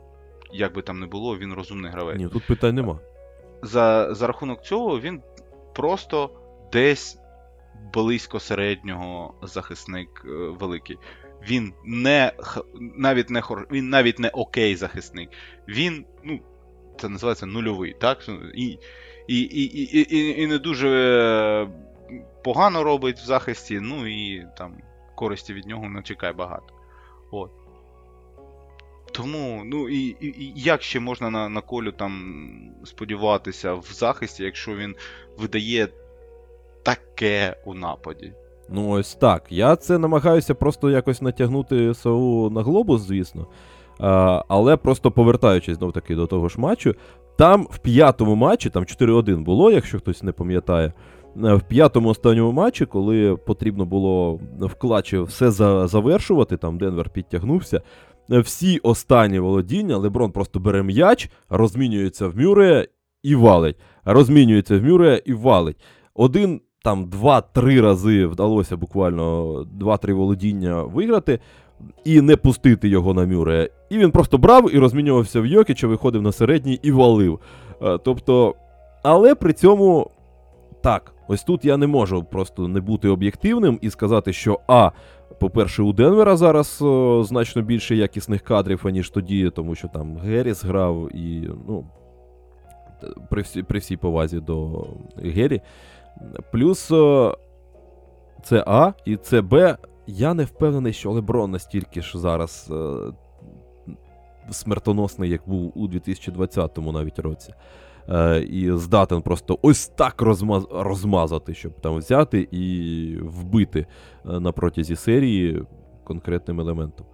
як 0.52 0.74
би 0.74 0.82
там 0.82 1.00
не 1.00 1.06
було, 1.06 1.38
він 1.38 1.52
розумний 1.52 1.90
гравець. 1.90 2.18
Ні, 2.18 2.28
тут 2.28 2.46
питань 2.46 2.74
нема. 2.74 2.98
За, 3.62 4.14
за 4.14 4.26
рахунок 4.26 4.62
цього 4.62 5.00
він 5.00 5.22
просто 5.74 6.30
десь 6.72 7.18
близько 7.94 8.40
середнього 8.40 9.34
захисник 9.42 10.08
е, 10.24 10.28
великий. 10.30 10.98
Він 11.48 11.72
не 11.84 12.32
х- 12.38 12.62
навіть 12.74 13.30
не 13.30 13.40
хор... 13.40 13.68
він 13.72 13.88
навіть 13.88 14.18
не 14.18 14.28
окей 14.28 14.76
захисник. 14.76 15.30
Він, 15.68 16.04
ну, 16.24 16.40
це 16.98 17.08
називається 17.08 17.46
нульовий, 17.46 17.96
так? 18.00 18.28
І, 18.54 18.78
і, 19.28 19.40
і, 19.40 19.62
і, 19.62 20.16
і, 20.16 20.42
і 20.42 20.46
не 20.46 20.58
дуже 20.58 21.68
погано 22.44 22.82
робить 22.84 23.18
в 23.18 23.24
захисті, 23.24 23.80
ну 23.80 24.06
і 24.06 24.46
там 24.58 24.76
користі 25.16 25.54
від 25.54 25.66
нього 25.66 25.88
не 25.88 26.02
чекай 26.02 26.32
багато. 26.32 26.74
От. 27.30 27.50
Тому, 29.12 29.62
ну 29.64 29.88
і, 29.88 30.16
і, 30.20 30.52
як 30.56 30.82
ще 30.82 31.00
можна 31.00 31.30
на 31.30 31.48
на 31.48 31.60
колю 31.60 31.92
там 31.92 32.44
сподіватися 32.84 33.74
в 33.74 33.88
захисті, 33.92 34.44
якщо 34.44 34.76
він 34.76 34.94
видає 35.38 35.88
таке 36.82 37.56
у 37.64 37.74
нападі? 37.74 38.32
Ну, 38.68 38.90
ось 38.90 39.14
так. 39.14 39.42
Я 39.50 39.76
це 39.76 39.98
намагаюся 39.98 40.54
просто 40.54 40.90
якось 40.90 41.22
натягнути 41.22 41.94
САУ 41.94 42.50
на 42.50 42.62
глобус, 42.62 43.02
звісно. 43.02 43.46
А, 44.00 44.42
Але 44.48 44.76
просто 44.76 45.10
повертаючись 45.10 45.78
знов 45.78 45.92
таки 45.92 46.14
до 46.14 46.26
того 46.26 46.48
ж 46.48 46.60
матчу, 46.60 46.94
там 47.36 47.66
в 47.70 47.78
п'ятому 47.78 48.34
матчі, 48.34 48.70
там 48.70 48.84
4-1 48.84 49.42
було, 49.42 49.70
якщо 49.70 49.98
хтось 49.98 50.22
не 50.22 50.32
пам'ятає. 50.32 50.92
Е, 51.44 51.54
в 51.54 51.62
п'ятому 51.62 52.08
останньому 52.08 52.52
матчі, 52.52 52.86
коли 52.86 53.36
потрібно 53.36 53.84
було 53.84 54.40
в 54.60 54.74
клатчі 54.74 55.18
все 55.18 55.50
завершувати, 55.86 56.56
там 56.56 56.78
Денвер 56.78 57.08
підтягнувся. 57.08 57.80
Всі 58.40 58.78
останні 58.78 59.38
володіння, 59.38 59.96
Леброн 59.96 60.32
просто 60.32 60.60
бере 60.60 60.82
м'яч, 60.82 61.30
розмінюється 61.48 62.28
в 62.28 62.36
Мюре 62.36 62.86
і 63.22 63.34
валить. 63.34 63.76
Розмінюється 64.04 64.78
в 64.78 64.82
Мюре 64.82 65.22
і 65.24 65.32
валить. 65.32 65.76
Один 66.14 66.60
там 66.84 67.08
два-три 67.10 67.80
рази 67.80 68.26
вдалося 68.26 68.76
буквально 68.76 69.64
два-три 69.64 70.14
володіння 70.14 70.82
виграти 70.82 71.38
і 72.04 72.20
не 72.20 72.36
пустити 72.36 72.88
його 72.88 73.14
на 73.14 73.26
Мюре. 73.26 73.68
І 73.90 73.98
він 73.98 74.10
просто 74.10 74.38
брав 74.38 74.74
і 74.74 74.78
розмінювався 74.78 75.40
в 75.40 75.46
Йокіча, 75.46 75.86
виходив 75.86 76.22
на 76.22 76.32
середній 76.32 76.80
і 76.82 76.90
валив. 76.90 77.40
Е, 77.82 77.98
тобто, 77.98 78.54
але 79.02 79.34
при 79.34 79.52
цьому 79.52 80.10
так, 80.82 81.14
ось 81.28 81.42
тут 81.42 81.64
я 81.64 81.76
не 81.76 81.86
можу 81.86 82.24
просто 82.24 82.68
не 82.68 82.80
бути 82.80 83.08
об'єктивним 83.08 83.78
і 83.82 83.90
сказати, 83.90 84.32
що 84.32 84.60
А. 84.68 84.90
По-перше, 85.40 85.82
у 85.82 85.92
Денвера 85.92 86.36
зараз 86.36 86.82
о, 86.82 87.24
значно 87.24 87.62
більше 87.62 87.96
якісних 87.96 88.42
кадрів, 88.42 88.80
аніж 88.84 89.10
тоді, 89.10 89.50
тому 89.50 89.74
що 89.74 89.88
там 89.88 90.16
Герріс 90.16 90.64
грав 90.64 91.16
і, 91.16 91.50
ну, 91.68 91.84
при 93.30 93.42
всій, 93.42 93.62
при 93.62 93.78
всій 93.78 93.96
повазі 93.96 94.40
до 94.40 94.86
Геррі. 95.16 95.60
Плюс 96.52 96.90
о, 96.90 97.36
це 98.42 98.64
А 98.66 98.92
і 99.04 99.16
це 99.16 99.42
Б. 99.42 99.76
Я 100.06 100.34
не 100.34 100.44
впевнений, 100.44 100.92
що 100.92 101.10
Леброн 101.10 101.50
настільки 101.50 102.02
ж 102.02 102.18
зараз 102.18 102.70
о, 102.70 103.12
смертоносний, 104.50 105.30
як 105.30 105.42
був 105.46 105.72
у 105.74 105.88
2020 105.88 106.78
навіть 106.78 107.18
році. 107.18 107.54
Е, 108.08 108.40
і 108.40 108.72
здатен 108.72 109.22
просто 109.22 109.58
ось 109.62 109.88
так 109.88 110.22
розмаз... 110.22 110.66
розмазати, 110.70 111.54
щоб 111.54 111.80
там 111.80 111.96
взяти 111.96 112.48
і 112.50 113.16
вбити 113.22 113.86
е, 114.30 114.40
на 114.40 114.52
протязі 114.52 114.96
серії 114.96 115.62
конкретним 116.04 116.60
елементом. 116.60 117.06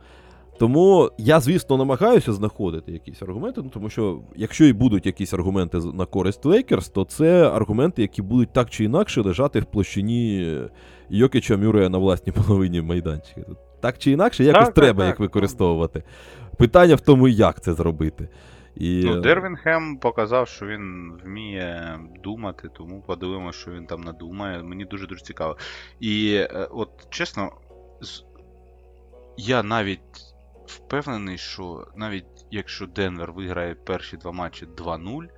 Тому 0.58 1.10
я, 1.18 1.40
звісно, 1.40 1.76
намагаюся 1.76 2.32
знаходити 2.32 2.92
якісь 2.92 3.22
аргументи, 3.22 3.60
ну, 3.64 3.70
тому 3.74 3.90
що 3.90 4.20
якщо 4.36 4.64
і 4.64 4.72
будуть 4.72 5.06
якісь 5.06 5.34
аргументи 5.34 5.78
на 5.78 6.06
користь 6.06 6.44
Лейкерс, 6.44 6.88
то 6.88 7.04
це 7.04 7.48
аргументи, 7.48 8.02
які 8.02 8.22
будуть 8.22 8.52
так 8.52 8.70
чи 8.70 8.84
інакше 8.84 9.20
лежати 9.20 9.60
в 9.60 9.64
площині 9.64 10.56
Йокича 11.10 11.56
Мюрея 11.56 11.88
на 11.88 11.98
власній 11.98 12.32
половині 12.32 12.82
майданчика. 12.82 13.40
Так 13.80 13.98
чи 13.98 14.10
інакше, 14.10 14.44
якось 14.44 14.64
так, 14.64 14.74
треба 14.74 14.98
так, 14.98 15.06
їх 15.06 15.14
так. 15.14 15.20
використовувати. 15.20 16.02
Питання 16.56 16.94
в 16.94 17.00
тому, 17.00 17.28
як 17.28 17.60
це 17.60 17.74
зробити. 17.74 18.28
І... 18.78 19.02
Ну, 19.04 19.20
Дервінгем 19.20 19.98
показав, 19.98 20.48
що 20.48 20.66
він 20.66 21.12
вміє 21.24 22.00
думати, 22.24 22.68
тому 22.74 23.02
подивимося, 23.02 23.58
що 23.58 23.70
він 23.70 23.86
там 23.86 24.00
надумає. 24.00 24.62
Мені 24.62 24.84
дуже-дуже 24.84 25.24
цікаво. 25.24 25.56
І 26.00 26.34
е, 26.34 26.68
от 26.70 27.10
чесно, 27.10 27.52
я 29.36 29.62
навіть 29.62 30.00
впевнений, 30.66 31.38
що 31.38 31.86
навіть 31.96 32.24
якщо 32.50 32.86
Денвер 32.86 33.32
виграє 33.32 33.74
перші 33.74 34.16
два 34.16 34.32
матчі 34.32 34.66
2-0, 34.66 35.28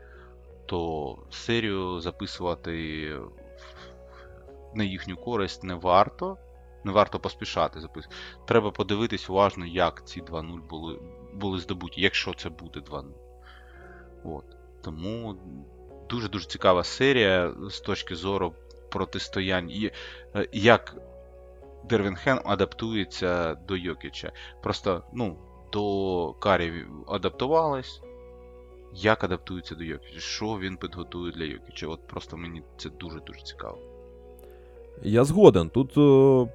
то 0.66 1.18
серію 1.30 2.00
записувати 2.00 2.72
на 4.74 4.84
їхню 4.84 5.16
користь 5.16 5.64
не 5.64 5.74
варто. 5.74 6.36
Не 6.84 6.92
варто 6.92 7.20
поспішати 7.20 7.80
записувати. 7.80 8.16
Треба 8.46 8.70
подивитись 8.70 9.30
уважно, 9.30 9.66
як 9.66 10.06
ці 10.06 10.22
2-0 10.22 10.68
були, 10.68 10.98
були 11.34 11.58
здобуті, 11.58 12.00
якщо 12.00 12.34
це 12.34 12.48
буде 12.48 12.80
2-0. 12.80 13.04
От. 14.24 14.44
Тому 14.82 15.36
дуже-дуже 16.08 16.46
цікава 16.46 16.84
серія 16.84 17.54
з 17.70 17.80
точки 17.80 18.16
зору 18.16 18.52
протистоянь. 18.90 19.70
І 19.70 19.90
е, 20.36 20.48
як 20.52 20.96
Дервінхен 21.88 22.38
адаптується 22.44 23.54
до 23.54 23.76
Йокіча. 23.76 24.32
Просто, 24.62 25.02
ну, 25.12 25.36
до 25.72 26.32
Карі 26.32 26.72
адаптувались. 27.08 28.00
Як 28.94 29.24
адаптується 29.24 29.74
до 29.74 29.84
Йокіча? 29.84 30.20
Що 30.20 30.58
він 30.58 30.76
підготує 30.76 31.32
для 31.32 31.44
Йокіча? 31.44 31.86
От 31.86 32.06
просто 32.06 32.36
мені 32.36 32.62
це 32.76 32.88
дуже-дуже 32.88 33.40
цікаво. 33.40 33.78
Я 35.02 35.24
згоден. 35.24 35.68
Тут 35.70 35.98
о, 35.98 36.48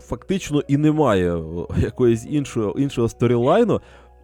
фактично 0.00 0.62
і 0.68 0.76
немає 0.76 1.44
якоїсь 1.76 2.26
іншого, 2.26 2.78
іншого 2.78 3.08
сторілайну, 3.08 3.80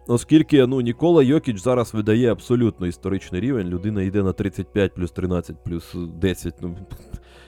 оскільки 0.09 0.67
ну, 0.67 0.81
Нікола 0.81 1.23
Йокіч 1.23 1.57
зараз 1.61 1.93
видає 1.93 2.31
абсолютно 2.31 2.87
історичний 2.87 3.41
рівень. 3.41 3.67
Людина 3.67 4.01
йде 4.01 4.23
на 4.23 4.33
35 4.33 4.93
плюс 4.93 5.11
13 5.11 5.55
плюс 5.63 5.95
10. 6.21 6.53
Ну, 6.61 6.77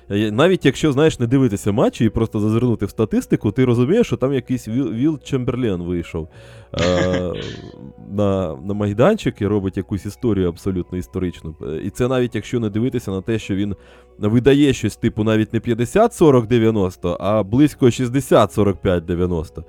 навіть 0.32 0.66
якщо 0.66 0.92
знаєш 0.92 1.20
не 1.20 1.28
дивитися 1.28 1.72
матчі 1.72 2.06
і 2.06 2.10
просто 2.10 2.40
зазирнути 2.40 2.86
в 2.86 2.90
статистику, 2.90 3.52
ти 3.52 3.66
розумієш, 3.66 4.08
що 4.08 4.18
там 4.18 4.34
якийсь 4.34 4.68
Віл, 4.68 4.94
Віл 4.94 5.20
Чемберлен 5.24 5.82
вийшов 5.82 6.28
е, 6.74 7.34
на, 8.12 8.56
на 8.56 8.74
майданчик 8.74 9.42
і 9.42 9.48
робить 9.48 9.78
якусь 9.78 10.06
історію 10.06 10.50
абсолютно 10.50 10.98
історичну. 10.98 11.56
І 11.84 11.90
це 11.90 12.08
навіть 12.08 12.36
якщо 12.36 12.60
не 12.60 12.70
дивитися 12.70 13.12
на 13.12 13.22
те, 13.22 13.40
що 13.40 13.56
він 13.56 13.76
видає 14.18 14.74
щось 14.74 14.96
типу 14.96 15.24
навіть 15.24 15.54
не 15.54 15.60
50-40-90, 15.60 17.18
а 17.20 17.44
близько 17.44 17.86
60-45-90. 17.86 19.64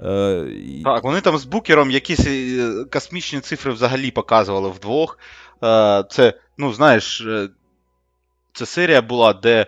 Е, 0.00 0.46
Так, 0.84 1.04
вони 1.04 1.20
там 1.20 1.38
з 1.38 1.44
букером 1.44 1.90
якісь 1.90 2.26
е, 2.26 2.84
космічні 2.92 3.40
цифри 3.40 3.72
взагалі 3.72 4.10
показували 4.10 4.68
вдвох. 4.68 5.18
Е, 5.64 6.04
Це, 6.10 6.34
ну, 6.58 6.72
знаєш, 6.72 7.26
це 8.52 8.66
серія 8.66 9.02
була, 9.02 9.32
де 9.32 9.66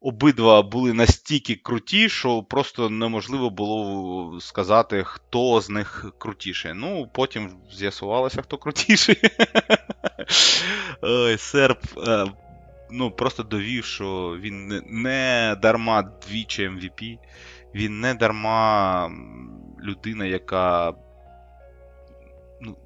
обидва 0.00 0.62
були 0.62 0.92
настільки 0.92 1.54
круті, 1.54 2.08
що 2.08 2.42
просто 2.42 2.90
неможливо 2.90 3.50
було 3.50 4.40
сказати, 4.40 5.04
хто 5.06 5.60
з 5.60 5.70
них 5.70 6.12
крутіший. 6.18 6.72
Ну, 6.74 7.10
потім 7.14 7.50
з'ясувалося, 7.72 8.42
хто 8.42 8.58
крутіший. 8.58 9.16
Серп. 11.38 11.78
Ну, 12.94 13.10
просто 13.10 13.42
довів, 13.42 13.84
що 13.84 14.36
він 14.40 14.82
не, 14.86 15.56
дарма 15.62 16.02
двічі 16.02 16.68
MVP, 16.68 17.18
він 17.74 18.00
не 18.00 18.14
дарма 18.14 19.10
людина, 19.82 20.24
яка. 20.24 20.94
Ну, 22.60 22.76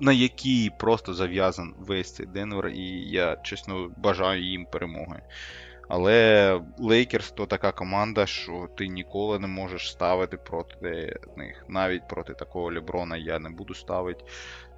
на 0.00 0.12
якій 0.12 0.70
просто 0.78 1.14
зав'язан 1.14 1.74
весь 1.78 2.14
цей 2.14 2.26
Денвер, 2.26 2.68
і 2.68 3.10
я 3.10 3.36
чесно 3.36 3.90
бажаю 3.96 4.42
їм 4.42 4.66
перемоги. 4.66 5.22
Але 5.88 6.60
Лейкерс 6.78 7.30
то 7.30 7.46
така 7.46 7.72
команда, 7.72 8.26
що 8.26 8.68
ти 8.76 8.88
ніколи 8.88 9.38
не 9.38 9.46
можеш 9.46 9.90
ставити 9.90 10.36
проти 10.36 11.16
них. 11.36 11.64
Навіть 11.68 12.08
проти 12.08 12.34
такого 12.34 12.72
Леброна 12.72 13.16
я 13.16 13.38
не 13.38 13.50
буду 13.50 13.74
ставити. 13.74 14.24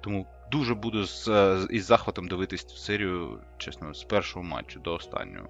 Тому 0.01 0.27
дуже 0.51 0.75
буду 0.75 1.03
з, 1.05 1.29
із 1.69 1.85
захватом 1.85 2.27
дивитись 2.27 2.63
цю 2.63 2.75
серію, 2.75 3.39
чесно, 3.57 3.93
з 3.93 4.03
першого 4.03 4.45
матчу 4.45 4.79
до 4.79 4.93
останнього. 4.93 5.47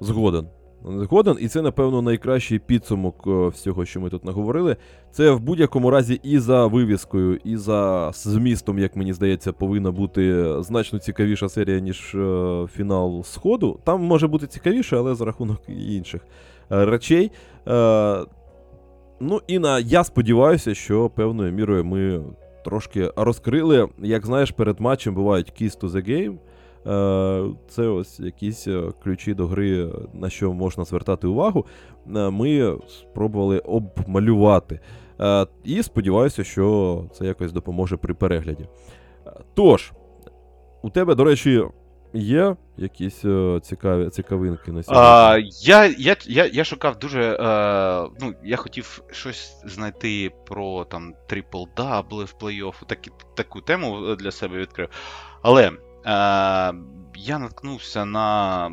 Згоден. 0.00 0.48
Згоден, 0.84 1.36
і 1.40 1.48
це, 1.48 1.62
напевно, 1.62 2.02
найкращий 2.02 2.58
підсумок 2.58 3.24
е, 3.26 3.48
всього, 3.48 3.84
що 3.84 4.00
ми 4.00 4.10
тут 4.10 4.24
наговорили. 4.24 4.76
Це 5.10 5.30
в 5.30 5.40
будь-якому 5.40 5.90
разі 5.90 6.20
і 6.22 6.38
за 6.38 6.66
вивіскою, 6.66 7.38
і 7.44 7.56
за 7.56 8.10
змістом, 8.14 8.78
як 8.78 8.96
мені 8.96 9.12
здається, 9.12 9.52
повинна 9.52 9.90
бути 9.90 10.54
значно 10.62 10.98
цікавіша 10.98 11.48
серія, 11.48 11.80
ніж 11.80 12.14
е, 12.14 12.66
фінал 12.76 13.22
Сходу. 13.22 13.80
Там 13.84 14.02
може 14.02 14.28
бути 14.28 14.46
цікавіше, 14.46 14.96
але 14.96 15.14
за 15.14 15.24
рахунок 15.24 15.58
інших 15.68 16.26
е, 16.72 16.84
речей. 16.84 17.30
Ну 19.20 19.40
і 19.46 19.58
на 19.58 19.78
я 19.78 20.04
сподіваюся, 20.04 20.74
що 20.74 21.10
певною 21.10 21.52
мірою 21.52 21.84
ми 21.84 22.20
трошки 22.64 23.10
розкрили. 23.16 23.88
Як 23.98 24.26
знаєш, 24.26 24.50
перед 24.50 24.80
матчем 24.80 25.14
бувають 25.14 25.52
keys 25.60 25.80
to 25.80 25.90
the 25.90 26.08
game. 26.10 26.36
Е, 26.86 27.44
Це 27.68 27.82
ось 27.82 28.20
якісь 28.20 28.68
е, 28.68 28.82
ключі 29.02 29.34
до 29.34 29.46
гри, 29.46 29.88
на 30.14 30.30
що 30.30 30.52
можна 30.52 30.84
звертати 30.84 31.26
увагу. 31.26 31.66
Е, 32.16 32.30
Ми 32.30 32.78
спробували 32.88 33.58
обмалювати. 33.58 34.80
Е, 35.20 35.46
І 35.64 35.82
сподіваюся, 35.82 36.44
що 36.44 37.04
це 37.12 37.26
якось 37.26 37.52
допоможе 37.52 37.96
при 37.96 38.14
перегляді. 38.14 38.68
Е, 39.26 39.30
Тож, 39.54 39.92
у 40.82 40.90
тебе, 40.90 41.14
до 41.14 41.24
речі, 41.24 41.62
Є 42.16 42.56
якісь 42.76 43.24
е, 43.24 43.60
цікаві, 43.62 44.10
цікавинки 44.10 44.72
на 44.72 44.82
сьогодні? 44.82 45.06
А, 45.06 45.38
я, 45.60 45.94
я, 45.98 46.16
я, 46.26 46.46
я 46.46 46.64
шукав 46.64 46.98
дуже. 46.98 47.22
Е, 47.22 48.08
ну, 48.20 48.34
я 48.44 48.56
хотів 48.56 49.02
щось 49.10 49.56
знайти 49.66 50.30
про 50.46 50.84
там 50.84 51.14
трипл 51.28 51.64
дабли 51.76 52.24
в 52.24 52.34
плей-офф, 52.40 52.86
такі, 52.86 53.10
таку 53.34 53.60
тему 53.60 54.16
для 54.16 54.30
себе 54.30 54.58
відкрив. 54.58 54.88
Але 55.42 55.68
е, 55.68 55.72
я 57.16 57.38
наткнувся 57.38 58.04
на 58.04 58.70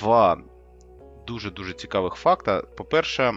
два 0.00 0.38
дуже-дуже 1.26 1.72
цікавих 1.72 2.14
факта. 2.14 2.62
По-перше, 2.62 3.32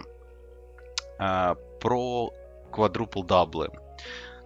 е, 1.20 1.54
про 1.80 2.32
quadruple 2.70 3.20
double 3.20 3.52
-и. 3.52 3.68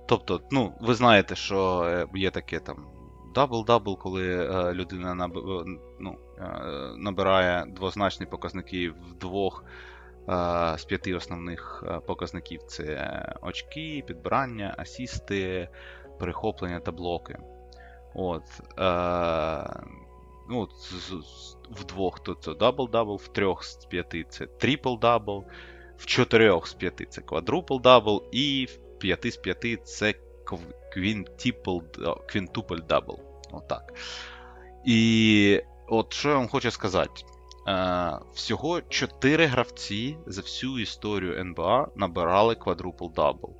Тобто, 0.06 0.40
ну, 0.50 0.72
ви 0.80 0.94
знаєте, 0.94 1.34
що 1.34 1.84
е, 1.84 2.06
є 2.14 2.30
таке 2.30 2.60
там 2.60 2.86
double-double, 3.34 3.98
коли 3.98 4.46
е, 4.46 4.72
людина 4.72 5.30
ну, 6.00 6.16
набирає 6.96 7.64
двозначні 7.66 8.26
показники 8.26 8.90
в 8.90 9.14
двох 9.20 9.64
з 10.76 10.84
п'яти 10.88 11.14
основних 11.14 11.84
показників: 12.06 12.62
це 12.62 13.22
очки, 13.42 14.04
підбирання, 14.06 14.74
асісти, 14.78 15.68
перехоплення 16.18 16.80
та 16.80 16.92
блоки. 16.92 17.38
От, 18.18 18.42
е, 18.78 19.80
ну, 20.48 20.60
от, 20.60 20.70
в 21.70 21.84
двох 21.84 22.20
то 22.20 22.34
це 22.34 22.50
double-double, 22.50 23.16
в 23.16 23.28
трьох 23.28 23.64
з 23.64 23.84
п'яти 23.84 24.24
це 24.28 24.44
triple-double, 24.44 25.44
в 25.96 26.06
чотирьох 26.06 26.68
з 26.68 26.74
п'яти 26.74 27.06
це 27.06 27.20
quadruple-double, 27.20 28.22
і 28.32 28.64
в 28.64 28.98
п'яти 28.98 29.30
з 29.30 29.36
п'яти 29.36 29.76
це 29.76 30.14
quintuple 32.26 32.76
double. 32.88 33.20
Отак. 33.52 33.94
І 34.84 35.62
от 35.88 36.12
що 36.12 36.28
я 36.28 36.34
вам 36.34 36.48
хочу 36.48 36.70
сказати. 36.70 37.22
Е, 37.68 38.18
всього 38.34 38.80
4 38.82 39.46
гравці 39.46 40.16
за 40.26 40.40
всю 40.40 40.78
історію 40.78 41.40
НБА 41.40 41.88
набирали 41.96 42.54
quadruple 42.54 43.06
double. 43.16 43.50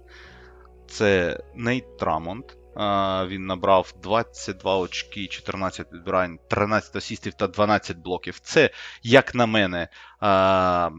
Це 0.89 1.41
Нейт 1.55 1.99
Термонд. 1.99 2.57
Е, 2.79 3.27
він 3.27 3.47
набрав 3.47 3.95
22 4.03 4.77
очки, 4.79 5.27
14 5.27 5.91
підбирань, 5.91 6.39
13 6.49 6.97
асістів 6.97 7.35
та 7.35 7.47
12 7.47 7.99
блоків. 7.99 8.39
Це, 8.39 8.71
як 9.03 9.35
на 9.35 9.47
мене, 9.47 9.89
е, 10.23 10.91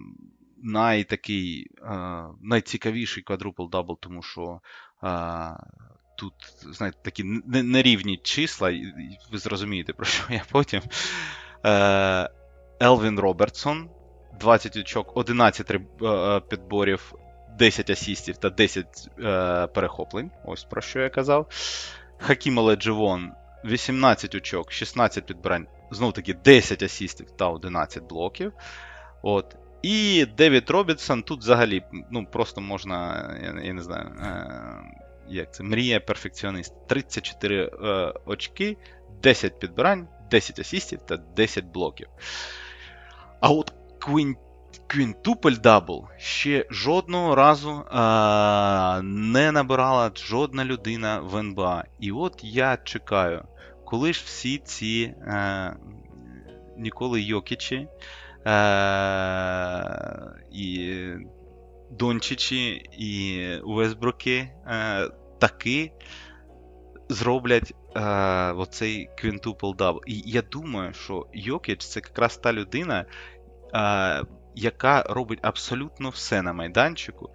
найтакий, 0.64 1.68
е, 1.82 2.24
найцікавіший 2.42 3.24
quadruple 3.24 3.66
double, 3.70 3.98
тому 4.00 4.22
що 4.24 4.60
е, 5.04 5.10
тут, 6.18 6.34
знаєте, 6.72 6.98
такі 7.02 7.24
нерівні 7.46 8.18
числа, 8.18 8.70
і- 8.70 9.18
ви 9.32 9.38
зрозумієте, 9.38 9.94
про 9.94 10.06
що 10.06 10.24
я 10.30 10.44
потім. 10.52 10.82
Е, 11.66 12.30
Елвін 12.82 13.20
Робертсон, 13.20 13.90
20 14.40 14.78
очок, 14.78 15.18
11 15.18 15.72
е, 15.72 16.40
підборів, 16.50 17.14
10 17.58 17.90
асістів 17.90 18.38
та 18.38 18.50
10 18.50 19.10
е, 19.20 19.68
перехоплень. 19.68 20.32
Ось 20.46 20.64
про 20.64 20.82
що 20.82 21.00
я 21.00 21.10
казав. 21.10 21.48
Хакім 22.18 22.58
Оладжувон, 22.58 23.32
18 23.66 24.36
очок, 24.36 24.72
16 24.72 25.26
підбирань, 25.26 25.68
знов 25.92 26.14
таки 26.14 26.34
10 26.34 26.84
асістів 26.84 27.32
та 27.32 27.50
11 27.50 28.04
блоків. 28.04 28.54
От. 29.22 29.56
І 29.82 30.26
Девід 30.38 30.70
Робінсон 30.70 31.24
тут 31.24 31.40
взагалі, 31.40 31.84
ну, 32.12 32.26
просто 32.26 32.62
можна, 32.62 33.30
я, 33.44 33.66
я 33.66 33.74
не 33.74 33.82
знаю, 33.82 34.06
е, 34.06 34.48
як 35.30 35.54
це, 35.54 35.64
мрія 35.64 36.00
перфекціоніст. 36.00 36.88
34 36.88 37.72
е, 37.84 38.14
очки, 38.26 38.78
10 39.22 39.60
підбирань, 39.60 40.08
10 40.32 40.60
асістів 40.60 41.00
та 41.02 41.18
10 41.18 41.66
блоків. 41.66 42.08
А 43.40 43.50
от 43.50 43.74
Queen, 44.00 44.36
Double 44.88 46.08
ще 46.18 46.66
жодного 46.70 47.36
разу 47.36 47.70
е, 47.70 49.02
не 49.02 49.52
набирала 49.52 50.12
жодна 50.16 50.66
людина 50.66 51.20
в 51.20 51.38
НБА. 51.38 51.84
І 52.00 52.12
от 52.12 52.40
я 52.44 52.78
чекаю, 52.84 53.44
коли 53.86 54.14
ж 54.14 54.22
всі 54.26 54.58
ці 54.58 55.14
е, 55.22 55.76
Ніколи 56.78 57.22
Йокічі 57.22 57.88
е, 58.46 58.58
і 60.52 60.94
Дончичі, 61.92 62.70
і 62.92 63.42
Уесброки 63.60 64.50
таки 65.40 65.92
зроблять 67.10 67.74
оцей 68.56 69.10
quintuple 69.18 69.72
double. 69.76 70.02
І 70.08 70.24
я 70.26 70.42
думаю, 70.42 70.94
що 70.94 71.28
Йокіч 71.34 71.86
це 71.86 72.00
якраз 72.00 72.38
та 72.38 72.54
людина, 72.54 73.06
яка 74.58 75.04
робить 75.04 75.40
абсолютно 75.42 76.10
все 76.10 76.42
на 76.42 76.54
майданчику, 76.54 77.30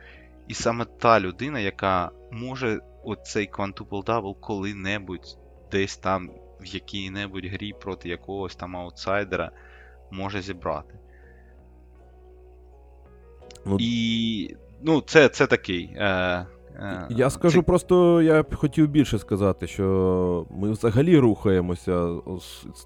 і 0.48 0.54
саме 0.54 0.84
та 0.84 1.20
людина, 1.20 1.60
яка 1.60 2.10
може 2.30 2.80
оцей 3.04 3.46
quadruple 3.46 4.00
double 4.00 4.36
коли-небудь 4.40 5.38
десь 5.70 5.96
там 5.96 6.30
в 6.60 6.66
якій-небудь 6.66 7.46
грі 7.46 7.72
проти 7.72 8.08
якогось 8.08 8.56
там 8.56 8.76
аутсайдера 8.76 9.50
може 10.10 10.42
зібрати. 10.42 10.94
Ну, 13.64 13.76
І 13.80 14.56
ну, 14.82 15.00
це, 15.00 15.28
це 15.28 15.46
такий. 15.46 15.84
Е, 15.84 16.46
Я 17.10 17.30
скажу 17.30 17.58
це- 17.60 17.62
просто, 17.66 18.22
я 18.22 18.42
б 18.42 18.54
хотів 18.54 18.88
більше 18.88 19.18
сказати, 19.18 19.66
що 19.66 20.46
ми 20.50 20.70
взагалі 20.70 21.18
рухаємося, 21.18 22.08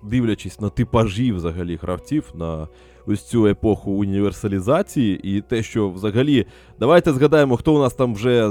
дивлячись 0.02 0.60
на 0.60 0.68
типажі 0.68 1.32
взагалі 1.32 1.76
гравців, 1.82 2.32
на 2.34 2.68
ось 3.06 3.22
цю 3.22 3.46
епоху 3.46 3.90
універсалізації, 3.92 5.36
і 5.36 5.40
те, 5.40 5.62
що 5.62 5.90
взагалі. 5.90 6.46
Давайте 6.80 7.12
згадаємо, 7.12 7.56
хто 7.56 7.74
у 7.74 7.78
нас 7.78 7.94
там 7.94 8.14
вже 8.14 8.50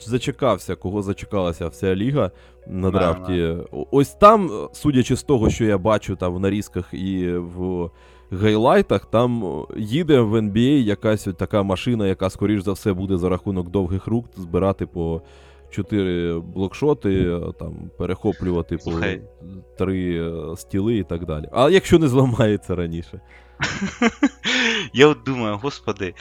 зачекався, 0.00 0.74
кого 0.76 1.02
зачекалася 1.02 1.68
вся 1.68 1.94
ліга 1.94 2.30
на 2.66 2.90
драфті. 2.90 3.56
О- 3.72 3.86
Ось 3.90 4.08
там, 4.14 4.50
судячи 4.72 5.16
з 5.16 5.22
того, 5.22 5.50
що 5.50 5.64
я 5.64 5.78
бачу 5.78 6.16
там 6.16 6.34
в 6.34 6.40
нарізках 6.40 6.94
і 6.94 7.32
в 7.32 7.90
гейлайтах, 8.30 9.06
там 9.06 9.62
їде 9.76 10.20
в 10.20 10.34
NBA 10.34 10.82
якась 10.82 11.26
от 11.26 11.36
така 11.36 11.62
машина, 11.62 12.06
яка, 12.06 12.30
скоріш 12.30 12.62
за 12.62 12.72
все, 12.72 12.92
буде 12.92 13.16
за 13.18 13.28
рахунок 13.28 13.70
довгих 13.70 14.06
рук 14.06 14.26
збирати 14.36 14.86
по 14.86 15.22
4 15.70 16.40
блокшоти, 16.40 17.10
е, 17.14 17.40
там, 17.58 17.90
перехоплювати 17.98 18.78
Слухай. 18.78 19.20
по 19.78 19.84
3 19.84 20.32
стіли 20.56 20.96
і 20.96 21.04
так 21.04 21.26
далі. 21.26 21.48
А 21.52 21.70
якщо 21.70 21.98
не 21.98 22.08
зламається 22.08 22.74
раніше. 22.74 23.20
Я 24.92 25.06
от 25.06 25.18
думаю, 25.26 25.56
господи, 25.62 26.14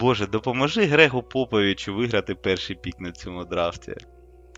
Боже, 0.00 0.26
допоможи 0.26 0.84
Грегу 0.84 1.22
Поповичу 1.22 1.94
виграти 1.94 2.34
перший 2.34 2.76
пік 2.76 3.00
на 3.00 3.12
цьому 3.12 3.44
драфті. 3.44 3.94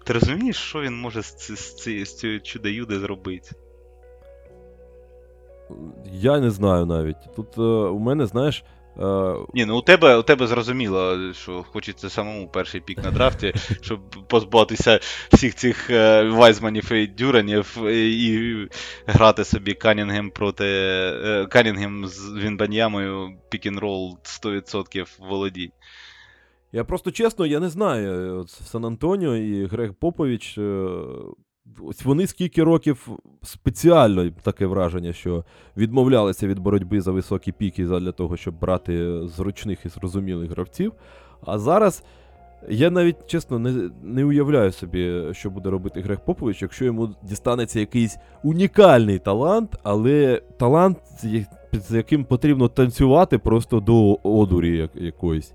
Ти 0.05 0.13
розумієш, 0.13 0.57
що 0.57 0.81
він 0.81 1.01
може 1.01 1.23
з, 1.23 1.37
з, 1.57 1.75
ці- 1.75 2.05
з 2.05 2.17
цією 2.17 2.41
чудо-юди 2.41 2.99
зробити? 2.99 3.51
Я 6.13 6.41
не 6.41 6.51
знаю 6.51 6.87
навіть. 6.87 7.17
Тут 7.37 7.59
е, 7.59 7.61
у 7.63 7.99
мене, 7.99 8.27
знаєш. 8.27 8.65
Е, 9.01 9.35
Ні, 9.55 9.65
ну 9.65 9.79
у 9.79 9.83
тебе, 9.83 10.17
у 10.17 10.23
тебе 10.23 10.47
зрозуміло, 10.47 11.33
що 11.33 11.63
хочеться 11.63 12.11
самому 12.11 12.49
перший 12.49 12.81
пік 12.81 13.05
на 13.05 13.11
драфті, 13.11 13.55
щоб 13.81 14.01
позбутися 14.29 15.01
всіх 15.33 15.55
цих 15.55 15.91
е, 15.91 16.23
Вайзманів 16.23 16.93
і 16.93 17.07
Дюранів 17.07 17.77
і, 17.89 18.69
грати 19.07 19.45
собі 19.45 19.75
Канінгем 19.75 20.31
проти 20.31 20.65
е, 20.67 21.47
Канінгем 21.51 22.07
з 22.07 22.33
Вінбаньямою 22.39 23.39
пік-н-рол 23.49 24.19
100% 24.25 25.07
володінь. 25.19 25.73
Я 26.73 26.85
просто 26.85 27.11
чесно, 27.11 27.47
я 27.47 27.61
не 27.61 27.69
знаю. 27.69 28.39
От 28.39 28.51
Сан 28.51 28.85
Антоніо 28.85 29.37
і 29.37 29.67
Грег 29.67 29.95
Попович. 29.95 30.59
Ось 31.83 32.05
вони 32.05 32.27
скільки 32.27 32.63
років 32.63 33.09
спеціально 33.43 34.31
таке 34.31 34.67
враження, 34.67 35.13
що 35.13 35.45
відмовлялися 35.77 36.47
від 36.47 36.59
боротьби 36.59 37.01
за 37.01 37.13
високі 37.13 37.53
піки 37.53 37.87
для 37.87 38.13
того, 38.13 38.37
щоб 38.37 38.59
брати 38.59 39.27
зручних 39.29 39.87
і 39.87 39.89
зрозумілих 39.89 40.51
гравців. 40.51 40.93
А 41.47 41.59
зараз 41.59 42.05
я 42.69 42.91
навіть 42.91 43.27
чесно 43.27 43.59
не, 43.59 43.91
не 44.03 44.25
уявляю 44.25 44.73
собі, 44.73 45.23
що 45.33 45.51
буде 45.51 45.71
робити 45.71 46.01
Грег 46.01 46.21
Попович, 46.25 46.63
якщо 46.63 46.85
йому 46.85 47.15
дістанеться 47.23 47.81
якийсь 47.81 48.17
унікальний 48.43 49.19
талант, 49.19 49.77
але 49.83 50.43
талант, 50.59 50.99
з 51.75 51.89
з 51.89 51.95
яким 51.95 52.25
потрібно 52.25 52.69
танцювати 52.69 53.39
просто 53.39 53.81
до 53.81 54.19
одурі 54.23 54.77
як- 54.77 54.97
якоїсь. 54.97 55.53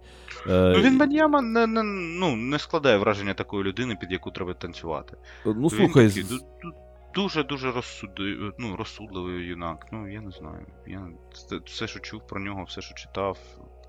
Е, 0.50 0.74
Ну, 0.78 0.82
Вінбаньяма 0.84 1.42
не, 1.42 1.68
не, 1.68 1.84
ну, 2.20 2.36
не 2.36 2.60
складає 2.60 2.98
враження 2.98 3.34
такої 3.34 3.64
людини, 3.64 3.98
під 4.02 4.12
яку 4.12 4.32
треба 4.32 4.54
танцювати. 4.54 5.18
Ну, 5.46 5.70
слухай, 5.70 6.10
з- 6.10 6.18
ду- 6.18 6.36
ду- 6.38 6.74
дуже-дуже 7.16 7.72
розсуди, 7.72 8.36
ну, 8.60 8.76
розсудливий 8.76 9.46
юнак. 9.46 9.86
Ну, 9.92 10.12
я 10.12 10.22
не 10.22 10.32
знаю. 10.32 10.66
Я 10.88 11.08
це- 11.50 11.60
все, 11.66 11.88
що 11.88 12.00
чув 12.00 12.28
про 12.28 12.40
нього, 12.40 12.64
все, 12.64 12.82
що 12.82 12.96
читав, 12.96 13.38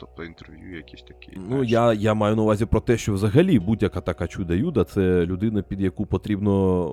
тобто 0.01 0.25
інтерв'ю 0.25 0.77
якісь 0.77 1.03
такі. 1.03 1.33
ну 1.37 1.47
знаєш. 1.49 1.71
я, 1.71 1.93
я 1.93 2.15
маю 2.15 2.37
на 2.37 2.43
увазі 2.43 2.67
про 2.67 2.81
те, 2.81 2.97
що 2.99 3.13
взагалі 3.13 3.59
будь-яка 3.59 4.01
така 4.01 4.27
чудо-юда 4.27 4.85
це 4.85 5.27
людина, 5.27 5.63
під 5.63 5.81
яку 5.81 6.07
потрібно 6.07 6.91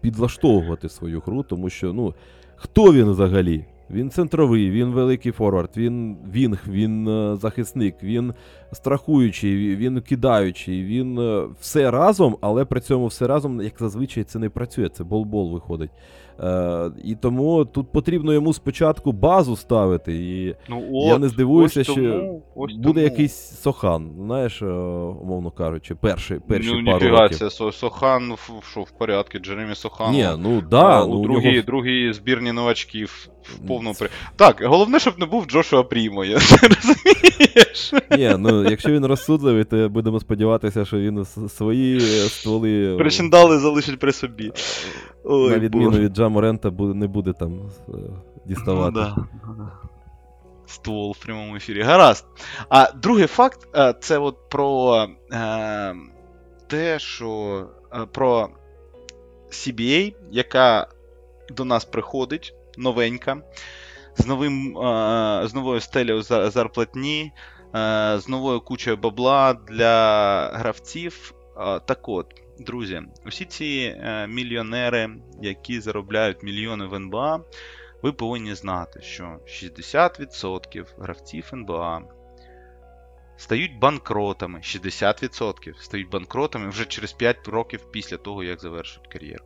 підлаштовувати 0.00 0.88
свою 0.88 1.20
гру, 1.20 1.42
тому 1.42 1.70
що, 1.70 1.92
ну, 1.92 2.14
хто 2.56 2.92
він 2.92 3.10
взагалі? 3.10 3.64
Він 3.90 4.10
центровий, 4.10 4.70
він 4.70 4.88
великий 4.88 5.32
форвард, 5.32 5.70
він 5.76 6.16
вінг, 6.32 6.64
він 6.68 7.08
е, 7.08 7.36
захисник, 7.36 8.02
він 8.02 8.34
страхуючий, 8.72 9.76
він 9.76 10.00
кидаючий, 10.00 10.84
він 10.84 11.18
е, 11.18 11.48
все 11.60 11.90
разом, 11.90 12.36
але 12.40 12.64
при 12.64 12.80
цьому 12.80 13.06
все 13.06 13.26
разом, 13.26 13.62
як 13.62 13.72
зазвичай, 13.78 14.24
це 14.24 14.38
не 14.38 14.48
працює, 14.48 14.88
це 14.88 15.04
бол-бол 15.04 15.52
виходить. 15.52 15.90
Е, 16.40 16.90
і 17.04 17.14
тому 17.14 17.64
тут 17.64 17.92
потрібно 17.92 18.32
йому 18.32 18.52
спочатку 18.52 19.12
базу 19.12 19.56
ставити. 19.56 20.14
І 20.14 20.54
Ну, 20.68 21.06
я 21.06 21.18
не 21.18 21.28
здивуюся, 21.28 21.84
що 21.84 21.94
тому, 21.94 22.42
буде 22.56 22.82
тому. 22.82 22.98
якийсь 22.98 23.60
Сохан, 23.60 24.10
знаєш, 24.18 24.62
е, 24.62 24.66
умовно 25.22 25.50
кажучи, 25.50 25.94
перші, 25.94 26.40
перші 26.48 26.72
ну, 26.72 26.92
пару 26.92 27.08
років. 27.08 27.52
Со- 27.52 27.72
Сохан, 27.72 28.34
що 28.70 28.80
в 28.80 28.90
порядку, 28.90 29.38
Джеремі 29.38 29.74
Сохан. 29.74 30.12
Ні, 30.12 30.28
ну 30.38 30.60
да, 30.70 31.06
ну, 31.06 31.12
у 31.12 31.18
у 31.18 31.22
другій, 31.22 31.50
нього... 31.50 31.62
другій 31.66 32.12
збірні 32.12 32.52
новачків 32.52 33.28
в 33.54 33.66
повному 33.66 33.94
при... 33.98 34.08
Так, 34.36 34.62
головне, 34.64 35.00
щоб 35.00 35.18
не 35.18 35.26
був 35.26 35.46
Джошуа 35.46 35.82
Прімо, 35.82 36.24
я 36.24 36.34
розумієш? 36.62 37.92
Ні, 38.10 38.36
ну 38.38 38.70
якщо 38.70 38.90
він 38.90 39.06
розсудливий, 39.06 39.64
то 39.64 39.88
будемо 39.88 40.20
сподіватися, 40.20 40.84
що 40.84 40.98
він 40.98 41.24
свої 41.48 42.00
стволи, 42.28 42.94
е, 42.94 42.98
Причиндали 42.98 43.58
залишить 43.58 43.98
при 43.98 44.12
собі. 44.12 44.52
Ой, 45.24 45.50
на 45.50 45.58
відміну 45.58 45.90
Боже. 45.90 46.02
від 46.02 46.16
Джа 46.16 46.28
Морента, 46.28 46.70
не 46.70 47.06
буде 47.06 47.32
там 47.32 47.70
е, 47.88 47.92
діставати. 48.46 48.98
Ну, 48.98 49.26
да. 49.58 49.78
Ствол 50.66 51.12
в 51.18 51.24
прямому 51.24 51.56
ефірі. 51.56 51.82
Гаразд. 51.82 52.26
А 52.68 52.92
другий 52.92 53.26
факт 53.26 53.68
е, 53.76 53.94
це 54.00 54.18
от 54.18 54.48
про 54.48 55.06
е, 55.32 55.94
те, 56.66 56.98
що 56.98 57.66
про 58.12 58.48
CBA, 59.50 60.14
яка 60.30 60.86
до 61.50 61.64
нас 61.64 61.84
приходить 61.84 62.54
новенька, 62.78 63.42
з 64.16 64.26
новим 64.26 64.78
е, 64.78 65.48
з 65.48 65.54
новою 65.54 65.80
стелею 65.80 66.22
зарплатні, 66.22 67.32
е, 67.74 68.18
з 68.18 68.28
новою 68.28 68.60
кучою 68.60 68.96
бабла 68.96 69.54
для 69.54 70.48
гравців. 70.54 71.34
Е, 71.60 71.80
Так 71.80 72.08
от, 72.08 72.34
друзі, 72.58 73.02
усі 73.26 73.44
ці 73.44 73.96
мільйонери, 74.28 75.10
які 75.42 75.80
заробляють 75.80 76.42
мільйони 76.42 76.86
в 76.86 76.94
НБА, 76.94 77.40
ви 78.02 78.12
повинні 78.12 78.54
знати, 78.54 79.00
що 79.02 79.38
60% 79.46 80.86
гравців 80.98 81.50
НБА 81.52 82.02
стають 83.36 83.78
банкротами. 83.78 84.58
60% 84.58 85.74
стають 85.80 86.10
банкротами 86.10 86.68
вже 86.68 86.84
через 86.84 87.12
5 87.12 87.48
років 87.48 87.90
після 87.90 88.16
того, 88.16 88.44
як 88.44 88.60
завершують 88.60 89.12
кар'єру. 89.12 89.44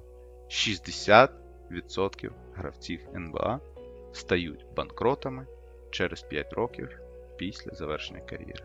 60% 0.49 2.31
гравців 2.55 3.01
НБА 3.15 3.61
стають 4.13 4.67
банкротами 4.77 5.47
через 5.91 6.23
5 6.23 6.53
років 6.53 6.89
після 7.37 7.73
завершення 7.73 8.21
кар'єри. 8.21 8.65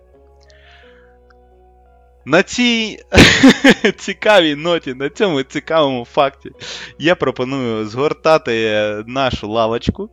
На 2.25 2.43
цій 2.43 2.99
цікавій 3.97 4.55
ноті, 4.55 4.93
на 4.93 5.09
цьому 5.09 5.43
цікавому 5.43 6.05
факті, 6.05 6.51
я 6.99 7.15
пропоную 7.15 7.85
згортати 7.85 8.53
нашу 9.07 9.49
лавочку, 9.49 10.09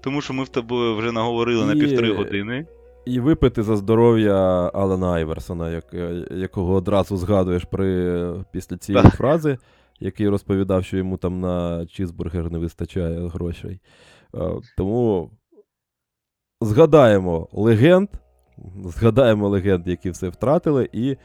тому 0.00 0.20
що 0.20 0.34
ми 0.34 0.44
в 0.44 0.48
тобою 0.48 0.96
вже 0.96 1.12
наговорили 1.12 1.66
на 1.66 1.72
півтори 1.72 2.12
години. 2.12 2.66
І 3.06 3.20
випити 3.20 3.62
за 3.62 3.76
здоров'я 3.76 4.34
Алана 4.74 5.12
Айверсона, 5.12 5.70
як, 5.70 5.84
якого 6.30 6.74
одразу 6.74 7.16
згадуєш 7.16 7.64
при, 7.64 8.24
після 8.52 8.76
цієї 8.76 9.04
Так. 9.04 9.14
фрази, 9.14 9.58
який 10.00 10.28
розповідав, 10.28 10.84
що 10.84 10.96
йому 10.96 11.16
там 11.16 11.40
на 11.40 11.86
чізбургер 11.86 12.50
не 12.50 12.58
вистачає 12.58 13.28
грошей. 13.28 13.80
Е, 14.34 14.38
Тому 14.76 15.30
згадаємо 16.60 17.48
легенд, 17.52 18.08
згадаємо 18.84 19.48
легенд, 19.48 19.88
які 19.88 20.10
все 20.10 20.28
втратили. 20.28 20.88
І 20.92 21.16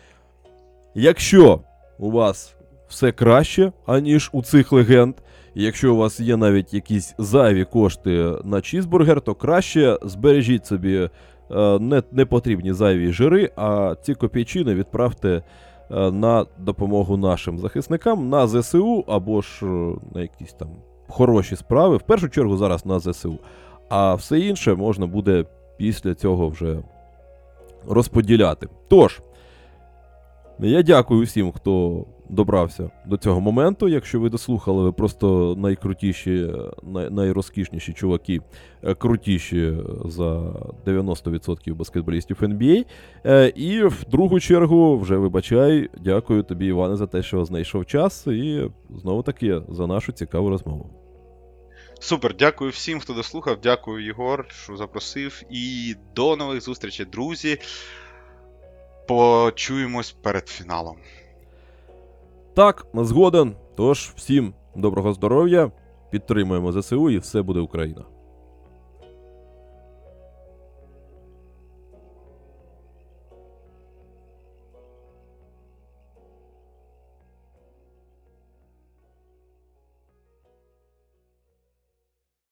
якщо 0.95 1.61
у 1.99 2.11
вас 2.11 2.55
все 2.87 3.11
краще, 3.11 3.71
аніж 3.85 4.29
у 4.33 4.43
цих 4.43 4.71
легенд, 4.71 5.15
і 5.55 5.63
якщо 5.63 5.93
у 5.93 5.97
вас 5.97 6.19
є 6.19 6.37
навіть 6.37 6.73
якісь 6.73 7.15
зайві 7.17 7.65
кошти 7.65 8.33
на 8.43 8.61
чізбургер, 8.61 9.21
то 9.21 9.35
краще 9.35 9.99
збережіть 10.03 10.65
собі 10.65 11.09
е, 11.51 11.79
не, 11.79 12.03
не 12.11 12.25
потрібні 12.25 12.73
зайві 12.73 13.11
жири, 13.11 13.51
а 13.55 13.95
ці 14.01 14.13
копійчини 14.13 14.75
відправте 14.75 15.43
на 15.91 16.45
допомогу 16.57 17.17
нашим 17.17 17.59
захисникам 17.59 18.29
на 18.29 18.47
ЗСУ 18.47 19.03
або 19.07 19.41
ж 19.41 19.65
е, 19.65 19.95
на 20.13 20.21
якісь 20.21 20.53
там 20.53 20.67
хороші 21.07 21.55
справи. 21.55 21.97
В 21.97 22.01
першу 22.01 22.29
чергу 22.29 22.57
зараз 22.57 22.85
на 22.85 22.99
ЗСУ. 22.99 23.39
А 23.89 24.15
все 24.15 24.39
інше 24.39 24.75
можна 24.75 25.07
буде 25.07 25.45
після 25.77 26.15
цього 26.15 26.49
вже 26.49 26.79
розподіляти. 27.87 28.67
Тож, 28.87 29.21
я 30.69 30.81
дякую 30.81 31.23
всім, 31.25 31.51
хто 31.51 32.05
добрався 32.29 32.89
до 33.05 33.17
цього 33.17 33.41
моменту. 33.41 33.89
Якщо 33.89 34.19
ви 34.19 34.29
дослухали, 34.29 34.83
ви 34.83 34.91
просто 34.91 35.55
найкрутіші, 35.57 36.49
най- 36.83 37.09
найрозкішніші 37.09 37.93
чуваки, 37.93 38.41
е, 38.83 38.93
крутіші 38.95 39.73
за 40.05 40.53
90% 40.85 41.75
баскетболістів 41.75 42.37
NBA. 42.41 42.85
Е, 43.25 43.53
І 43.55 43.83
в 43.83 44.03
другу 44.11 44.39
чергу, 44.39 44.97
вже 44.99 45.17
вибачай, 45.17 45.89
дякую 46.03 46.43
тобі, 46.43 46.65
Іване, 46.65 46.95
за 46.95 47.07
те, 47.07 47.23
що 47.23 47.45
знайшов 47.45 47.85
час, 47.85 48.27
і 48.27 48.69
знову 48.89 49.23
таки 49.23 49.61
за 49.69 49.87
нашу 49.87 50.11
цікаву 50.11 50.49
розмову. 50.49 50.89
Супер, 51.99 52.35
дякую 52.39 52.71
всім, 52.71 52.99
хто 52.99 53.13
дослухав. 53.13 53.57
Дякую, 53.63 54.05
Єгор, 54.05 54.45
що 54.49 54.77
запросив. 54.77 55.41
І 55.49 55.95
до 56.15 56.35
нових 56.35 56.61
зустрічей, 56.61 57.05
друзі. 57.05 57.57
Почуємось 59.07 60.11
перед 60.11 60.47
фіналом. 60.47 60.97
Так, 62.53 62.85
згоден. 62.93 63.55
Тож, 63.75 64.11
всім 64.15 64.53
доброго 64.75 65.13
здоров'я, 65.13 65.71
підтримуємо 66.09 66.71
ЗСУ 66.71 67.09
і 67.09 67.17
все 67.17 67.41
буде 67.41 67.59
Україна. 67.59 68.05